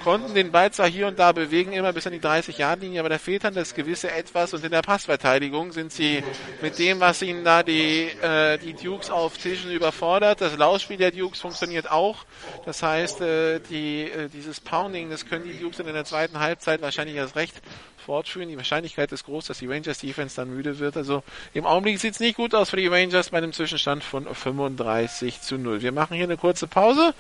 konnten 0.03 0.35
den 0.35 0.53
Ball 0.53 0.71
zwar 0.71 0.89
hier 0.89 1.07
und 1.09 1.19
da 1.19 1.33
bewegen, 1.33 1.73
immer 1.73 1.93
bis 1.93 2.07
an 2.07 2.13
die 2.13 2.21
30-Yard-Linie, 2.21 3.01
aber 3.01 3.09
da 3.09 3.19
fehlt 3.19 3.45
dann 3.45 3.55
das 3.55 3.75
gewisse 3.75 4.11
Etwas 4.11 4.55
und 4.55 4.65
in 4.65 4.71
der 4.71 4.83
Passverteidigung 4.83 5.73
sind 5.73 5.93
sie 5.93 6.23
mit 6.61 6.79
dem, 6.79 7.01
was 7.01 7.23
ihnen 7.23 7.45
da 7.45 7.63
die, 7.63 8.09
äh, 8.23 8.59
die 8.59 8.75
Dukes 8.75 9.11
auf 9.11 9.39
Tischen 9.39 9.71
überfordert. 9.71 10.41
Das 10.41 10.57
Laufspiel 10.57 10.97
der 10.97 11.11
Dukes 11.11 11.41
funktioniert 11.41 11.91
auch. 11.91 12.25
Das 12.65 12.83
heißt, 12.83 13.21
äh, 13.21 13.61
die, 13.61 14.05
äh, 14.05 14.29
dieses 14.29 14.61
Pounding, 14.61 15.11
das 15.11 15.27
können 15.27 15.45
die 15.45 15.59
Dukes 15.59 15.81
in 15.81 15.87
der 15.87 16.05
zweiten 16.05 16.39
Halbzeit 16.39 16.81
wahrscheinlich 16.81 17.17
erst 17.17 17.37
recht 17.37 17.55
fortführen. 18.03 18.49
Die 18.49 18.57
Wahrscheinlichkeit 18.57 19.12
ist 19.12 19.24
groß, 19.24 19.47
dass 19.47 19.59
die 19.59 19.66
Rangers 19.66 19.99
Defense 19.99 20.37
dann 20.37 20.51
müde 20.51 20.79
wird. 20.79 20.97
Also 20.97 21.23
im 21.55 21.66
Augenblick 21.66 21.99
sieht 21.99 22.15
es 22.15 22.20
nicht 22.20 22.37
gut 22.37 22.55
aus 22.55 22.70
für 22.70 22.77
die 22.77 22.89
Rangers 22.89 23.31
bei 23.31 23.39
einem 23.39 23.53
Zwischenstand 23.53 24.05
von 24.05 24.33
35 24.33 25.41
zu 25.41 25.59
0. 25.59 25.83
Wir 25.83 25.93
machen 25.93 26.15
hier 26.15 26.24
eine 26.24 26.37
kurze 26.37 26.66
Pause. 26.66 27.15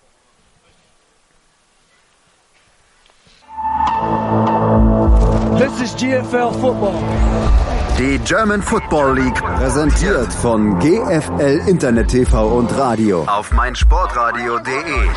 This 5.57 5.81
is 5.81 5.95
GFL 5.95 6.51
football. 6.59 7.66
Die 7.99 8.19
German 8.19 8.61
Football 8.61 9.17
League, 9.17 9.43
präsentiert 9.43 10.31
von 10.31 10.77
GFL 10.77 11.67
Internet 11.67 12.09
TV 12.09 12.47
und 12.47 12.67
Radio 12.77 13.23
auf 13.23 13.51
meinsportradio.de. 13.51 15.09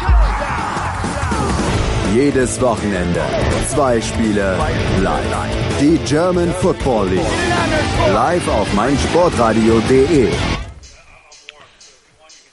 Jedes 2.15 2.59
Wochenende 2.63 3.21
zwei 3.69 4.01
Spiele 4.01 4.57
live. 5.03 5.79
Die 5.79 5.99
German 6.07 6.51
Football 6.55 7.09
League 7.11 8.15
live 8.15 8.49
auf 8.49 8.73
meinsportradio.de. 8.73 10.33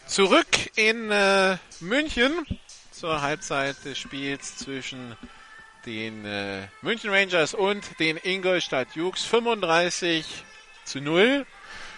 Zurück 0.08 0.48
in 0.76 1.10
äh, 1.10 1.56
München 1.80 2.46
zur 2.92 3.22
Halbzeit 3.22 3.78
des 3.86 3.98
Spiels 3.98 4.58
zwischen 4.58 5.16
den 5.88 6.26
äh, 6.26 6.68
München 6.82 7.10
Rangers 7.10 7.54
und 7.54 8.00
den 8.00 8.20
Ingolstadt 8.22 8.90
Jukes 8.94 9.24
35 9.24 10.44
zu 10.84 11.00
0 11.00 11.46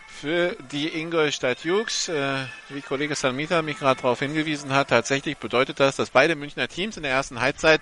für 0.08 0.56
die 0.72 0.88
Ingolstadt 0.90 1.64
Jukes. 1.64 2.08
Äh, 2.08 2.46
wie 2.70 2.82
Kollege 2.82 3.16
Salmita 3.16 3.62
mich 3.64 3.80
gerade 3.80 4.00
darauf 4.02 4.20
hingewiesen 4.20 4.74
hat, 4.74 4.90
tatsächlich 4.90 5.38
bedeutet 5.38 5.80
das, 5.80 5.96
dass 5.96 6.12
beide 6.12 6.36
Münchner 6.36 6.68
Teams 6.68 6.98
in 6.98 7.04
der 7.04 7.12
ersten 7.12 7.42
Halbzeit 7.42 7.82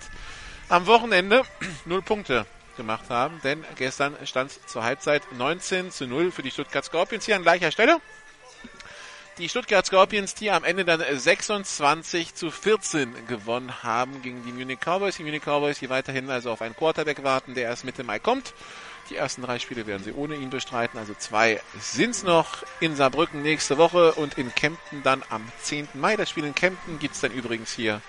am 0.70 0.86
Wochenende 0.86 1.42
0 1.84 2.02
Punkte 2.02 2.46
gemacht 2.78 3.10
haben, 3.10 3.40
denn 3.44 3.62
gestern 3.76 4.16
stand 4.24 4.52
zur 4.66 4.84
Halbzeit 4.84 5.22
19 5.36 5.90
zu 5.90 6.06
0 6.06 6.30
für 6.30 6.42
die 6.42 6.50
Stuttgart 6.50 6.84
Scorpions 6.84 7.26
hier 7.26 7.36
an 7.36 7.42
gleicher 7.42 7.70
Stelle. 7.70 8.00
Die 9.38 9.48
Stuttgart 9.48 9.86
Scorpions, 9.86 10.34
die 10.34 10.50
am 10.50 10.64
Ende 10.64 10.84
dann 10.84 11.00
26 11.00 12.34
zu 12.34 12.50
14 12.50 13.28
gewonnen 13.28 13.84
haben 13.84 14.20
gegen 14.20 14.42
die 14.44 14.50
Munich 14.50 14.80
Cowboys. 14.80 15.16
Die 15.16 15.22
Munich 15.22 15.42
Cowboys, 15.44 15.78
die 15.78 15.88
weiterhin 15.88 16.28
also 16.28 16.50
auf 16.50 16.60
einen 16.60 16.74
Quarterback 16.74 17.22
warten, 17.22 17.54
der 17.54 17.64
erst 17.64 17.84
Mitte 17.84 18.02
Mai 18.02 18.18
kommt. 18.18 18.52
Die 19.10 19.16
ersten 19.16 19.42
drei 19.42 19.60
Spiele 19.60 19.86
werden 19.86 20.02
sie 20.02 20.12
ohne 20.12 20.34
ihn 20.34 20.50
bestreiten. 20.50 20.98
Also 20.98 21.14
zwei 21.14 21.60
sind's 21.78 22.24
noch 22.24 22.64
in 22.80 22.96
Saarbrücken 22.96 23.40
nächste 23.42 23.78
Woche 23.78 24.14
und 24.14 24.36
in 24.38 24.52
Kempten 24.52 25.04
dann 25.04 25.22
am 25.30 25.46
10. 25.62 25.88
Mai. 25.94 26.16
Das 26.16 26.30
Spiel 26.30 26.44
in 26.44 26.56
Kempten 26.56 26.98
gibt's 26.98 27.20
dann 27.20 27.30
übrigens 27.30 27.72
hier 27.72 28.02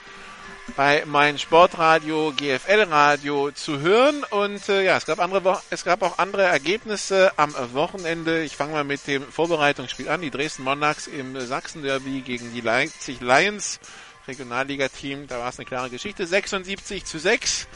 bei 0.75 1.03
mein 1.05 1.37
Sportradio, 1.37 2.33
GFL 2.35 2.83
Radio 2.89 3.51
zu 3.51 3.79
hören. 3.79 4.23
Und 4.29 4.67
äh, 4.69 4.83
ja, 4.83 4.97
es 4.97 5.05
gab 5.05 5.19
andere, 5.19 5.61
es 5.69 5.83
gab 5.83 6.01
auch 6.01 6.17
andere 6.17 6.43
Ergebnisse 6.43 7.31
am 7.37 7.53
Wochenende. 7.73 8.43
Ich 8.43 8.55
fange 8.55 8.73
mal 8.73 8.83
mit 8.83 9.05
dem 9.07 9.23
Vorbereitungsspiel 9.23 10.09
an. 10.09 10.21
Die 10.21 10.31
Dresden 10.31 10.63
Monarchs 10.63 11.07
im 11.07 11.39
Sachsen-Derby 11.39 12.21
gegen 12.21 12.53
die 12.53 12.61
Leipzig 12.61 13.21
Lions, 13.21 13.79
Regionalliga-Team. 14.27 15.27
Da 15.27 15.39
war 15.39 15.49
es 15.49 15.59
eine 15.59 15.65
klare 15.65 15.89
Geschichte. 15.89 16.25
76 16.25 17.05
zu 17.05 17.19
6. 17.19 17.67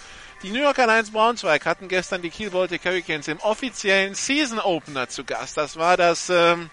Die 0.43 0.51
New 0.51 0.61
Yorker 0.61 0.87
Lions 0.87 1.11
Braunschweig 1.11 1.65
hatten 1.65 1.87
gestern 1.87 2.21
die 2.21 2.29
Kiel 2.29 2.49
Baltic 2.49 2.83
Hurricanes 2.83 3.27
im 3.27 3.39
offiziellen 3.39 4.13
Season 4.13 4.59
Opener 4.59 5.07
zu 5.07 5.23
Gast. 5.23 5.57
Das 5.57 5.77
war 5.77 5.95
das, 5.95 6.29
ähm, 6.29 6.69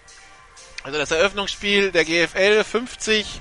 also 0.82 0.98
das 0.98 1.10
Eröffnungsspiel 1.10 1.92
der 1.92 2.04
GFL 2.04 2.64
50 2.64 3.40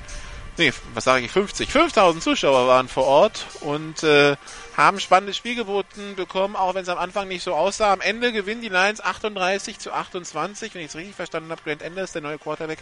nee, 0.59 0.73
was 0.93 1.05
sage 1.05 1.25
ich, 1.25 1.31
50, 1.31 1.71
5000 1.71 2.21
Zuschauer 2.21 2.67
waren 2.67 2.87
vor 2.87 3.05
Ort 3.05 3.47
und 3.61 4.03
äh, 4.03 4.35
haben 4.77 4.97
ein 4.97 5.01
spannendes 5.01 5.37
Spiel 5.37 5.55
geboten 5.55 6.15
bekommen, 6.15 6.55
auch 6.55 6.75
wenn 6.75 6.83
es 6.83 6.89
am 6.89 6.97
Anfang 6.97 7.27
nicht 7.27 7.43
so 7.43 7.53
aussah. 7.53 7.91
Am 7.91 8.01
Ende 8.01 8.31
gewinnen 8.31 8.61
die 8.61 8.69
Lions 8.69 9.01
38 9.01 9.79
zu 9.79 9.91
28, 9.91 10.73
wenn 10.73 10.81
ich 10.81 10.87
es 10.87 10.95
richtig 10.95 11.15
verstanden 11.15 11.51
habe. 11.51 11.61
Grant 11.63 11.81
Enders, 11.81 12.11
der 12.11 12.21
neue 12.21 12.37
Quarterback 12.37 12.79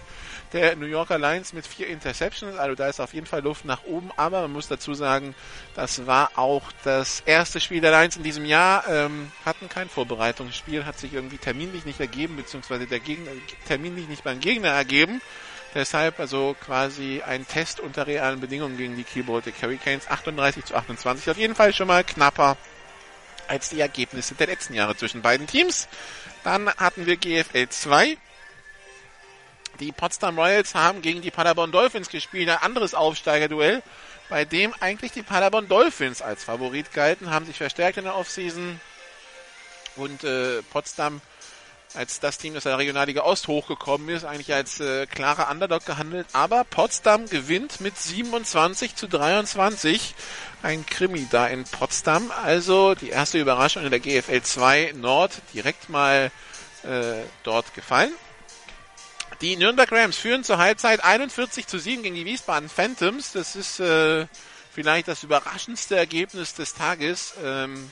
der 0.54 0.76
New 0.76 0.86
Yorker 0.86 1.18
Lions 1.18 1.54
mit 1.54 1.66
vier 1.66 1.88
Interceptions. 1.88 2.58
Also 2.58 2.76
da 2.76 2.88
ist 2.88 3.00
auf 3.00 3.14
jeden 3.14 3.26
Fall 3.26 3.42
Luft 3.42 3.66
nach 3.66 3.84
oben. 3.86 4.12
Aber 4.18 4.42
man 4.42 4.54
muss 4.54 4.68
dazu 4.68 4.94
sagen, 4.94 5.34
das 5.76 6.06
war 6.06 6.32
auch 6.36 6.64
das 6.84 7.22
erste 7.26 7.60
Spiel 7.60 7.82
der 7.82 7.92
Lions 7.92 8.18
in 8.18 8.24
diesem 8.24 8.46
Jahr. 8.46 8.88
Ähm, 8.88 9.32
hatten 9.46 9.70
kein 9.70 9.90
Vorbereitungsspiel, 9.90 10.86
hat 10.86 11.00
sich 11.00 11.14
irgendwie 11.14 11.38
terminlich 11.38 11.86
nicht 11.86 12.00
ergeben, 12.00 12.36
beziehungsweise 12.36 12.86
der 12.86 13.00
Gegner, 13.00 13.32
terminlich 13.68 14.08
nicht 14.08 14.24
beim 14.24 14.40
Gegner 14.40 14.70
ergeben. 14.70 15.22
Deshalb 15.74 16.20
also 16.20 16.56
quasi 16.60 17.22
ein 17.26 17.48
Test 17.48 17.80
unter 17.80 18.08
realen 18.08 18.40
Bedingungen 18.40 18.78
gegen 18.78 18.96
die 18.96 19.04
Keyboard 19.04 19.46
Hurricanes. 19.62 20.08
38 20.08 20.66
zu 20.66 20.76
28. 20.76 21.30
Auf 21.30 21.38
jeden 21.38 21.56
Fall 21.56 21.74
schon 21.74 21.88
mal 21.88 22.04
knapper 22.04 22.58
als 23.48 23.70
die 23.70 23.80
Ergebnisse 23.80 24.36
der 24.36 24.48
letzten 24.48 24.74
Jahre 24.74 24.96
zwischen 24.96 25.22
beiden 25.22 25.48
Teams. 25.48 25.88
Dann 26.44 26.70
hatten 26.76 27.06
wir 27.06 27.18
GFL 27.18 27.68
2. 27.70 28.18
Die 29.80 29.92
Potsdam 29.92 30.40
Royals 30.40 30.74
haben 30.74 31.02
gegen 31.02 31.22
die 31.22 31.32
Paderborn 31.32 31.72
Dolphins 31.72 32.10
gespielt. 32.10 32.50
Ein 32.50 32.58
anderes 32.58 32.96
Aufsteigerduell, 32.96 33.84
bei 34.30 34.44
dem 34.44 34.74
eigentlich 34.80 35.12
die 35.12 35.22
Paderborn 35.22 35.68
Dolphins 35.68 36.22
als 36.22 36.44
Favorit 36.44 36.94
galten, 36.94 37.30
haben 37.30 37.46
sich 37.46 37.58
verstärkt 37.58 37.98
in 37.98 38.06
der 38.06 38.16
Offseason. 38.16 38.80
Und 39.96 40.24
äh, 40.24 40.62
Potsdam 40.64 41.22
als 41.98 42.20
das 42.20 42.38
Team, 42.38 42.54
das 42.54 42.64
der 42.64 42.78
Regionalliga 42.78 43.24
Ost 43.24 43.48
hochgekommen 43.48 44.08
ist, 44.10 44.24
eigentlich 44.24 44.54
als 44.54 44.80
äh, 44.80 45.08
klarer 45.08 45.50
Underdog 45.50 45.86
gehandelt. 45.86 46.28
Aber 46.34 46.64
Potsdam 46.64 47.28
gewinnt 47.28 47.82
mit 47.82 47.98
27 47.98 48.96
zu 48.96 49.08
23. 49.08 50.16
Ein 50.62 50.86
Krimi 50.86 51.28
da 51.30 51.48
in 51.48 51.64
Potsdam. 51.66 52.32
Also 52.32 52.96
die 52.96 53.10
erste 53.10 53.40
Überraschung 53.40 53.84
in 53.84 53.92
der 53.92 54.00
GFL 54.00 54.42
2 54.42 54.94
Nord 54.96 55.42
direkt 55.54 55.90
mal 55.90 56.32
äh, 56.84 57.24
dort 57.44 57.74
gefallen. 57.74 58.14
Die 59.42 59.56
Nürnberg 59.56 59.92
Rams 59.92 60.18
führen 60.18 60.44
zur 60.44 60.58
Halbzeit 60.58 61.04
41 61.04 61.68
zu 61.68 61.78
7 61.80 62.04
gegen 62.04 62.16
die 62.16 62.26
Wiesbaden 62.26 62.70
Phantoms. 62.70 63.34
Das 63.34 63.56
ist 63.56 63.80
äh, 63.80 64.26
vielleicht 64.72 65.08
das 65.08 65.24
überraschendste 65.24 65.96
Ergebnis 65.96 66.54
des 66.54 66.74
Tages. 66.74 67.34
Ähm, 67.44 67.92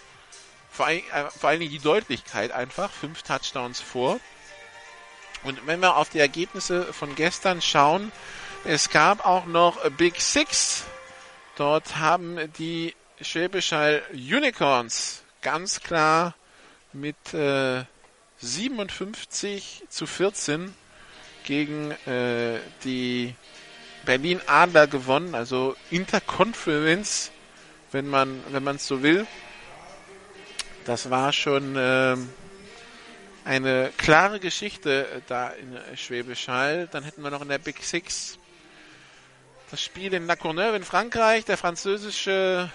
vor, 0.75 0.85
ein, 0.87 0.99
äh, 1.11 1.29
vor 1.29 1.49
allen 1.49 1.59
Dingen 1.59 1.71
die 1.71 1.79
Deutlichkeit 1.79 2.51
einfach. 2.51 2.91
Fünf 2.91 3.23
Touchdowns 3.23 3.81
vor. 3.81 4.19
Und 5.43 5.65
wenn 5.67 5.79
wir 5.79 5.95
auf 5.95 6.09
die 6.09 6.19
Ergebnisse 6.19 6.91
von 6.91 7.15
gestern 7.15 7.61
schauen, 7.61 8.11
es 8.63 8.89
gab 8.89 9.25
auch 9.25 9.45
noch 9.45 9.77
Big 9.91 10.19
Six. 10.19 10.85
Dort 11.55 11.97
haben 11.97 12.51
die 12.57 12.95
Schwäbisch 13.21 13.71
Unicorns 14.11 15.23
ganz 15.41 15.81
klar 15.81 16.33
mit 16.91 17.33
äh, 17.33 17.83
57 18.41 19.83
zu 19.87 20.07
14 20.07 20.73
gegen 21.43 21.91
äh, 22.07 22.59
die 22.83 23.35
Berlin 24.05 24.41
Adler 24.47 24.87
gewonnen, 24.87 25.35
also 25.35 25.75
Interconference, 25.91 27.31
wenn 27.91 28.07
man 28.07 28.43
wenn 28.49 28.63
man 28.63 28.77
es 28.77 28.87
so 28.87 29.03
will. 29.03 29.27
Das 30.85 31.09
war 31.09 31.33
schon 31.33 31.75
äh, 31.75 32.15
eine 33.43 33.91
klare 33.97 34.39
Geschichte 34.39 35.07
äh, 35.07 35.21
da 35.27 35.49
in 35.49 35.97
Schwäbisch 35.97 36.47
Hall. 36.47 36.87
Dann 36.91 37.03
hätten 37.03 37.23
wir 37.23 37.31
noch 37.31 37.41
in 37.41 37.49
der 37.49 37.57
Big 37.57 37.81
Six 37.81 38.37
das 39.71 39.81
Spiel 39.81 40.13
in 40.13 40.27
La 40.27 40.35
Courneuve 40.35 40.75
in 40.75 40.83
Frankreich. 40.83 41.43
Der 41.43 41.57
französische, 41.57 42.69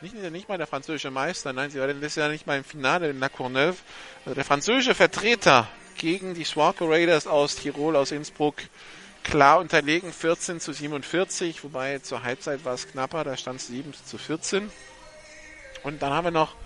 nicht, 0.00 0.14
nicht 0.14 0.48
mal 0.48 0.58
der 0.58 0.66
französische 0.66 1.12
Meister, 1.12 1.52
nein, 1.52 1.70
sie 1.70 1.78
war 1.78 1.86
letztes 1.86 2.16
Jahr 2.16 2.28
nicht 2.28 2.48
mal 2.48 2.58
im 2.58 2.64
Finale 2.64 3.10
in 3.10 3.20
La 3.20 3.28
Courneuve. 3.28 3.76
Also 4.24 4.34
der 4.34 4.44
französische 4.44 4.96
Vertreter 4.96 5.68
gegen 5.96 6.34
die 6.34 6.44
Swarco 6.44 6.86
Raiders 6.90 7.28
aus 7.28 7.54
Tirol, 7.54 7.94
aus 7.94 8.10
Innsbruck, 8.10 8.56
klar 9.22 9.60
unterlegen, 9.60 10.12
14 10.12 10.58
zu 10.58 10.72
47, 10.72 11.62
wobei 11.62 12.00
zur 12.00 12.24
Halbzeit 12.24 12.64
war 12.64 12.74
es 12.74 12.88
knapper, 12.88 13.22
da 13.22 13.36
stand 13.36 13.60
es 13.60 13.68
7 13.68 13.94
zu 13.94 14.18
14. 14.18 14.72
Und 15.84 16.02
dann 16.02 16.12
haben 16.12 16.24
wir 16.24 16.30
noch 16.32 16.56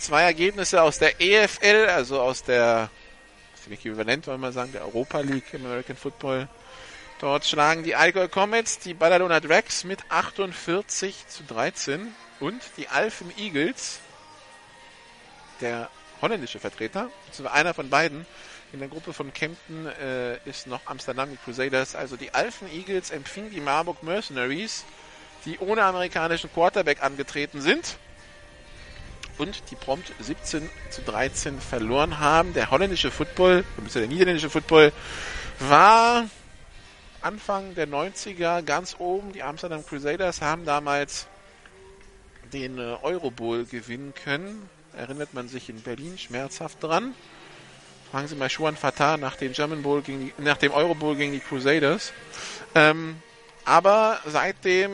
zwei 0.00 0.22
Ergebnisse 0.22 0.82
aus 0.82 0.98
der 0.98 1.20
EFL, 1.20 1.88
also 1.88 2.20
aus 2.20 2.42
der, 2.42 2.90
dem 3.66 3.74
Äquivalent, 3.74 4.26
wollen 4.26 4.40
wir 4.40 4.52
sagen, 4.52 4.72
der 4.72 4.82
Europa 4.82 5.20
League 5.20 5.52
im 5.52 5.66
American 5.66 5.96
Football. 5.96 6.48
Dort 7.20 7.44
schlagen 7.44 7.82
die 7.82 7.94
Allgäu 7.94 8.28
Comets 8.28 8.78
die 8.78 8.94
Badalona 8.94 9.40
Drags 9.40 9.84
mit 9.84 10.00
48 10.08 11.28
zu 11.28 11.42
13 11.44 12.14
und 12.40 12.62
die 12.78 12.88
Alphen 12.88 13.30
Eagles, 13.36 14.00
der 15.60 15.90
holländische 16.22 16.58
Vertreter, 16.58 17.10
einer 17.52 17.74
von 17.74 17.90
beiden, 17.90 18.26
in 18.72 18.78
der 18.78 18.88
Gruppe 18.88 19.12
von 19.12 19.32
Kempten 19.34 19.86
äh, 19.86 20.36
ist 20.48 20.66
noch 20.66 20.80
Amsterdam, 20.86 21.28
die 21.30 21.36
Crusaders. 21.36 21.96
Also 21.96 22.16
die 22.16 22.32
Alphen 22.32 22.70
Eagles 22.72 23.10
empfingen 23.10 23.50
die 23.50 23.60
Marburg 23.60 24.02
Mercenaries, 24.02 24.84
die 25.44 25.58
ohne 25.58 25.82
amerikanischen 25.82 26.52
Quarterback 26.52 27.02
angetreten 27.02 27.60
sind 27.60 27.96
und 29.40 29.70
die 29.70 29.74
prompt 29.74 30.12
17 30.20 30.68
zu 30.90 31.00
13 31.02 31.60
verloren 31.60 32.20
haben. 32.20 32.52
Der 32.52 32.70
holländische 32.70 33.10
Football, 33.10 33.64
der 33.94 34.06
niederländische 34.06 34.50
Football, 34.50 34.92
war 35.58 36.26
Anfang 37.22 37.74
der 37.74 37.88
90er 37.88 38.62
ganz 38.62 38.96
oben. 38.98 39.32
Die 39.32 39.42
Amsterdam 39.42 39.84
Crusaders 39.84 40.42
haben 40.42 40.66
damals 40.66 41.26
den 42.52 42.78
äh, 42.78 42.96
Eurobowl 43.02 43.64
gewinnen 43.64 44.12
können. 44.14 44.68
Erinnert 44.96 45.32
man 45.32 45.48
sich 45.48 45.70
in 45.70 45.80
Berlin 45.80 46.18
schmerzhaft 46.18 46.82
dran. 46.82 47.14
Fragen 48.10 48.28
Sie 48.28 48.34
mal 48.34 48.48
Juan 48.48 48.76
Fatah 48.76 49.16
nach 49.16 49.36
dem 49.36 49.52
German 49.52 49.82
Bowl 49.82 50.02
gegen 50.02 50.20
die, 50.26 50.42
nach 50.42 50.56
dem 50.58 50.72
Eurobowl 50.72 51.16
gegen 51.16 51.32
die 51.32 51.40
Crusaders. 51.40 52.12
Ähm, 52.74 53.16
aber 53.64 54.18
seitdem 54.26 54.90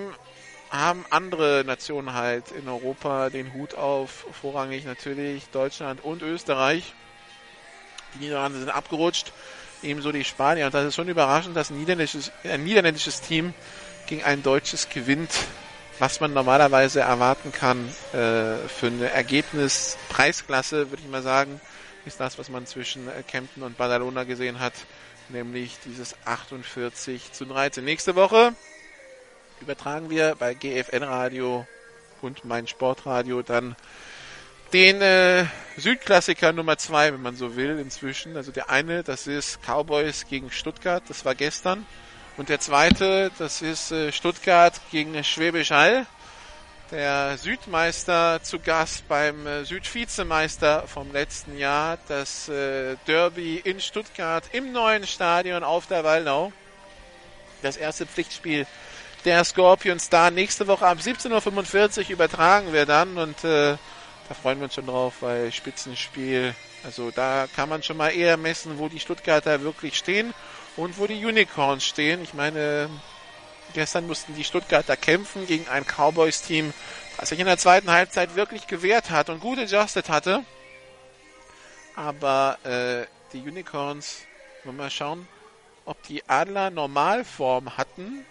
haben 0.70 1.04
andere 1.10 1.64
Nationen 1.66 2.14
halt 2.14 2.50
in 2.52 2.68
Europa 2.68 3.30
den 3.30 3.52
Hut 3.52 3.74
auf, 3.74 4.26
vorrangig 4.32 4.84
natürlich 4.84 5.48
Deutschland 5.50 6.02
und 6.04 6.22
Österreich. 6.22 6.94
Die 8.14 8.24
Niederlande 8.24 8.58
sind 8.58 8.70
abgerutscht, 8.70 9.32
ebenso 9.82 10.12
die 10.12 10.24
Spanier. 10.24 10.66
Und 10.66 10.74
das 10.74 10.86
ist 10.86 10.94
schon 10.94 11.08
überraschend, 11.08 11.56
dass 11.56 11.70
ein 11.70 11.78
niederländisches, 11.78 12.32
ein 12.44 12.64
niederländisches 12.64 13.20
Team 13.20 13.54
gegen 14.06 14.24
ein 14.24 14.42
deutsches 14.42 14.88
gewinnt, 14.88 15.30
was 15.98 16.20
man 16.20 16.32
normalerweise 16.32 17.00
erwarten 17.00 17.52
kann 17.52 17.88
äh, 18.12 18.56
für 18.68 18.86
eine 18.86 19.10
Ergebnispreisklasse, 19.10 20.90
würde 20.90 21.02
ich 21.02 21.10
mal 21.10 21.22
sagen, 21.22 21.60
ist 22.04 22.20
das, 22.20 22.38
was 22.38 22.48
man 22.48 22.66
zwischen 22.66 23.08
äh, 23.08 23.22
Kempten 23.22 23.62
und 23.62 23.76
Badalona 23.76 24.24
gesehen 24.24 24.60
hat, 24.60 24.74
nämlich 25.28 25.78
dieses 25.84 26.14
48 26.24 27.32
zu 27.32 27.46
13. 27.46 27.84
Nächste 27.84 28.14
Woche 28.14 28.52
übertragen 29.60 30.10
wir 30.10 30.34
bei 30.34 30.54
GFN 30.54 31.02
Radio 31.02 31.66
und 32.22 32.44
mein 32.44 32.66
Sportradio 32.66 33.42
dann 33.42 33.76
den 34.72 35.00
äh, 35.00 35.46
Südklassiker 35.76 36.52
Nummer 36.52 36.76
zwei, 36.76 37.12
wenn 37.12 37.22
man 37.22 37.36
so 37.36 37.56
will, 37.56 37.78
inzwischen. 37.78 38.36
Also 38.36 38.50
der 38.52 38.68
eine, 38.68 39.02
das 39.02 39.26
ist 39.26 39.60
Cowboys 39.62 40.26
gegen 40.28 40.50
Stuttgart, 40.50 41.02
das 41.08 41.24
war 41.24 41.34
gestern. 41.34 41.86
Und 42.36 42.48
der 42.48 42.60
zweite, 42.60 43.30
das 43.38 43.62
ist 43.62 43.92
äh, 43.92 44.12
Stuttgart 44.12 44.78
gegen 44.90 45.22
Schwäbisch 45.24 45.70
Hall. 45.70 46.06
Der 46.90 47.36
Südmeister 47.38 48.42
zu 48.42 48.58
Gast 48.58 49.08
beim 49.08 49.46
äh, 49.46 49.64
Südvizemeister 49.64 50.86
vom 50.86 51.12
letzten 51.12 51.56
Jahr. 51.56 51.98
Das 52.08 52.48
äh, 52.48 52.96
Derby 53.06 53.56
in 53.56 53.80
Stuttgart 53.80 54.44
im 54.52 54.72
neuen 54.72 55.06
Stadion 55.06 55.64
auf 55.64 55.86
der 55.86 56.04
Waldau. 56.04 56.52
Das 57.62 57.76
erste 57.76 58.06
Pflichtspiel 58.06 58.66
der 59.26 59.44
Scorpions 59.44 60.08
da. 60.08 60.30
Nächste 60.30 60.68
Woche 60.68 60.86
ab 60.86 60.98
17.45 60.98 62.04
Uhr 62.04 62.10
übertragen 62.10 62.72
wir 62.72 62.86
dann 62.86 63.18
und 63.18 63.42
äh, 63.44 63.76
da 64.28 64.34
freuen 64.40 64.58
wir 64.58 64.64
uns 64.64 64.74
schon 64.74 64.86
drauf, 64.86 65.16
weil 65.20 65.52
Spitzenspiel, 65.52 66.54
also 66.84 67.10
da 67.10 67.48
kann 67.54 67.68
man 67.68 67.82
schon 67.82 67.96
mal 67.96 68.10
eher 68.10 68.36
messen, 68.36 68.78
wo 68.78 68.88
die 68.88 69.00
Stuttgarter 69.00 69.62
wirklich 69.62 69.96
stehen 69.96 70.32
und 70.76 70.98
wo 70.98 71.08
die 71.08 71.24
Unicorns 71.24 71.84
stehen. 71.84 72.22
Ich 72.22 72.34
meine, 72.34 72.88
gestern 73.74 74.06
mussten 74.06 74.36
die 74.36 74.44
Stuttgarter 74.44 74.96
kämpfen 74.96 75.46
gegen 75.46 75.68
ein 75.68 75.84
Cowboys-Team, 75.84 76.72
das 77.18 77.30
sich 77.30 77.40
in 77.40 77.46
der 77.46 77.58
zweiten 77.58 77.90
Halbzeit 77.90 78.36
wirklich 78.36 78.68
gewehrt 78.68 79.10
hat 79.10 79.28
und 79.28 79.40
gut 79.40 79.58
adjusted 79.58 80.08
hatte. 80.08 80.44
Aber 81.96 82.58
äh, 82.62 83.06
die 83.32 83.40
Unicorns, 83.40 84.20
wollen 84.62 84.76
wir 84.76 84.84
mal 84.84 84.90
schauen, 84.90 85.26
ob 85.84 86.00
die 86.04 86.28
Adler 86.28 86.70
Normalform 86.70 87.76
hatten 87.76 88.24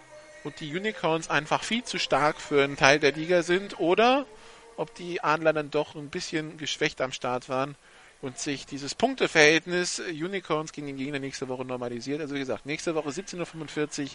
und 0.46 0.60
die 0.60 0.74
Unicorns 0.74 1.30
einfach 1.30 1.64
viel 1.64 1.84
zu 1.84 1.98
stark 1.98 2.40
für 2.40 2.64
einen 2.64 2.78
Teil 2.78 3.00
der 3.00 3.12
Liga 3.12 3.42
sind 3.42 3.80
oder 3.80 4.26
ob 4.78 4.94
die 4.96 5.22
Adler 5.24 5.54
dann 5.54 5.72
doch 5.72 5.96
ein 5.96 6.10
bisschen 6.10 6.58
geschwächt 6.58 7.02
am 7.02 7.12
Start 7.12 7.50
waren 7.50 7.76
und 8.22 8.38
sich 8.38 8.66
dieses 8.66 8.96
Punkteverhältnis 8.96 10.00
Unicorns 10.00 10.72
gegen 10.72 10.88
den 10.88 10.98
Gegner 10.98 11.20
nächste 11.20 11.48
Woche 11.48 11.66
normalisiert. 11.66 12.22
Also 12.22 12.36
wie 12.36 12.40
gesagt, 12.40 12.66
nächste 12.66 12.96
Woche 12.96 13.10
17.45 13.10 14.04
Uhr 14.04 14.10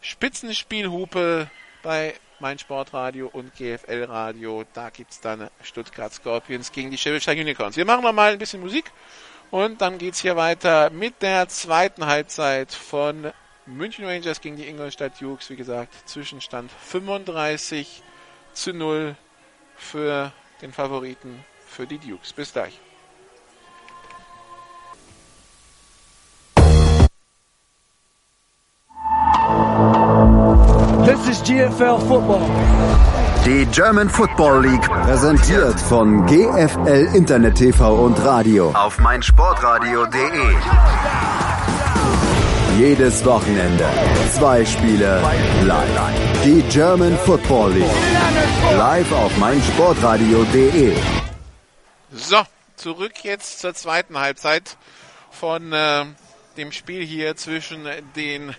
Spitzenspielhupe 0.00 1.50
bei 1.82 2.14
mein 2.40 2.58
Sportradio 2.58 3.28
und 3.28 3.54
GFL 3.54 4.04
Radio. 4.04 4.64
Da 4.72 4.90
gibt 4.90 5.10
es 5.10 5.20
dann 5.20 5.50
Stuttgart 5.62 6.12
Scorpions 6.12 6.72
gegen 6.72 6.90
die 6.90 6.98
Schwäbischer 6.98 7.32
Unicorns. 7.32 7.76
Wir 7.76 7.84
machen 7.84 8.04
noch 8.04 8.12
mal 8.12 8.32
ein 8.32 8.38
bisschen 8.38 8.60
Musik 8.60 8.90
und 9.50 9.80
dann 9.80 9.98
geht 9.98 10.14
es 10.14 10.20
hier 10.20 10.36
weiter 10.36 10.90
mit 10.90 11.20
der 11.20 11.48
zweiten 11.48 12.06
Halbzeit 12.06 12.72
von 12.72 13.32
München 13.68 14.06
Rangers 14.06 14.40
gegen 14.40 14.56
die 14.56 14.66
Ingolstadt 14.66 15.20
Dukes. 15.20 15.50
Wie 15.50 15.56
gesagt, 15.56 15.94
Zwischenstand 16.06 16.70
35 16.70 18.02
zu 18.52 18.72
0 18.72 19.16
für 19.76 20.32
den 20.62 20.72
Favoriten, 20.72 21.44
für 21.66 21.86
die 21.86 21.98
Dukes. 21.98 22.32
Bis 22.32 22.52
gleich. 22.52 22.78
This 31.04 31.28
is 31.28 31.42
GFL 31.42 31.98
Football. 32.06 32.42
Die 33.46 33.64
German 33.66 34.10
Football 34.10 34.62
League 34.62 34.82
präsentiert 34.82 35.80
von 35.80 36.26
GFL 36.26 37.14
Internet 37.14 37.56
TV 37.56 38.04
und 38.04 38.22
Radio 38.24 38.70
auf 38.72 38.98
meinsportradio.de. 38.98 41.27
Jedes 42.78 43.24
Wochenende 43.24 43.90
zwei 44.32 44.64
Spiele 44.64 45.20
live. 45.64 46.42
Die 46.44 46.62
German 46.70 47.18
Football 47.18 47.72
League 47.72 47.90
live 48.76 49.10
auf 49.10 49.36
meinsportradio.de. 49.36 50.96
So, 52.12 52.40
zurück 52.76 53.24
jetzt 53.24 53.58
zur 53.58 53.74
zweiten 53.74 54.16
Halbzeit 54.16 54.76
von 55.32 55.72
äh, 55.72 56.04
dem 56.56 56.70
Spiel 56.70 57.04
hier 57.04 57.34
zwischen 57.34 57.84
den 58.14 58.54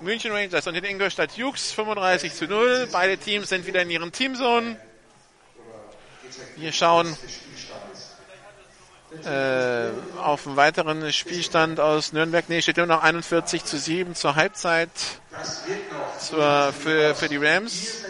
München 0.00 0.32
Rangers 0.32 0.66
und 0.66 0.74
den 0.74 0.84
Ingolstadt 0.84 1.38
Dukes 1.38 1.70
35 1.70 2.34
zu 2.34 2.48
0. 2.48 2.88
Beide 2.90 3.18
Teams 3.18 3.48
sind 3.48 3.68
wieder 3.68 3.82
in 3.82 3.90
ihren 3.90 4.10
Teamzonen. 4.10 4.76
Wir 6.56 6.72
schauen 6.72 7.16
äh, 9.24 9.90
auf 10.18 10.46
einen 10.46 10.56
weiteren 10.56 11.12
Spielstand 11.12 11.80
aus 11.80 12.12
Nürnberg. 12.12 12.48
Nee, 12.48 12.62
steht 12.62 12.76
nur 12.76 12.86
noch 12.86 13.02
41 13.02 13.64
zu 13.64 13.78
7 13.78 14.14
zur 14.14 14.34
Halbzeit 14.34 14.90
zur, 16.18 16.72
für, 16.72 17.14
für 17.14 17.28
die 17.28 17.36
Rams. 17.36 18.04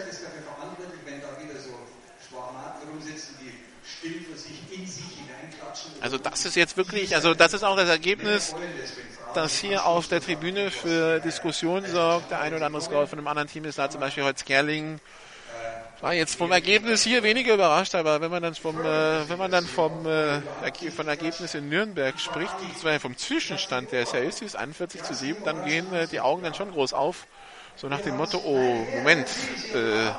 Also 6.01 6.17
das 6.17 6.45
ist 6.45 6.55
jetzt 6.55 6.75
wirklich, 6.75 7.15
also 7.15 7.33
das 7.33 7.53
ist 7.53 7.63
auch 7.63 7.77
das 7.77 7.87
Ergebnis, 7.87 8.53
das 9.33 9.57
hier 9.57 9.85
auf 9.85 10.07
der 10.07 10.21
Tribüne 10.21 10.69
für 10.69 11.19
Diskussionen 11.21 11.89
sorgt. 11.89 12.31
Der 12.31 12.41
ein 12.41 12.53
oder 12.53 12.65
andere 12.65 12.81
Scout 12.81 13.07
von 13.07 13.19
einem 13.19 13.27
anderen 13.27 13.47
Team 13.47 13.65
ist 13.65 13.77
da 13.77 13.89
zum 13.89 14.01
Beispiel 14.01 14.23
heute 14.23 14.39
Skerling. 14.39 14.99
War 16.03 16.13
jetzt 16.13 16.35
vom 16.35 16.51
Ergebnis 16.51 17.01
hier 17.01 17.23
weniger 17.23 17.53
überrascht, 17.53 17.95
aber 17.95 18.19
wenn 18.19 18.29
man 18.29 18.43
dann 18.43 18.55
vom, 18.55 18.77
äh, 18.77 19.29
wenn 19.29 19.37
man 19.37 19.49
dann 19.49 19.65
vom, 19.65 20.05
äh, 20.05 20.41
von 20.91 21.07
Ergebnis 21.07 21.53
in 21.53 21.69
Nürnberg 21.69 22.19
spricht, 22.19 22.57
beziehungsweise 22.57 22.99
vom 22.99 23.17
Zwischenstand, 23.17 23.93
der 23.93 24.01
es 24.01 24.11
ja 24.11 24.19
ist, 24.19 24.41
ist 24.41 24.57
41 24.57 25.01
zu 25.01 25.13
7, 25.13 25.45
dann 25.45 25.63
gehen 25.63 25.93
äh, 25.93 26.05
die 26.07 26.19
Augen 26.19 26.43
dann 26.43 26.55
schon 26.55 26.71
groß 26.71 26.91
auf. 26.91 27.25
So 27.77 27.87
nach 27.87 28.01
dem 28.01 28.17
Motto, 28.17 28.37
oh, 28.43 28.85
Moment, 28.97 29.29
äh, 29.73 30.11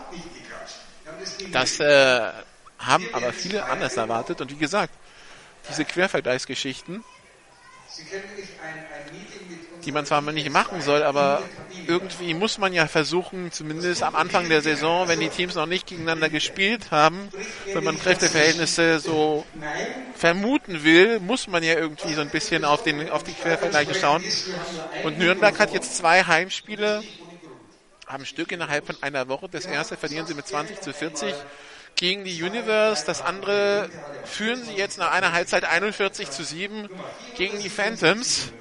das 1.53 1.79
äh, 1.81 2.31
haben 2.79 3.07
aber 3.13 3.35
viele 3.35 3.67
anders 3.67 3.99
erwartet. 3.99 4.41
Und 4.41 4.51
wie 4.51 4.57
gesagt, 4.57 4.95
diese 5.69 5.85
Quervergleichsgeschichten, 5.85 7.05
die 9.85 9.93
man 9.93 10.07
zwar 10.07 10.23
nicht 10.23 10.49
machen 10.49 10.81
soll, 10.81 11.03
aber 11.03 11.43
irgendwie 11.87 12.35
muss 12.35 12.59
man 12.59 12.73
ja 12.73 12.87
versuchen, 12.87 13.53
zumindest 13.53 14.03
am 14.03 14.15
Anfang 14.15 14.49
der 14.49 14.63
Saison, 14.63 15.09
wenn 15.09 15.21
die 15.21 15.29
Teams 15.29 15.55
noch 15.55 15.67
nicht 15.67 15.87
gegeneinander 15.87 16.29
gespielt 16.29 16.91
haben, 16.91 17.29
wenn 17.73 17.85
man 17.85 17.99
Kräfteverhältnisse 17.99 19.01
so 19.01 19.45
vermuten 20.15 20.85
will, 20.85 21.21
muss 21.21 21.47
man 21.47 21.63
ja 21.63 21.75
irgendwie 21.75 22.15
so 22.15 22.21
ein 22.21 22.31
bisschen 22.31 22.65
auf, 22.65 22.83
den, 22.83 23.11
auf 23.11 23.23
die 23.23 23.33
Quervergleiche 23.33 23.95
schauen. 23.95 24.23
Und 25.03 25.19
Nürnberg 25.19 25.59
hat 25.59 25.73
jetzt 25.73 25.97
zwei 25.97 26.25
Heimspiele 26.25 27.03
am 28.07 28.25
Stück 28.25 28.53
innerhalb 28.53 28.87
von 28.87 28.97
einer 29.03 29.29
Woche. 29.29 29.49
Das 29.49 29.67
erste 29.67 29.97
verlieren 29.97 30.27
sie 30.27 30.35
mit 30.35 30.47
20 30.47 30.81
zu 30.81 30.93
40 30.93 31.35
gegen 31.97 32.25
die 32.25 32.43
Universe. 32.43 33.05
Das 33.07 33.23
andere 33.23 33.89
führen 34.25 34.63
sie 34.65 34.75
jetzt 34.75 34.99
nach 34.99 35.13
einer 35.13 35.33
Halbzeit 35.33 35.65
41 35.65 36.31
zu 36.31 36.45
7 36.45 36.89
gegen 37.37 37.61
die 37.61 37.69
Phantoms. 37.69 38.53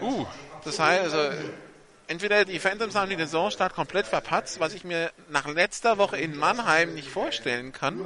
Uh, 0.00 0.26
das 0.64 0.78
heißt, 0.78 1.14
also, 1.14 1.36
entweder 2.08 2.44
die 2.44 2.58
Phantoms 2.58 2.94
haben 2.94 3.10
den 3.10 3.18
Saisonstart 3.18 3.74
komplett 3.74 4.06
verpatzt, 4.06 4.60
was 4.60 4.74
ich 4.74 4.84
mir 4.84 5.10
nach 5.28 5.46
letzter 5.46 5.98
Woche 5.98 6.16
in 6.16 6.36
Mannheim 6.36 6.94
nicht 6.94 7.08
vorstellen 7.08 7.72
kann. 7.72 8.04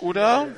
Oder 0.00 0.48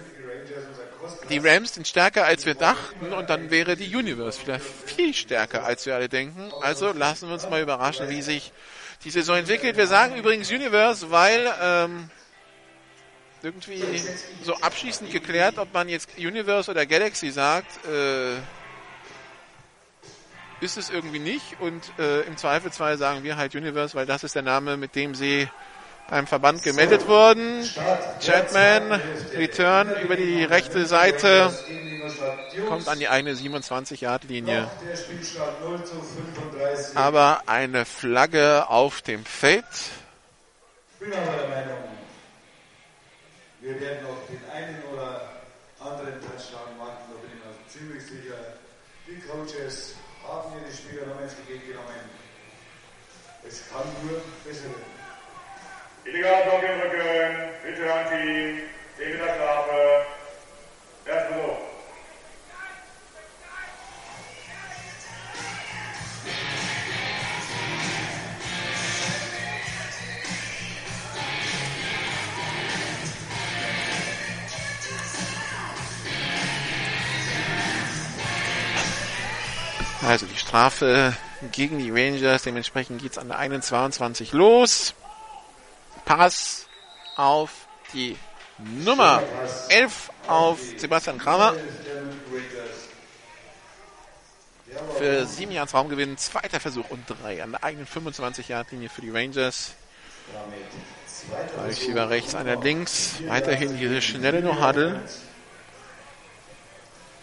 die 1.29 1.39
Rams 1.39 1.75
sind 1.75 1.87
stärker 1.87 2.25
als 2.25 2.47
wir 2.47 2.55
dachten 2.55 3.12
und 3.12 3.31
dann 3.31 3.51
wäre 3.51 3.77
die 3.77 3.95
Universe 3.95 4.41
vielleicht 4.41 4.65
viel 4.65 5.15
stärker 5.15 5.65
als 5.65 5.87
wir 5.87 5.95
alle 5.95 6.09
denken. 6.09 6.53
Also 6.61 6.93
lassen 6.93 7.29
wir 7.29 7.35
uns 7.35 7.49
mal 7.49 7.62
überraschen, 7.62 8.09
wie 8.09 8.23
sich 8.23 8.53
die 9.05 9.11
Saison 9.11 9.37
entwickelt. 9.37 9.77
Wir 9.77 9.87
sagen 9.87 10.17
übrigens 10.17 10.51
Universe, 10.51 11.11
weil 11.11 11.51
ähm, 11.62 12.11
irgendwie 13.43 13.83
so 14.43 14.55
abschließend 14.57 15.11
geklärt, 15.11 15.59
ob 15.59 15.73
man 15.73 15.89
jetzt 15.89 16.11
Universe 16.19 16.71
oder 16.71 16.85
Galaxy 16.85 17.31
sagt, 17.31 17.85
äh, 17.87 18.37
ist 20.61 20.77
es 20.77 20.91
irgendwie 20.91 21.19
nicht. 21.19 21.61
Und 21.61 21.93
äh, 21.99 22.23
im 22.23 22.37
Zweifelsfall 22.37 22.99
sagen 22.99 23.23
wir 23.23 23.37
halt 23.37 23.55
Universe, 23.55 23.95
weil 23.95 24.07
das 24.07 24.24
ist 24.24 24.35
der 24.35 24.43
Name, 24.43 24.77
mit 24.77 24.95
dem 24.95 25.15
sie 25.15 25.49
beim 26.11 26.27
Verband 26.27 26.62
gemeldet 26.62 27.07
wurden. 27.07 27.69
Chatman, 28.20 29.01
Return 29.37 29.95
über 30.03 30.16
die 30.16 30.45
rechte 30.45 30.85
Seite, 30.87 31.53
kommt 32.69 32.89
an 32.89 32.99
die 32.99 33.09
eine 33.09 33.32
27-Yard-Linie. 33.35 34.69
Aber 36.97 37.43
eine 37.47 37.85
Flagge 37.85 38.69
auf 38.69 39.03
dem 39.03 39.24
Feld. 39.24 39.65
Wir 40.99 41.12
werden 43.81 44.07
auf 44.07 44.27
den 44.28 44.41
einen 44.53 44.82
oder 44.93 45.31
anderen 45.78 46.15
Touchdown 46.20 46.78
warten, 46.78 47.05
da 47.09 47.16
bin 47.20 47.31
ich 47.31 47.41
mir 47.45 47.55
ziemlich 47.69 48.05
Die 49.07 49.20
Coaches 49.20 49.95
haben 50.31 50.52
ihre 50.55 50.73
Spieler 50.73 51.07
noch 51.07 51.20
entgegengenommen. 51.20 52.07
Es 53.47 53.69
kann 53.69 53.82
nur 54.02 54.23
besser 54.44 54.70
werden. 54.70 55.01
Illegal 56.05 56.43
Block 56.44 56.62
im 56.62 56.81
Rücken, 56.81 57.51
Veteran-Team, 57.65 58.62
David 58.97 59.20
Aklafe, 59.23 60.07
erst 61.07 61.31
Also 80.11 80.27
die 80.27 80.37
Strafe 80.37 81.16
gegen 81.53 81.78
die 81.78 81.93
Rangers, 81.93 82.43
dementsprechend 82.43 83.01
geht's 83.01 83.16
an 83.16 83.28
der 83.28 83.39
21 83.39 84.32
los. 84.32 84.93
Pass 86.05 86.66
auf 87.15 87.69
die 87.93 88.16
Nummer 88.59 89.23
11 89.69 90.11
auf 90.27 90.59
Sebastian 90.78 91.19
Kramer. 91.19 91.55
Für 94.99 95.27
sieben 95.27 95.53
Yards 95.53 95.74
Raumgewinn, 95.74 96.19
zweiter 96.19 96.59
Versuch 96.59 96.91
und 96.91 97.05
drei 97.07 97.41
an 97.41 97.53
der 97.53 97.62
eigenen 97.62 97.87
25-Yard-Linie 97.87 98.89
für 98.89 99.03
die 99.03 99.11
Rangers. 99.11 99.74
Schieber 101.78 102.11
rechts, 102.11 102.35
einer 102.35 102.57
links. 102.57 103.15
Weiterhin 103.28 103.78
diese 103.78 104.03
schnelle 104.03 104.43
No-Huddle. 104.43 105.03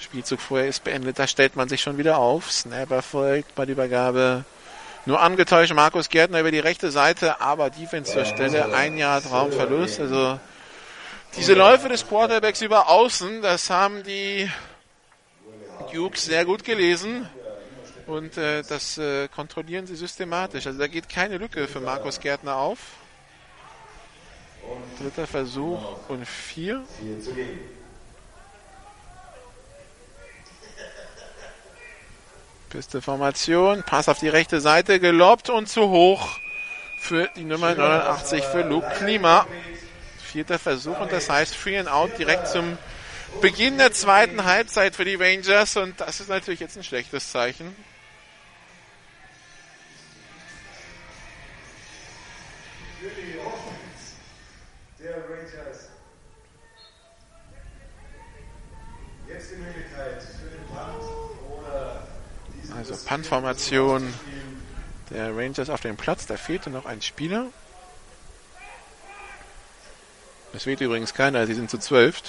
Spielzug 0.07 0.39
vorher 0.39 0.69
ist 0.69 0.85
beendet, 0.85 1.19
da 1.19 1.27
stellt 1.27 1.57
man 1.57 1.67
sich 1.67 1.81
schon 1.81 1.97
wieder 1.97 2.17
auf. 2.17 2.49
Snap 2.49 2.91
erfolgt 2.91 3.53
bei 3.55 3.65
der 3.65 3.73
Übergabe. 3.73 4.45
Nur 5.05 5.19
angetäuscht 5.19 5.73
Markus 5.73 6.07
Gärtner 6.07 6.39
über 6.39 6.51
die 6.51 6.59
rechte 6.59 6.91
Seite, 6.91 7.41
aber 7.41 7.69
Defense 7.69 8.13
zur 8.13 8.23
Stelle, 8.23 8.73
ein 8.73 8.97
Jahr 8.97 9.21
Raumverlust. 9.25 9.99
Also 9.99 10.39
diese 11.35 11.55
Läufe 11.55 11.89
des 11.89 12.07
Quarterbacks 12.07 12.61
über 12.61 12.87
Außen, 12.87 13.41
das 13.41 13.69
haben 13.69 14.03
die 14.03 14.49
Dukes 15.93 16.23
sehr 16.23 16.45
gut 16.45 16.63
gelesen 16.63 17.27
und 18.05 18.37
äh, 18.37 18.63
das 18.63 18.97
äh, 18.97 19.27
kontrollieren 19.27 19.87
sie 19.87 19.97
systematisch. 19.97 20.67
Also 20.67 20.79
da 20.79 20.87
geht 20.87 21.09
keine 21.09 21.37
Lücke 21.37 21.67
für 21.67 21.81
Markus 21.81 22.21
Gärtner 22.21 22.55
auf. 22.55 22.79
Dritter 25.01 25.27
Versuch 25.27 25.81
und 26.07 26.25
vier. 26.25 26.85
Beste 27.01 27.33
Formation, 33.01 33.83
Pass 33.83 34.09
auf 34.09 34.19
die 34.19 34.29
rechte 34.29 34.59
Seite, 34.61 34.99
gelobt 34.99 35.49
und 35.49 35.67
zu 35.67 35.89
hoch 35.89 36.39
für 36.99 37.29
die 37.35 37.43
Nummer 37.43 37.73
89 37.75 38.43
für 38.43 38.61
Luke 38.61 38.87
Klima. 38.97 39.47
Vierter 40.21 40.59
Versuch 40.59 40.99
und 40.99 41.11
das 41.11 41.29
heißt 41.29 41.55
Free 41.55 41.77
and 41.77 41.89
Out 41.89 42.17
direkt 42.17 42.47
zum 42.47 42.77
Beginn 43.41 43.77
der 43.77 43.93
zweiten 43.93 44.43
Halbzeit 44.43 44.95
für 44.95 45.05
die 45.05 45.15
Rangers 45.15 45.77
und 45.77 45.99
das 46.01 46.19
ist 46.19 46.29
natürlich 46.29 46.59
jetzt 46.59 46.77
ein 46.77 46.83
schlechtes 46.83 47.31
Zeichen. 47.31 47.75
Also 62.89 63.05
Punt-Formation 63.05 64.13
der 65.09 65.35
Rangers 65.35 65.69
auf 65.69 65.81
dem 65.81 65.97
Platz. 65.97 66.25
Da 66.25 66.37
fehlte 66.37 66.69
noch 66.69 66.85
ein 66.85 67.01
Spieler. 67.01 67.47
Es 70.53 70.63
fehlt 70.63 70.79
übrigens 70.79 71.13
keiner, 71.13 71.45
sie 71.47 71.53
sind 71.53 71.69
zu 71.69 71.79
zwölf. 71.79 72.21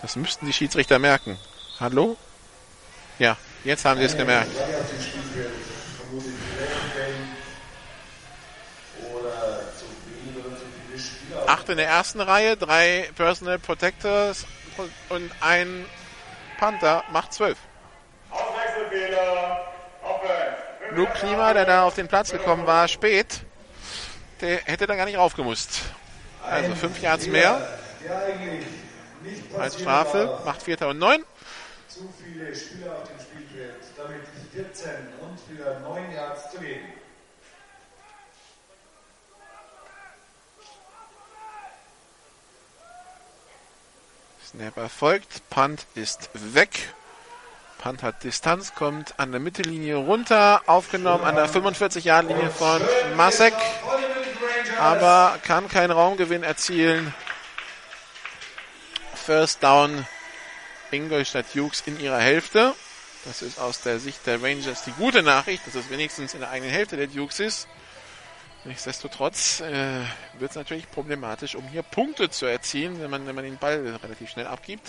Das 0.00 0.16
müssten 0.16 0.46
die 0.46 0.54
Schiedsrichter 0.54 0.98
merken. 0.98 1.38
Hallo? 1.80 2.16
Ja, 3.18 3.36
jetzt 3.64 3.84
haben 3.84 4.00
sie 4.00 4.06
es 4.06 4.16
gemerkt. 4.16 4.50
Acht 11.46 11.68
in 11.68 11.76
der 11.76 11.88
ersten 11.88 12.20
Reihe, 12.20 12.56
drei 12.56 13.10
Personal 13.16 13.58
Protectors 13.58 14.46
und 15.10 15.30
ein 15.40 15.84
Panther 16.58 17.04
macht 17.12 17.34
zwölf. 17.34 17.58
Luke 20.96 21.12
Klima, 21.12 21.52
der 21.52 21.66
da 21.66 21.84
auf 21.84 21.94
den 21.94 22.08
Platz 22.08 22.30
gekommen 22.30 22.66
war, 22.66 22.88
spät, 22.88 23.40
der 24.40 24.58
hätte 24.64 24.86
da 24.86 24.96
gar 24.96 25.04
nicht 25.04 25.18
raufgemusst. 25.18 25.82
Also 26.42 26.74
fünf 26.74 27.02
Yards 27.02 27.26
mehr 27.26 27.60
als 29.58 29.78
Strafe, 29.78 30.40
macht 30.44 30.62
Vierter 30.62 30.88
und 30.88 30.98
Neun. 30.98 31.24
Zu 31.88 32.08
viele 32.22 32.54
Spieler 32.54 32.92
auf 32.92 33.08
dem 33.08 33.18
Spielfeld, 33.20 33.82
damit 33.96 34.22
14 34.52 34.90
und 35.20 35.38
für 35.40 35.80
9 35.80 36.12
Yards 36.12 36.50
zu 36.52 36.58
gehen. 36.58 36.80
Snap 44.46 44.76
erfolgt, 44.76 45.42
Punt 45.50 45.84
ist 45.94 46.30
weg. 46.32 46.94
Punt 47.78 48.02
hat 48.02 48.24
Distanz, 48.24 48.74
kommt 48.74 49.14
an 49.18 49.30
der 49.30 49.40
Mittellinie 49.40 49.96
runter, 49.96 50.62
aufgenommen 50.66 51.24
an 51.24 51.36
der 51.36 51.48
45-Yard-Linie 51.48 52.50
von 52.50 52.80
Masek, 53.16 53.54
aber 54.78 55.38
kann 55.42 55.68
keinen 55.68 55.90
Raumgewinn 55.90 56.42
erzielen. 56.42 57.14
First 59.14 59.62
Down, 59.62 60.06
Ingolstadt 60.90 61.54
Jukes 61.54 61.82
in 61.86 61.98
ihrer 62.00 62.18
Hälfte. 62.18 62.74
Das 63.24 63.42
ist 63.42 63.58
aus 63.58 63.80
der 63.80 63.98
Sicht 63.98 64.26
der 64.26 64.42
Rangers 64.42 64.84
die 64.84 64.92
gute 64.92 65.22
Nachricht, 65.22 65.66
dass 65.66 65.74
es 65.74 65.90
wenigstens 65.90 66.34
in 66.34 66.40
der 66.40 66.50
eigenen 66.50 66.72
Hälfte 66.72 66.96
der 66.96 67.08
Dukes 67.08 67.40
ist. 67.40 67.68
Nichtsdestotrotz 68.64 69.60
äh, 69.60 70.00
wird 70.38 70.50
es 70.50 70.56
natürlich 70.56 70.90
problematisch, 70.90 71.54
um 71.54 71.66
hier 71.68 71.82
Punkte 71.82 72.30
zu 72.30 72.46
erzielen, 72.46 73.00
wenn 73.00 73.10
man, 73.10 73.26
wenn 73.26 73.34
man 73.34 73.44
den 73.44 73.58
Ball 73.58 73.96
relativ 74.02 74.30
schnell 74.30 74.46
abgibt. 74.46 74.88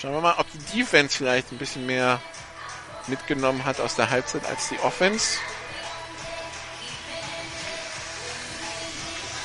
Schauen 0.00 0.12
wir 0.12 0.20
mal, 0.20 0.34
ob 0.38 0.46
die 0.52 0.78
Defense 0.78 1.16
vielleicht 1.16 1.50
ein 1.50 1.58
bisschen 1.58 1.84
mehr 1.84 2.20
mitgenommen 3.08 3.64
hat 3.64 3.80
aus 3.80 3.96
der 3.96 4.10
Halbzeit 4.10 4.46
als 4.46 4.68
die 4.68 4.78
Offense. 4.78 5.38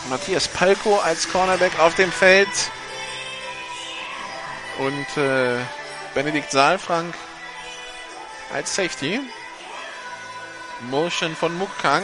Matthias 0.10 0.48
Palko 0.48 1.00
als 1.00 1.28
Cornerback 1.32 1.80
auf 1.80 1.96
dem 1.96 2.12
Feld. 2.12 2.50
Und 4.78 5.18
äh, 5.18 5.58
Benedikt 6.14 6.52
Saalfrank 6.52 7.16
als 8.54 8.76
Safety. 8.76 9.22
Motion 10.92 11.36
von 11.36 11.58
Mukang. 11.58 12.04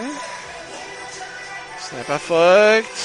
Snapper 1.80 2.18
folgt. 2.18 2.98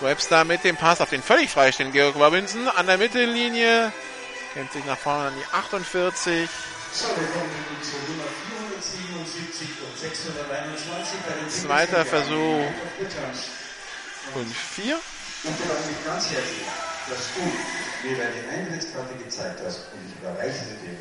Webster 0.00 0.44
mit 0.44 0.64
dem 0.64 0.76
Pass 0.76 1.00
auf 1.00 1.08
den 1.08 1.22
völlig 1.22 1.50
freistehenden 1.50 1.94
Georg 1.94 2.16
Robinson 2.16 2.68
an 2.68 2.86
der 2.86 2.98
Mittellinie. 2.98 3.90
Kennt 4.54 4.72
sich 4.72 4.84
nach 4.84 4.98
vorne 4.98 5.28
an 5.28 5.34
die 5.36 5.44
48. 5.52 6.48
So, 6.92 7.08
wir 7.08 7.26
kommen 7.34 7.50
nun 7.50 7.82
zur 7.82 7.98
Nummer 8.06 8.30
477 8.78 9.68
und 9.82 9.98
621 9.98 11.18
bei 11.26 11.34
den 11.34 11.50
Zweiter 11.50 12.04
Versuch 12.06 12.70
und 14.34 14.54
vier. 14.54 15.00
Und 15.42 15.58
bedanke 15.60 15.88
mich 15.88 16.04
ganz 16.06 16.30
herzlich, 16.30 16.66
dass 17.10 17.34
du 17.34 17.42
mir 18.06 18.16
deine 18.16 18.48
Eintrittskarte 18.48 19.14
gezeigt 19.22 19.58
hast 19.66 19.90
und 19.92 20.00
ich 20.06 20.14
überreiche 20.22 20.64
sie 20.64 20.78
dir. 20.86 20.96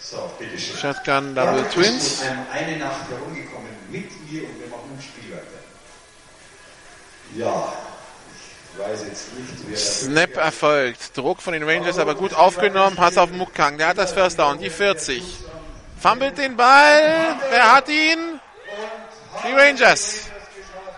So, 0.00 0.30
bitteschön. 0.38 0.76
Shotgun 0.76 1.36
Ja, 1.36 1.46
Double 1.46 1.62
bist 1.62 1.74
Twins. 1.74 2.20
um 2.22 2.26
ein- 2.28 2.46
eine 2.50 2.76
Nacht 2.78 3.08
herumgekommen 3.08 3.70
mit 3.90 4.10
mir 4.30 4.42
und 4.48 4.60
wir 4.60 4.66
machen 4.68 4.90
ein 4.96 5.02
Spiel 5.02 5.32
weiter. 5.32 5.62
Ja, 7.34 7.46
ich 7.46 7.46
weiß 7.46 7.46
jetzt 7.46 7.74
nicht, 7.74 8.50
wer 8.50 8.64
Snap 9.74 10.36
erfolgt. 10.36 11.16
Druck 11.16 11.42
von 11.42 11.52
den 11.52 11.62
Rangers, 11.62 11.98
aber 11.98 12.14
gut 12.14 12.34
aufgenommen. 12.34 12.96
Pass 12.96 13.18
auf 13.18 13.30
Mukang. 13.30 13.78
Der 13.78 13.88
hat 13.88 13.98
das 13.98 14.12
First 14.12 14.38
Down. 14.38 14.58
Die 14.58 14.70
40. 14.70 15.22
Fummelt 16.00 16.38
den 16.38 16.56
Ball. 16.56 17.36
Wer 17.50 17.72
hat 17.74 17.88
ihn? 17.88 18.40
Die 19.46 19.52
Rangers. 19.52 20.30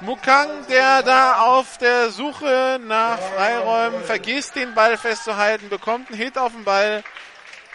Mukang, 0.01 0.49
der 0.69 1.03
da 1.03 1.41
auf 1.41 1.77
der 1.79 2.11
Suche 2.11 2.79
nach 2.87 3.19
Freiräumen 3.19 4.05
vergisst, 4.05 4.55
den 4.55 4.73
Ball 4.75 4.97
festzuhalten, 4.97 5.69
bekommt 5.69 6.09
einen 6.09 6.19
Hit 6.19 6.39
auf 6.39 6.53
den 6.53 6.63
Ball. 6.63 7.03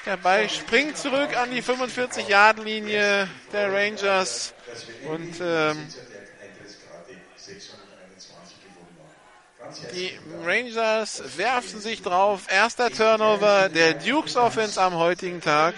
Der 0.06 0.18
Ball 0.18 0.50
springt 0.50 0.98
zurück 0.98 1.36
an 1.36 1.52
die 1.52 1.62
45-Yard-Linie 1.62 3.28
der 3.52 3.74
Rangers. 3.74 4.54
Und 5.06 5.40
ähm, 5.42 5.88
Eintrittskarte 6.42 7.16
621 7.36 8.58
gefunden 8.64 8.98
haben. 9.00 9.60
Die 9.94 10.12
Rangers 10.44 11.38
werfen 11.38 11.80
sich 11.80 12.02
drauf. 12.02 12.48
Erster 12.50 12.90
Turnover 12.92 13.70
der 13.70 13.94
Dukes 13.96 14.36
Offense 14.36 14.82
am 14.82 14.96
heutigen 14.96 15.42
Tag. 15.42 15.74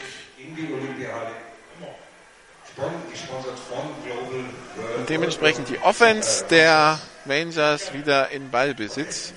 Und 4.97 5.09
dementsprechend 5.09 5.69
die 5.69 5.79
Offense 5.79 6.45
der 6.49 6.99
Rangers 7.25 7.93
wieder 7.93 8.29
in 8.31 8.51
Ballbesitz. 8.51 9.33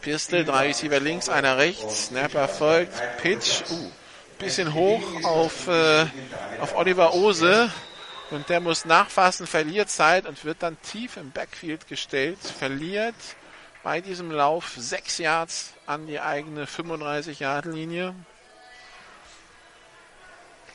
Pistol, 0.00 0.44
drei 0.44 0.68
Receiver 0.68 1.00
links, 1.00 1.28
einer 1.28 1.56
rechts. 1.58 2.06
Snapper 2.06 2.48
folgt. 2.48 2.92
Pitch. 3.20 3.62
Uh, 3.70 3.90
bisschen 4.38 4.74
hoch 4.74 5.02
auf, 5.24 5.66
äh, 5.66 6.06
auf 6.60 6.76
Oliver 6.76 7.14
Ose. 7.14 7.70
Und 8.30 8.48
der 8.48 8.60
muss 8.60 8.84
nachfassen, 8.84 9.46
verliert 9.46 9.88
Zeit 9.90 10.26
und 10.26 10.44
wird 10.44 10.62
dann 10.62 10.80
tief 10.82 11.16
im 11.16 11.30
Backfield 11.30 11.88
gestellt. 11.88 12.38
Verliert 12.38 13.14
bei 13.82 14.00
diesem 14.00 14.30
Lauf 14.30 14.74
sechs 14.76 15.18
Yards 15.18 15.72
an 15.86 16.06
die 16.06 16.20
eigene 16.20 16.66
35-Yard-Linie. 16.66 18.14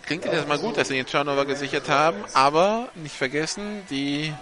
Klingt 0.05 0.25
jetzt 0.25 0.47
mal 0.47 0.59
gut, 0.59 0.77
dass 0.77 0.89
sie 0.89 0.95
den 0.95 1.05
Turnover 1.05 1.45
gesichert 1.45 1.88
haben, 1.88 2.25
aber 2.34 2.89
nicht 2.95 3.15
vergessen, 3.15 3.84
die 3.89 4.34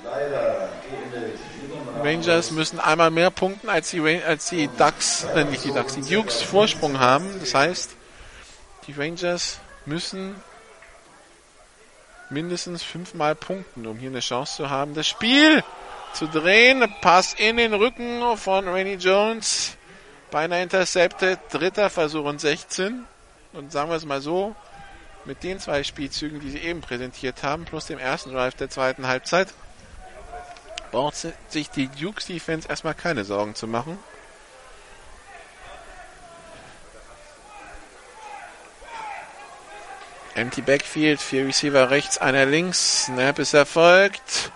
Rangers 2.01 2.49
müssen 2.49 2.79
einmal 2.79 3.11
mehr 3.11 3.29
punkten, 3.29 3.69
als 3.69 3.91
die, 3.91 4.01
als 4.23 4.49
die 4.49 4.69
Ducks, 4.69 5.23
äh, 5.35 5.43
nicht 5.43 5.63
die 5.63 5.71
Ducks, 5.71 5.93
die 5.95 6.01
Dukes 6.01 6.41
Vorsprung 6.41 6.99
haben. 6.99 7.27
Das 7.39 7.53
heißt, 7.53 7.91
die 8.87 8.93
Rangers 8.93 9.59
müssen 9.85 10.35
mindestens 12.31 12.83
fünfmal 12.83 13.35
punkten, 13.35 13.85
um 13.85 13.97
hier 13.97 14.09
eine 14.09 14.19
Chance 14.19 14.55
zu 14.57 14.69
haben, 14.69 14.93
das 14.93 15.07
Spiel 15.07 15.63
zu 16.13 16.27
drehen. 16.27 16.83
Pass 17.01 17.33
in 17.33 17.57
den 17.57 17.73
Rücken 17.73 18.37
von 18.37 18.67
Rainy 18.67 18.95
Jones. 18.95 19.77
Beinahe 20.31 20.63
intercepted. 20.63 21.39
Dritter 21.51 21.89
Versuch 21.89 22.25
und 22.25 22.41
16. 22.41 23.05
Und 23.53 23.71
sagen 23.71 23.89
wir 23.89 23.97
es 23.97 24.05
mal 24.05 24.21
so, 24.21 24.55
mit 25.25 25.43
den 25.43 25.59
zwei 25.59 25.83
Spielzügen, 25.83 26.39
die 26.39 26.49
sie 26.49 26.59
eben 26.59 26.81
präsentiert 26.81 27.43
haben, 27.43 27.65
plus 27.65 27.87
dem 27.87 27.99
ersten 27.99 28.31
Drive 28.31 28.55
der 28.55 28.69
zweiten 28.69 29.07
Halbzeit, 29.07 29.53
braucht 30.91 31.15
sich 31.49 31.69
die 31.69 31.87
Dukes 31.87 32.25
Defense 32.25 32.67
erstmal 32.67 32.95
keine 32.95 33.23
Sorgen 33.25 33.55
zu 33.55 33.67
machen. 33.67 33.99
Empty 40.35 40.61
Backfield, 40.61 41.19
vier 41.19 41.45
Receiver 41.45 41.89
rechts, 41.89 42.17
einer 42.17 42.45
links. 42.45 43.05
Snap 43.05 43.39
ist 43.39 43.53
erfolgt. 43.53 44.51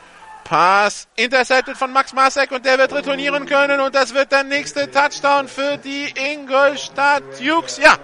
Pass 0.46 1.08
intercepted 1.16 1.76
von 1.76 1.92
Max 1.92 2.14
Masek 2.14 2.52
und 2.52 2.66
der 2.66 2.78
wird 2.78 2.94
retournieren 2.94 3.46
können 3.48 3.80
und 3.80 3.96
das 3.96 4.14
wird 4.14 4.32
der 4.32 4.44
nächste 4.44 4.90
Touchdown 4.90 5.48
für 5.48 5.78
die 5.78 6.14
Ingolstadt 6.16 7.24
Dukes. 7.40 7.78
Ja. 7.78 7.98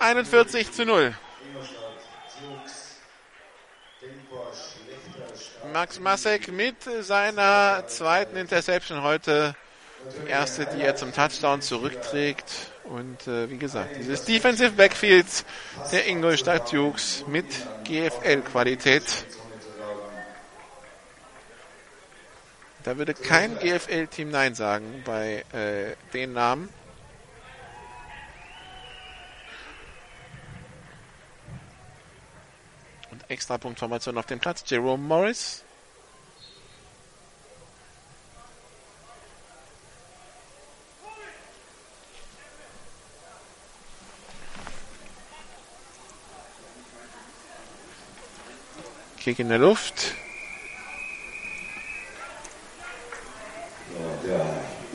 41 0.00 0.72
zu 0.72 0.84
0. 0.84 1.14
Max 5.72 6.00
Masek 6.00 6.48
mit 6.48 6.76
seiner 7.00 7.86
zweiten 7.86 8.36
Interception 8.36 9.02
heute. 9.02 9.54
Die 10.24 10.30
erste, 10.30 10.66
die 10.66 10.82
er 10.82 10.96
zum 10.96 11.12
Touchdown 11.12 11.62
zurückträgt. 11.62 12.69
Und 12.90 13.28
äh, 13.28 13.48
wie 13.48 13.56
gesagt, 13.56 13.96
dieses 13.98 14.24
Defensive 14.24 14.72
Backfield 14.72 15.44
der 15.92 16.08
Ingolstadt 16.08 16.72
Dukes 16.72 17.24
mit 17.28 17.46
GFL-Qualität. 17.84 19.04
Da 22.82 22.98
würde 22.98 23.14
kein 23.14 23.56
GFL-Team 23.60 24.30
Nein 24.30 24.56
sagen 24.56 25.02
bei 25.04 25.44
äh, 25.52 25.94
den 26.12 26.32
Namen. 26.32 26.68
Und 33.12 33.30
Extrapunktformation 33.30 34.18
auf 34.18 34.26
dem 34.26 34.40
Platz. 34.40 34.64
Jerome 34.66 35.06
Morris. 35.06 35.62
Kick 49.20 49.38
in 49.38 49.50
der 49.50 49.58
Luft. 49.58 50.14
So, 53.92 54.26
der 54.26 54.46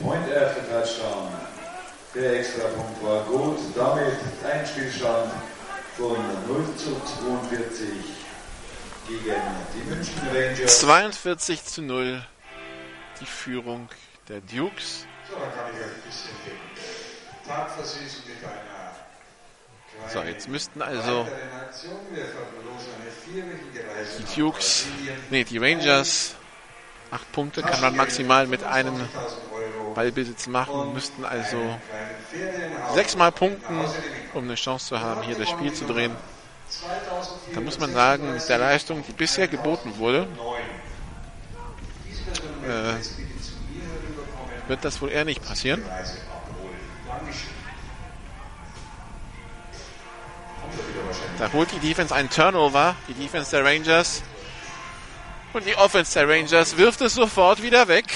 Point 0.02 0.24
after 0.36 0.68
Touchdown. 0.68 1.32
Der 2.12 2.40
Extrapunkt 2.40 3.04
war 3.04 3.22
gut. 3.24 3.58
Damit 3.76 4.16
ein 4.44 4.66
Spielstand 4.66 5.30
von 5.96 6.16
0 6.48 6.76
zu 6.76 7.00
42 7.20 7.88
gegen 9.06 9.42
die 9.74 9.88
München 9.88 10.28
Rangers. 10.34 10.80
42 10.80 11.64
zu 11.64 11.82
0 11.82 12.26
die 13.20 13.26
Führung 13.26 13.88
der 14.28 14.40
Dukes. 14.40 15.06
so, 15.30 15.36
dann 15.36 15.54
kann 15.54 15.72
ich 15.72 15.78
euch 15.78 15.94
ein 15.94 16.02
bisschen 16.04 16.34
den 16.44 17.48
Tag 17.48 17.70
versüßen 17.70 18.24
mit 18.26 18.44
einer 18.44 18.75
So, 20.04 20.22
jetzt 20.22 20.48
müssten 20.48 20.82
also 20.82 21.26
die 24.18 24.40
Dukes, 24.40 24.86
nee, 25.30 25.44
die 25.44 25.58
Rangers, 25.58 26.34
acht 27.10 27.30
Punkte 27.32 27.62
kann 27.62 27.80
man 27.80 27.94
maximal 27.96 28.46
mit 28.46 28.62
einem 28.64 29.08
Ballbesitz 29.94 30.46
machen, 30.46 30.92
müssten 30.92 31.24
also 31.24 31.80
sechsmal 32.86 33.32
punkten, 33.32 33.94
um 34.34 34.44
eine 34.44 34.54
Chance 34.54 34.86
zu 34.88 35.00
haben, 35.00 35.22
hier 35.22 35.36
das 35.36 35.48
Spiel 35.48 35.72
zu 35.72 35.84
drehen. 35.84 36.16
Da 37.52 37.60
muss 37.60 37.78
man 37.78 37.92
sagen, 37.92 38.34
mit 38.34 38.48
der 38.48 38.58
Leistung, 38.58 39.02
die 39.02 39.12
bisher 39.12 39.48
geboten 39.48 39.96
wurde, 39.96 40.28
äh, 42.62 42.94
wird 44.68 44.84
das 44.84 45.00
wohl 45.00 45.10
eher 45.10 45.24
nicht 45.24 45.42
passieren. 45.42 45.82
Da 51.38 51.52
holt 51.52 51.70
die 51.72 51.78
Defense 51.78 52.14
einen 52.14 52.30
Turnover, 52.30 52.96
die 53.08 53.14
Defense 53.14 53.50
der 53.50 53.64
Rangers. 53.64 54.22
Und 55.52 55.66
die 55.66 55.76
Offense 55.76 56.18
der 56.18 56.28
Rangers 56.28 56.76
wirft 56.76 57.00
es 57.00 57.14
sofort 57.14 57.62
wieder 57.62 57.88
weg. 57.88 58.12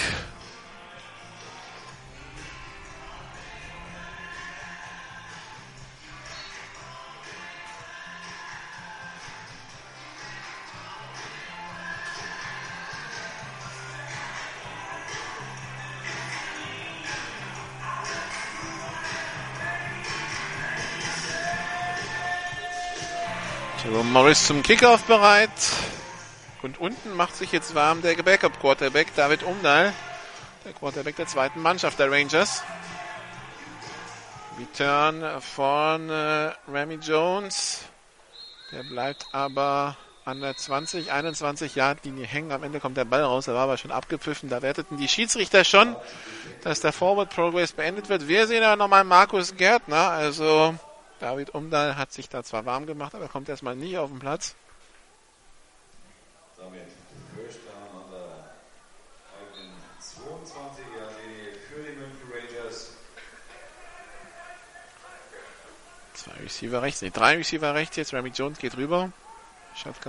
Morris 24.12 24.48
zum 24.48 24.64
Kickoff 24.64 25.04
bereit. 25.04 25.50
Und 26.62 26.80
unten 26.80 27.14
macht 27.14 27.36
sich 27.36 27.52
jetzt 27.52 27.76
warm 27.76 28.02
der 28.02 28.16
Backup-Quarterback 28.16 29.14
David 29.14 29.44
Umdahl, 29.44 29.92
der 30.64 30.72
Quarterback 30.72 31.14
der 31.14 31.28
zweiten 31.28 31.62
Mannschaft 31.62 32.00
der 32.00 32.10
Rangers. 32.10 32.64
Return 34.58 35.40
von 35.40 36.10
äh, 36.10 36.50
Remy 36.68 36.96
Jones. 36.96 37.84
Der 38.72 38.82
bleibt 38.82 39.26
aber 39.30 39.96
an 40.24 40.40
der 40.40 40.56
20, 40.56 41.12
21 41.12 41.76
Yard 41.76 42.04
Linie 42.04 42.26
hängen. 42.26 42.50
Am 42.50 42.64
Ende 42.64 42.80
kommt 42.80 42.96
der 42.96 43.04
Ball 43.04 43.22
raus. 43.22 43.46
Er 43.46 43.54
war 43.54 43.62
aber 43.62 43.78
schon 43.78 43.92
abgepfiffen. 43.92 44.48
Da 44.48 44.60
werteten 44.60 44.96
die 44.96 45.08
Schiedsrichter 45.08 45.62
schon, 45.62 45.94
dass 46.62 46.80
der 46.80 46.92
Forward 46.92 47.30
Progress 47.30 47.72
beendet 47.72 48.08
wird. 48.08 48.26
Wir 48.26 48.48
sehen 48.48 48.64
aber 48.64 48.76
nochmal 48.76 49.04
Markus 49.04 49.56
Gärtner. 49.56 50.10
Also 50.10 50.74
David 51.20 51.50
Umdahl 51.50 51.96
hat 51.96 52.12
sich 52.12 52.28
da 52.30 52.42
zwar 52.42 52.64
warm 52.64 52.86
gemacht, 52.86 53.14
aber 53.14 53.28
kommt 53.28 53.48
erstmal 53.48 53.76
nie 53.76 53.96
auf 53.98 54.08
den 54.08 54.18
Platz. 54.18 54.54
Damit 56.56 56.88
First 57.36 57.60
Down 57.66 58.02
an 58.02 58.10
der 58.10 58.50
eigenen 59.38 59.72
22 60.00 60.84
Jahre 60.96 61.12
für 61.68 61.82
die 61.82 61.96
München 61.96 62.32
Rangers. 62.32 62.92
Zwei 66.14 66.42
Receiver 66.42 66.82
rechts, 66.82 67.02
nee, 67.02 67.10
drei 67.10 67.36
Receiver 67.36 67.74
rechts 67.74 67.96
jetzt. 67.96 68.14
Remy 68.14 68.30
Jones 68.30 68.58
geht 68.58 68.76
rüber. 68.76 69.12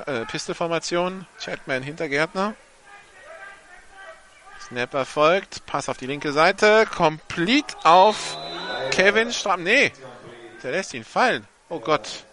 Äh, 0.05 0.25
Pistolformation. 0.25 1.27
Chatman 1.39 1.83
hinter 1.83 2.07
Gärtner. 2.07 2.55
Snapper 4.61 5.05
folgt. 5.05 5.65
Pass 5.65 5.89
auf 5.89 5.97
die 5.97 6.07
linke 6.07 6.31
Seite. 6.31 6.85
Complete 6.85 7.75
auf 7.83 8.37
Kevin 8.91 9.31
Strahm. 9.31 9.63
Nee, 9.63 9.91
der 10.63 10.71
lässt 10.71 10.93
ihn 10.93 11.03
fallen. 11.03 11.47
Oh 11.69 11.79
Gott. 11.79 12.25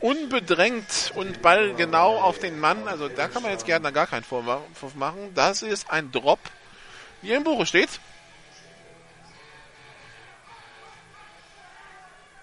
unbedrängt 0.00 1.12
und 1.14 1.42
Ball 1.42 1.74
genau 1.74 2.16
auf 2.16 2.38
den 2.38 2.58
Mann. 2.58 2.88
Also 2.88 3.08
da 3.08 3.28
kann 3.28 3.42
man 3.42 3.52
jetzt 3.52 3.66
gerne 3.66 3.92
gar 3.92 4.06
keinen 4.06 4.24
Vorwurf 4.24 4.94
machen. 4.94 5.32
Das 5.34 5.62
ist 5.62 5.90
ein 5.90 6.10
Drop, 6.10 6.40
wie 7.22 7.30
er 7.30 7.36
im 7.36 7.44
Buche 7.44 7.66
steht. 7.66 8.00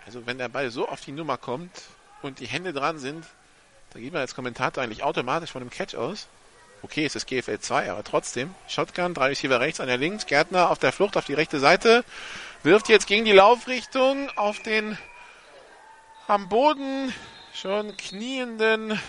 Also 0.06 0.26
wenn 0.26 0.38
der 0.38 0.50
Ball 0.50 0.72
so 0.72 0.88
auf 0.88 1.02
die 1.02 1.12
Nummer 1.12 1.38
kommt 1.38 1.72
und 2.22 2.40
die 2.40 2.48
Hände 2.48 2.72
dran 2.74 2.98
sind, 2.98 3.26
da 3.92 4.00
geht 4.00 4.14
man 4.14 4.22
als 4.22 4.36
Kommentator 4.36 4.84
eigentlich 4.84 5.04
automatisch 5.04 5.52
von 5.52 5.62
dem 5.62 5.70
Catch 5.70 5.96
aus. 5.96 6.28
Okay, 6.84 7.06
es 7.06 7.16
ist 7.16 7.28
GFL 7.28 7.60
2, 7.60 7.92
aber 7.92 8.04
trotzdem. 8.04 8.54
Shotgun, 8.68 9.16
drei 9.16 9.30
Receiver 9.30 9.60
rechts, 9.60 9.80
einer 9.80 9.98
links. 9.98 10.28
Gärtner 10.28 10.70
auf 10.70 10.78
der 10.78 10.92
Flucht 10.92 11.18
auf 11.18 11.26
die 11.26 11.34
rechte 11.34 11.60
Seite. 11.60 12.06
Wirft 12.68 12.90
jetzt 12.90 13.08
gegen 13.08 13.24
die 13.24 13.32
Laufrichtung 13.32 14.30
auf 14.36 14.62
den 14.62 14.98
am 16.28 16.50
Boden 16.50 17.14
schon 17.54 17.96
knienden 17.96 19.00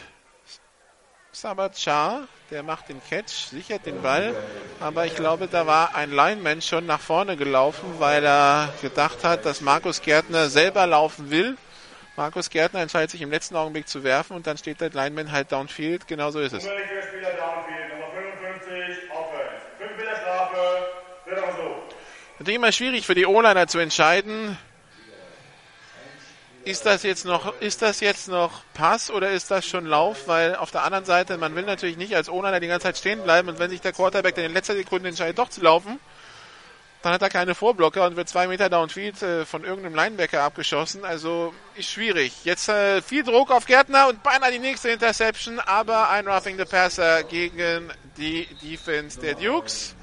Sabachar. 1.33 2.29
Der 2.53 2.63
macht 2.63 2.89
den 2.89 3.03
Catch, 3.11 3.33
sichert 3.33 3.85
den 3.85 4.01
Ball. 4.01 4.33
Aber 4.79 5.07
ich 5.07 5.17
glaube, 5.17 5.49
da 5.49 5.67
war 5.67 5.97
ein 5.97 6.13
Lineman 6.13 6.63
schon 6.63 6.87
nach 6.87 7.01
vorne 7.01 7.37
gelaufen, 7.37 7.97
weil 7.99 8.25
er 8.25 8.73
gedacht 8.81 9.25
hat, 9.25 9.45
dass 9.45 9.61
Markus 9.61 10.03
Gärtner 10.03 10.51
selber 10.51 10.87
laufen 10.87 11.29
will. 11.31 11.57
Markus 12.17 12.51
Gärtner 12.51 12.81
entscheidet 12.81 13.11
sich 13.11 13.23
im 13.23 13.33
letzten 13.33 13.57
Augenblick 13.57 13.89
zu 13.89 14.05
werfen 14.05 14.37
und 14.37 14.47
dann 14.47 14.57
steht 14.57 14.81
der 14.81 14.91
Lineman 14.91 15.33
halt 15.33 15.51
downfield. 15.51 16.07
Genau 16.07 16.31
so 16.31 16.39
ist 16.39 16.53
es. 16.53 16.65
Natürlich 22.49 22.63
immer 22.65 22.73
schwierig 22.73 23.05
für 23.05 23.15
die 23.15 23.27
O-Liner 23.27 23.67
zu 23.67 23.79
entscheiden, 23.79 24.57
ist 26.65 26.87
das 26.87 27.03
jetzt 27.03 27.27
noch, 27.27 27.53
ist 27.61 27.83
das 27.83 28.01
jetzt 28.01 28.27
noch 28.27 28.63
Pass 28.73 29.11
oder 29.11 29.33
ist 29.33 29.51
das 29.51 29.67
schon 29.67 29.85
Lauf? 29.85 30.29
Weil 30.29 30.57
auf 30.57 30.71
der 30.71 30.83
anderen 30.83 31.05
Seite, 31.05 31.37
man 31.37 31.55
will 31.55 31.65
natürlich 31.65 31.99
nicht 31.99 32.17
als 32.17 32.31
O-Liner 32.31 32.59
die 32.59 32.69
ganze 32.69 32.85
Zeit 32.85 32.97
stehen 32.97 33.23
bleiben 33.23 33.51
und 33.51 33.59
wenn 33.59 33.69
sich 33.69 33.83
der 33.83 33.93
Quarterback 33.93 34.35
dann 34.35 34.47
in 34.47 34.55
letzter 34.55 34.75
Sekunde 34.75 35.11
entscheidet, 35.11 35.39
doch 35.39 35.51
zu 35.51 35.61
laufen, 35.61 36.01
dann 37.03 37.13
hat 37.13 37.21
er 37.21 37.29
keine 37.29 37.55
Vorblocker 37.55 38.07
und 38.07 38.17
wird 38.17 38.31
zwei 38.31 38.47
Meter 38.47 38.71
downfield 38.71 39.23
äh, 39.23 39.45
von 39.45 39.65
irgendeinem 39.65 39.95
Linebacker 39.97 40.43
abgeschossen. 40.43 41.05
Also 41.05 41.53
ist 41.75 41.91
schwierig. 41.91 42.33
Jetzt 42.45 42.71
äh, 42.71 43.03
viel 43.03 43.25
Druck 43.25 43.51
auf 43.51 43.67
Gärtner 43.67 44.09
und 44.09 44.23
beinahe 44.23 44.53
die 44.53 44.59
nächste 44.59 44.89
Interception, 44.89 45.61
aber 45.61 46.09
ein 46.09 46.27
Roughing 46.27 46.57
the 46.57 46.65
Passer 46.65 47.25
gegen 47.25 47.93
die 48.17 48.49
Defense 48.63 49.21
der 49.21 49.35
Dukes. 49.35 49.98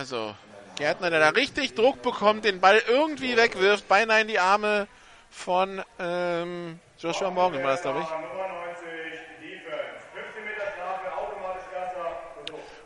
Also 0.00 0.34
Gärtner, 0.76 1.10
der 1.10 1.20
da 1.20 1.28
richtig 1.28 1.74
Druck 1.74 2.00
bekommt, 2.00 2.46
den 2.46 2.58
Ball 2.58 2.80
irgendwie 2.88 3.36
wegwirft, 3.36 3.86
beinahe 3.86 4.22
in 4.22 4.28
die 4.28 4.38
Arme 4.38 4.88
von 5.28 5.82
ähm, 5.98 6.80
Joshua 6.98 7.30
Morgan 7.30 7.62
war 7.62 7.72
das, 7.72 7.82
glaube 7.82 8.00
ich. 8.00 8.06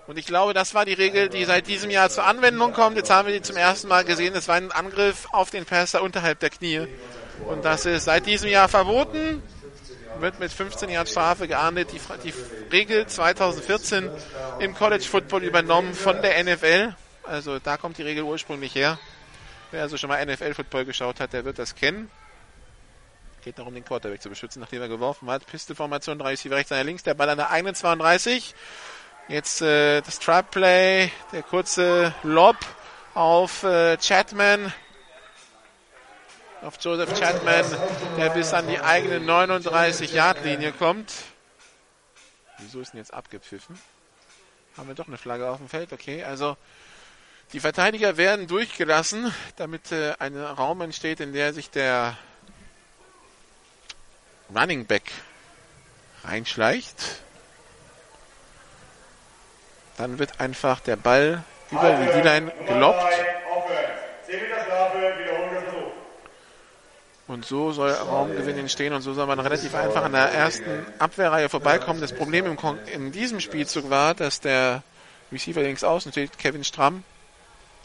Und 0.09 0.19
ich 0.19 0.27
glaube, 0.27 0.55
das 0.55 0.75
war 0.75 0.85
die 0.85 0.95
Regel, 0.95 1.29
die 1.29 1.45
seit 1.45 1.69
diesem 1.69 1.89
Jahr 1.89 2.11
zur 2.11 2.25
Anwendung 2.25 2.73
kommt. 2.73 2.97
Jetzt 2.97 3.13
haben 3.13 3.29
wir 3.29 3.35
die 3.35 3.43
zum 3.43 3.57
ersten 3.57 3.87
Mal 3.87 4.05
gesehen. 4.05 4.35
Es 4.35 4.49
war 4.49 4.57
ein 4.57 4.73
Angriff 4.73 5.29
auf 5.31 5.51
den 5.51 5.67
Passer 5.67 6.03
unterhalb 6.03 6.41
der 6.41 6.51
Knie. 6.51 6.89
Und 7.47 7.65
das 7.65 7.87
ist 7.87 8.07
seit 8.07 8.27
diesem 8.27 8.51
Jahr 8.51 8.69
verboten. 8.69 9.41
Wird 10.19 10.41
mit 10.41 10.53
15 10.53 10.91
Jahren 10.91 11.07
Strafe 11.07 11.47
geahndet. 11.47 11.91
Die, 11.93 12.01
die 12.25 12.35
Regel 12.73 13.07
2014 13.07 14.11
im 14.59 14.75
College 14.75 15.05
Football 15.05 15.45
übernommen 15.45 15.95
von 15.95 16.21
der 16.21 16.43
NFL. 16.43 16.95
Also 17.27 17.59
da 17.59 17.77
kommt 17.77 17.99
die 17.99 18.03
Regel 18.03 18.23
ursprünglich 18.25 18.75
her. 18.75 18.99
Wer 19.71 19.83
also 19.83 19.97
schon 19.97 20.09
mal 20.09 20.25
NFL-Football 20.25 20.85
geschaut 20.85 21.21
hat, 21.21 21.33
der 21.33 21.45
wird 21.45 21.59
das 21.59 21.75
kennen. 21.75 22.11
Geht 23.43 23.59
darum, 23.59 23.75
den 23.75 23.85
Quarterback 23.85 24.23
zu 24.23 24.29
beschützen, 24.29 24.61
nachdem 24.61 24.81
er 24.83 24.89
geworfen 24.89 25.31
hat. 25.31 25.47
Pistolformation, 25.47 26.19
3 26.19 26.31
Receiver 26.31 26.57
rechts, 26.57 26.73
einer 26.73 26.85
links. 26.85 27.03
Der 27.03 27.15
Ball 27.15 27.29
an 27.29 27.39
der 27.39 27.51
eigenen 27.51 27.75
32. 27.75 28.55
Jetzt 29.29 29.63
äh, 29.63 30.01
das 30.01 30.19
Trap 30.19 30.51
Play, 30.51 31.11
der 31.33 31.43
kurze 31.43 32.15
Lob 32.23 32.57
auf 33.15 33.63
äh, 33.63 33.97
Chatman. 33.97 34.73
Auf 36.63 36.79
Joseph 36.81 37.19
Chatman, 37.19 37.65
der 38.17 38.31
bis 38.31 38.55
an 38.55 38.67
die 38.69 38.81
eigene 38.81 39.19
39-Yard-Linie 39.19 40.73
kommt. 40.73 41.13
Wieso 42.59 42.81
ist 42.81 42.93
denn 42.93 42.99
jetzt 43.01 43.13
abgepfiffen? 43.13 43.79
Haben 44.77 44.89
wir 44.89 44.95
doch 44.95 45.09
eine 45.09 45.19
Flagge 45.19 45.51
auf 45.51 45.59
dem 45.59 45.69
Feld? 45.69 45.93
Okay, 45.93 46.25
also 46.25 46.57
die 47.55 47.61
Verteidiger 47.61 48.17
werden 48.17 48.49
durchgelassen, 48.49 49.33
damit 49.55 49.93
äh, 49.93 50.15
ein 50.19 50.37
Raum 50.37 50.81
entsteht, 50.81 51.21
in 51.21 51.33
der 51.33 51.53
sich 51.53 51.71
der 51.71 52.19
Running 54.55 54.87
Back 54.87 55.05
reinschleicht. 56.25 56.97
Dann 59.97 60.19
wird 60.19 60.41
einfach 60.41 60.81
der 60.81 60.97
Ball 60.97 61.45
über 61.71 61.93
die 61.93 62.07
D-Line 62.07 62.53
gelockt. 62.67 63.15
Und 67.29 67.47
so 67.47 67.71
soll 67.71 67.93
Raumgewinn 67.93 68.59
entstehen 68.59 68.93
und 68.93 69.03
so 69.03 69.15
soll 69.15 69.27
man 69.27 69.39
relativ 69.39 69.77
einfach 69.77 70.03
an 70.03 70.13
der 70.13 70.27
ersten 70.33 70.85
Abwehrreihe 70.99 71.49
vorbeikommen. 71.49 72.01
Das 72.01 72.13
Problem 72.13 72.59
in 72.93 73.13
diesem 73.13 73.39
Spielzug 73.39 73.91
war, 73.91 74.15
dass 74.15 74.41
der 74.41 74.83
Receiver 75.31 75.63
links 75.63 75.85
außen 75.85 76.11
steht, 76.11 76.37
Kevin 76.39 76.65
Stramm, 76.65 77.05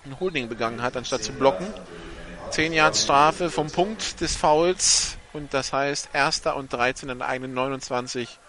ein 0.05 0.19
Holding 0.19 0.49
begangen 0.49 0.81
hat, 0.81 0.97
anstatt 0.97 1.23
zu 1.23 1.33
blocken. 1.33 1.67
10 2.51 2.73
Yards 2.73 3.03
Strafe 3.03 3.49
vom 3.49 3.69
Punkt 3.69 4.21
des 4.21 4.35
Fouls 4.35 5.17
und 5.33 5.53
das 5.53 5.71
heißt 5.71 6.09
erster 6.13 6.55
und 6.55 6.73
13 6.73 7.09
an 7.09 7.19
der 7.19 7.27
eigenen 7.27 7.53
29 7.53 8.39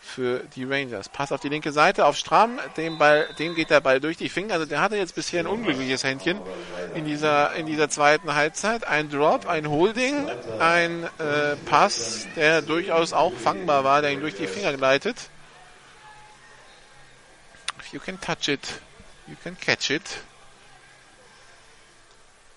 für 0.00 0.40
die 0.54 0.64
Rangers. 0.64 1.08
Pass 1.08 1.32
auf 1.32 1.40
die 1.40 1.48
linke 1.48 1.72
Seite 1.72 2.06
auf 2.06 2.16
Stramm, 2.16 2.60
dem 2.76 2.96
Ball, 2.96 3.28
dem 3.38 3.54
geht 3.54 3.70
der 3.70 3.80
Ball 3.80 4.00
durch 4.00 4.16
die 4.16 4.28
Finger. 4.28 4.54
Also 4.54 4.66
der 4.66 4.80
hatte 4.80 4.96
jetzt 4.96 5.14
bisher 5.14 5.40
ein 5.40 5.46
unglückliches 5.46 6.04
Händchen 6.04 6.38
in 6.94 7.04
dieser 7.04 7.54
in 7.54 7.66
dieser 7.66 7.90
zweiten 7.90 8.34
Halbzeit. 8.34 8.86
Ein 8.86 9.10
Drop, 9.10 9.46
ein 9.46 9.68
Holding, 9.68 10.28
ein 10.60 11.04
äh, 11.18 11.56
Pass, 11.66 12.26
der 12.36 12.62
durchaus 12.62 13.12
auch 13.12 13.34
fangbar 13.34 13.84
war, 13.84 14.00
der 14.00 14.12
ihn 14.12 14.20
durch 14.20 14.36
die 14.36 14.46
Finger 14.46 14.72
gleitet. 14.74 15.28
If 17.80 17.92
you 17.92 18.00
can 18.00 18.20
touch 18.20 18.48
it, 18.48 18.80
you 19.26 19.34
can 19.42 19.58
catch 19.58 19.90
it. 19.90 20.02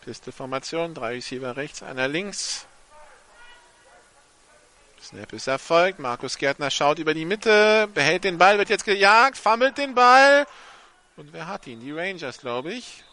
Pistolformation, 0.01 0.93
drei 0.93 1.15
Receiver 1.15 1.55
rechts, 1.57 1.83
einer 1.83 2.07
links. 2.07 2.65
Snap 5.01 5.31
ist 5.33 5.47
erfolgt. 5.47 5.99
Markus 5.99 6.37
Gärtner 6.37 6.69
schaut 6.69 6.99
über 6.99 7.13
die 7.13 7.25
Mitte, 7.25 7.87
behält 7.93 8.23
den 8.23 8.37
Ball, 8.37 8.57
wird 8.57 8.69
jetzt 8.69 8.85
gejagt, 8.85 9.37
fummelt 9.37 9.77
den 9.77 9.95
Ball. 9.95 10.45
Und 11.15 11.33
wer 11.33 11.47
hat 11.47 11.67
ihn? 11.67 11.79
Die 11.79 11.91
Rangers, 11.91 12.39
glaube 12.39 12.73
ich. 12.73 13.03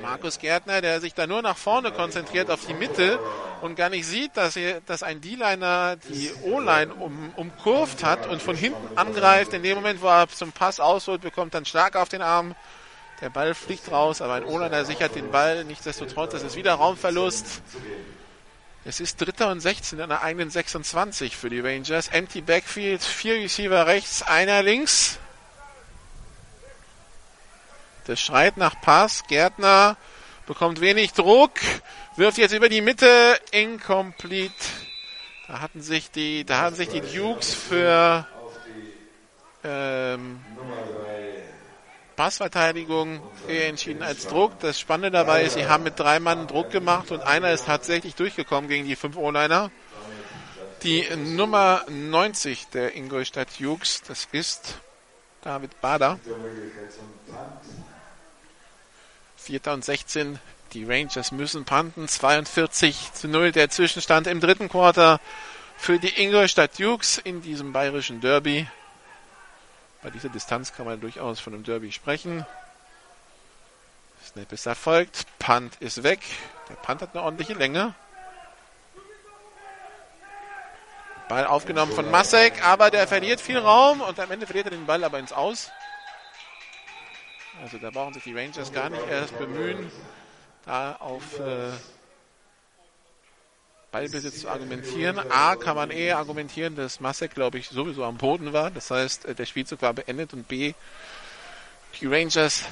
Markus 0.00 0.38
Gärtner, 0.38 0.80
der 0.80 1.00
sich 1.00 1.14
da 1.14 1.26
nur 1.26 1.42
nach 1.42 1.56
vorne 1.56 1.92
konzentriert 1.92 2.50
auf 2.50 2.64
die 2.66 2.74
Mitte 2.74 3.18
und 3.60 3.74
gar 3.76 3.88
nicht 3.88 4.06
sieht, 4.06 4.36
dass, 4.36 4.56
er, 4.56 4.80
dass 4.82 5.02
ein 5.02 5.20
D-Liner 5.20 5.96
die 6.08 6.32
O-Line 6.42 6.94
um, 6.94 7.32
umkurvt 7.36 8.04
hat 8.04 8.26
und 8.28 8.40
von 8.40 8.56
hinten 8.56 8.96
angreift. 8.96 9.52
In 9.52 9.62
dem 9.62 9.76
Moment, 9.76 10.00
wo 10.02 10.08
er 10.08 10.28
zum 10.28 10.52
Pass 10.52 10.80
ausholt, 10.80 11.22
bekommt 11.22 11.54
dann 11.54 11.64
Schlag 11.64 11.96
auf 11.96 12.08
den 12.08 12.22
Arm. 12.22 12.54
Der 13.24 13.30
Ball 13.30 13.54
fliegt 13.54 13.90
raus, 13.90 14.20
aber 14.20 14.34
ein 14.34 14.44
O-Liner 14.44 14.84
sichert 14.84 15.14
den 15.14 15.30
Ball. 15.30 15.64
Nichtsdestotrotz, 15.64 16.34
es 16.34 16.42
ist 16.42 16.56
wieder 16.56 16.74
Raumverlust. 16.74 17.62
Es 18.84 19.00
ist 19.00 19.18
Dritter 19.18 19.50
und 19.50 19.60
16 19.60 19.98
an 20.02 20.10
der 20.10 20.22
eigenen 20.22 20.50
26 20.50 21.34
für 21.34 21.48
die 21.48 21.60
Rangers. 21.60 22.08
Empty 22.08 22.42
Backfield, 22.42 23.02
vier 23.02 23.36
Receiver 23.36 23.86
rechts, 23.86 24.20
einer 24.20 24.62
links. 24.62 25.18
Der 28.08 28.16
schreit 28.16 28.58
nach 28.58 28.78
Pass. 28.82 29.24
Gärtner 29.26 29.96
bekommt 30.44 30.82
wenig 30.82 31.14
Druck, 31.14 31.52
wirft 32.16 32.36
jetzt 32.36 32.52
über 32.52 32.68
die 32.68 32.82
Mitte, 32.82 33.40
incomplete. 33.52 34.52
Da 35.48 35.60
hatten 35.62 35.80
sich 35.80 36.10
die, 36.10 36.44
da 36.44 36.58
hatten 36.58 36.76
sich 36.76 36.90
die 36.90 37.00
Dukes 37.00 37.54
für 37.54 38.26
ähm, 39.64 40.44
Passverteidigung 42.16 43.20
entschieden 43.48 44.02
als 44.02 44.26
Druck. 44.26 44.58
Das 44.60 44.78
Spannende 44.78 45.10
dabei 45.10 45.44
ist, 45.44 45.54
sie 45.54 45.66
haben 45.66 45.84
mit 45.84 45.98
drei 45.98 46.20
Mann 46.20 46.46
Druck 46.46 46.70
gemacht 46.70 47.10
und 47.10 47.20
einer 47.22 47.52
ist 47.52 47.66
tatsächlich 47.66 48.14
durchgekommen 48.14 48.68
gegen 48.68 48.86
die 48.86 48.96
fünf 48.96 49.16
O-Liner. 49.16 49.70
Die 50.82 51.06
Nummer 51.16 51.84
90 51.88 52.68
der 52.68 52.94
Ingolstadt 52.94 53.58
Jukes, 53.58 54.02
das 54.06 54.28
ist 54.32 54.80
David 55.42 55.80
Bader. 55.80 56.18
Vierter 59.36 59.74
und 59.74 59.84
16. 59.84 60.38
Die 60.72 60.84
Rangers 60.84 61.32
müssen 61.32 61.64
panten. 61.64 62.08
42 62.08 63.12
zu 63.12 63.28
0 63.28 63.52
der 63.52 63.70
Zwischenstand 63.70 64.26
im 64.26 64.40
dritten 64.40 64.68
Quarter 64.68 65.20
für 65.76 65.98
die 65.98 66.22
Ingolstadt 66.22 66.78
Dukes 66.78 67.18
in 67.18 67.42
diesem 67.42 67.72
bayerischen 67.72 68.20
Derby. 68.20 68.66
Bei 70.04 70.10
dieser 70.10 70.28
Distanz 70.28 70.74
kann 70.74 70.84
man 70.84 71.00
durchaus 71.00 71.40
von 71.40 71.54
einem 71.54 71.64
Derby 71.64 71.90
sprechen. 71.90 72.44
Snap 74.22 74.52
ist 74.52 74.66
erfolgt. 74.66 75.24
Punt 75.38 75.76
ist 75.80 76.02
weg. 76.02 76.20
Der 76.68 76.74
Punt 76.74 77.00
hat 77.00 77.14
eine 77.14 77.22
ordentliche 77.22 77.54
Länge. 77.54 77.94
Ball 81.30 81.46
aufgenommen 81.46 81.90
von 81.90 82.10
Masek, 82.10 82.62
aber 82.62 82.90
der 82.90 83.08
verliert 83.08 83.40
viel 83.40 83.56
Raum 83.56 84.02
und 84.02 84.20
am 84.20 84.30
Ende 84.30 84.44
verliert 84.44 84.66
er 84.66 84.72
den 84.72 84.84
Ball 84.84 85.02
aber 85.02 85.18
ins 85.18 85.32
Aus. 85.32 85.70
Also 87.62 87.78
da 87.78 87.88
brauchen 87.88 88.12
sich 88.12 88.24
die 88.24 88.36
Rangers 88.36 88.74
gar 88.74 88.90
nicht 88.90 89.08
erst 89.08 89.38
bemühen, 89.38 89.90
da 90.66 90.96
auf 90.96 91.40
äh, 91.40 91.70
Ballbesitz 93.94 94.40
zu 94.40 94.48
argumentieren. 94.48 95.20
A 95.30 95.54
kann 95.54 95.76
man 95.76 95.92
eher 95.92 96.18
argumentieren, 96.18 96.74
dass 96.74 96.98
Masek, 96.98 97.32
glaube 97.32 97.58
ich, 97.58 97.68
sowieso 97.68 98.02
am 98.02 98.16
Boden 98.16 98.52
war. 98.52 98.72
Das 98.72 98.90
heißt, 98.90 99.24
äh, 99.24 99.36
der 99.36 99.46
Spielzug 99.46 99.82
war 99.82 99.92
beendet 99.92 100.32
und 100.32 100.48
B, 100.48 100.74
die 102.00 102.06
Rangers, 102.06 102.64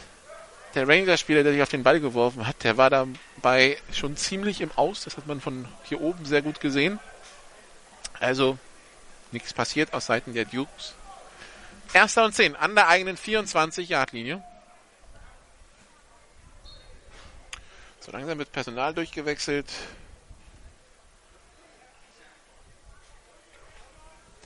der 0.74 0.89
Rangers-Spieler, 0.89 1.44
der 1.44 1.53
sich 1.53 1.62
auf 1.62 1.69
den 1.69 1.85
Ball 1.85 2.01
geworfen 2.01 2.44
hat, 2.44 2.65
der 2.65 2.77
war 2.77 2.90
dabei 2.90 3.78
schon 3.93 4.16
ziemlich 4.16 4.61
im 4.62 4.73
Aus. 4.73 5.05
Das 5.05 5.16
hat 5.16 5.28
man 5.28 5.40
von 5.40 5.69
hier 5.85 6.01
oben 6.01 6.24
sehr 6.24 6.43
gut 6.43 6.59
gesehen. 6.59 6.99
Also 8.19 8.59
nichts 9.31 9.53
passiert 9.53 9.94
aus 9.94 10.07
Seiten 10.07 10.35
der 10.35 10.47
Dukes. 10.47 10.94
Erster 11.93 12.24
und 12.24 12.35
10 12.35 12.57
an 12.57 12.74
der 12.74 12.89
eigenen 12.89 13.16
24-Yard-Linie. 13.16 14.43
So 18.01 18.11
langsam 18.11 18.39
wird 18.39 18.51
Personal 18.51 18.93
durchgewechselt. 18.93 19.69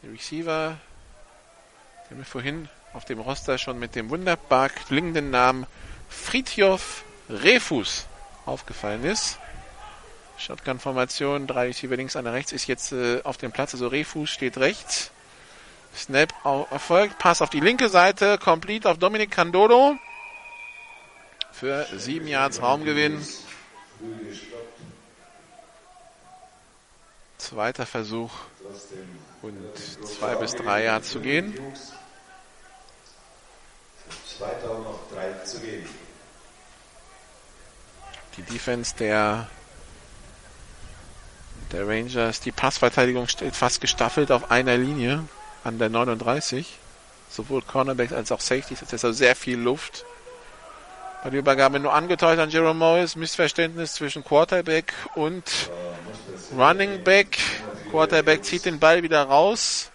Der 0.07 0.13
Receiver, 0.13 0.79
der 2.09 2.17
mir 2.17 2.25
vorhin 2.25 2.69
auf 2.93 3.05
dem 3.05 3.19
Roster 3.19 3.59
schon 3.59 3.81
mit 3.81 3.97
dem 3.97 4.09
wunderbar 4.09 4.69
klingenden 4.69 5.31
Namen 5.31 5.67
Fritjof 6.09 7.03
Refus 7.29 8.07
aufgefallen 8.45 9.05
ist. 9.05 9.41
Shotgun-Formation, 10.39 11.49
drei 11.49 11.67
Receiver 11.67 11.97
links, 11.97 12.15
einer 12.15 12.33
rechts, 12.33 12.53
ist 12.53 12.69
jetzt 12.69 12.93
äh, 12.93 13.21
auf 13.25 13.37
dem 13.37 13.51
Platz. 13.51 13.75
Also 13.75 13.89
Refus 13.89 14.31
steht 14.31 14.59
rechts. 14.59 15.11
Snap 15.97 16.33
erfolgt. 16.71 17.19
Pass 17.19 17.43
auf 17.43 17.51
die 17.51 17.59
linke 17.59 17.89
Seite. 17.89 18.39
Complete 18.39 18.89
auf 18.89 18.99
Dominic 18.99 19.33
Candolo. 19.33 19.97
Für 21.51 21.85
sieben 21.97 22.29
Yards 22.29 22.63
Raumgewinn. 22.63 23.27
Zweiter 27.39 27.87
Versuch 27.87 28.31
und 29.43 29.57
zwei 30.05 30.35
bis 30.37 30.55
drei 30.55 30.85
Yards 30.85 31.11
zu 31.11 31.21
gehen. 31.21 31.55
Die 38.37 38.43
Defense 38.43 38.95
der, 38.99 39.49
der 41.73 41.89
Rangers, 41.89 42.41
die 42.41 42.53
Passverteidigung 42.53 43.29
steht 43.29 43.57
fast 43.57 43.81
gestaffelt 43.81 44.31
auf 44.31 44.51
einer 44.51 44.77
Linie 44.77 45.25
an 45.65 45.79
der 45.79 45.89
39. 45.89 46.79
Sowohl 47.31 47.63
Cornerbacks 47.63 48.13
als 48.13 48.31
auch 48.31 48.41
Safeties. 48.41 48.81
Das 48.81 48.93
ist 48.93 49.05
also 49.05 49.13
sehr 49.17 49.35
viel 49.35 49.59
Luft. 49.59 50.05
Bei 51.25 51.31
der 51.31 51.41
Übergabe 51.41 51.81
nur 51.81 51.93
angetäuscht 51.93 52.39
an 52.39 52.51
Jerome 52.51 52.79
Morris. 52.79 53.17
Missverständnis 53.17 53.95
zwischen 53.95 54.23
Quarterback 54.23 54.93
und 55.15 55.71
Running 56.57 57.03
Back. 57.03 57.39
Quarterback 57.97 58.45
zieht 58.45 58.67
den 58.67 58.79
Ball 58.79 59.03
wieder 59.03 59.23
raus 59.23 59.91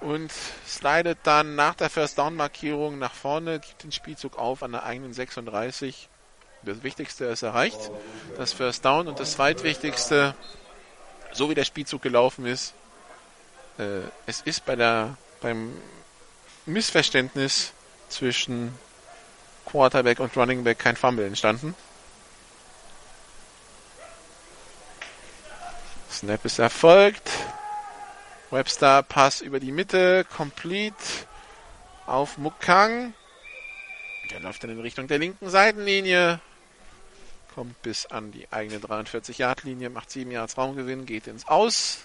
und 0.00 0.30
slidet 0.64 1.18
dann 1.24 1.56
nach 1.56 1.74
der 1.74 1.90
First 1.90 2.18
Down 2.18 2.36
Markierung 2.36 3.00
nach 3.00 3.14
vorne, 3.14 3.58
gibt 3.58 3.82
den 3.82 3.90
Spielzug 3.90 4.38
auf 4.38 4.62
an 4.62 4.70
der 4.70 4.84
eigenen 4.84 5.12
36. 5.12 6.08
Das 6.62 6.84
Wichtigste 6.84 7.24
ist 7.24 7.42
erreicht, 7.42 7.90
das 8.36 8.52
First 8.52 8.84
Down 8.84 9.08
und 9.08 9.18
das 9.18 9.32
zweitwichtigste, 9.32 10.36
so 11.32 11.50
wie 11.50 11.56
der 11.56 11.64
Spielzug 11.64 12.00
gelaufen 12.00 12.46
ist, 12.46 12.74
äh, 13.78 14.02
es 14.26 14.42
ist 14.42 14.64
bei 14.64 14.76
der 14.76 15.16
beim 15.40 15.72
Missverständnis 16.64 17.72
zwischen 18.08 18.72
Quarterback 19.64 20.20
und 20.20 20.36
Running 20.36 20.62
Back 20.62 20.78
kein 20.78 20.94
Fumble 20.94 21.26
entstanden. 21.26 21.74
Snap 26.10 26.44
ist 26.44 26.58
erfolgt. 26.58 27.30
Webster 28.50 29.02
Pass 29.02 29.40
über 29.40 29.60
die 29.60 29.72
Mitte, 29.72 30.24
complete 30.24 30.96
auf 32.06 32.38
Mukang. 32.38 33.12
Der 34.30 34.40
läuft 34.40 34.62
dann 34.62 34.70
in 34.70 34.80
Richtung 34.80 35.08
der 35.08 35.18
linken 35.18 35.50
Seitenlinie. 35.50 36.40
Kommt 37.54 37.80
bis 37.82 38.06
an 38.06 38.32
die 38.32 38.46
eigene 38.52 38.78
43-Yard-Linie, 38.78 39.90
macht 39.90 40.10
7 40.10 40.30
Yards 40.30 40.58
Raumgewinn, 40.58 41.06
geht 41.06 41.26
ins 41.26 41.48
Aus. 41.48 42.00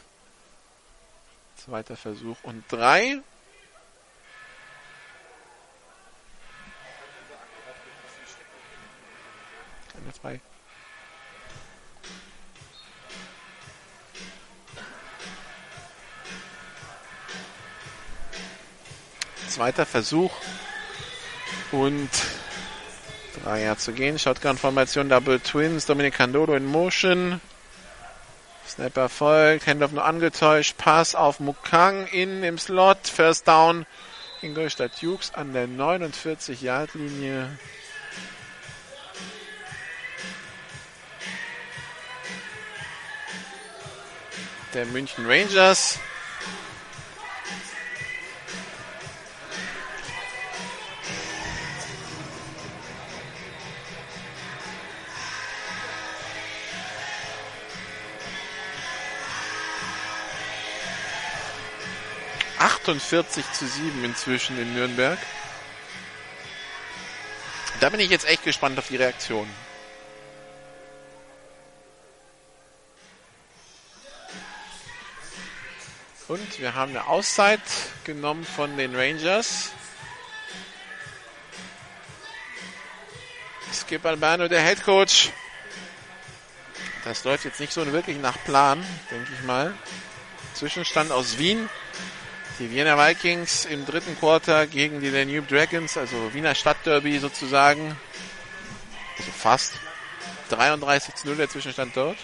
Zweiter 1.57 1.95
Versuch 1.95 2.37
und 2.43 2.63
drei. 2.69 3.19
Keine 9.93 10.13
frei. 10.13 10.41
Zweiter 19.51 19.85
Versuch 19.85 20.31
und 21.73 22.09
drei 23.43 23.63
Jahre 23.63 23.75
zu 23.75 23.91
gehen. 23.91 24.17
Shotgun-Formation, 24.17 25.09
Double 25.09 25.41
Twins, 25.41 25.85
Dominic 25.85 26.13
Candolo 26.13 26.55
in 26.55 26.65
Motion. 26.65 27.41
Snap 28.65 28.95
erfolgt, 28.95 29.67
Handoff 29.67 29.91
nur 29.91 30.05
angetäuscht, 30.05 30.77
Pass 30.77 31.15
auf 31.15 31.41
Mukang 31.41 32.07
in 32.07 32.43
im 32.43 32.57
Slot, 32.57 33.07
First 33.07 33.45
Down 33.45 33.85
Ingolstadt 34.41 34.93
Dukes 35.01 35.33
an 35.33 35.51
der 35.51 35.67
49-Yard-Linie. 35.67 37.49
Der 44.73 44.85
München 44.85 45.25
Rangers. 45.27 45.99
Achtundvierzig 62.61 63.43
zu 63.53 63.65
sieben 63.65 64.03
inzwischen 64.03 64.59
in 64.61 64.75
Nürnberg. 64.75 65.17
Da 67.79 67.89
bin 67.89 67.99
ich 67.99 68.11
jetzt 68.11 68.27
echt 68.27 68.43
gespannt 68.43 68.77
auf 68.77 68.87
die 68.87 68.97
Reaktion. 68.97 69.49
Und 76.27 76.59
wir 76.59 76.75
haben 76.75 76.91
eine 76.91 77.07
Auszeit 77.07 77.59
genommen 78.03 78.45
von 78.45 78.77
den 78.77 78.95
Rangers. 78.95 79.71
Skip 83.73 84.05
Albano, 84.05 84.47
der 84.47 84.61
Head 84.61 84.83
Coach. 84.83 85.31
Das 87.05 87.23
läuft 87.23 87.43
jetzt 87.45 87.59
nicht 87.59 87.73
so 87.73 87.91
wirklich 87.91 88.17
nach 88.17 88.37
Plan, 88.45 88.85
denke 89.09 89.33
ich 89.33 89.41
mal. 89.45 89.73
Zwischenstand 90.53 91.11
aus 91.11 91.39
Wien. 91.39 91.67
Die 92.61 92.69
Wiener 92.69 92.95
Vikings 92.95 93.65
im 93.65 93.87
dritten 93.87 94.15
Quarter 94.19 94.67
gegen 94.67 95.01
die 95.01 95.11
Danube 95.11 95.47
Dragons, 95.47 95.97
also 95.97 96.31
Wiener 96.35 96.53
Stadtderby 96.53 97.17
sozusagen. 97.17 97.97
Also 99.17 99.31
fast. 99.31 99.73
33 100.49 101.15
zu 101.15 101.27
0 101.29 101.37
der 101.37 101.49
Zwischenstand 101.49 101.97
dort. 101.97 102.17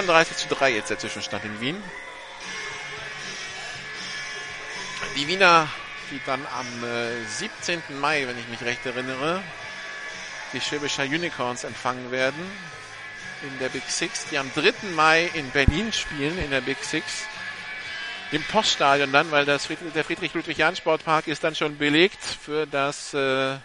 ...33 0.00 0.36
zu 0.36 0.48
3 0.48 0.70
jetzt 0.72 0.90
der 0.90 0.98
Zwischenstand 0.98 1.44
in 1.44 1.60
Wien. 1.60 1.82
Die 5.16 5.26
Wiener, 5.26 5.68
die 6.10 6.20
dann 6.24 6.40
am 6.46 6.84
äh, 6.84 7.24
17. 7.26 7.82
Mai, 8.00 8.26
wenn 8.26 8.38
ich 8.38 8.48
mich 8.48 8.62
recht 8.62 8.86
erinnere, 8.86 9.42
die 10.52 10.60
Schwäbischer 10.60 11.04
Unicorns 11.04 11.64
empfangen 11.64 12.10
werden 12.10 12.50
in 13.42 13.58
der 13.58 13.68
Big 13.68 13.84
Six, 13.88 14.26
die 14.30 14.38
am 14.38 14.50
3. 14.54 14.72
Mai 14.94 15.30
in 15.34 15.50
Berlin 15.50 15.92
spielen, 15.92 16.38
in 16.38 16.50
der 16.50 16.60
Big 16.60 16.82
Six. 16.82 17.26
Im 18.32 18.42
Poststadion 18.44 19.12
dann, 19.12 19.30
weil 19.30 19.44
das 19.44 19.68
der 19.94 20.04
Friedrich-Ludwig-Jahn-Sportpark 20.04 21.26
ist 21.26 21.42
dann 21.42 21.54
schon 21.54 21.78
belegt 21.78 22.22
für 22.24 22.66
das 22.66 23.12
äh, 23.12 23.56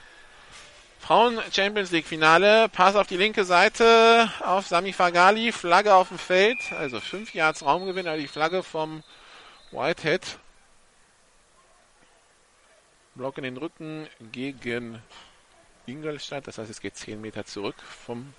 Frauen 1.06 1.40
Champions 1.52 1.91
League 1.91 2.07
Finale. 2.07 2.68
Pass 2.69 2.95
auf 2.95 3.06
die 3.06 3.15
linke 3.15 3.45
Seite 3.45 4.27
auf 4.40 4.65
Sami 4.65 4.91
Fagali. 4.91 5.52
Flagge 5.52 5.94
auf 5.94 6.07
dem 6.07 6.18
Feld. 6.18 6.57
Also 6.72 6.99
5 6.99 7.36
Yards 7.36 7.64
Raumgewinn, 7.64 8.07
also 8.07 8.19
die 8.19 8.27
Flagge 8.27 8.64
vom 8.64 9.03
Whitehead. 9.69 10.40
Block 13.14 13.38
in 13.38 13.44
den 13.44 13.57
Rücken 13.57 14.07
gegen 14.32 14.99
Ingolstadt. 15.86 16.48
Das 16.48 16.57
heißt, 16.57 16.72
es 16.72 16.82
geht 16.82 16.98
10 16.98 17.22
Meter 17.22 17.45
zurück 17.45 17.76
vom 17.84 18.34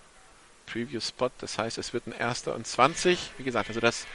Previous 0.67 1.11
Spot. 1.11 1.31
Das 1.39 1.59
heißt, 1.59 1.79
es 1.79 1.93
wird 1.93 2.09
ein 2.09 2.13
erster 2.13 2.57
und 2.57 2.67
20. 2.67 3.31
Wie 3.39 3.45
gesagt, 3.45 3.69
also 3.69 3.79
das, 3.79 4.09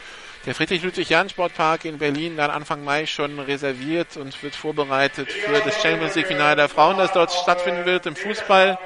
der 0.45 0.55
Friedrich-Ludwig-Jahn-Sportpark 0.55 1.85
in 1.85 1.99
Berlin 1.99 2.35
dann 2.35 2.49
Anfang 2.49 2.83
Mai 2.83 3.05
schon 3.05 3.39
reserviert 3.39 4.17
und 4.17 4.41
wird 4.41 4.55
vorbereitet 4.55 5.31
für 5.31 5.59
das 5.59 5.81
Champions 5.81 6.15
League-Finale 6.15 6.55
der 6.55 6.69
Frauen, 6.69 6.97
das 6.97 7.11
dort 7.11 7.31
stattfinden 7.31 7.85
wird 7.85 8.05
im 8.07 8.15
Fußball. 8.15 8.79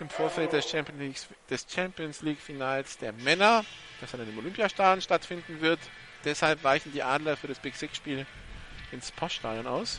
Im 0.00 0.10
Vorfeld 0.10 0.52
des 0.52 0.68
Champions 0.68 1.00
League, 1.00 1.16
des 1.50 1.66
Champions 1.68 2.22
League 2.22 2.38
Finals 2.38 2.98
der 2.98 3.12
Männer, 3.12 3.64
das 4.00 4.12
dann 4.12 4.28
im 4.28 4.38
Olympiastadion 4.38 5.00
stattfinden 5.00 5.60
wird. 5.60 5.80
Deshalb 6.24 6.62
weichen 6.62 6.92
die 6.92 7.02
Adler 7.02 7.36
für 7.36 7.48
das 7.48 7.58
Big 7.58 7.74
Six 7.74 7.96
Spiel 7.96 8.26
ins 8.92 9.10
Poststadion 9.10 9.66
aus. 9.66 9.98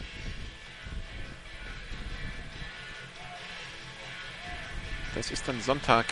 Das 5.15 5.31
ist 5.31 5.47
dann 5.47 5.59
Sonntag, 5.59 6.05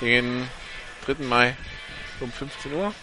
den 0.00 0.48
3. 1.06 1.24
Mai 1.24 1.56
um 2.20 2.30
15 2.30 2.72
Uhr. 2.74 2.94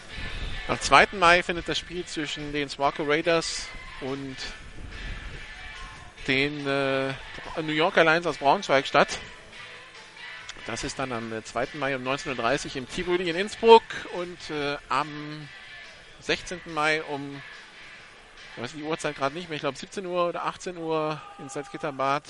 Am 0.67 0.81
2. 0.81 1.09
Mai 1.11 1.43
findet 1.43 1.69
das 1.69 1.77
Spiel 1.77 2.05
zwischen 2.05 2.51
den 2.51 2.69
Swarco 2.69 3.03
Raiders 3.03 3.67
und 4.01 4.35
den 6.27 6.65
äh, 6.65 7.13
New 7.61 7.71
Yorker 7.71 8.03
Lions 8.03 8.25
aus 8.25 8.37
Braunschweig 8.37 8.87
statt. 8.87 9.19
Das 10.65 10.83
ist 10.83 10.97
dann 10.97 11.11
am 11.11 11.31
2. 11.43 11.67
Mai 11.75 11.95
um 11.95 12.03
19.30 12.03 12.69
Uhr 12.69 12.75
im 12.77 12.89
Tivoli 12.89 13.29
in 13.29 13.35
Innsbruck 13.35 13.83
und 14.13 14.49
äh, 14.49 14.77
am 14.89 15.47
16. 16.21 16.59
Mai 16.73 17.03
um, 17.03 17.39
ich 18.55 18.63
weiß 18.63 18.73
die 18.73 18.81
Uhrzeit 18.81 19.15
gerade 19.15 19.35
nicht 19.35 19.49
mehr, 19.49 19.57
ich 19.57 19.61
glaube 19.61 19.77
17 19.77 20.03
Uhr 20.07 20.29
oder 20.29 20.45
18 20.45 20.77
Uhr 20.77 21.21
in 21.37 21.47
Salzgitterbad 21.47 22.23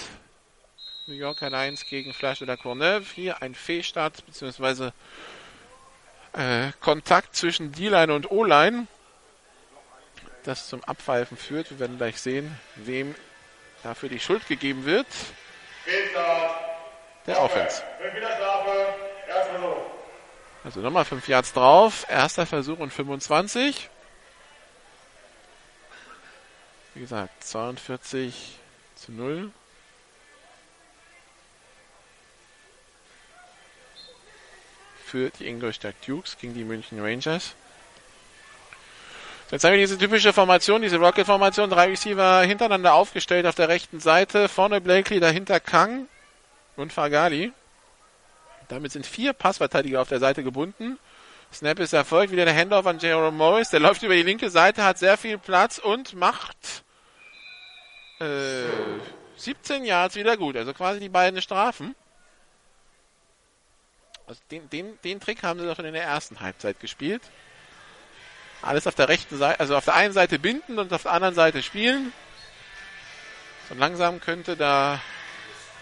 New 1.08 1.14
Yorker 1.16 1.50
Lions 1.50 1.86
gegen 1.86 2.14
Flash 2.14 2.40
de 2.40 2.48
la 2.50 2.58
Courneuve. 2.58 3.06
Hier 3.14 3.42
ein 3.42 3.56
Fehlstart 3.56 4.26
bzw. 4.26 4.92
Äh, 6.36 6.74
Kontakt 6.82 7.36
zwischen 7.36 7.72
D-Line 7.72 8.14
und 8.14 8.30
O-Line, 8.30 8.88
das 10.44 10.68
zum 10.68 10.84
Abpfeifen 10.84 11.38
führt. 11.38 11.72
Wir 11.72 11.80
werden 11.80 11.98
gleich 11.98 12.20
sehen, 12.20 12.60
wem 12.76 13.16
dafür 13.84 14.10
die 14.10 14.20
Schuld 14.20 14.46
gegeben 14.48 14.84
wird. 14.86 15.08
Der 17.26 17.42
Offense. 17.42 17.82
Also 20.66 20.82
nochmal 20.82 21.06
5 21.06 21.28
Yards 21.28 21.54
drauf. 21.54 22.06
Erster 22.10 22.46
Versuch 22.46 22.80
und 22.80 22.92
25. 22.92 23.90
Wie 26.96 27.00
gesagt, 27.00 27.44
42 27.44 28.58
zu 28.96 29.14
0. 29.14 29.52
für 35.16 35.30
die 35.30 35.48
Ingolstadt 35.48 35.96
Dukes 36.06 36.36
gegen 36.38 36.54
die 36.54 36.66
München 36.66 37.00
Rangers. 37.00 37.56
Jetzt 39.50 39.64
haben 39.64 39.72
wir 39.72 39.78
diese 39.78 39.98
typische 39.98 40.34
Formation, 40.34 40.82
diese 40.82 40.98
Rocket-Formation, 40.98 41.70
drei 41.70 41.86
Receiver 41.86 42.42
hintereinander 42.42 42.94
aufgestellt 42.94 43.46
auf 43.46 43.56
der 43.56 43.70
rechten 43.70 44.02
Seite. 44.02 44.50
Vorne 44.50 44.82
Blakely, 44.82 45.22
dahinter 45.22 45.62
Kang 45.62 46.10
und 46.76 46.92
Fagali. 46.92 47.54
Damit 48.68 48.92
sind 48.92 49.06
vier 49.06 49.32
Passverteidiger 49.32 50.02
auf 50.02 50.10
der 50.10 50.20
Seite 50.20 50.44
gebunden. 50.44 51.00
Snap 51.54 51.80
ist 51.80 51.94
erfolgt, 51.94 52.34
wieder 52.34 52.44
der 52.44 52.54
Handoff 52.54 52.86
an 52.86 53.00
Jerome 53.00 53.32
Morris. 53.32 53.70
Der 53.70 53.80
läuft 53.80 54.04
über 54.04 54.16
die 54.16 54.24
linke 54.24 54.50
Seite, 54.50 54.84
hat 54.84 54.98
sehr 54.98 55.16
viel 55.16 55.38
Platz 55.38 55.78
und 55.78 56.14
macht 56.14 56.84
äh, 58.20 58.66
17 59.38 59.86
Yards 59.86 60.18
wieder 60.18 60.36
gut. 60.36 60.58
Also 60.58 60.74
quasi 60.74 61.00
die 61.00 61.08
beiden 61.08 61.42
Strafen. 61.42 61.96
Also 64.28 64.42
den, 64.50 64.70
den, 64.70 65.00
den 65.04 65.20
Trick 65.20 65.44
haben 65.44 65.60
sie 65.60 65.66
doch 65.68 65.76
schon 65.76 65.86
in 65.86 65.94
der 65.94 66.04
ersten 66.04 66.40
Halbzeit 66.40 66.80
gespielt. 66.80 67.22
Alles 68.62 68.88
auf 68.88 68.96
der 68.96 69.08
rechten 69.08 69.38
Seite, 69.38 69.60
also 69.60 69.76
auf 69.78 69.86
der 69.86 69.94
einen 69.94 70.14
Seite 70.14 70.40
binden 70.40 70.80
und 70.80 70.92
auf 70.92 71.04
der 71.04 71.12
anderen 71.12 71.36
Seite 71.36 71.62
spielen. 71.62 72.12
So 73.70 73.76
langsam 73.76 74.20
könnte 74.20 74.58
da 74.58 75.00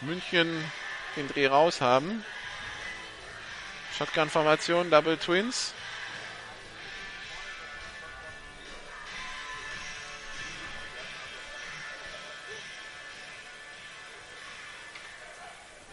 München 0.01 0.63
den 1.15 1.27
Dreh 1.29 1.47
raus 1.47 1.79
haben. 1.79 2.25
Shotgun-Formation, 3.97 4.89
Double 4.89 5.17
Twins. 5.17 5.73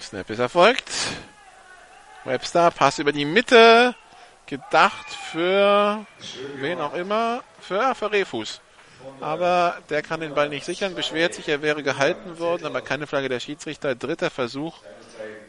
Snap 0.01 0.29
ist 0.31 0.39
erfolgt. 0.41 0.91
Webster, 2.25 2.71
Pass 2.71 2.99
über 2.99 3.13
die 3.13 3.25
Mitte. 3.25 3.95
Gedacht 4.47 5.07
für 5.33 6.05
wen 6.57 6.81
auch 6.81 6.95
immer. 6.95 7.43
Für, 7.61 7.95
für 7.95 8.11
Refus. 8.11 8.61
Aber 9.21 9.79
der 9.89 10.03
kann 10.03 10.21
den 10.21 10.35
Ball 10.35 10.49
nicht 10.49 10.65
sichern, 10.65 10.95
beschwert 10.95 11.35
sich, 11.35 11.49
er 11.49 11.63
wäre 11.63 11.83
gehalten 11.83 12.39
worden, 12.39 12.67
aber 12.67 12.83
keine 12.83 13.07
Flagge 13.07 13.29
der 13.29 13.41
Schiedsrichter. 13.41 13.95
Dritter 13.95 14.29
Versuch 14.29 14.79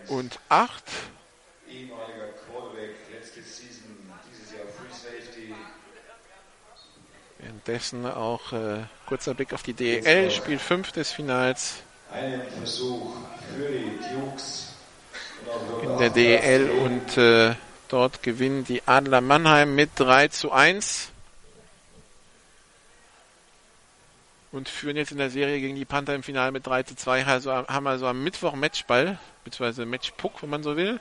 und 0.07 0.39
acht. 0.49 0.83
Währenddessen 7.39 8.05
auch 8.05 8.53
äh, 8.53 8.83
kurzer 9.07 9.33
Blick 9.33 9.53
auf 9.53 9.63
die 9.63 9.73
DEL, 9.73 10.29
Spiel 10.31 10.59
5 10.59 10.91
des 10.91 11.11
Finals. 11.11 11.77
Einen 12.11 12.41
Versuch 12.51 13.15
für 13.55 13.67
die 13.67 13.99
Dukes 14.13 14.70
in 15.83 15.97
der 15.97 16.09
DEL 16.09 16.69
und 16.69 17.17
äh, 17.17 17.55
dort 17.89 18.23
gewinnen 18.23 18.63
die 18.63 18.81
Adler 18.85 19.21
Mannheim 19.21 19.75
mit 19.75 19.91
3 19.95 20.29
zu 20.29 20.51
1 20.51 21.11
und 24.51 24.67
führen 24.67 24.97
jetzt 24.97 25.11
in 25.11 25.17
der 25.17 25.29
Serie 25.29 25.59
gegen 25.59 25.75
die 25.75 25.85
Panther 25.85 26.13
im 26.13 26.23
Finale 26.23 26.51
mit 26.51 26.67
3 26.67 26.83
zu 26.83 26.95
2. 26.95 27.25
Also 27.25 27.51
haben 27.51 27.87
also 27.87 28.07
am 28.07 28.23
Mittwoch 28.23 28.53
Matchball, 28.53 29.17
beziehungsweise 29.43 29.85
Matchpuck, 29.85 30.41
wenn 30.41 30.49
man 30.49 30.63
so 30.63 30.75
will. 30.75 30.99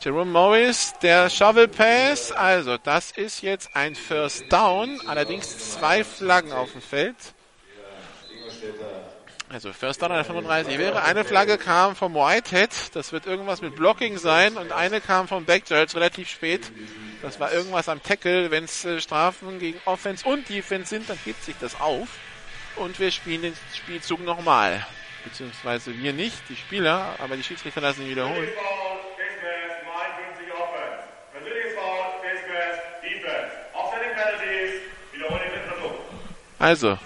Jerome 0.00 0.30
Morris, 0.30 0.94
der 1.02 1.28
Shovel 1.28 1.68
Pass, 1.68 2.32
also 2.32 2.78
das 2.78 3.10
ist 3.10 3.42
jetzt 3.42 3.74
ein 3.74 3.94
First 3.94 4.50
Down, 4.50 4.98
allerdings 5.06 5.72
zwei 5.72 6.04
Flaggen 6.04 6.52
auf 6.52 6.72
dem 6.72 6.80
Feld. 6.80 7.16
Also 9.52 9.72
First 9.72 10.00
Down 10.00 10.12
an 10.12 10.18
der 10.18 10.24
35 10.24 10.78
wäre. 10.78 11.02
Eine 11.02 11.24
Flagge 11.24 11.58
kam 11.58 11.96
vom 11.96 12.14
Whitehead. 12.14 12.70
Das 12.94 13.10
wird 13.10 13.26
irgendwas 13.26 13.60
mit 13.60 13.74
Blocking 13.74 14.16
sein. 14.16 14.56
Und 14.56 14.70
eine 14.70 15.00
kam 15.00 15.26
vom 15.26 15.44
Backjudge 15.44 15.96
relativ 15.96 16.28
spät. 16.28 16.70
Das 17.20 17.40
war 17.40 17.52
irgendwas 17.52 17.88
am 17.88 18.00
Tackle. 18.00 18.52
Wenn 18.52 18.64
es 18.64 18.84
äh, 18.84 19.00
Strafen 19.00 19.58
gegen 19.58 19.80
Offense 19.86 20.24
und 20.24 20.48
Defense 20.48 20.90
sind, 20.90 21.10
dann 21.10 21.18
hebt 21.24 21.42
sich 21.42 21.56
das 21.60 21.80
auf. 21.80 22.06
Und 22.76 23.00
wir 23.00 23.10
spielen 23.10 23.42
den 23.42 23.54
Spielzug 23.74 24.20
nochmal. 24.24 24.86
Beziehungsweise 25.24 25.98
wir 25.98 26.12
nicht, 26.12 26.48
die 26.48 26.56
Spieler, 26.56 27.16
aber 27.18 27.36
die 27.36 27.42
Schiedsrichter 27.42 27.80
lassen 27.80 28.02
ihn 28.02 28.10
wiederholen. 28.10 28.48
Also, 36.60 36.98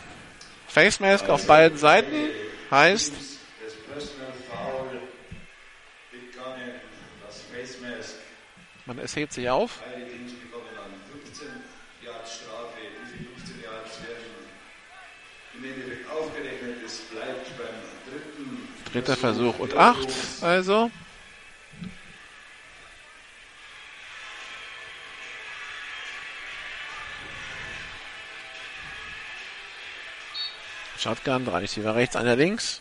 Face 0.74 0.98
Mask 0.98 1.28
auf 1.28 1.46
beiden 1.46 1.78
Seiten 1.78 2.32
heißt. 2.68 3.12
Man 8.84 8.98
es 8.98 9.14
hebt 9.14 9.32
sich 9.32 9.48
auf. 9.48 9.78
Dritter 18.92 19.16
Versuch 19.16 19.60
und 19.60 19.76
acht, 19.76 20.08
also. 20.40 20.90
Shotgun, 31.04 31.44
drei 31.44 31.58
Receiver 31.58 31.94
rechts, 31.94 32.16
einer 32.16 32.34
links. 32.34 32.80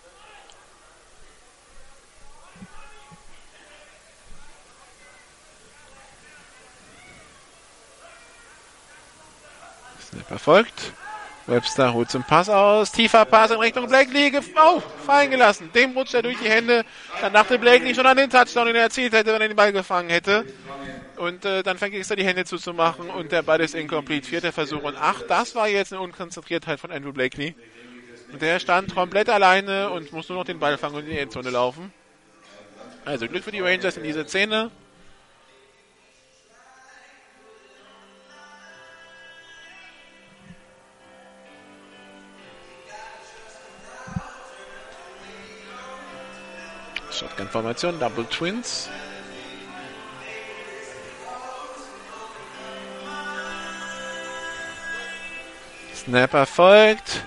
Snap 10.10 10.32
erfolgt. 10.32 10.94
Webster 11.48 11.94
holt 11.94 12.10
zum 12.10 12.24
Pass 12.24 12.48
aus. 12.48 12.94
Tiefer 12.94 13.26
Pass 13.26 13.52
in 13.52 13.60
Richtung 13.60 13.90
Blakely. 13.90 14.32
Oh, 14.56 14.82
fallen 15.06 15.30
gelassen. 15.30 15.70
Dem 15.76 15.92
rutscht 15.92 16.14
er 16.14 16.22
durch 16.22 16.38
die 16.40 16.50
Hände. 16.50 16.86
Dann 17.20 17.34
dachte 17.34 17.60
Blakely 17.60 17.94
schon 17.94 18.06
an 18.06 18.16
den 18.16 18.30
Touchdown, 18.30 18.68
den 18.68 18.78
er 18.78 18.84
erzielt 18.84 19.12
hätte, 19.12 19.34
wenn 19.34 19.42
er 19.42 19.50
den 19.50 19.58
Ball 19.58 19.74
gefangen 19.74 20.10
hätte. 20.10 20.46
Und 21.18 21.44
äh, 21.44 21.62
dann 21.62 21.78
fängt 21.78 21.94
er 21.94 22.16
die 22.16 22.24
Hände 22.24 22.46
zuzumachen 22.46 23.10
und 23.10 23.34
der 23.34 23.42
Ball 23.42 23.60
ist 23.60 23.76
incomplete. 23.76 24.26
Vierter 24.26 24.54
Versuch 24.54 24.84
und 24.84 24.96
acht. 24.96 25.26
Das 25.28 25.56
war 25.56 25.68
jetzt 25.68 25.92
eine 25.92 26.02
Unkonzentriertheit 26.02 26.80
von 26.80 26.90
Andrew 26.90 27.12
Blakely. 27.12 27.54
Der 28.42 28.60
stand 28.60 28.96
komplett 28.96 29.30
alleine 29.30 29.92
und 29.92 30.12
muss 30.12 30.28
nur 30.28 30.40
noch 30.40 30.46
den 30.46 30.60
Ball 30.60 30.78
fangen 30.78 30.96
und 30.96 31.06
in 31.06 31.12
die 31.12 31.20
Endzone 31.20 31.52
laufen. 31.52 31.94
Also 33.06 33.28
Glück 33.28 33.44
für 33.44 33.52
die 33.52 33.60
Rangers 33.60 33.98
in 33.98 34.04
dieser 34.04 34.28
Szene. 34.28 34.72
Shotgun-Formation, 47.12 48.00
Double 48.00 48.26
Twins. 48.26 48.90
Snap 55.94 56.34
erfolgt. 56.34 57.26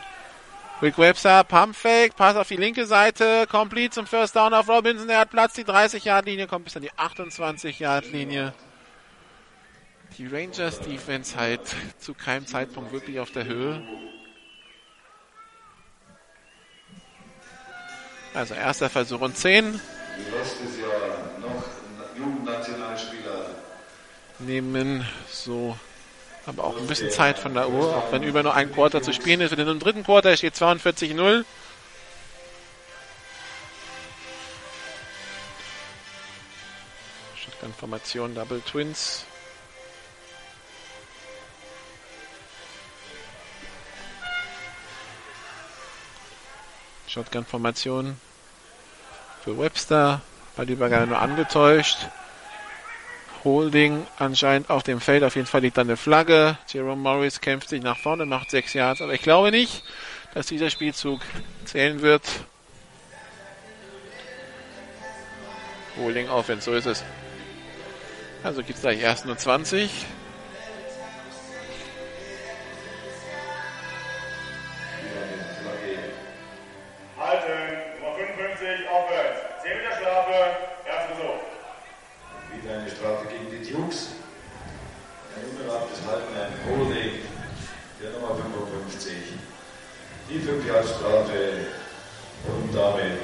Rick 0.82 0.98
Webster, 0.98 1.42
Pump 1.44 1.74
Fake, 1.74 2.16
Pass 2.16 2.36
auf 2.36 2.48
die 2.48 2.56
linke 2.56 2.84
Seite, 2.84 3.46
complete 3.50 3.94
zum 3.94 4.06
First 4.06 4.36
Down 4.36 4.52
auf 4.52 4.68
Robinson, 4.68 5.08
er 5.08 5.20
hat 5.20 5.30
Platz, 5.30 5.54
die 5.54 5.64
30-Yard-Linie, 5.64 6.46
kommt 6.46 6.66
bis 6.66 6.76
an 6.76 6.82
die 6.82 6.92
28-Yard-Linie. 6.92 8.52
Die 10.18 10.26
Rangers 10.26 10.80
Defense 10.80 11.34
halt 11.34 11.62
zu 11.98 12.12
keinem 12.12 12.46
Zeitpunkt 12.46 12.92
wirklich 12.92 13.20
auf 13.20 13.30
der 13.30 13.46
Höhe. 13.46 13.82
Also 18.34 18.52
erster 18.52 18.90
Versuch 18.90 19.22
und 19.22 19.34
10. 19.34 19.72
Du 19.72 19.78
hast 20.38 20.56
es 20.60 20.78
ja 20.78 21.40
noch 21.40 21.64
Jugendnationalspieler. 22.18 23.46
Nehmen 24.40 25.06
so 25.30 25.78
aber 26.47 26.64
auch 26.64 26.77
ein 26.77 26.86
bisschen 26.86 27.10
Zeit 27.10 27.39
von 27.39 27.55
der 27.55 27.68
Uhr, 27.68 27.97
auch 27.97 28.12
wenn 28.12 28.23
über 28.23 28.43
nur 28.43 28.55
ein 28.55 28.73
Quarter 28.73 29.02
zu 29.02 29.12
spielen 29.12 29.40
ist. 29.40 29.52
In 29.52 29.66
dem 29.66 29.81
dritten 29.81 30.05
Quarter 30.05 30.36
steht 30.36 30.55
42-0. 30.55 31.44
Shotgun-Formation, 37.36 38.35
Double 38.35 38.60
Twins. 38.60 39.24
Shotgun-Formation 47.09 48.20
für 49.43 49.59
Webster. 49.59 50.20
Ballübergabe 50.55 51.09
nur 51.09 51.18
angetäuscht. 51.18 51.98
Holding 53.47 54.05
anscheinend 54.18 54.70
auf 54.70 54.82
dem 54.82 55.01
Feld. 55.01 55.23
Auf 55.23 55.36
jeden 55.36 55.47
Fall 55.47 55.60
liegt 55.60 55.77
da 55.77 55.82
eine 55.82 55.97
Flagge. 55.97 56.59
Jerome 56.66 57.01
Morris 57.01 57.40
kämpft 57.40 57.68
sich 57.68 57.81
nach 57.81 57.97
vorne, 57.97 58.27
macht 58.27 58.51
sechs 58.51 58.74
Yards. 58.74 59.01
Aber 59.01 59.14
ich 59.14 59.23
glaube 59.23 59.52
nicht, 59.52 59.85
dass 60.35 60.47
dieser 60.48 60.68
Spielzug 60.68 61.20
zählen 61.64 62.02
wird. 62.02 62.24
Holding 65.97 66.28
Offense, 66.28 66.64
so 66.64 66.77
ist 66.77 66.86
es. 66.86 67.05
Also 68.43 68.62
gibt 68.62 68.74
es 68.74 68.82
gleich 68.82 69.01
erst 69.01 69.27
nur 69.27 69.39
20. 69.39 69.90
und 92.76 92.82
damit 92.82 93.20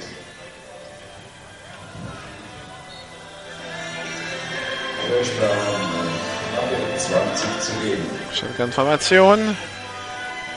Touchdown 5.08 6.98
20 6.98 7.60
zu 7.60 7.72
gehen. 7.80 8.06
Shotgun-Formation. 8.34 9.56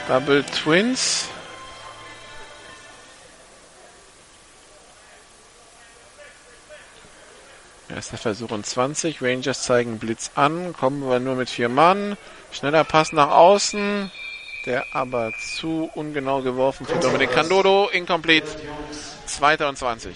Double 0.07 0.43
Twins. 0.43 1.27
Erster 7.89 8.17
Versuch 8.17 8.51
und 8.51 8.65
20. 8.65 9.21
Rangers 9.21 9.63
zeigen 9.63 9.99
Blitz 9.99 10.31
an, 10.35 10.73
kommen 10.73 11.03
aber 11.03 11.19
nur 11.19 11.35
mit 11.35 11.49
vier 11.49 11.69
Mann. 11.69 12.17
Schneller 12.51 12.83
Pass 12.83 13.13
nach 13.13 13.29
außen, 13.29 14.11
der 14.65 14.85
aber 14.91 15.33
zu 15.37 15.89
ungenau 15.93 16.41
geworfen 16.41 16.85
für 16.85 16.99
Dominic 16.99 17.31
Candodo. 17.31 17.89
Incomplete. 17.91 18.47
Zweiter 19.25 19.69
und 19.69 19.77
20. 19.77 20.15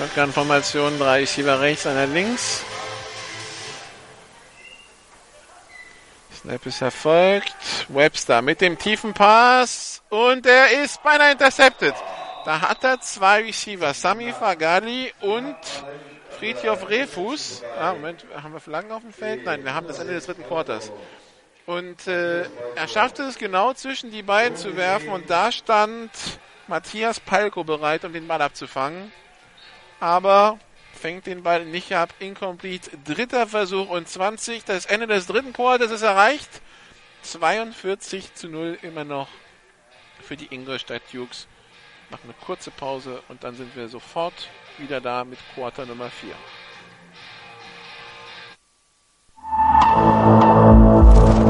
Shotgun-Formation, 0.00 0.98
drei 0.98 1.18
Receiver 1.18 1.60
rechts, 1.60 1.86
einer 1.86 2.06
links. 2.06 2.64
Snap 6.40 6.64
ist 6.64 6.80
erfolgt. 6.80 7.54
Webster 7.88 8.40
mit 8.40 8.62
dem 8.62 8.78
tiefen 8.78 9.12
Pass 9.12 10.00
und 10.08 10.46
er 10.46 10.82
ist 10.82 11.02
beinahe 11.02 11.32
intercepted. 11.32 11.94
Da 12.46 12.62
hat 12.62 12.82
er 12.82 13.02
zwei 13.02 13.42
Receiver, 13.42 13.92
Sami 13.92 14.32
Fagali 14.32 15.12
und 15.20 15.54
Friedhof 16.38 16.88
Refus. 16.88 17.62
Ah, 17.78 17.92
Moment, 17.92 18.24
haben 18.42 18.54
wir 18.54 18.60
Flaggen 18.60 18.92
auf 18.92 19.02
dem 19.02 19.12
Feld? 19.12 19.44
Nein, 19.44 19.64
wir 19.64 19.74
haben 19.74 19.86
das 19.86 19.98
Ende 19.98 20.14
des 20.14 20.24
dritten 20.24 20.46
Quarters. 20.46 20.90
Und 21.66 22.06
äh, 22.06 22.44
er 22.74 22.88
schaffte 22.88 23.24
es 23.24 23.36
genau 23.36 23.74
zwischen 23.74 24.10
die 24.10 24.22
beiden 24.22 24.56
zu 24.56 24.78
werfen 24.78 25.10
und 25.10 25.28
da 25.28 25.52
stand 25.52 26.10
Matthias 26.68 27.20
Palko 27.20 27.64
bereit, 27.64 28.06
um 28.06 28.14
den 28.14 28.26
Ball 28.26 28.40
abzufangen. 28.40 29.12
Aber 30.00 30.58
fängt 30.94 31.26
den 31.26 31.42
Ball 31.42 31.64
nicht 31.64 31.94
ab. 31.94 32.12
Incomplete. 32.18 32.90
Dritter 33.04 33.46
Versuch 33.46 33.88
und 33.88 34.08
20. 34.08 34.64
Das 34.64 34.86
Ende 34.86 35.06
des 35.06 35.26
dritten 35.26 35.52
Quarters 35.52 35.90
ist 35.90 36.02
erreicht. 36.02 36.62
42 37.22 38.34
zu 38.34 38.48
0 38.48 38.78
immer 38.82 39.04
noch 39.04 39.28
für 40.22 40.36
die 40.36 40.52
Ingolstadt 40.52 41.02
Dukes. 41.12 41.46
Machen 42.10 42.24
eine 42.24 42.34
kurze 42.44 42.70
Pause 42.70 43.22
und 43.28 43.44
dann 43.44 43.54
sind 43.54 43.76
wir 43.76 43.88
sofort 43.88 44.48
wieder 44.78 45.00
da 45.00 45.24
mit 45.24 45.38
Quarter 45.54 45.86
Nummer 45.86 46.10
4. 46.10 46.34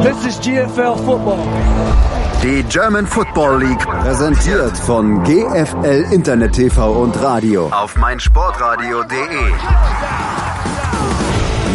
This 0.03 0.27
is 0.27 0.41
GFL 0.41 0.97
Football. 0.97 2.20
Die 2.43 2.63
German 2.71 3.07
Football 3.07 3.65
League 3.65 3.87
präsentiert 3.87 4.75
von 4.75 5.23
GFL 5.25 6.07
Internet 6.11 6.55
TV 6.55 6.91
und 6.91 7.15
Radio 7.21 7.69
auf 7.69 7.95
meinsportradio.de. 7.97 9.53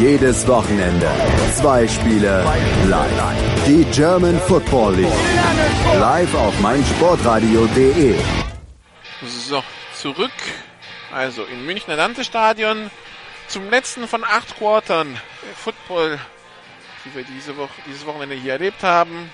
Jedes 0.02 0.48
Wochenende 0.48 1.08
zwei 1.54 1.88
Spiele 1.88 2.44
live. 2.88 3.66
Die 3.68 3.84
German 3.92 4.40
Football 4.40 4.96
League 4.96 6.00
live 6.00 6.34
auf 6.34 6.60
meinsportradio.de. 6.60 8.16
So, 9.24 9.64
zurück. 9.94 10.32
Also 11.14 11.44
im 11.44 11.68
Münchner 11.68 11.96
Landesstadion 11.96 12.90
zum 13.48 13.70
letzten 13.70 14.08
von 14.08 14.24
acht 14.24 14.58
Quartern 14.58 15.16
Football, 15.56 16.18
die 17.06 17.14
wir 17.14 17.24
diese 17.24 17.56
Woche, 17.56 17.70
dieses 17.86 18.04
Wochenende 18.08 18.34
hier 18.34 18.54
erlebt 18.54 18.82
haben. 18.82 19.30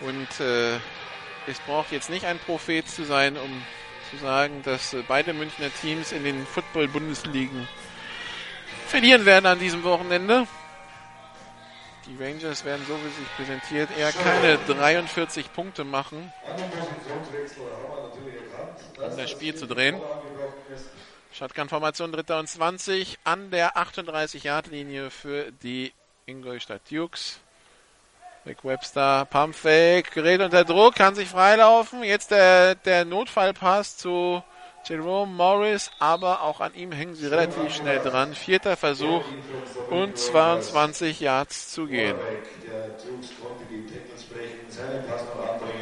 Und 0.00 0.40
äh, 0.40 0.76
es 1.46 1.58
braucht 1.66 1.92
jetzt 1.92 2.10
nicht 2.10 2.24
ein 2.24 2.38
Prophet 2.38 2.88
zu 2.88 3.04
sein, 3.04 3.36
um 3.36 3.62
zu 4.10 4.16
sagen, 4.16 4.62
dass 4.64 4.94
äh, 4.94 5.02
beide 5.06 5.32
Münchner 5.32 5.70
Teams 5.80 6.12
in 6.12 6.24
den 6.24 6.46
Football-Bundesligen 6.46 7.68
verlieren 8.86 9.24
werden 9.24 9.46
an 9.46 9.58
diesem 9.58 9.82
Wochenende. 9.84 10.46
Die 12.06 12.22
Rangers 12.22 12.64
werden 12.64 12.84
so 12.88 12.94
wie 12.96 13.10
sich 13.10 13.36
präsentiert 13.36 13.88
eher 13.96 14.10
keine 14.10 14.58
43 14.58 15.52
Punkte 15.52 15.84
machen, 15.84 16.32
um 18.96 19.16
das 19.16 19.30
Spiel 19.30 19.54
zu 19.54 19.66
drehen. 19.66 20.00
Shotgun-Formation 21.32 22.10
dritter 22.10 22.40
und 22.40 22.48
20 22.48 23.18
an 23.22 23.50
der 23.50 23.76
38-Yard-Linie 23.76 25.10
für 25.10 25.52
die 25.52 25.92
Ingolstadt 26.26 26.82
Dukes. 26.90 27.38
Rick 28.46 28.64
Webster, 28.64 29.26
Pumpfake, 29.26 30.10
gerät 30.12 30.40
unter 30.40 30.64
Druck, 30.64 30.94
kann 30.94 31.14
sich 31.14 31.28
freilaufen. 31.28 32.02
Jetzt 32.02 32.30
der, 32.30 32.74
der 32.74 33.04
Notfallpass 33.04 33.98
zu 33.98 34.42
Jerome 34.86 35.30
Morris, 35.30 35.90
aber 35.98 36.42
auch 36.42 36.60
an 36.60 36.72
ihm 36.74 36.90
hängen 36.90 37.14
sie 37.14 37.26
relativ 37.26 37.74
schnell 37.74 38.00
dran. 38.00 38.34
Vierter 38.34 38.76
Versuch 38.76 39.24
und 39.90 40.16
22 40.16 41.20
Yards 41.20 41.70
zu 41.70 41.86
gehen. 41.86 42.16
Der 42.66 42.88
Dukes 42.88 43.30
konnte 43.40 43.64
die 43.68 43.86
Tackles 43.86 44.22
brechen, 44.24 44.70
seinen 44.70 45.06
Pass 45.06 45.22
noch 45.26 45.52
anbringen. 45.52 45.79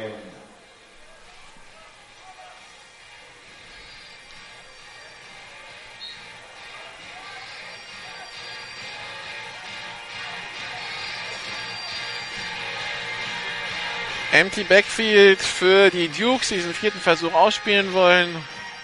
Empty 14.31 14.63
Backfield 14.63 15.39
für 15.41 15.89
die 15.89 16.07
Dukes, 16.07 16.49
die 16.49 16.55
diesen 16.55 16.75
vierten 16.75 16.99
Versuch 16.99 17.33
ausspielen 17.33 17.93
wollen. 17.93 18.29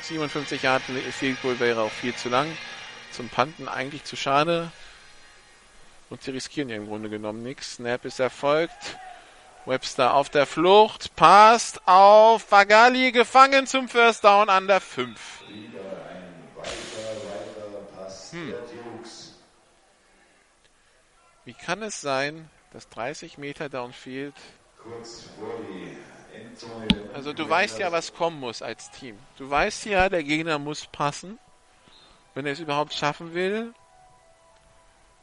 57 0.01 0.63
Yard 0.63 0.81
Field 1.11 1.39
Goal 1.43 1.59
wäre 1.59 1.81
auch 1.81 1.91
viel 1.91 2.15
zu 2.15 2.29
lang. 2.29 2.47
Zum 3.11 3.29
Panten 3.29 3.67
eigentlich 3.67 4.03
zu 4.05 4.15
schade. 4.15 4.71
Und 6.09 6.23
sie 6.23 6.31
riskieren 6.31 6.69
ja 6.69 6.75
im 6.75 6.87
Grunde 6.87 7.09
genommen 7.09 7.43
nichts. 7.43 7.75
Snap 7.75 8.05
ist 8.05 8.19
erfolgt. 8.19 8.97
Webster 9.65 10.15
auf 10.15 10.29
der 10.29 10.47
Flucht, 10.47 11.15
passt 11.15 11.79
auf 11.87 12.43
Fagali, 12.43 13.11
gefangen 13.11 13.67
zum 13.67 13.87
First 13.87 14.23
Down 14.23 14.49
an 14.49 14.67
der 14.67 14.81
5. 14.81 15.43
Wieder 15.47 15.79
ein 16.09 16.55
weiter, 16.55 16.69
weiter 17.23 17.87
Pass 17.95 18.31
Hm. 18.31 18.53
Wie 21.45 21.53
kann 21.53 21.83
es 21.83 22.01
sein, 22.01 22.49
dass 22.73 22.89
30 22.89 23.37
Meter 23.37 23.69
Downfield 23.69 24.33
Also 27.13 27.33
du 27.33 27.49
weißt 27.49 27.79
ja, 27.79 27.91
was 27.91 28.13
kommen 28.13 28.39
muss 28.39 28.61
als 28.61 28.91
Team. 28.91 29.17
Du 29.37 29.49
weißt 29.49 29.85
ja, 29.85 30.09
der 30.09 30.23
Gegner 30.23 30.59
muss 30.59 30.85
passen, 30.87 31.39
wenn 32.33 32.45
er 32.45 32.53
es 32.53 32.59
überhaupt 32.59 32.93
schaffen 32.93 33.33
will. 33.33 33.73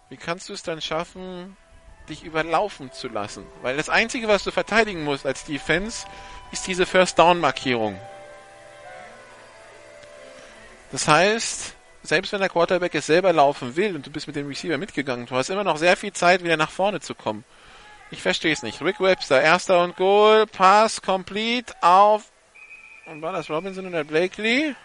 Wie 0.08 0.16
kannst 0.16 0.48
du 0.48 0.52
es 0.52 0.62
dann 0.62 0.80
schaffen, 0.80 1.56
dich 2.08 2.24
überlaufen 2.24 2.92
zu 2.92 3.08
lassen? 3.08 3.46
Weil 3.62 3.76
das 3.76 3.88
Einzige, 3.88 4.28
was 4.28 4.44
du 4.44 4.50
verteidigen 4.50 5.04
musst 5.04 5.26
als 5.26 5.44
Defense, 5.44 6.06
ist 6.50 6.66
diese 6.66 6.86
First 6.86 7.18
Down 7.18 7.40
Markierung. 7.40 7.98
Das 10.90 11.08
heißt, 11.08 11.74
selbst 12.02 12.32
wenn 12.32 12.40
der 12.40 12.50
Quarterback 12.50 12.94
es 12.94 13.06
selber 13.06 13.32
laufen 13.32 13.76
will 13.76 13.94
und 13.94 14.06
du 14.06 14.10
bist 14.10 14.26
mit 14.26 14.36
dem 14.36 14.48
Receiver 14.48 14.76
mitgegangen, 14.76 15.26
du 15.26 15.34
hast 15.34 15.50
immer 15.50 15.64
noch 15.64 15.78
sehr 15.78 15.96
viel 15.96 16.12
Zeit, 16.12 16.42
wieder 16.42 16.56
nach 16.56 16.70
vorne 16.70 17.00
zu 17.00 17.14
kommen. 17.14 17.44
Ich 18.12 18.20
verstehe 18.20 18.52
es 18.52 18.62
nicht. 18.62 18.82
Rick 18.82 19.00
Webster, 19.00 19.40
erster 19.40 19.82
und 19.82 19.96
Goal, 19.96 20.46
Pass 20.46 21.00
complete 21.00 21.74
auf. 21.80 22.30
Und 23.06 23.22
war 23.22 23.32
das 23.32 23.48
Robinson 23.48 23.86
oder 23.86 24.04
Blakely? 24.04 24.76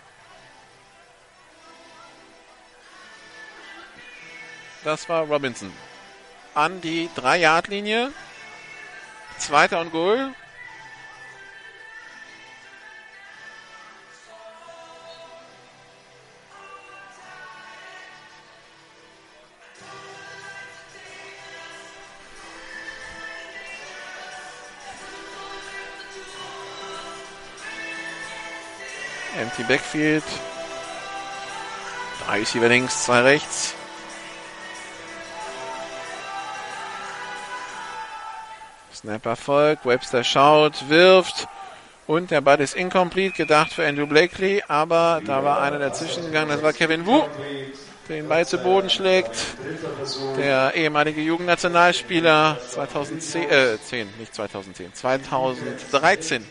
Das 4.86 5.10
war 5.10 5.24
Robinson. 5.26 5.74
An 6.56 6.80
die 6.80 7.10
3-Yard-Linie. 7.18 8.14
Zweiter 9.38 9.82
und 9.82 9.92
Goal. 9.92 10.34
Empty 29.48 29.64
Backfield. 29.64 30.24
Drei 32.26 32.40
Receiver 32.40 32.68
links, 32.68 33.06
zwei 33.06 33.22
rechts. 33.22 33.76
Snap 38.94 39.26
Erfolg. 39.26 39.86
Webster 39.86 40.26
schaut, 40.26 40.90
wirft. 40.90 41.48
Und 42.08 42.32
der 42.32 42.42
Ball 42.42 42.60
ist 42.60 42.76
incomplete, 42.76 43.38
gedacht 43.38 43.72
für 43.72 43.88
Andrew 43.88 44.06
Blakely. 44.06 44.64
Aber 44.68 45.22
da 45.26 45.46
war 45.46 45.62
einer 45.62 45.80
dazwischen 45.80 46.26
gegangen. 46.26 46.50
Das 46.50 46.62
war 46.62 46.74
Kevin 46.74 47.06
Wu, 47.06 47.24
der 48.10 48.18
den 48.18 48.28
Ball 48.28 48.46
zu 48.46 48.58
Boden 48.58 48.90
schlägt. 48.90 49.32
Der 50.36 50.74
ehemalige 50.76 51.22
Jugendnationalspieler 51.22 52.58
2010, 52.68 53.50
äh, 53.50 53.78
10, 53.82 54.10
nicht 54.20 54.36
2010, 54.36 54.94
2013 54.94 56.46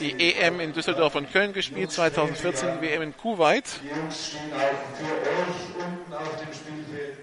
die 0.00 0.34
EM 0.34 0.60
in 0.60 0.72
Düsseldorf 0.72 1.14
und 1.14 1.32
Köln 1.32 1.52
gespielt, 1.52 1.92
2014 1.92 2.80
die 2.80 2.86
WM 2.86 3.02
in 3.02 3.16
Kuwait. 3.16 3.64
Die 3.82 3.88
Jungs 3.88 4.28
stehen 4.28 4.52
auch 4.52 4.96
für 4.96 5.04
euch 5.04 5.86
unten 5.86 6.12
auf 6.14 6.36
dem 6.36 6.52
Spielfeld. 6.52 7.18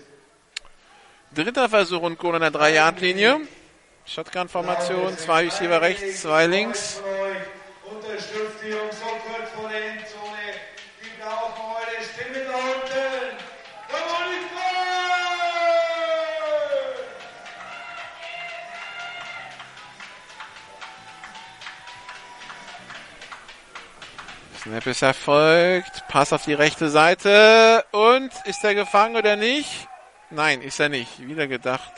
Dritter 1.33 1.69
Versuch 1.69 2.01
und 2.01 2.17
Goal 2.17 2.35
an 2.35 2.41
der 2.41 2.51
3-Yard-Linie. 2.51 3.41
Shotgun-Formation, 4.05 5.17
zwei 5.17 5.45
Receiver 5.45 5.81
rechts, 5.81 6.21
zwei 6.23 6.47
links. 6.47 7.01
Von 7.83 7.95
Unterstützt 7.95 8.57
die 8.63 8.69
Jungs 8.69 8.99
so 8.99 9.05
kurz 9.05 9.38
Snap 24.63 24.87
ist 24.87 25.01
erfolgt. 25.01 26.03
Pass 26.09 26.33
auf 26.33 26.43
die 26.43 26.53
rechte 26.53 26.89
Seite. 26.89 27.85
Und 27.91 28.31
ist 28.45 28.63
er 28.63 28.75
gefangen 28.75 29.15
oder 29.15 29.35
nicht? 29.35 29.87
Nein, 30.29 30.61
ist 30.61 30.79
er 30.79 30.89
nicht. 30.89 31.25
Wieder 31.25 31.47
gedacht. 31.47 31.93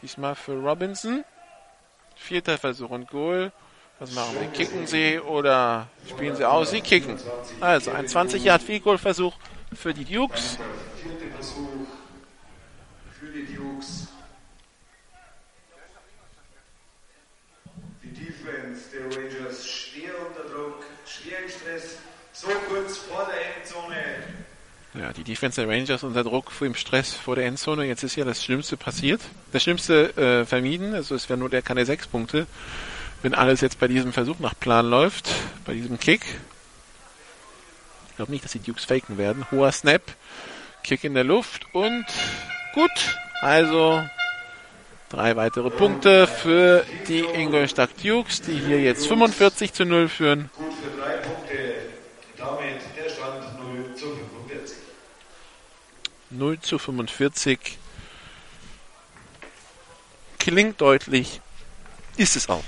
Diesmal 0.00 0.34
für 0.34 0.52
Robinson. 0.52 1.24
Vierter 2.16 2.58
Versuch 2.58 2.90
und 2.90 3.08
Goal. 3.08 3.52
Was 3.98 4.12
machen 4.12 4.36
sie? 4.38 4.46
Kicken 4.48 4.86
sie 4.86 5.18
oder 5.18 5.88
spielen 6.08 6.36
sie 6.36 6.44
aus? 6.44 6.70
Sie 6.70 6.80
kicken. 6.80 7.18
Also 7.60 7.90
ein 7.92 8.08
20 8.08 8.42
Yard 8.44 8.62
Field 8.62 8.84
Goal 8.84 8.98
Versuch 8.98 9.34
für 9.72 9.94
die 9.94 10.04
Dukes. 10.04 10.58
Vierte 11.02 11.32
Versuch 11.34 11.86
für 13.18 13.26
die 13.26 13.54
Dukes. 13.54 14.08
Die 18.02 18.12
Defense 18.12 18.90
der 18.90 19.06
Rangers 19.16 19.66
schwer 19.66 20.12
unter 20.26 20.48
Druck, 20.48 20.84
schwer 21.06 21.38
im 21.44 21.48
Stress, 21.48 21.98
so 22.44 22.50
kurz 22.68 22.98
vor 22.98 23.26
der 23.26 23.56
Endzone. 23.56 23.94
Ja, 24.94 25.12
die 25.12 25.24
Defense 25.24 25.60
der 25.60 25.68
Rangers 25.68 26.04
unter 26.04 26.22
Druck 26.22 26.52
vor 26.52 26.66
dem 26.66 26.74
Stress 26.74 27.14
vor 27.14 27.34
der 27.34 27.46
Endzone. 27.46 27.84
Jetzt 27.84 28.04
ist 28.04 28.16
ja 28.16 28.24
das 28.24 28.44
Schlimmste 28.44 28.76
passiert. 28.76 29.20
Das 29.52 29.62
Schlimmste 29.62 30.16
äh, 30.16 30.44
vermieden. 30.44 30.94
Also 30.94 31.14
es 31.14 31.28
wäre 31.28 31.38
nur 31.38 31.50
der 31.50 31.62
keine 31.62 31.84
sechs 31.84 32.06
Punkte, 32.06 32.46
wenn 33.22 33.34
alles 33.34 33.60
jetzt 33.60 33.80
bei 33.80 33.88
diesem 33.88 34.12
Versuch 34.12 34.38
nach 34.38 34.54
Plan 34.58 34.88
läuft, 34.88 35.28
bei 35.64 35.72
diesem 35.74 35.98
Kick. 35.98 36.22
Ich 38.10 38.16
glaube 38.16 38.30
nicht, 38.30 38.44
dass 38.44 38.52
die 38.52 38.60
Dukes 38.60 38.84
faken 38.84 39.18
werden. 39.18 39.44
Hoher 39.50 39.72
Snap, 39.72 40.02
Kick 40.84 41.02
in 41.02 41.14
der 41.14 41.24
Luft 41.24 41.66
und 41.72 42.04
gut. 42.74 43.16
Also 43.40 44.00
drei 45.08 45.34
weitere 45.34 45.70
Punkte 45.70 46.28
für 46.28 46.84
die 47.08 47.20
Ingolstadt 47.20 47.90
Dukes, 48.02 48.42
die 48.42 48.54
hier 48.54 48.80
jetzt 48.80 49.08
45 49.08 49.72
zu 49.72 49.84
0 49.84 50.08
führen. 50.08 50.50
Gut 50.56 50.72
für 50.74 51.00
drei 51.00 51.16
Punkte. 51.16 51.54
Damit 52.38 52.80
der 52.96 53.10
Stand 53.10 53.58
0 53.58 53.94
zu 53.96 54.06
45. 54.06 54.76
0 56.38 56.60
zu 56.60 56.78
45. 56.78 57.78
Klingt 60.38 60.80
deutlich. 60.80 61.40
Ist 62.16 62.36
es 62.36 62.48
auch. 62.48 62.64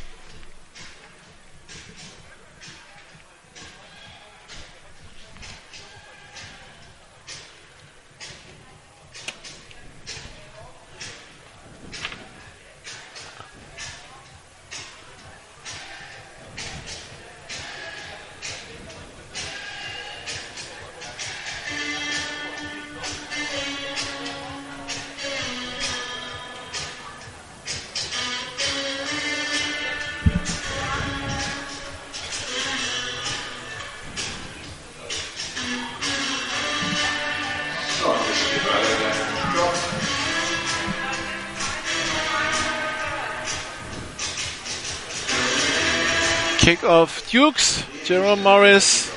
Dukes, 47.47 47.85
Jerome 48.05 48.43
Morris, 48.43 49.09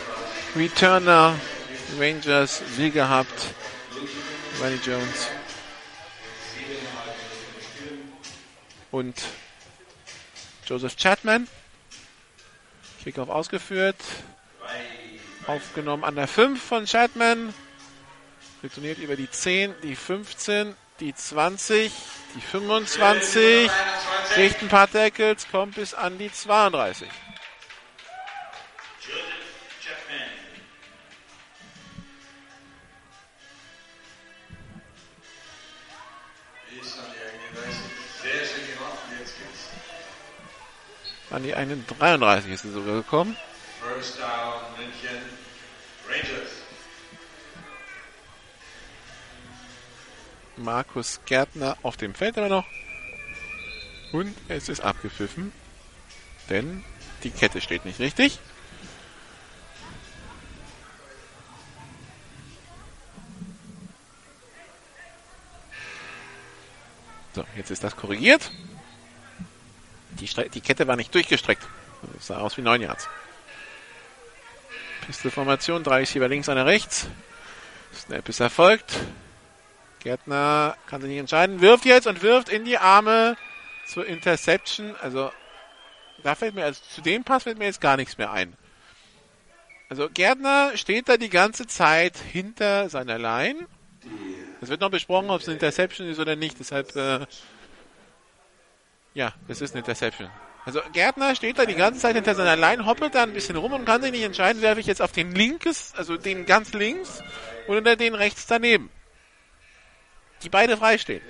Returner, 0.56 1.34
Rangers, 1.98 2.62
wie 2.78 2.92
gehabt, 2.92 3.48
Ronnie 4.62 4.80
Jones. 4.86 5.30
Und 8.92 9.16
Joseph 10.68 10.96
Chapman. 10.96 11.48
Kickoff 13.04 13.30
ausgeführt. 13.30 13.98
Aufgenommen 15.48 16.04
an 16.04 16.16
der 16.16 16.28
5 16.28 16.62
von 16.62 16.86
Chapman. 16.86 17.52
Retourniert 18.62 19.00
über 19.00 19.16
die 19.16 19.32
10, 19.32 19.74
die 19.82 19.96
15, 19.96 20.76
die 21.00 21.16
20, 21.16 21.92
die 22.36 22.42
25. 22.42 23.72
Kriegt 24.36 24.62
ein 24.62 24.68
paar 24.68 24.88
Tackles, 24.88 25.48
kommt 25.50 25.74
bis 25.74 25.96
an 25.96 26.20
die 26.20 26.32
32. 26.32 27.10
An 41.54 41.86
die 41.88 42.02
31 42.02 42.52
ist 42.52 42.62
sie 42.64 42.72
sogar 42.72 42.96
gekommen. 42.96 43.36
First 43.82 44.20
Down 44.20 44.62
München 44.78 45.22
Rangers. 46.08 46.50
Markus 50.58 51.20
Gärtner 51.26 51.78
auf 51.84 51.98
dem 51.98 52.14
Feld 52.14 52.38
immer 52.38 52.50
noch. 52.50 52.66
Und 54.12 54.36
es 54.48 54.70
ist 54.70 54.82
abgepfiffen. 54.82 55.52
Denn 56.50 56.84
die 57.24 57.32
Kette 57.32 57.62
steht 57.62 57.86
nicht 57.86 58.00
richtig. 58.00 58.40
So, 67.36 67.46
jetzt 67.56 67.70
ist 67.70 67.84
das 67.84 67.96
korrigiert. 67.96 68.52
Die, 70.20 70.50
die 70.50 70.62
Kette 70.62 70.88
war 70.88 70.96
nicht 70.96 71.14
durchgestreckt. 71.14 71.66
Das 72.16 72.28
sah 72.28 72.38
aus 72.40 72.58
wie 72.58 72.62
9 72.62 72.82
Yards. 72.82 73.08
Pistolformation, 75.06 75.84
drei 75.84 76.00
Receiver 76.00 76.28
links, 76.28 76.50
einer 76.50 76.66
rechts. 76.66 77.08
Snap 77.94 78.30
ist 78.30 78.40
erfolgt. 78.40 79.00
Gärtner 80.00 80.78
kann 80.88 81.02
sich 81.02 81.10
nicht 81.10 81.20
entscheiden, 81.20 81.62
wirft 81.62 81.86
jetzt 81.86 82.08
und 82.08 82.22
wirft 82.22 82.50
in 82.50 82.64
die 82.64 82.78
Arme 82.78 83.36
zur 83.88 84.06
Interception. 84.06 84.96
Also, 85.02 85.32
da 86.24 86.36
fällt 86.36 86.56
mir, 86.56 86.66
also 86.66 86.82
zu 86.90 87.02
dem 87.02 87.24
Pass 87.24 87.44
fällt 87.44 87.58
mir 87.58 87.66
jetzt 87.66 87.82
gar 87.82 87.98
nichts 87.98 88.18
mehr 88.18 88.32
ein. 88.32 88.54
Also, 89.90 90.10
Gärtner 90.10 90.78
steht 90.78 91.10
da 91.10 91.18
die 91.18 91.30
ganze 91.30 91.68
Zeit 91.68 92.18
hinter 92.18 92.90
seiner 92.90 93.18
Line. 93.18 93.68
Es 94.62 94.70
wird 94.70 94.82
noch 94.82 94.92
besprochen, 94.92 95.30
ob 95.30 95.42
es 95.42 95.48
eine 95.48 95.56
Interception 95.56 96.08
ist 96.08 96.20
oder 96.20 96.36
nicht, 96.36 96.60
deshalb, 96.60 96.96
äh, 96.96 97.26
ja, 99.14 99.34
es 99.48 99.62
ist 99.62 99.72
eine 99.72 99.80
Interception. 99.80 100.30
Also, 100.66 100.82
Gärtner 100.94 101.36
steht 101.36 101.58
da 101.58 101.66
die 101.66 101.76
ganze 101.76 102.00
Zeit 102.00 102.16
hinter 102.16 102.36
seiner 102.36 102.56
Line, 102.56 102.86
hoppelt 102.86 103.16
da 103.16 103.24
ein 103.24 103.34
bisschen 103.34 103.56
rum 103.56 103.74
und 103.74 103.86
kann 103.86 104.02
sich 104.02 104.12
nicht 104.12 104.24
entscheiden, 104.24 104.62
werfe 104.62 104.80
ich 104.80 104.86
jetzt 104.86 105.02
auf 105.02 105.12
den 105.12 105.34
linkes, 105.34 105.94
also 105.96 106.18
den 106.18 106.46
ganz 106.46 106.74
links 106.74 107.24
oder 107.68 107.96
den 107.96 108.14
rechts 108.14 108.46
daneben 108.46 108.90
die 110.44 110.50
beide 110.50 110.78
freistehen. 110.78 111.22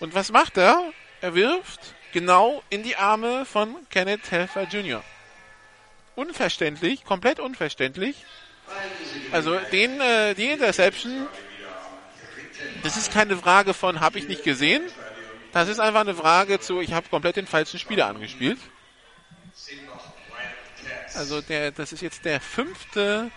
Und 0.00 0.14
was 0.14 0.32
macht 0.32 0.56
er? 0.56 0.82
Er 1.20 1.34
wirft 1.34 1.80
genau 2.12 2.62
in 2.70 2.82
die 2.82 2.96
Arme 2.96 3.44
von 3.44 3.76
Kenneth 3.90 4.30
Helfer 4.30 4.64
Jr. 4.64 5.02
Unverständlich, 6.16 7.04
komplett 7.04 7.40
unverständlich. 7.40 8.24
Also 9.32 9.58
den, 9.72 10.00
äh, 10.00 10.34
die 10.34 10.50
Interception, 10.50 11.26
das 12.82 12.96
ist 12.96 13.12
keine 13.12 13.36
Frage 13.36 13.74
von, 13.74 14.00
habe 14.00 14.18
ich 14.18 14.28
nicht 14.28 14.44
gesehen. 14.44 14.82
Das 15.52 15.68
ist 15.68 15.80
einfach 15.80 16.00
eine 16.00 16.14
Frage 16.14 16.60
zu, 16.60 16.80
ich 16.80 16.92
habe 16.92 17.08
komplett 17.08 17.36
den 17.36 17.46
falschen 17.46 17.78
Spieler 17.78 18.06
angespielt. 18.06 18.58
Also 21.14 21.40
der, 21.40 21.72
das 21.72 21.92
ist 21.92 22.02
jetzt 22.02 22.24
der 22.24 22.40
fünfte 22.40 23.30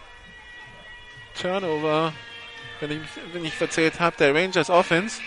Turnover 1.41 2.13
wenn 2.83 2.91
ich 2.91 2.99
mich 2.99 3.09
wenn 3.33 3.45
ich 3.45 3.53
verzählt 3.53 3.99
habe, 3.99 4.15
der 4.17 4.35
Rangers 4.35 4.69
Offense. 4.69 5.21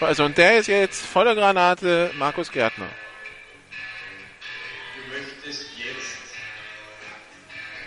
Also 0.00 0.24
und 0.24 0.36
der 0.36 0.58
ist 0.58 0.66
jetzt 0.66 1.04
voller 1.04 1.34
Granate 1.34 2.10
Markus 2.18 2.50
Gärtner. 2.50 2.88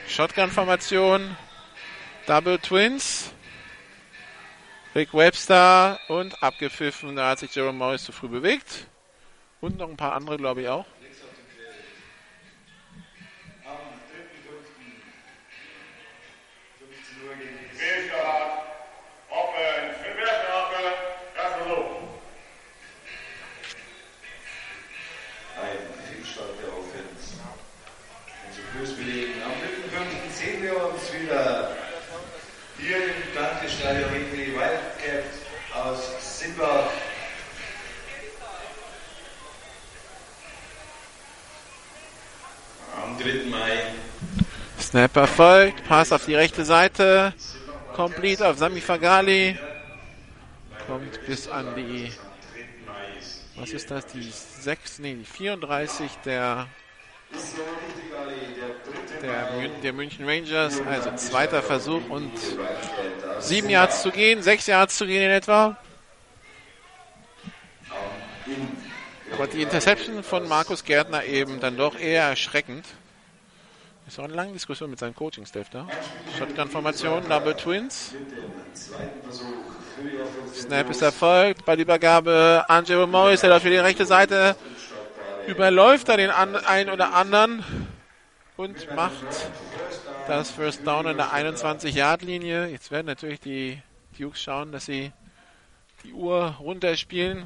Shotgun-Formation, 0.07 1.35
Double 2.25 2.57
Twins, 2.57 3.31
Rick 4.95 5.13
Webster 5.13 5.99
und 6.07 6.41
abgepfiffen. 6.41 7.15
Da 7.15 7.29
hat 7.29 7.39
sich 7.39 7.53
Jerome 7.53 7.77
Morris 7.77 8.03
zu 8.03 8.11
früh 8.11 8.27
bewegt. 8.27 8.87
Und 9.59 9.77
noch 9.77 9.89
ein 9.89 9.97
paar 9.97 10.13
andere, 10.13 10.37
glaube 10.37 10.61
ich, 10.61 10.67
auch. 10.67 10.85
Snap 44.87 45.17
erfolgt, 45.17 45.83
Pass 45.85 46.13
auf 46.13 46.23
die 46.23 46.35
rechte 46.35 46.63
Seite, 46.63 47.33
complete 47.93 48.47
auf 48.47 48.57
Sami 48.57 48.79
Fagali, 48.79 49.59
kommt 50.87 51.25
bis 51.25 51.49
an 51.49 51.75
die, 51.75 52.09
was 53.57 53.71
ist 53.71 53.91
das, 53.91 54.05
die 54.05 54.31
6, 54.61 54.99
nee, 54.99 55.15
die 55.15 55.25
34 55.25 56.09
der, 56.23 56.67
der, 59.21 59.67
der 59.83 59.91
München 59.91 60.23
Rangers, 60.23 60.79
also 60.89 61.13
zweiter 61.17 61.61
Versuch 61.61 62.07
und 62.07 62.31
sieben 63.39 63.69
Yards 63.69 64.01
zu 64.01 64.09
gehen, 64.09 64.41
sechs 64.41 64.67
Yards 64.67 64.97
zu 64.97 65.05
gehen 65.05 65.23
in 65.23 65.31
etwa. 65.31 65.75
Aber 69.33 69.47
die 69.47 69.61
Interception 69.61 70.23
von 70.23 70.47
Markus 70.47 70.85
Gärtner 70.85 71.25
eben 71.25 71.59
dann 71.59 71.75
doch 71.75 71.99
eher 71.99 72.23
erschreckend. 72.23 72.85
Ist 74.07 74.19
auch 74.19 74.23
eine 74.23 74.35
lange 74.35 74.53
Diskussion 74.53 74.89
mit 74.89 74.99
seinem 74.99 75.13
Coaching-Staff 75.13 75.69
da. 75.69 75.85
Shotgun-Formation, 76.39 77.27
Double 77.27 77.53
Twins. 77.55 78.15
Snap 80.55 80.89
ist 80.89 81.01
erfolgt. 81.01 81.65
Bei 81.65 81.75
der 81.75 81.83
Übergabe 81.83 82.63
an 82.69 82.85
Jerome 82.85 83.11
Morris, 83.11 83.41
der 83.41 83.49
läuft 83.49 83.63
für 83.63 83.69
die 83.69 83.75
rechte 83.75 84.05
Seite. 84.05 84.55
Überläuft 85.45 86.07
da 86.07 86.15
den 86.15 86.29
einen 86.29 86.89
oder 86.89 87.13
anderen 87.13 87.65
und 88.55 88.95
macht 88.95 89.51
das 90.27 90.51
First 90.51 90.87
Down 90.87 91.07
an 91.07 91.17
der 91.17 91.33
21-Yard-Linie. 91.33 92.67
Jetzt 92.67 92.91
werden 92.91 93.07
natürlich 93.07 93.41
die 93.41 93.81
Dukes 94.17 94.41
schauen, 94.41 94.71
dass 94.71 94.85
sie 94.85 95.11
die 96.05 96.13
Uhr 96.13 96.55
runterspielen. 96.59 97.45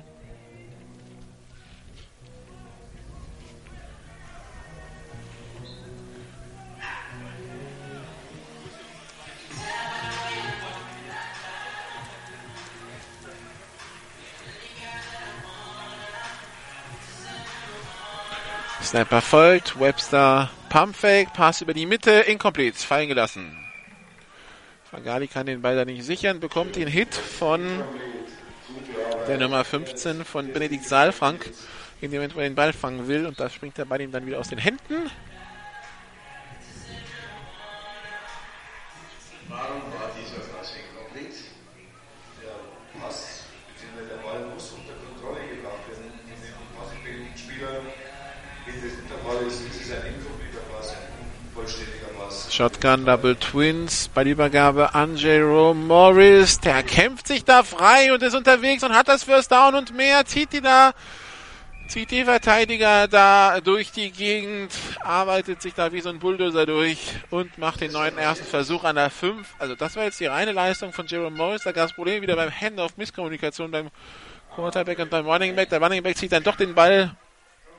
Snap 18.92 19.10
erfolgt. 19.14 19.80
Webster 19.80 20.50
Pumpfake. 20.68 21.32
Pass 21.34 21.62
über 21.62 21.74
die 21.74 21.86
Mitte. 21.86 22.12
Incomplete. 22.12 22.78
Fallen 22.78 23.08
gelassen. 23.08 23.58
Fagali 24.84 25.30
kann 25.30 25.46
den 25.46 25.62
Ball 25.62 25.78
da 25.78 25.86
nicht 25.86 26.04
sichern. 26.04 26.42
Bekommt 26.42 26.76
den 26.76 26.90
Hit 26.90 27.16
von 27.16 27.62
der 29.30 29.38
Nummer 29.38 29.64
15 29.64 30.26
von 30.26 30.52
Benedikt 30.52 30.84
Saalfrank. 30.84 31.50
In 32.02 32.12
dem 32.12 32.18
Moment, 32.20 32.36
er 32.36 32.44
den 32.44 32.56
Ball 32.56 32.74
fangen 32.74 33.08
will. 33.08 33.26
Und 33.28 33.40
da 33.40 33.50
springt 33.50 33.78
der 33.78 33.86
Ball 33.86 34.02
ihm 34.02 34.12
dann 34.12 34.26
wieder 34.26 34.40
aus 34.40 34.50
den 34.50 34.60
Händen. 34.60 35.10
Shotgun 52.62 53.06
Double 53.06 53.36
Twins 53.36 54.08
bei 54.14 54.24
der 54.24 54.34
Übergabe 54.34 54.94
an 54.94 55.18
Jerome 55.18 55.84
Morris. 55.84 56.60
Der 56.60 56.84
kämpft 56.84 57.26
sich 57.26 57.44
da 57.44 57.64
frei 57.64 58.14
und 58.14 58.22
ist 58.22 58.36
unterwegs 58.36 58.84
und 58.84 58.94
hat 58.94 59.08
das 59.08 59.24
First 59.24 59.52
Down 59.52 59.74
und 59.74 59.96
mehr. 59.96 60.26
Zieht 60.26 60.54
die 60.54 60.62
da, 60.62 60.92
zieht 61.88 62.12
die 62.12 62.24
Verteidiger 62.24 63.08
da 63.08 63.62
durch 63.62 63.92
die 63.92 64.12
Gegend, 64.12 64.72
arbeitet 65.04 65.64
sich 65.64 65.74
da 65.74 65.92
wie 65.92 66.02
so 66.02 66.10
ein 66.10 66.20
Bulldozer 66.20 66.68
durch 66.68 67.00
und 67.32 67.58
macht 67.58 67.82
den 67.82 67.94
neuen 67.94 68.20
ersten 68.20 68.46
Versuch 68.46 68.84
an 68.84 68.96
der 68.96 69.10
5. 69.10 69.56
Also 69.58 69.74
das 69.74 69.96
war 69.96 70.04
jetzt 70.04 70.20
die 70.20 70.28
reine 70.28 70.52
Leistung 70.52 70.94
von 70.94 71.08
Jerome 71.08 71.36
Morris. 71.36 71.64
Da 71.64 71.72
gab 71.72 71.90
es 71.90 71.96
Probleme 71.96 72.22
wieder 72.22 72.36
beim 72.36 72.52
Handoff, 72.52 72.96
Misskommunikation 72.96 73.72
beim 73.72 73.90
Quarterback 74.54 75.00
und 75.00 75.10
beim 75.10 75.28
Running 75.28 75.56
Back. 75.56 75.70
Der 75.70 75.82
Running 75.82 76.04
Back 76.04 76.16
zieht 76.16 76.32
dann 76.32 76.44
doch 76.44 76.58
den 76.58 76.76
Ball 76.76 77.16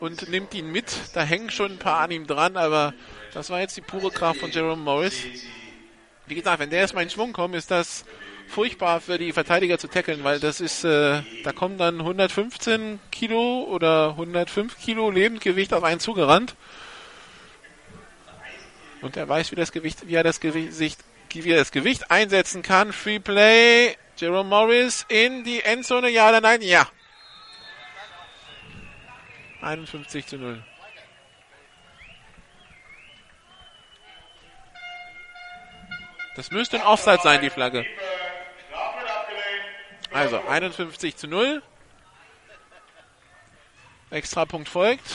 und 0.01 0.29
nimmt 0.29 0.53
ihn 0.55 0.73
mit. 0.73 0.93
Da 1.15 1.23
hängen 1.23 1.51
schon 1.51 1.71
ein 1.71 1.79
paar 1.79 2.01
an 2.01 2.11
ihm 2.11 2.27
dran, 2.27 2.57
aber 2.57 2.93
das 3.33 3.51
war 3.51 3.61
jetzt 3.61 3.77
die 3.77 3.81
pure 3.81 4.11
Kraft 4.11 4.41
von 4.41 4.51
Jerome 4.51 4.83
Morris. 4.83 5.25
Wie 6.27 6.35
gesagt, 6.35 6.61
wenn 6.61 6.71
der 6.71 6.81
erstmal 6.81 7.05
in 7.05 7.11
Schwung 7.11 7.33
kommt, 7.33 7.55
ist 7.55 7.71
das 7.71 8.05
furchtbar 8.49 9.01
für 9.01 9.19
die 9.19 9.33
Verteidiger 9.33 9.79
zu 9.79 9.89
tackeln, 9.89 10.25
weil 10.25 10.39
das 10.39 10.61
ist, 10.61 10.85
äh, 10.85 11.23
da 11.43 11.53
kommen 11.53 11.79
dann 11.79 12.01
115 12.01 13.01
Kilo 13.11 13.65
oder 13.65 14.11
105 14.11 14.79
Kilo 14.79 15.11
Lebendgewicht 15.11 15.73
auf 15.73 15.83
einen 15.83 16.01
zugerannt. 16.01 16.55
Und 19.01 19.17
er 19.17 19.29
weiß, 19.29 19.51
wie, 19.51 19.57
das 19.57 19.73
Gewicht, 19.73 20.07
wie 20.07 20.15
er 20.15 20.23
das 20.23 20.39
Gewicht, 20.39 20.99
wie 21.33 21.51
er 21.51 21.57
das 21.57 21.73
Gewicht 21.73 22.11
einsetzen 22.11 22.63
kann. 22.63 22.93
Free 22.93 23.19
Play. 23.19 23.97
Jerome 24.17 24.49
Morris 24.49 25.05
in 25.09 25.43
die 25.43 25.63
Endzone. 25.63 26.11
Ja 26.11 26.29
oder 26.29 26.41
nein? 26.41 26.63
Ja. 26.63 26.87
51 29.63 30.27
zu 30.27 30.37
0. 30.37 30.63
Das 36.35 36.51
müsste 36.51 36.81
ein 36.81 36.87
Offside 36.87 37.21
sein, 37.23 37.41
die 37.41 37.51
Flagge. 37.51 37.85
Also 40.13 40.41
51 40.47 41.17
zu 41.17 41.29
0. 41.29 41.63
Extrapunkt 44.11 44.69
folgt. 44.69 45.07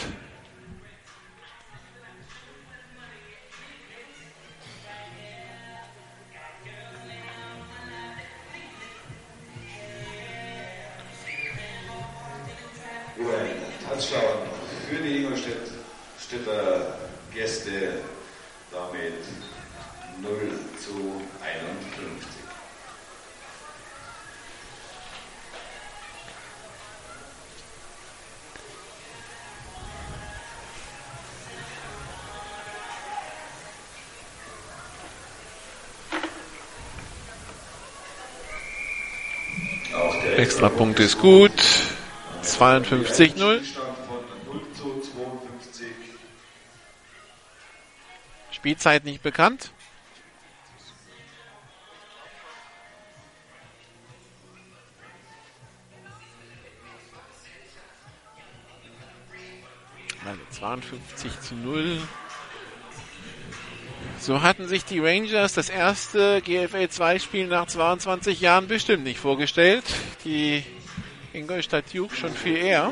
Touchdown 13.88 14.48
für 14.90 14.98
die 14.98 15.18
Ingolstädter 15.18 17.00
Gäste, 17.34 18.02
damit 18.72 19.14
0 20.22 20.32
zu 20.80 21.22
51. 21.42 22.38
Auch 39.94 40.22
der 40.24 40.40
Extrapunkt 40.40 41.00
ist 41.00 41.20
gut. 41.20 41.52
52-0. 42.44 43.64
Stand 43.64 43.98
von 44.08 44.20
0 44.54 44.62
zu 44.74 45.02
52. 45.12 45.88
Spielzeit 48.52 49.06
nicht 49.06 49.22
bekannt. 49.22 49.72
52 60.60 61.40
zu 61.42 61.56
0. 61.56 62.00
So 64.20 64.42
hatten 64.42 64.68
sich 64.68 64.84
die 64.86 65.00
Rangers 65.00 65.54
das 65.54 65.70
erste 65.70 66.42
GFL 66.42 66.90
2 66.90 67.20
Spiel 67.20 67.48
nach 67.48 67.68
22 67.68 68.42
Jahren 68.42 68.68
bestimmt 68.68 69.04
nicht 69.04 69.20
vorgestellt. 69.20 69.84
Die 70.26 70.64
Ingolstadt 71.34 71.94
Duke 71.94 72.16
schon 72.16 72.34
viel 72.34 72.58
eher. 72.58 72.92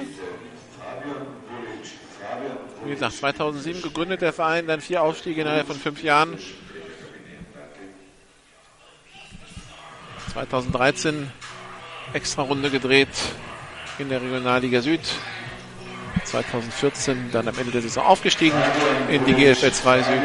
Wie 2.86 2.92
gesagt, 2.92 3.14
2007 3.14 3.82
gegründet 3.82 4.22
der 4.22 4.34
Verein, 4.34 4.68
dann 4.68 4.80
vier 4.80 5.02
Aufstiege 5.02 5.42
innerhalb 5.42 5.66
von 5.66 5.78
fünf 5.78 6.04
Jahren. 6.04 6.38
2013 10.34 11.32
extra 12.14 12.44
Runde 12.44 12.70
gedreht 12.70 13.10
in 13.98 14.10
der 14.10 14.22
Regionalliga 14.22 14.82
Süd. 14.82 15.02
2014 16.26 17.32
dann 17.32 17.48
am 17.48 17.58
Ende 17.58 17.72
der 17.72 17.82
Saison 17.82 18.06
aufgestiegen 18.06 18.58
in 19.10 19.24
die 19.26 19.34
GFL 19.34 19.72
2 19.72 20.04
Süd. 20.04 20.22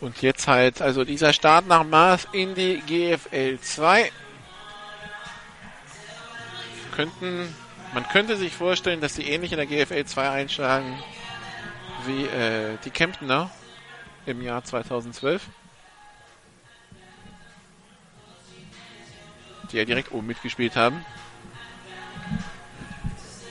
Und 0.00 0.20
jetzt 0.20 0.48
halt, 0.48 0.82
also 0.82 1.04
dieser 1.04 1.32
Start 1.32 1.66
nach 1.66 1.82
Maß 1.82 2.28
in 2.32 2.54
die 2.54 2.80
GFL 2.86 3.58
2. 3.58 4.12
Könnten, 6.94 7.54
man 7.94 8.06
könnte 8.08 8.36
sich 8.36 8.52
vorstellen, 8.52 9.00
dass 9.00 9.14
die 9.14 9.28
ähnlich 9.28 9.52
in 9.52 9.58
der 9.58 9.66
GFL 9.66 10.04
2 10.04 10.30
einschlagen 10.30 10.98
wie 12.06 12.24
äh, 12.26 12.76
die 12.84 12.90
Kemptener 12.90 13.50
im 14.26 14.42
Jahr 14.42 14.62
2012. 14.62 15.42
Die 19.72 19.78
ja 19.78 19.84
direkt 19.84 20.12
oben 20.12 20.26
mitgespielt 20.26 20.76
haben. 20.76 21.04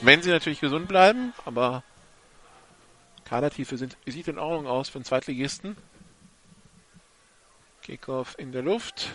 Wenn 0.04 0.20
sie 0.20 0.28
natürlich 0.28 0.60
gesund 0.60 0.86
bleiben, 0.86 1.32
aber 1.46 1.82
Kadertiefe 3.24 3.78
sind, 3.78 3.96
sieht 4.04 4.28
in 4.28 4.38
Ordnung 4.38 4.66
aus 4.66 4.90
für 4.90 4.96
einen 4.96 5.06
Zweitligisten. 5.06 5.78
Kickoff 7.82 8.38
in 8.38 8.52
der 8.52 8.60
Luft. 8.60 9.14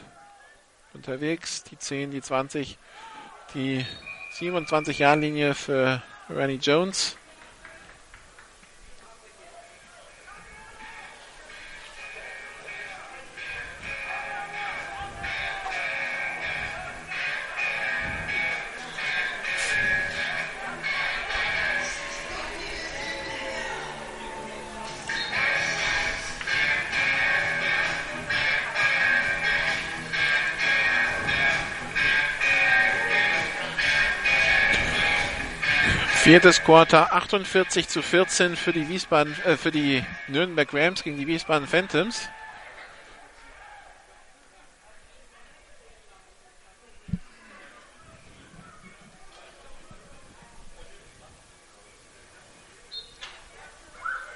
Unterwegs. 0.96 1.64
Die 1.66 1.78
10, 1.78 2.10
die 2.10 2.24
20, 2.24 2.80
die 3.54 3.86
27 4.32 4.98
Jahr 4.98 5.16
Linie 5.16 5.54
für 5.54 6.02
Randy 6.28 6.56
Jones. 6.56 7.18
Viertes 36.30 36.62
Quarter 36.62 37.12
48 37.12 37.88
zu 37.88 38.04
14 38.04 38.56
für 38.56 38.72
die 38.72 38.88
Wiesbaden, 38.88 39.36
äh, 39.46 39.58
für 39.58 39.72
die 39.72 40.06
Nürnberg 40.28 40.72
Rams 40.72 41.02
gegen 41.02 41.18
die 41.18 41.26
Wiesbaden 41.26 41.68
Phantoms. 41.68 42.30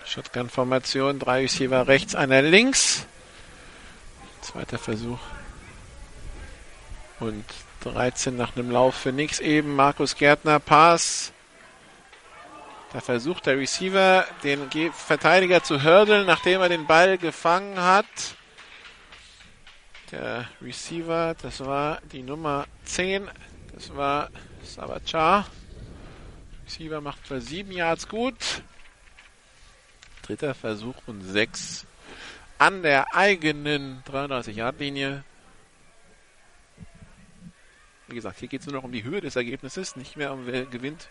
Shotgun-Formation, 0.03 1.19
drei 1.19 1.41
Receiver 1.41 1.87
rechts, 1.87 2.15
einer 2.15 2.41
links. 2.41 3.05
Zweiter 4.41 4.79
Versuch. 4.79 5.19
Und 7.19 7.45
13 7.81 8.35
nach 8.35 8.55
einem 8.55 8.71
Lauf 8.71 8.95
für 8.95 9.11
nix 9.11 9.39
eben. 9.39 9.75
Markus 9.75 10.15
Gärtner, 10.15 10.59
Pass. 10.59 11.31
Da 12.93 13.01
versucht 13.01 13.47
der 13.47 13.57
Receiver, 13.57 14.27
den 14.43 14.69
Verteidiger 14.91 15.63
zu 15.63 15.81
hürdeln, 15.81 16.27
nachdem 16.27 16.61
er 16.61 16.69
den 16.69 16.85
Ball 16.85 17.17
gefangen 17.17 17.79
hat. 17.79 18.05
Der 20.11 20.47
Receiver, 20.61 21.35
das 21.41 21.59
war 21.61 21.99
die 22.11 22.21
Nummer 22.21 22.67
10, 22.85 23.27
das 23.73 23.95
war 23.95 24.29
Savachar. 24.63 25.47
Receiver 26.67 27.01
macht 27.01 27.27
für 27.27 27.41
7 27.41 27.71
Yards 27.71 28.07
gut. 28.07 28.61
Dritter 30.21 30.53
Versuch 30.53 30.95
und 31.07 31.23
6 31.23 31.87
an 32.59 32.83
der 32.83 33.15
eigenen 33.15 34.03
33-Yard-Linie. 34.03 35.23
Wie 38.07 38.15
gesagt, 38.15 38.37
hier 38.37 38.49
geht 38.49 38.61
es 38.61 38.67
nur 38.67 38.75
noch 38.75 38.83
um 38.83 38.91
die 38.91 39.03
Höhe 39.03 39.19
des 39.19 39.35
Ergebnisses, 39.35 39.95
nicht 39.95 40.15
mehr 40.15 40.31
um 40.31 40.45
wer 40.45 40.65
gewinnt 40.65 41.09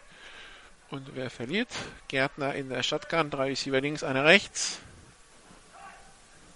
Und 0.92 1.16
wer 1.16 1.30
verliert? 1.30 1.70
Gärtner 2.08 2.54
in 2.54 2.68
der 2.68 2.82
Shotgun, 2.82 3.30
drei 3.30 3.46
Receiver 3.46 3.80
links, 3.80 4.04
einer 4.04 4.26
rechts. 4.26 4.78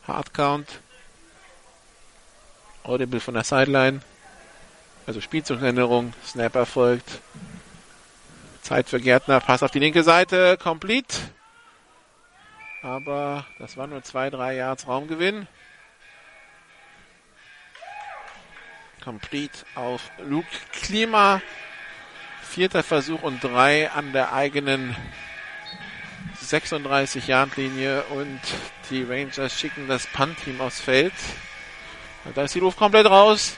Hardcount. 0.06 0.68
Audible 2.82 3.18
von 3.20 3.32
der 3.32 3.44
Sideline. 3.44 4.02
Also 5.06 5.22
Spielzugänderung. 5.22 6.12
Snap 6.22 6.54
erfolgt. 6.54 7.22
Zeit 8.60 8.90
für 8.90 9.00
Gärtner. 9.00 9.40
Pass 9.40 9.62
auf 9.62 9.70
die 9.70 9.78
linke 9.78 10.02
Seite. 10.02 10.58
Complete. 10.58 11.16
Aber 12.82 13.46
das 13.58 13.78
war 13.78 13.86
nur 13.86 14.02
zwei, 14.02 14.28
drei 14.28 14.56
Yards 14.56 14.86
Raumgewinn. 14.86 15.48
Complete 19.02 19.64
auf 19.76 20.10
Luke 20.18 20.46
Klima. 20.72 21.40
Vierter 22.48 22.82
Versuch 22.82 23.22
und 23.22 23.44
drei 23.44 23.90
an 23.90 24.12
der 24.12 24.32
eigenen 24.32 24.96
36 26.40 27.26
Yard 27.26 27.56
Linie 27.56 28.02
und 28.04 28.40
die 28.90 29.02
Rangers 29.02 29.58
schicken 29.58 29.88
das 29.88 30.06
Punt-Team 30.06 30.60
aufs 30.60 30.80
Feld. 30.80 31.12
Da 32.34 32.44
ist 32.44 32.54
die 32.54 32.60
Luft 32.60 32.78
komplett 32.78 33.06
raus. 33.06 33.56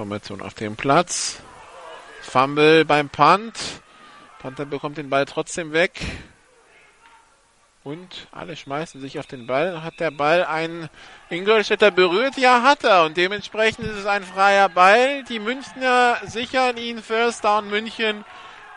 Punt-Formation 0.00 0.40
auf 0.40 0.54
dem 0.54 0.76
Platz. 0.76 1.42
Fumble 2.22 2.86
beim 2.86 3.10
Punt. 3.10 3.54
Panther 4.38 4.64
bekommt 4.64 4.96
den 4.96 5.10
Ball 5.10 5.26
trotzdem 5.26 5.72
weg. 5.72 6.00
Und 7.84 8.28
alle 8.32 8.56
schmeißen 8.56 9.00
sich 9.00 9.18
auf 9.18 9.26
den 9.26 9.46
Ball. 9.46 9.82
Hat 9.82 10.00
der 10.00 10.10
Ball 10.10 10.44
einen 10.44 10.88
Ingolstädter 11.28 11.90
berührt? 11.90 12.38
Ja, 12.38 12.62
hat 12.62 12.84
er. 12.84 13.04
Und 13.04 13.16
dementsprechend 13.18 13.86
ist 13.86 13.96
es 13.96 14.06
ein 14.06 14.22
freier 14.22 14.70
Ball. 14.70 15.22
Die 15.24 15.38
Münchner 15.38 16.16
sichern 16.24 16.78
ihn 16.78 17.02
First 17.02 17.44
Down 17.44 17.68
München 17.68 18.24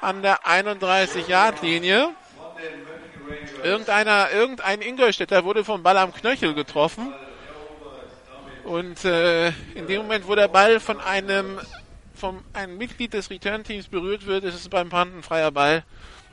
an 0.01 0.21
der 0.21 0.41
31-Yard-Linie. 0.45 2.09
Irgendeiner, 3.63 4.29
irgendein 4.31 4.81
Ingolstädter 4.81 5.45
wurde 5.45 5.63
vom 5.63 5.83
Ball 5.83 5.97
am 5.97 6.13
Knöchel 6.13 6.53
getroffen. 6.53 7.13
Und 8.63 9.03
äh, 9.03 9.49
in 9.75 9.87
dem 9.87 10.03
Moment, 10.03 10.27
wo 10.27 10.35
der 10.35 10.47
Ball 10.47 10.79
von 10.79 10.99
einem 10.99 11.59
vom 12.15 12.41
einem 12.53 12.77
Mitglied 12.77 13.13
des 13.13 13.29
Return-Teams 13.29 13.87
berührt 13.87 14.25
wird, 14.25 14.45
ist 14.45 14.55
es 14.55 14.69
beim 14.69 14.89
Punt 14.89 15.17
ein 15.17 15.23
freier 15.23 15.51
Ball. 15.51 15.83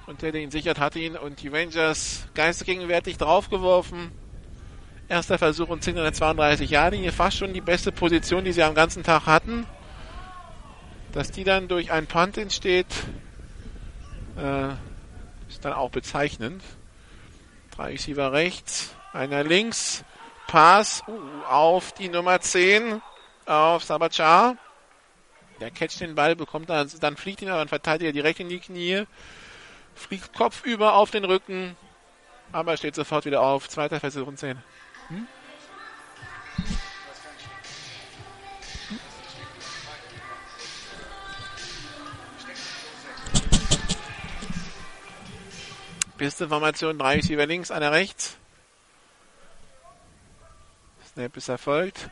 Und 0.06 0.22
der, 0.22 0.30
der 0.32 0.40
ihn 0.40 0.50
sichert, 0.50 0.78
hat 0.78 0.94
ihn. 0.94 1.16
Und 1.16 1.42
die 1.42 1.48
Rangers 1.48 2.28
geistgegenwärtig 2.34 3.16
draufgeworfen. 3.18 4.12
Erster 5.08 5.38
Versuch 5.38 5.68
und 5.68 5.82
10 5.82 5.98
an 5.98 6.14
32 6.14 6.70
Jahre. 6.70 6.94
Hier 6.96 7.12
fast 7.12 7.38
schon 7.38 7.52
die 7.52 7.60
beste 7.60 7.90
Position, 7.90 8.44
die 8.44 8.52
sie 8.52 8.62
am 8.62 8.74
ganzen 8.74 9.02
Tag 9.02 9.26
hatten. 9.26 9.66
Dass 11.12 11.32
die 11.32 11.42
dann 11.42 11.66
durch 11.66 11.90
einen 11.90 12.06
Punt 12.06 12.38
entsteht, 12.38 12.86
äh, 14.36 14.68
ist 15.48 15.64
dann 15.64 15.72
auch 15.72 15.90
bezeichnend. 15.90 16.62
Drei 17.74 17.90
Receiver 17.90 18.32
rechts, 18.32 18.94
einer 19.12 19.42
links. 19.42 20.04
Pass 20.50 21.04
auf 21.48 21.92
die 21.92 22.08
Nummer 22.08 22.40
10, 22.40 23.00
auf 23.46 23.84
Sabachar. 23.84 24.56
Der 25.60 25.70
catcht 25.70 26.00
den 26.00 26.16
Ball, 26.16 26.34
bekommt 26.34 26.68
dann, 26.70 26.90
dann 26.98 27.16
fliegt 27.16 27.40
ihn 27.40 27.50
aber 27.50 27.60
ein 27.60 27.68
Verteidiger 27.68 28.10
direkt 28.10 28.40
in 28.40 28.48
die 28.48 28.58
Knie. 28.58 29.04
Fliegt 29.94 30.32
kopfüber 30.32 30.94
auf 30.94 31.12
den 31.12 31.24
Rücken, 31.24 31.76
aber 32.50 32.76
steht 32.76 32.96
sofort 32.96 33.26
wieder 33.26 33.42
auf. 33.42 33.68
Zweiter 33.68 34.00
Versuch 34.00 34.26
und 34.26 34.40
10. 34.40 34.60
Hm? 35.06 35.28
Beste 46.18 46.48
Formation, 46.48 46.98
drei 46.98 47.14
Receiver 47.14 47.46
links, 47.46 47.70
einer 47.70 47.92
rechts. 47.92 48.39
Snap 51.20 51.36
ist 51.36 51.50
erfolgt. 51.50 52.08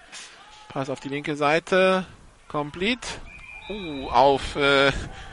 Pass 0.69 0.91
auf 0.91 1.01
die 1.01 1.09
linke 1.09 1.35
Seite. 1.35 2.05
Complete. 2.47 3.09
Uh, 3.71 4.07
auf, 4.09 4.55
äh, 4.55 4.93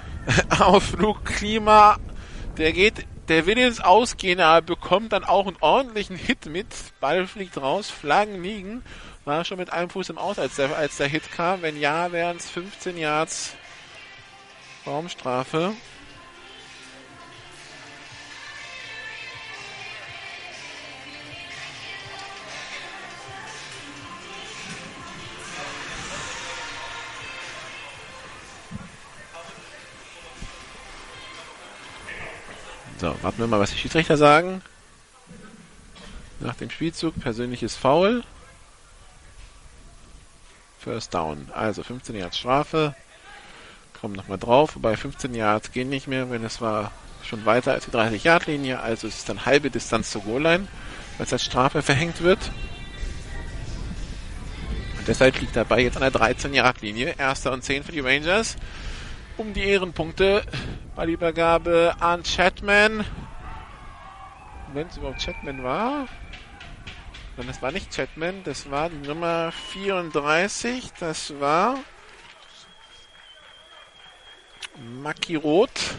auf 0.59 0.93
Luke 0.93 1.23
Klima. 1.25 1.97
Der 2.57 2.71
geht, 2.71 3.05
der 3.27 3.45
will 3.45 3.57
ins 3.57 3.81
Ausgehen, 3.81 4.39
aber 4.39 4.61
bekommt 4.61 5.11
dann 5.11 5.25
auch 5.25 5.45
einen 5.45 5.57
ordentlichen 5.59 6.15
Hit 6.15 6.45
mit. 6.45 6.67
Ball 7.01 7.27
fliegt 7.27 7.57
raus, 7.57 7.89
Flaggen 7.89 8.41
liegen. 8.41 8.81
War 9.25 9.43
schon 9.43 9.57
mit 9.57 9.73
einem 9.73 9.89
Fuß 9.89 10.07
im 10.09 10.17
Aus, 10.17 10.39
als 10.39 10.55
der, 10.55 10.73
als 10.77 10.95
der 10.95 11.07
Hit 11.07 11.29
kam. 11.33 11.61
Wenn 11.61 11.77
ja, 11.77 12.13
wären 12.13 12.37
es 12.37 12.49
15 12.49 12.97
Yards 12.97 13.55
Raumstrafe. 14.87 15.73
So, 32.97 33.13
warten 33.21 33.39
wir 33.39 33.47
mal, 33.47 33.59
was 33.59 33.71
die 33.71 33.77
Schiedsrichter 33.77 34.15
sagen. 34.15 34.61
Nach 36.39 36.55
dem 36.55 36.69
Spielzug 36.69 37.19
persönliches 37.19 37.75
Foul. 37.75 38.23
First 40.79 41.13
Down. 41.13 41.49
Also 41.53 41.83
15 41.83 42.15
Yards 42.15 42.37
Strafe. 42.37 42.95
Kommen 43.99 44.15
nochmal 44.15 44.37
drauf. 44.37 44.75
Wobei 44.75 44.95
15 44.95 45.33
Yards 45.33 45.71
gehen 45.73 45.89
nicht 45.89 46.07
mehr, 46.07 46.29
wenn 46.29 46.45
es 46.45 46.61
war 46.61 46.91
schon 47.25 47.45
weiter 47.45 47.73
als 47.73 47.85
die 47.85 47.91
30 47.91 48.23
Yard 48.23 48.45
Linie. 48.45 48.79
Also 48.79 49.07
es 49.07 49.17
ist 49.17 49.29
dann 49.29 49.45
halbe 49.45 49.69
Distanz 49.69 50.11
zur 50.11 50.21
Goal-Line, 50.21 50.67
es 51.19 51.33
als 51.33 51.43
Strafe 51.43 51.81
verhängt 51.81 52.21
wird. 52.21 52.39
Und 54.97 55.07
deshalb 55.07 55.39
liegt 55.41 55.55
dabei 55.55 55.81
jetzt 55.81 55.97
an 55.97 56.01
der 56.01 56.11
13 56.11 56.53
Yard 56.53 56.81
Linie. 56.81 57.15
Erster 57.17 57.51
und 57.51 57.63
10 57.63 57.83
für 57.83 57.91
die 57.91 57.99
Rangers 57.99 58.55
um 59.37 59.53
die 59.53 59.63
Ehrenpunkte 59.63 60.43
bei 60.95 61.05
der 61.05 61.13
Übergabe 61.13 61.95
an 61.99 62.23
Chatman. 62.23 63.05
Wenn 64.73 64.87
es 64.87 64.97
überhaupt 64.97 65.23
Chatman 65.23 65.63
war. 65.63 66.07
Nein, 67.37 67.47
das 67.47 67.61
war 67.61 67.71
nicht 67.71 67.93
Chatman, 67.93 68.43
das 68.43 68.71
war 68.71 68.89
die 68.89 69.07
Nummer 69.07 69.51
34. 69.51 70.93
Das 70.99 71.39
war 71.39 71.79
Maki 75.01 75.35
Roth. 75.35 75.95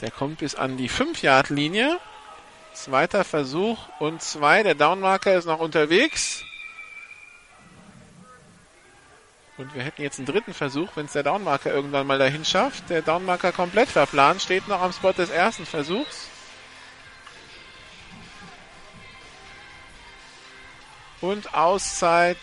Der 0.00 0.10
kommt 0.10 0.38
bis 0.38 0.54
an 0.54 0.76
die 0.76 0.88
5-Yard-Linie. 0.88 1.98
Zweiter 2.72 3.24
Versuch 3.24 3.88
und 3.98 4.22
zwei. 4.22 4.62
Der 4.62 4.74
Downmarker 4.74 5.34
ist 5.36 5.46
noch 5.46 5.58
unterwegs. 5.58 6.44
Und 9.56 9.74
wir 9.74 9.82
hätten 9.82 10.02
jetzt 10.02 10.18
einen 10.18 10.26
dritten 10.26 10.54
Versuch, 10.54 10.88
wenn 10.94 11.06
es 11.06 11.12
der 11.12 11.22
Downmarker 11.22 11.72
irgendwann 11.72 12.06
mal 12.06 12.18
dahin 12.18 12.44
schafft. 12.44 12.88
Der 12.88 13.02
Downmarker 13.02 13.52
komplett 13.52 13.88
verplant, 13.88 14.40
steht 14.40 14.68
noch 14.68 14.80
am 14.80 14.92
Spot 14.92 15.12
des 15.12 15.30
ersten 15.30 15.66
Versuchs. 15.66 16.28
Und 21.20 21.54
Auszeit. 21.54 22.38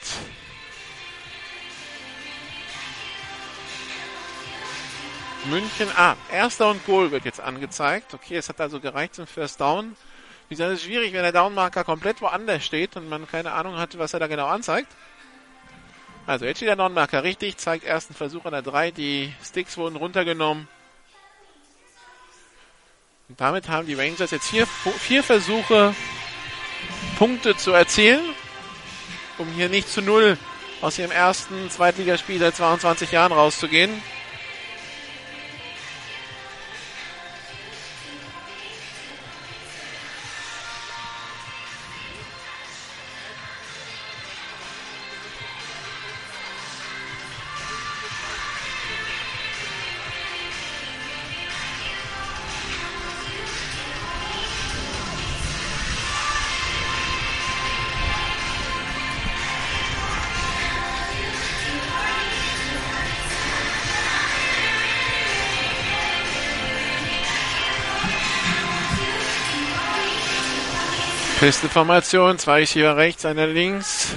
München. 5.45 5.88
Ah, 5.95 6.16
erster 6.32 6.69
und 6.69 6.86
Goal 6.86 7.11
wird 7.11 7.26
jetzt 7.26 7.40
angezeigt. 7.40 8.14
Okay, 8.14 8.36
es 8.36 8.50
hat 8.50 8.61
also 8.61 8.80
gereicht 8.80 9.16
zum 9.16 9.26
First 9.26 9.61
Down. 9.61 9.95
Wie 10.50 10.56
gesagt, 10.56 10.72
es 10.72 10.80
ist 10.80 10.86
schwierig, 10.86 11.14
wenn 11.14 11.24
der 11.24 11.32
Downmarker 11.32 11.84
komplett 11.84 12.22
woanders 12.22 12.64
steht 12.64 12.95
und 12.95 13.10
man 13.10 13.27
keine 13.27 13.53
Ahnung 13.53 13.77
hat, 13.77 13.98
was 13.98 14.14
er 14.14 14.19
da 14.19 14.27
genau 14.27 14.48
anzeigt. 14.48 14.94
Also 16.27 16.43
jetzt 16.43 16.57
steht 16.57 16.67
der 16.67 16.75
Non-Marker 16.75 17.23
richtig, 17.23 17.56
zeigt 17.56 17.85
ersten 17.85 18.14
Versuch 18.14 18.43
an 18.43 18.51
der 18.51 18.61
3. 18.61 18.91
Die 18.91 19.33
Sticks 19.41 19.77
wurden 19.77 19.95
runtergenommen. 19.95 20.67
Und 23.30 23.39
damit 23.39 23.69
haben 23.69 23.88
die 23.88 23.93
Rangers 23.93 24.31
jetzt 24.31 24.49
vier, 24.49 24.67
vier 24.67 25.23
Versuche, 25.23 25.95
Punkte 27.17 27.56
zu 27.56 27.72
erzielen, 27.72 28.22
um 29.38 29.47
hier 29.53 29.69
nicht 29.69 29.88
zu 29.88 30.01
null 30.01 30.38
aus 30.81 30.99
ihrem 30.99 31.11
ersten 31.11 31.69
Zweitligaspiel 31.69 32.39
seit 32.39 32.57
22 32.57 33.14
Jahren 33.14 33.31
rauszugehen. 33.31 33.89
Pisteformation, 71.48 72.38
zwei 72.38 72.66
Schieber 72.66 72.98
rechts, 72.98 73.26
einer 73.26 73.48
links. 73.48 74.14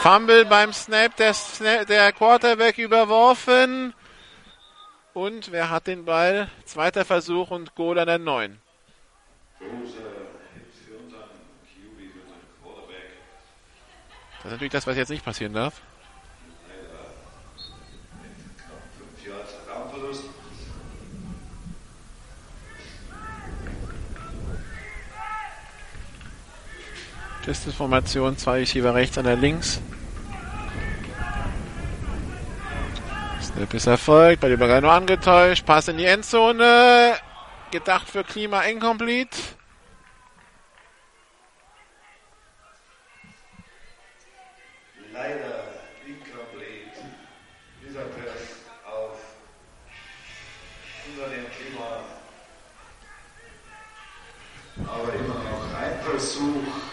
Fumble 0.00 0.46
beim 0.46 0.72
Snap, 0.72 1.14
der, 1.14 1.32
Snap, 1.32 1.86
der 1.86 2.10
Quarterback 2.12 2.78
überworfen. 2.78 3.94
Und 5.14 5.52
wer 5.52 5.70
hat 5.70 5.86
den 5.86 6.04
Ball? 6.04 6.50
Zweiter 6.64 7.04
Versuch 7.04 7.52
und 7.52 7.76
Goal 7.76 8.00
an 8.00 8.08
der 8.08 8.18
9. 8.18 8.60
Das 14.38 14.44
ist 14.44 14.50
natürlich 14.50 14.72
das, 14.72 14.88
was 14.88 14.96
jetzt 14.96 15.10
nicht 15.10 15.24
passieren 15.24 15.52
darf. 15.52 15.80
Pisteformation, 27.48 28.36
zwei 28.36 28.58
Receiver 28.58 28.94
rechts, 28.94 29.16
einer 29.16 29.34
links. 29.34 29.80
Snap 33.40 33.72
ist 33.72 33.86
erfolgt, 33.86 34.42
bei 34.42 34.54
der 34.54 34.80
nur 34.82 34.92
angetäuscht. 34.92 35.64
Pass 35.64 35.88
in 35.88 35.96
die 35.96 36.04
Endzone. 36.04 37.14
Gedacht 37.70 38.06
für 38.06 38.22
Klima 38.22 38.60
incomplete. 38.64 39.38
Leider 45.10 45.64
incomplete. 46.06 47.00
Dieser 47.82 48.02
auf 48.84 49.20
unter 51.06 51.30
dem 51.30 51.46
Klima. 51.56 52.04
Aber 54.86 55.14
immer 55.14 55.28
noch 55.28 55.80
ein 55.80 55.98
Versuch 56.04 56.88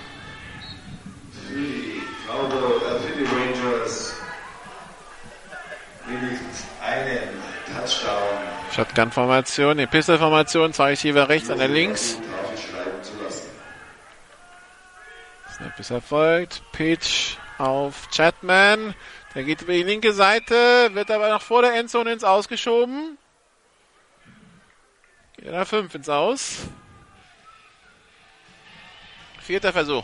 für 1.47 1.61
die 1.61 2.01
Cowboy, 2.27 2.77
äh, 2.77 2.99
für 2.99 3.17
die 3.17 3.25
Rangers. 3.25 4.15
Wenigstens 6.07 6.65
einen 6.81 7.29
Touchdown 7.73 8.64
Shotgun-Formation, 8.75 9.77
die 9.77 9.87
Pistol-Formation, 9.87 10.73
zwei 10.73 10.89
Receiver 10.89 11.29
rechts, 11.29 11.47
links. 11.47 12.17
draufschreiben 12.17 13.03
zu 13.03 13.13
lassen. 13.23 13.49
Snap 15.55 15.79
ist 15.79 15.91
erfolgt. 15.91 16.61
Pitch 16.73 17.37
auf 17.57 18.09
Chatman. 18.13 18.93
Der 19.33 19.45
geht 19.45 19.61
über 19.61 19.71
die 19.71 19.83
linke 19.83 20.11
Seite, 20.11 20.89
wird 20.93 21.09
aber 21.09 21.29
noch 21.29 21.41
vor 21.41 21.61
der 21.61 21.73
Endzone 21.75 22.11
ins 22.11 22.25
Ausgeschoben. 22.25 23.17
Geht 25.37 25.53
nach 25.53 25.65
5 25.65 25.95
ins 25.95 26.09
Aus. 26.09 26.57
Vierter 29.39 29.71
Versuch. 29.71 30.03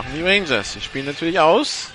Machen 0.00 0.14
die 0.14 0.22
Rangers. 0.22 0.72
Sie 0.72 0.80
spielen 0.80 1.04
natürlich 1.04 1.38
aus. 1.40 1.92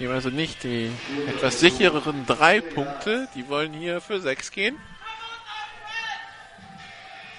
Nehmen 0.00 0.14
also 0.14 0.30
nicht 0.30 0.64
die 0.64 0.90
etwas 1.28 1.60
sichereren 1.60 2.26
drei 2.26 2.60
Punkte. 2.60 3.28
Die 3.36 3.48
wollen 3.48 3.72
hier 3.72 4.00
für 4.00 4.20
sechs 4.20 4.50
gehen. 4.50 4.76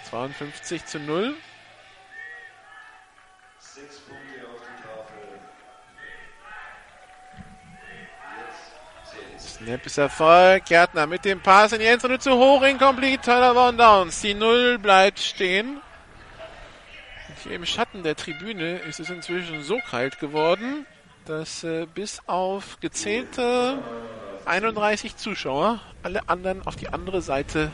52 0.09 0.85
zu 0.85 0.99
0. 0.99 1.35
Sechs 3.59 3.99
Punkte 3.99 4.47
auf 4.47 4.61
die 4.61 4.81
Tafel. 4.81 5.17
Jetzt 8.39 9.11
zählt's. 9.11 9.55
Snap 9.55 9.85
ist 9.85 9.97
Erfolg. 9.97 10.65
Gärtner 10.67 11.05
mit 11.05 11.25
dem 11.25 11.41
Pass 11.41 11.73
in 11.73 11.79
die 11.79 11.85
Endzone 11.85 12.19
zu 12.19 12.31
hoch. 12.31 12.61
Incomplete. 12.61 13.23
Tyler 13.23 13.53
Von 13.53 13.77
Downs. 13.77 14.21
Die 14.21 14.35
Null 14.35 14.77
bleibt 14.77 15.19
stehen. 15.19 15.81
Im 17.49 17.65
Schatten 17.65 18.01
der 18.01 18.15
Tribüne 18.15 18.79
ist 18.79 18.99
es 18.99 19.09
inzwischen 19.09 19.61
so 19.61 19.79
kalt 19.79 20.19
geworden, 20.19 20.85
dass 21.25 21.63
äh, 21.63 21.85
bis 21.93 22.19
auf 22.25 22.79
gezählte 22.79 23.77
31 24.45 25.15
Zuschauer 25.15 25.79
alle 26.01 26.27
anderen 26.27 26.65
auf 26.65 26.75
die 26.75 26.89
andere 26.89 27.21
Seite 27.21 27.71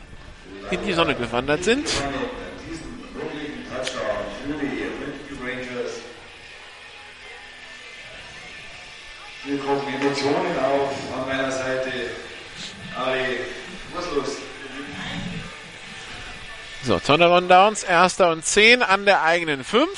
in 0.70 0.84
die 0.84 0.92
Sonne 0.92 1.14
gewandert 1.14 1.64
sind. 1.64 1.88
Hier 9.44 9.58
kommen 9.58 9.82
Emotionen 10.00 10.58
auf 10.58 11.18
an 11.18 11.26
meiner 11.26 11.50
Seite. 11.50 11.90
Ali, 12.94 13.38
So, 16.84 16.98
Turnaround 16.98 17.48
Downs, 17.48 17.84
erster 17.84 18.32
und 18.32 18.44
10 18.44 18.82
an 18.82 19.04
der 19.04 19.22
eigenen 19.22 19.62
5. 19.62 19.88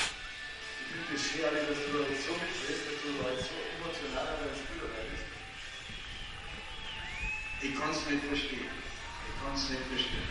Ich 7.62 7.70
es 7.70 7.80
kann 7.80 7.90
es 7.90 8.10
nicht 8.10 8.24
verstehen. 8.26 8.66
Ich 9.28 9.42
kann 9.42 9.54
es 9.54 9.70
nicht 9.70 9.80
verstehen. 9.88 10.28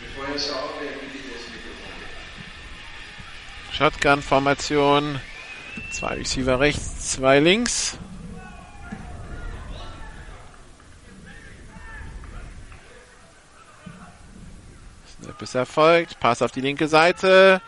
Bevor 0.00 0.34
ich 0.34 0.42
schaue, 0.42 0.70
wer 0.80 0.92
bitte 0.92 1.18
das 1.34 1.44
Mikrofon. 1.52 1.92
Shotgun-Formation. 3.72 5.20
Zwei 5.92 6.14
Receiver 6.14 6.60
rechts, 6.60 7.12
zwei 7.12 7.40
links. 7.40 7.98
Ist 15.26 15.54
erfolgt. 15.54 16.20
Pass 16.20 16.42
auf 16.42 16.52
die 16.52 16.60
linke 16.60 16.88
Seite. 16.88 17.60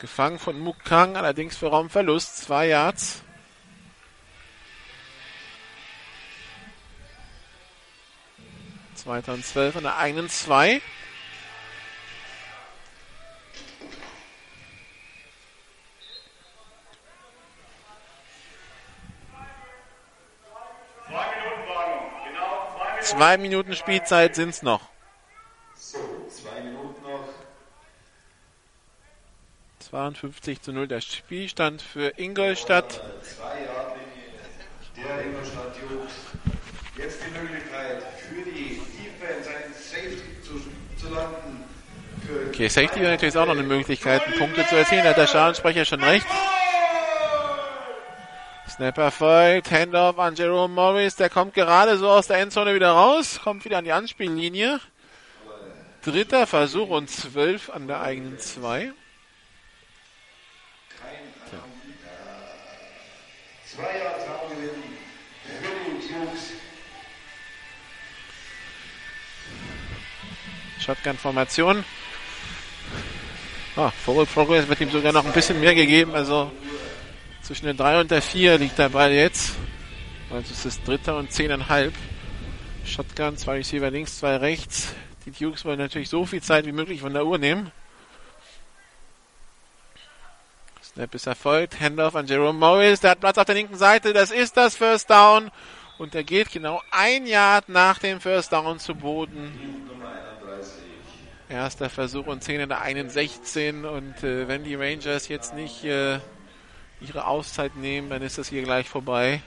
Gefangen 0.00 0.38
von 0.38 0.58
Mukang, 0.58 1.16
allerdings 1.16 1.56
für 1.56 1.68
Raumverlust. 1.68 2.38
Zwei 2.38 2.68
Yards. 2.68 3.22
Zweiter 8.94 9.34
und 9.34 9.44
zwölf 9.44 9.76
an 9.76 9.84
der 9.84 9.96
eigenen 9.98 10.28
zwei. 10.28 10.80
Zwei 23.06 23.38
Minuten. 23.38 23.68
Genau 23.68 23.78
Spielzeit 23.78 24.34
sind's 24.34 24.62
noch. 24.62 24.80
So, 25.76 25.98
zwei 26.28 26.60
Minuten 26.62 27.00
noch. 27.02 27.28
52 29.90 30.62
zu 30.62 30.72
0 30.72 30.88
der 30.88 31.00
Spielstand 31.00 31.80
für 31.80 32.18
Ingolstadt. 32.18 33.00
Zwei 33.22 33.44
Yardlinie 33.44 34.06
der 34.96 35.26
Ingolstadt 35.26 35.76
Jugend. 35.80 36.10
Jetzt 36.98 37.20
die 37.22 37.38
Möglichkeit 37.38 38.02
für 38.18 38.50
die 38.50 38.80
Defense 38.98 39.48
einen 39.48 39.74
Safety 39.74 40.42
zu, 40.42 40.60
zu 41.00 41.14
landen. 41.14 41.64
Okay, 42.48 42.66
Safety 42.66 43.00
wäre 43.00 43.12
natürlich 43.12 43.36
auch 43.36 43.46
noch 43.46 43.52
eine 43.52 43.62
Möglichkeit, 43.62 44.22
Punkte 44.38 44.66
zu 44.66 44.74
erzielen. 44.74 45.04
Da 45.04 45.10
hat 45.10 45.18
der 45.18 45.28
Schadensprecher 45.28 45.84
schon 45.84 46.02
recht. 46.02 46.26
Snap 48.68 48.98
erfolgt, 48.98 49.70
Handoff 49.70 50.18
an 50.18 50.34
Jerome 50.34 50.74
Morris, 50.74 51.14
der 51.14 51.30
kommt 51.30 51.54
gerade 51.54 51.96
so 51.96 52.08
aus 52.10 52.26
der 52.26 52.38
Endzone 52.38 52.74
wieder 52.74 52.90
raus, 52.90 53.38
kommt 53.42 53.64
wieder 53.64 53.78
an 53.78 53.84
die 53.84 53.92
Anspiellinie. 53.92 54.80
Dritter 56.02 56.48
Versuch 56.48 56.88
und 56.88 57.08
12 57.08 57.70
an 57.70 57.86
der 57.86 58.00
eigenen 58.00 58.38
2. 58.38 58.92
zwei 58.92 59.05
Die 63.76 63.82
Jungs. 66.12 66.52
Shotgun-Formation. 70.78 71.84
Ah, 73.76 73.90
Forward 73.90 74.32
Progress 74.32 74.66
wird 74.68 74.80
ihm 74.80 74.90
sogar 74.90 75.12
noch 75.12 75.26
ein 75.26 75.32
bisschen 75.32 75.60
mehr 75.60 75.74
gegeben. 75.74 76.14
Also 76.14 76.50
zwischen 77.42 77.66
der 77.66 77.74
3 77.74 78.00
und 78.00 78.10
der 78.10 78.22
4 78.22 78.58
liegt 78.58 78.78
der 78.78 78.88
Ball 78.88 79.12
jetzt. 79.12 79.56
Also 80.30 80.52
es 80.52 80.64
ist 80.64 80.86
dritter 80.86 81.18
und 81.18 81.30
10,5. 81.30 81.92
Shotgun, 82.84 83.36
zwei 83.36 83.56
Receiver 83.56 83.90
links, 83.90 84.18
zwei 84.18 84.36
rechts. 84.36 84.94
Die 85.26 85.32
Dukes 85.32 85.64
wollen 85.64 85.78
natürlich 85.78 86.08
so 86.08 86.24
viel 86.24 86.40
Zeit 86.40 86.64
wie 86.66 86.72
möglich 86.72 87.00
von 87.00 87.12
der 87.12 87.26
Uhr 87.26 87.36
nehmen. 87.36 87.72
Snap 90.96 91.14
ist 91.14 91.26
erfolgt. 91.26 91.78
Handoff 91.78 92.16
an 92.16 92.26
Jerome 92.26 92.58
Morris. 92.58 93.00
Der 93.00 93.10
hat 93.10 93.20
Platz 93.20 93.36
auf 93.36 93.44
der 93.44 93.54
linken 93.54 93.76
Seite. 93.76 94.14
Das 94.14 94.30
ist 94.30 94.56
das 94.56 94.76
First 94.76 95.10
Down. 95.10 95.50
Und 95.98 96.14
er 96.14 96.24
geht 96.24 96.50
genau 96.50 96.80
ein 96.90 97.26
Yard 97.26 97.68
nach 97.68 97.98
dem 97.98 98.18
First 98.18 98.50
Down 98.54 98.78
zu 98.78 98.94
Boden. 98.94 99.52
Nummer 99.88 100.08
31. 100.48 100.72
Erster 101.50 101.90
Versuch 101.90 102.26
und 102.26 102.42
10 102.42 102.60
in 102.60 102.68
der 102.70 102.80
61 102.80 103.84
und 103.84 104.24
äh, 104.24 104.48
wenn 104.48 104.64
die 104.64 104.74
Rangers 104.74 105.28
jetzt 105.28 105.52
nicht 105.52 105.84
äh, 105.84 106.18
ihre 107.02 107.26
Auszeit 107.26 107.76
nehmen, 107.76 108.08
dann 108.08 108.22
ist 108.22 108.38
das 108.38 108.48
hier 108.48 108.62
gleich 108.62 108.88
vorbei. 108.88 109.42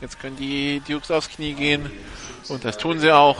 Jetzt 0.00 0.18
können 0.18 0.36
die 0.36 0.82
Dukes 0.88 1.12
aufs 1.12 1.28
Knie 1.28 1.52
gehen 1.52 1.88
und 2.48 2.64
das 2.64 2.78
tun 2.78 2.98
sie 2.98 3.12
auch. 3.12 3.38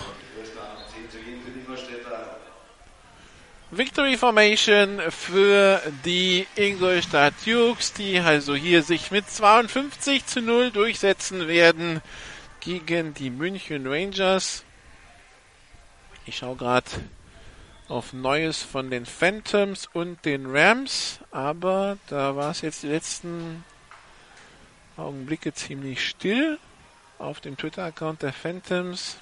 Victory 3.77 4.17
Formation 4.17 5.03
für 5.11 5.83
die 6.07 6.47
Ingolstadt 6.55 7.35
Dukes, 7.45 7.93
die 7.93 8.19
also 8.19 8.55
hier 8.55 8.83
sich 8.83 9.11
mit 9.11 9.29
52 9.29 10.25
zu 10.25 10.41
0 10.41 10.71
durchsetzen 10.71 11.47
werden 11.47 12.01
gegen 12.61 13.13
die 13.13 13.29
München 13.29 13.87
Rangers. 13.87 14.65
Ich 16.25 16.39
schaue 16.39 16.57
gerade 16.57 16.87
auf 17.89 18.15
Neues 18.15 18.63
von 18.63 18.91
den 18.91 19.05
Phantoms 19.05 19.91
und 19.93 20.25
den 20.25 20.47
Rams, 20.47 21.21
aber 21.31 21.99
da 22.09 22.35
war 22.35 22.53
es 22.53 22.63
jetzt 22.63 22.83
die 22.83 22.89
letzten 22.89 23.63
Augenblicke 24.97 25.53
ziemlich 25.53 26.09
still 26.09 26.59
auf 27.19 27.41
dem 27.41 27.59
Twitter-Account 27.59 28.23
der 28.23 28.33
Phantoms. 28.33 29.19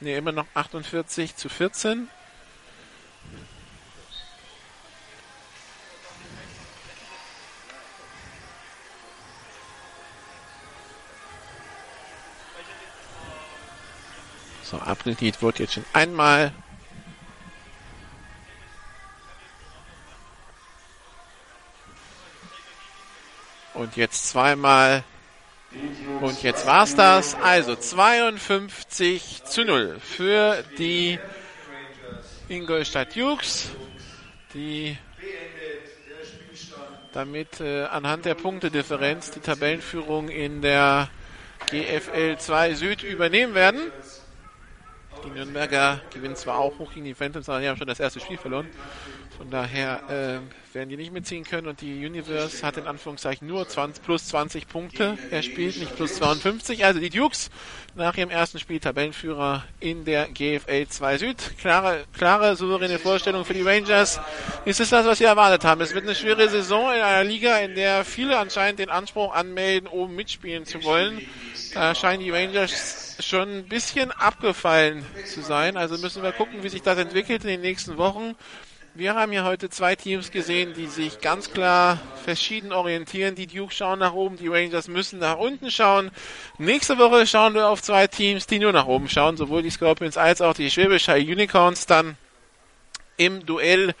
Ne, 0.00 0.16
immer 0.16 0.32
noch 0.32 0.46
48 0.54 1.36
zu 1.36 1.50
14. 1.50 2.08
So, 14.70 14.76
Abdellied 14.76 15.40
wird 15.40 15.60
jetzt 15.60 15.72
schon 15.72 15.84
einmal 15.94 16.52
und 23.72 23.96
jetzt 23.96 24.28
zweimal 24.28 25.04
und 26.20 26.42
jetzt 26.42 26.66
war's 26.66 26.94
das. 26.94 27.34
Also 27.34 27.76
52 27.76 29.42
zu 29.44 29.64
0 29.64 30.00
für 30.00 30.62
die 30.76 31.18
Ingolstadt 32.50 33.16
Dukes, 33.16 33.70
die 34.52 34.98
damit 37.14 37.62
äh, 37.62 37.84
anhand 37.84 38.26
der 38.26 38.34
Punktedifferenz 38.34 39.30
die 39.30 39.40
Tabellenführung 39.40 40.28
in 40.28 40.60
der 40.60 41.08
GFL 41.70 42.36
2 42.36 42.74
Süd 42.74 43.02
übernehmen 43.02 43.54
werden. 43.54 43.80
Die 45.24 45.30
Nürnberger 45.30 46.00
gewinnen 46.12 46.36
zwar 46.36 46.58
auch 46.58 46.78
hoch 46.78 46.92
gegen 46.92 47.04
die 47.04 47.14
Phantoms, 47.14 47.48
aber 47.48 47.60
die 47.60 47.68
haben 47.68 47.76
schon 47.76 47.86
das 47.86 48.00
erste 48.00 48.20
Spiel 48.20 48.38
verloren. 48.38 48.68
Von 49.36 49.50
daher 49.50 50.02
äh, 50.08 50.74
werden 50.74 50.88
die 50.88 50.96
nicht 50.96 51.12
mitziehen 51.12 51.44
können 51.44 51.68
und 51.68 51.80
die 51.80 52.04
Universe 52.04 52.66
hat 52.66 52.76
in 52.76 52.86
Anführungszeichen 52.86 53.46
nur 53.46 53.68
20, 53.68 54.02
plus 54.02 54.26
20 54.28 54.68
Punkte 54.68 55.16
erspielt, 55.30 55.78
nicht 55.78 55.94
plus 55.94 56.16
52. 56.16 56.84
Also 56.84 56.98
die 56.98 57.08
Dukes 57.10 57.50
nach 57.94 58.16
ihrem 58.16 58.30
ersten 58.30 58.58
Spiel 58.58 58.80
Tabellenführer 58.80 59.64
in 59.78 60.04
der 60.04 60.26
GFL 60.28 60.88
2 60.88 61.18
Süd. 61.18 61.36
Klare, 61.58 62.04
klare, 62.16 62.56
souveräne 62.56 62.98
Vorstellung 62.98 63.44
für 63.44 63.54
die 63.54 63.62
Rangers. 63.62 64.20
Ist 64.64 64.80
es 64.80 64.90
das, 64.90 65.06
was 65.06 65.18
sie 65.18 65.24
erwartet 65.24 65.64
haben? 65.64 65.80
Es 65.80 65.94
wird 65.94 66.04
eine 66.04 66.16
schwere 66.16 66.48
Saison 66.48 66.92
in 66.92 67.00
einer 67.00 67.24
Liga, 67.24 67.58
in 67.58 67.76
der 67.76 68.04
viele 68.04 68.38
anscheinend 68.38 68.80
den 68.80 68.90
Anspruch 68.90 69.34
anmelden, 69.34 69.88
oben 69.88 70.16
mitspielen 70.16 70.64
zu 70.64 70.82
wollen. 70.82 71.20
Da 71.74 71.94
scheinen 71.94 72.24
die 72.24 72.30
Rangers 72.30 73.07
schon 73.20 73.58
ein 73.58 73.68
bisschen 73.68 74.10
abgefallen 74.12 75.04
zu 75.26 75.42
sein. 75.42 75.76
Also 75.76 75.98
müssen 75.98 76.22
wir 76.22 76.32
gucken, 76.32 76.62
wie 76.62 76.68
sich 76.68 76.82
das 76.82 76.98
entwickelt 76.98 77.42
in 77.42 77.48
den 77.48 77.60
nächsten 77.60 77.96
Wochen. 77.96 78.34
Wir 78.94 79.14
haben 79.14 79.30
hier 79.30 79.44
heute 79.44 79.70
zwei 79.70 79.94
Teams 79.94 80.30
gesehen, 80.32 80.74
die 80.74 80.86
sich 80.86 81.20
ganz 81.20 81.52
klar 81.52 82.00
verschieden 82.24 82.72
orientieren. 82.72 83.34
Die 83.36 83.46
Duke 83.46 83.72
schauen 83.72 84.00
nach 84.00 84.12
oben, 84.12 84.36
die 84.36 84.48
Rangers 84.48 84.88
müssen 84.88 85.20
nach 85.20 85.38
unten 85.38 85.70
schauen. 85.70 86.10
Nächste 86.58 86.98
Woche 86.98 87.26
schauen 87.26 87.54
wir 87.54 87.68
auf 87.68 87.80
zwei 87.80 88.08
Teams, 88.08 88.46
die 88.46 88.58
nur 88.58 88.72
nach 88.72 88.86
oben 88.86 89.08
schauen, 89.08 89.36
sowohl 89.36 89.62
die 89.62 89.70
Scorpions 89.70 90.16
als 90.16 90.40
auch 90.40 90.54
die 90.54 90.70
Schwäbisch 90.70 91.06
High 91.06 91.28
Unicorns 91.28 91.86
dann 91.86 92.16
im 93.16 93.46
Duell 93.46 93.94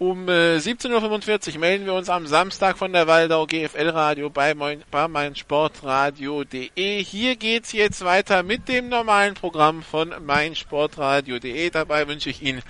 um 0.00 0.26
17.45 0.26 1.52
Uhr 1.52 1.60
melden 1.60 1.84
wir 1.84 1.92
uns 1.92 2.08
am 2.08 2.26
Samstag 2.26 2.78
von 2.78 2.90
der 2.94 3.06
Waldau 3.06 3.44
GFL 3.44 3.90
Radio 3.90 4.30
bei, 4.30 4.54
mein, 4.54 4.82
bei 4.90 5.06
meinsportradio.de. 5.06 7.04
Hier 7.04 7.36
geht's 7.36 7.72
jetzt 7.72 8.02
weiter 8.02 8.42
mit 8.42 8.66
dem 8.68 8.88
normalen 8.88 9.34
Programm 9.34 9.82
von 9.82 10.14
meinsportradio.de. 10.24 11.68
Dabei 11.68 12.08
wünsche 12.08 12.30
ich 12.30 12.40
Ihnen 12.40 12.62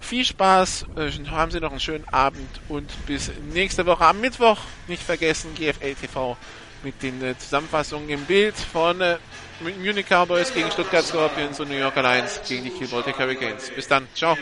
viel 0.00 0.24
Spaß, 0.24 0.86
äh, 0.96 1.10
haben 1.30 1.50
Sie 1.50 1.60
noch 1.60 1.72
einen 1.72 1.80
schönen 1.80 2.08
Abend 2.08 2.48
und 2.70 2.90
bis 3.04 3.30
nächste 3.52 3.84
Woche 3.84 4.06
am 4.06 4.22
Mittwoch. 4.22 4.56
Nicht 4.88 5.02
vergessen, 5.02 5.54
GFL 5.54 5.94
TV 5.94 6.38
mit 6.82 7.02
den 7.02 7.22
äh, 7.22 7.36
Zusammenfassungen 7.36 8.08
im 8.08 8.24
Bild 8.24 8.56
von 8.56 8.98
äh, 9.02 9.18
Munich 9.60 10.06
Cowboys 10.08 10.54
gegen 10.54 10.70
Stuttgart 10.70 11.04
Scorpions 11.04 11.60
und 11.60 11.68
New 11.68 11.76
York 11.76 11.98
Alliance 11.98 12.40
gegen 12.48 12.64
die 12.64 12.86
Baltic 12.86 13.18
Hurricanes. 13.18 13.70
Bis 13.70 13.86
dann, 13.86 14.08
ciao. 14.14 14.38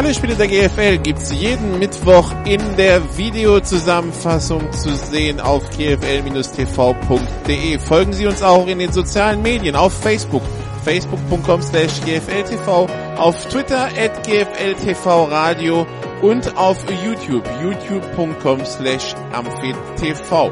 Alle 0.00 0.14
Spiele 0.14 0.34
der 0.34 0.48
GFL 0.48 0.98
gibt's 0.98 1.30
jeden 1.30 1.78
Mittwoch 1.78 2.32
in 2.46 2.60
der 2.76 3.02
Videozusammenfassung 3.18 4.72
zu 4.72 4.96
sehen 4.96 5.40
auf 5.40 5.68
gfl-tv.de. 5.70 6.38
Folgen 7.78 8.12
Sie 8.14 8.26
uns 8.26 8.42
auch 8.42 8.66
in 8.66 8.78
den 8.78 8.92
sozialen 8.92 9.42
Medien 9.42 9.76
auf 9.76 9.92
Facebook, 9.92 10.42
facebook.com 10.84 11.60
slash 11.60 12.00
gfltv, 12.00 12.88
auf 13.18 13.46
Twitter 13.48 13.90
at 13.96 14.26
gfltvradio 14.26 15.86
und 16.22 16.56
auf 16.56 16.84
YouTube, 16.90 17.44
youtube.com 17.62 18.64
slash 18.64 19.14
amfetv. 19.32 20.50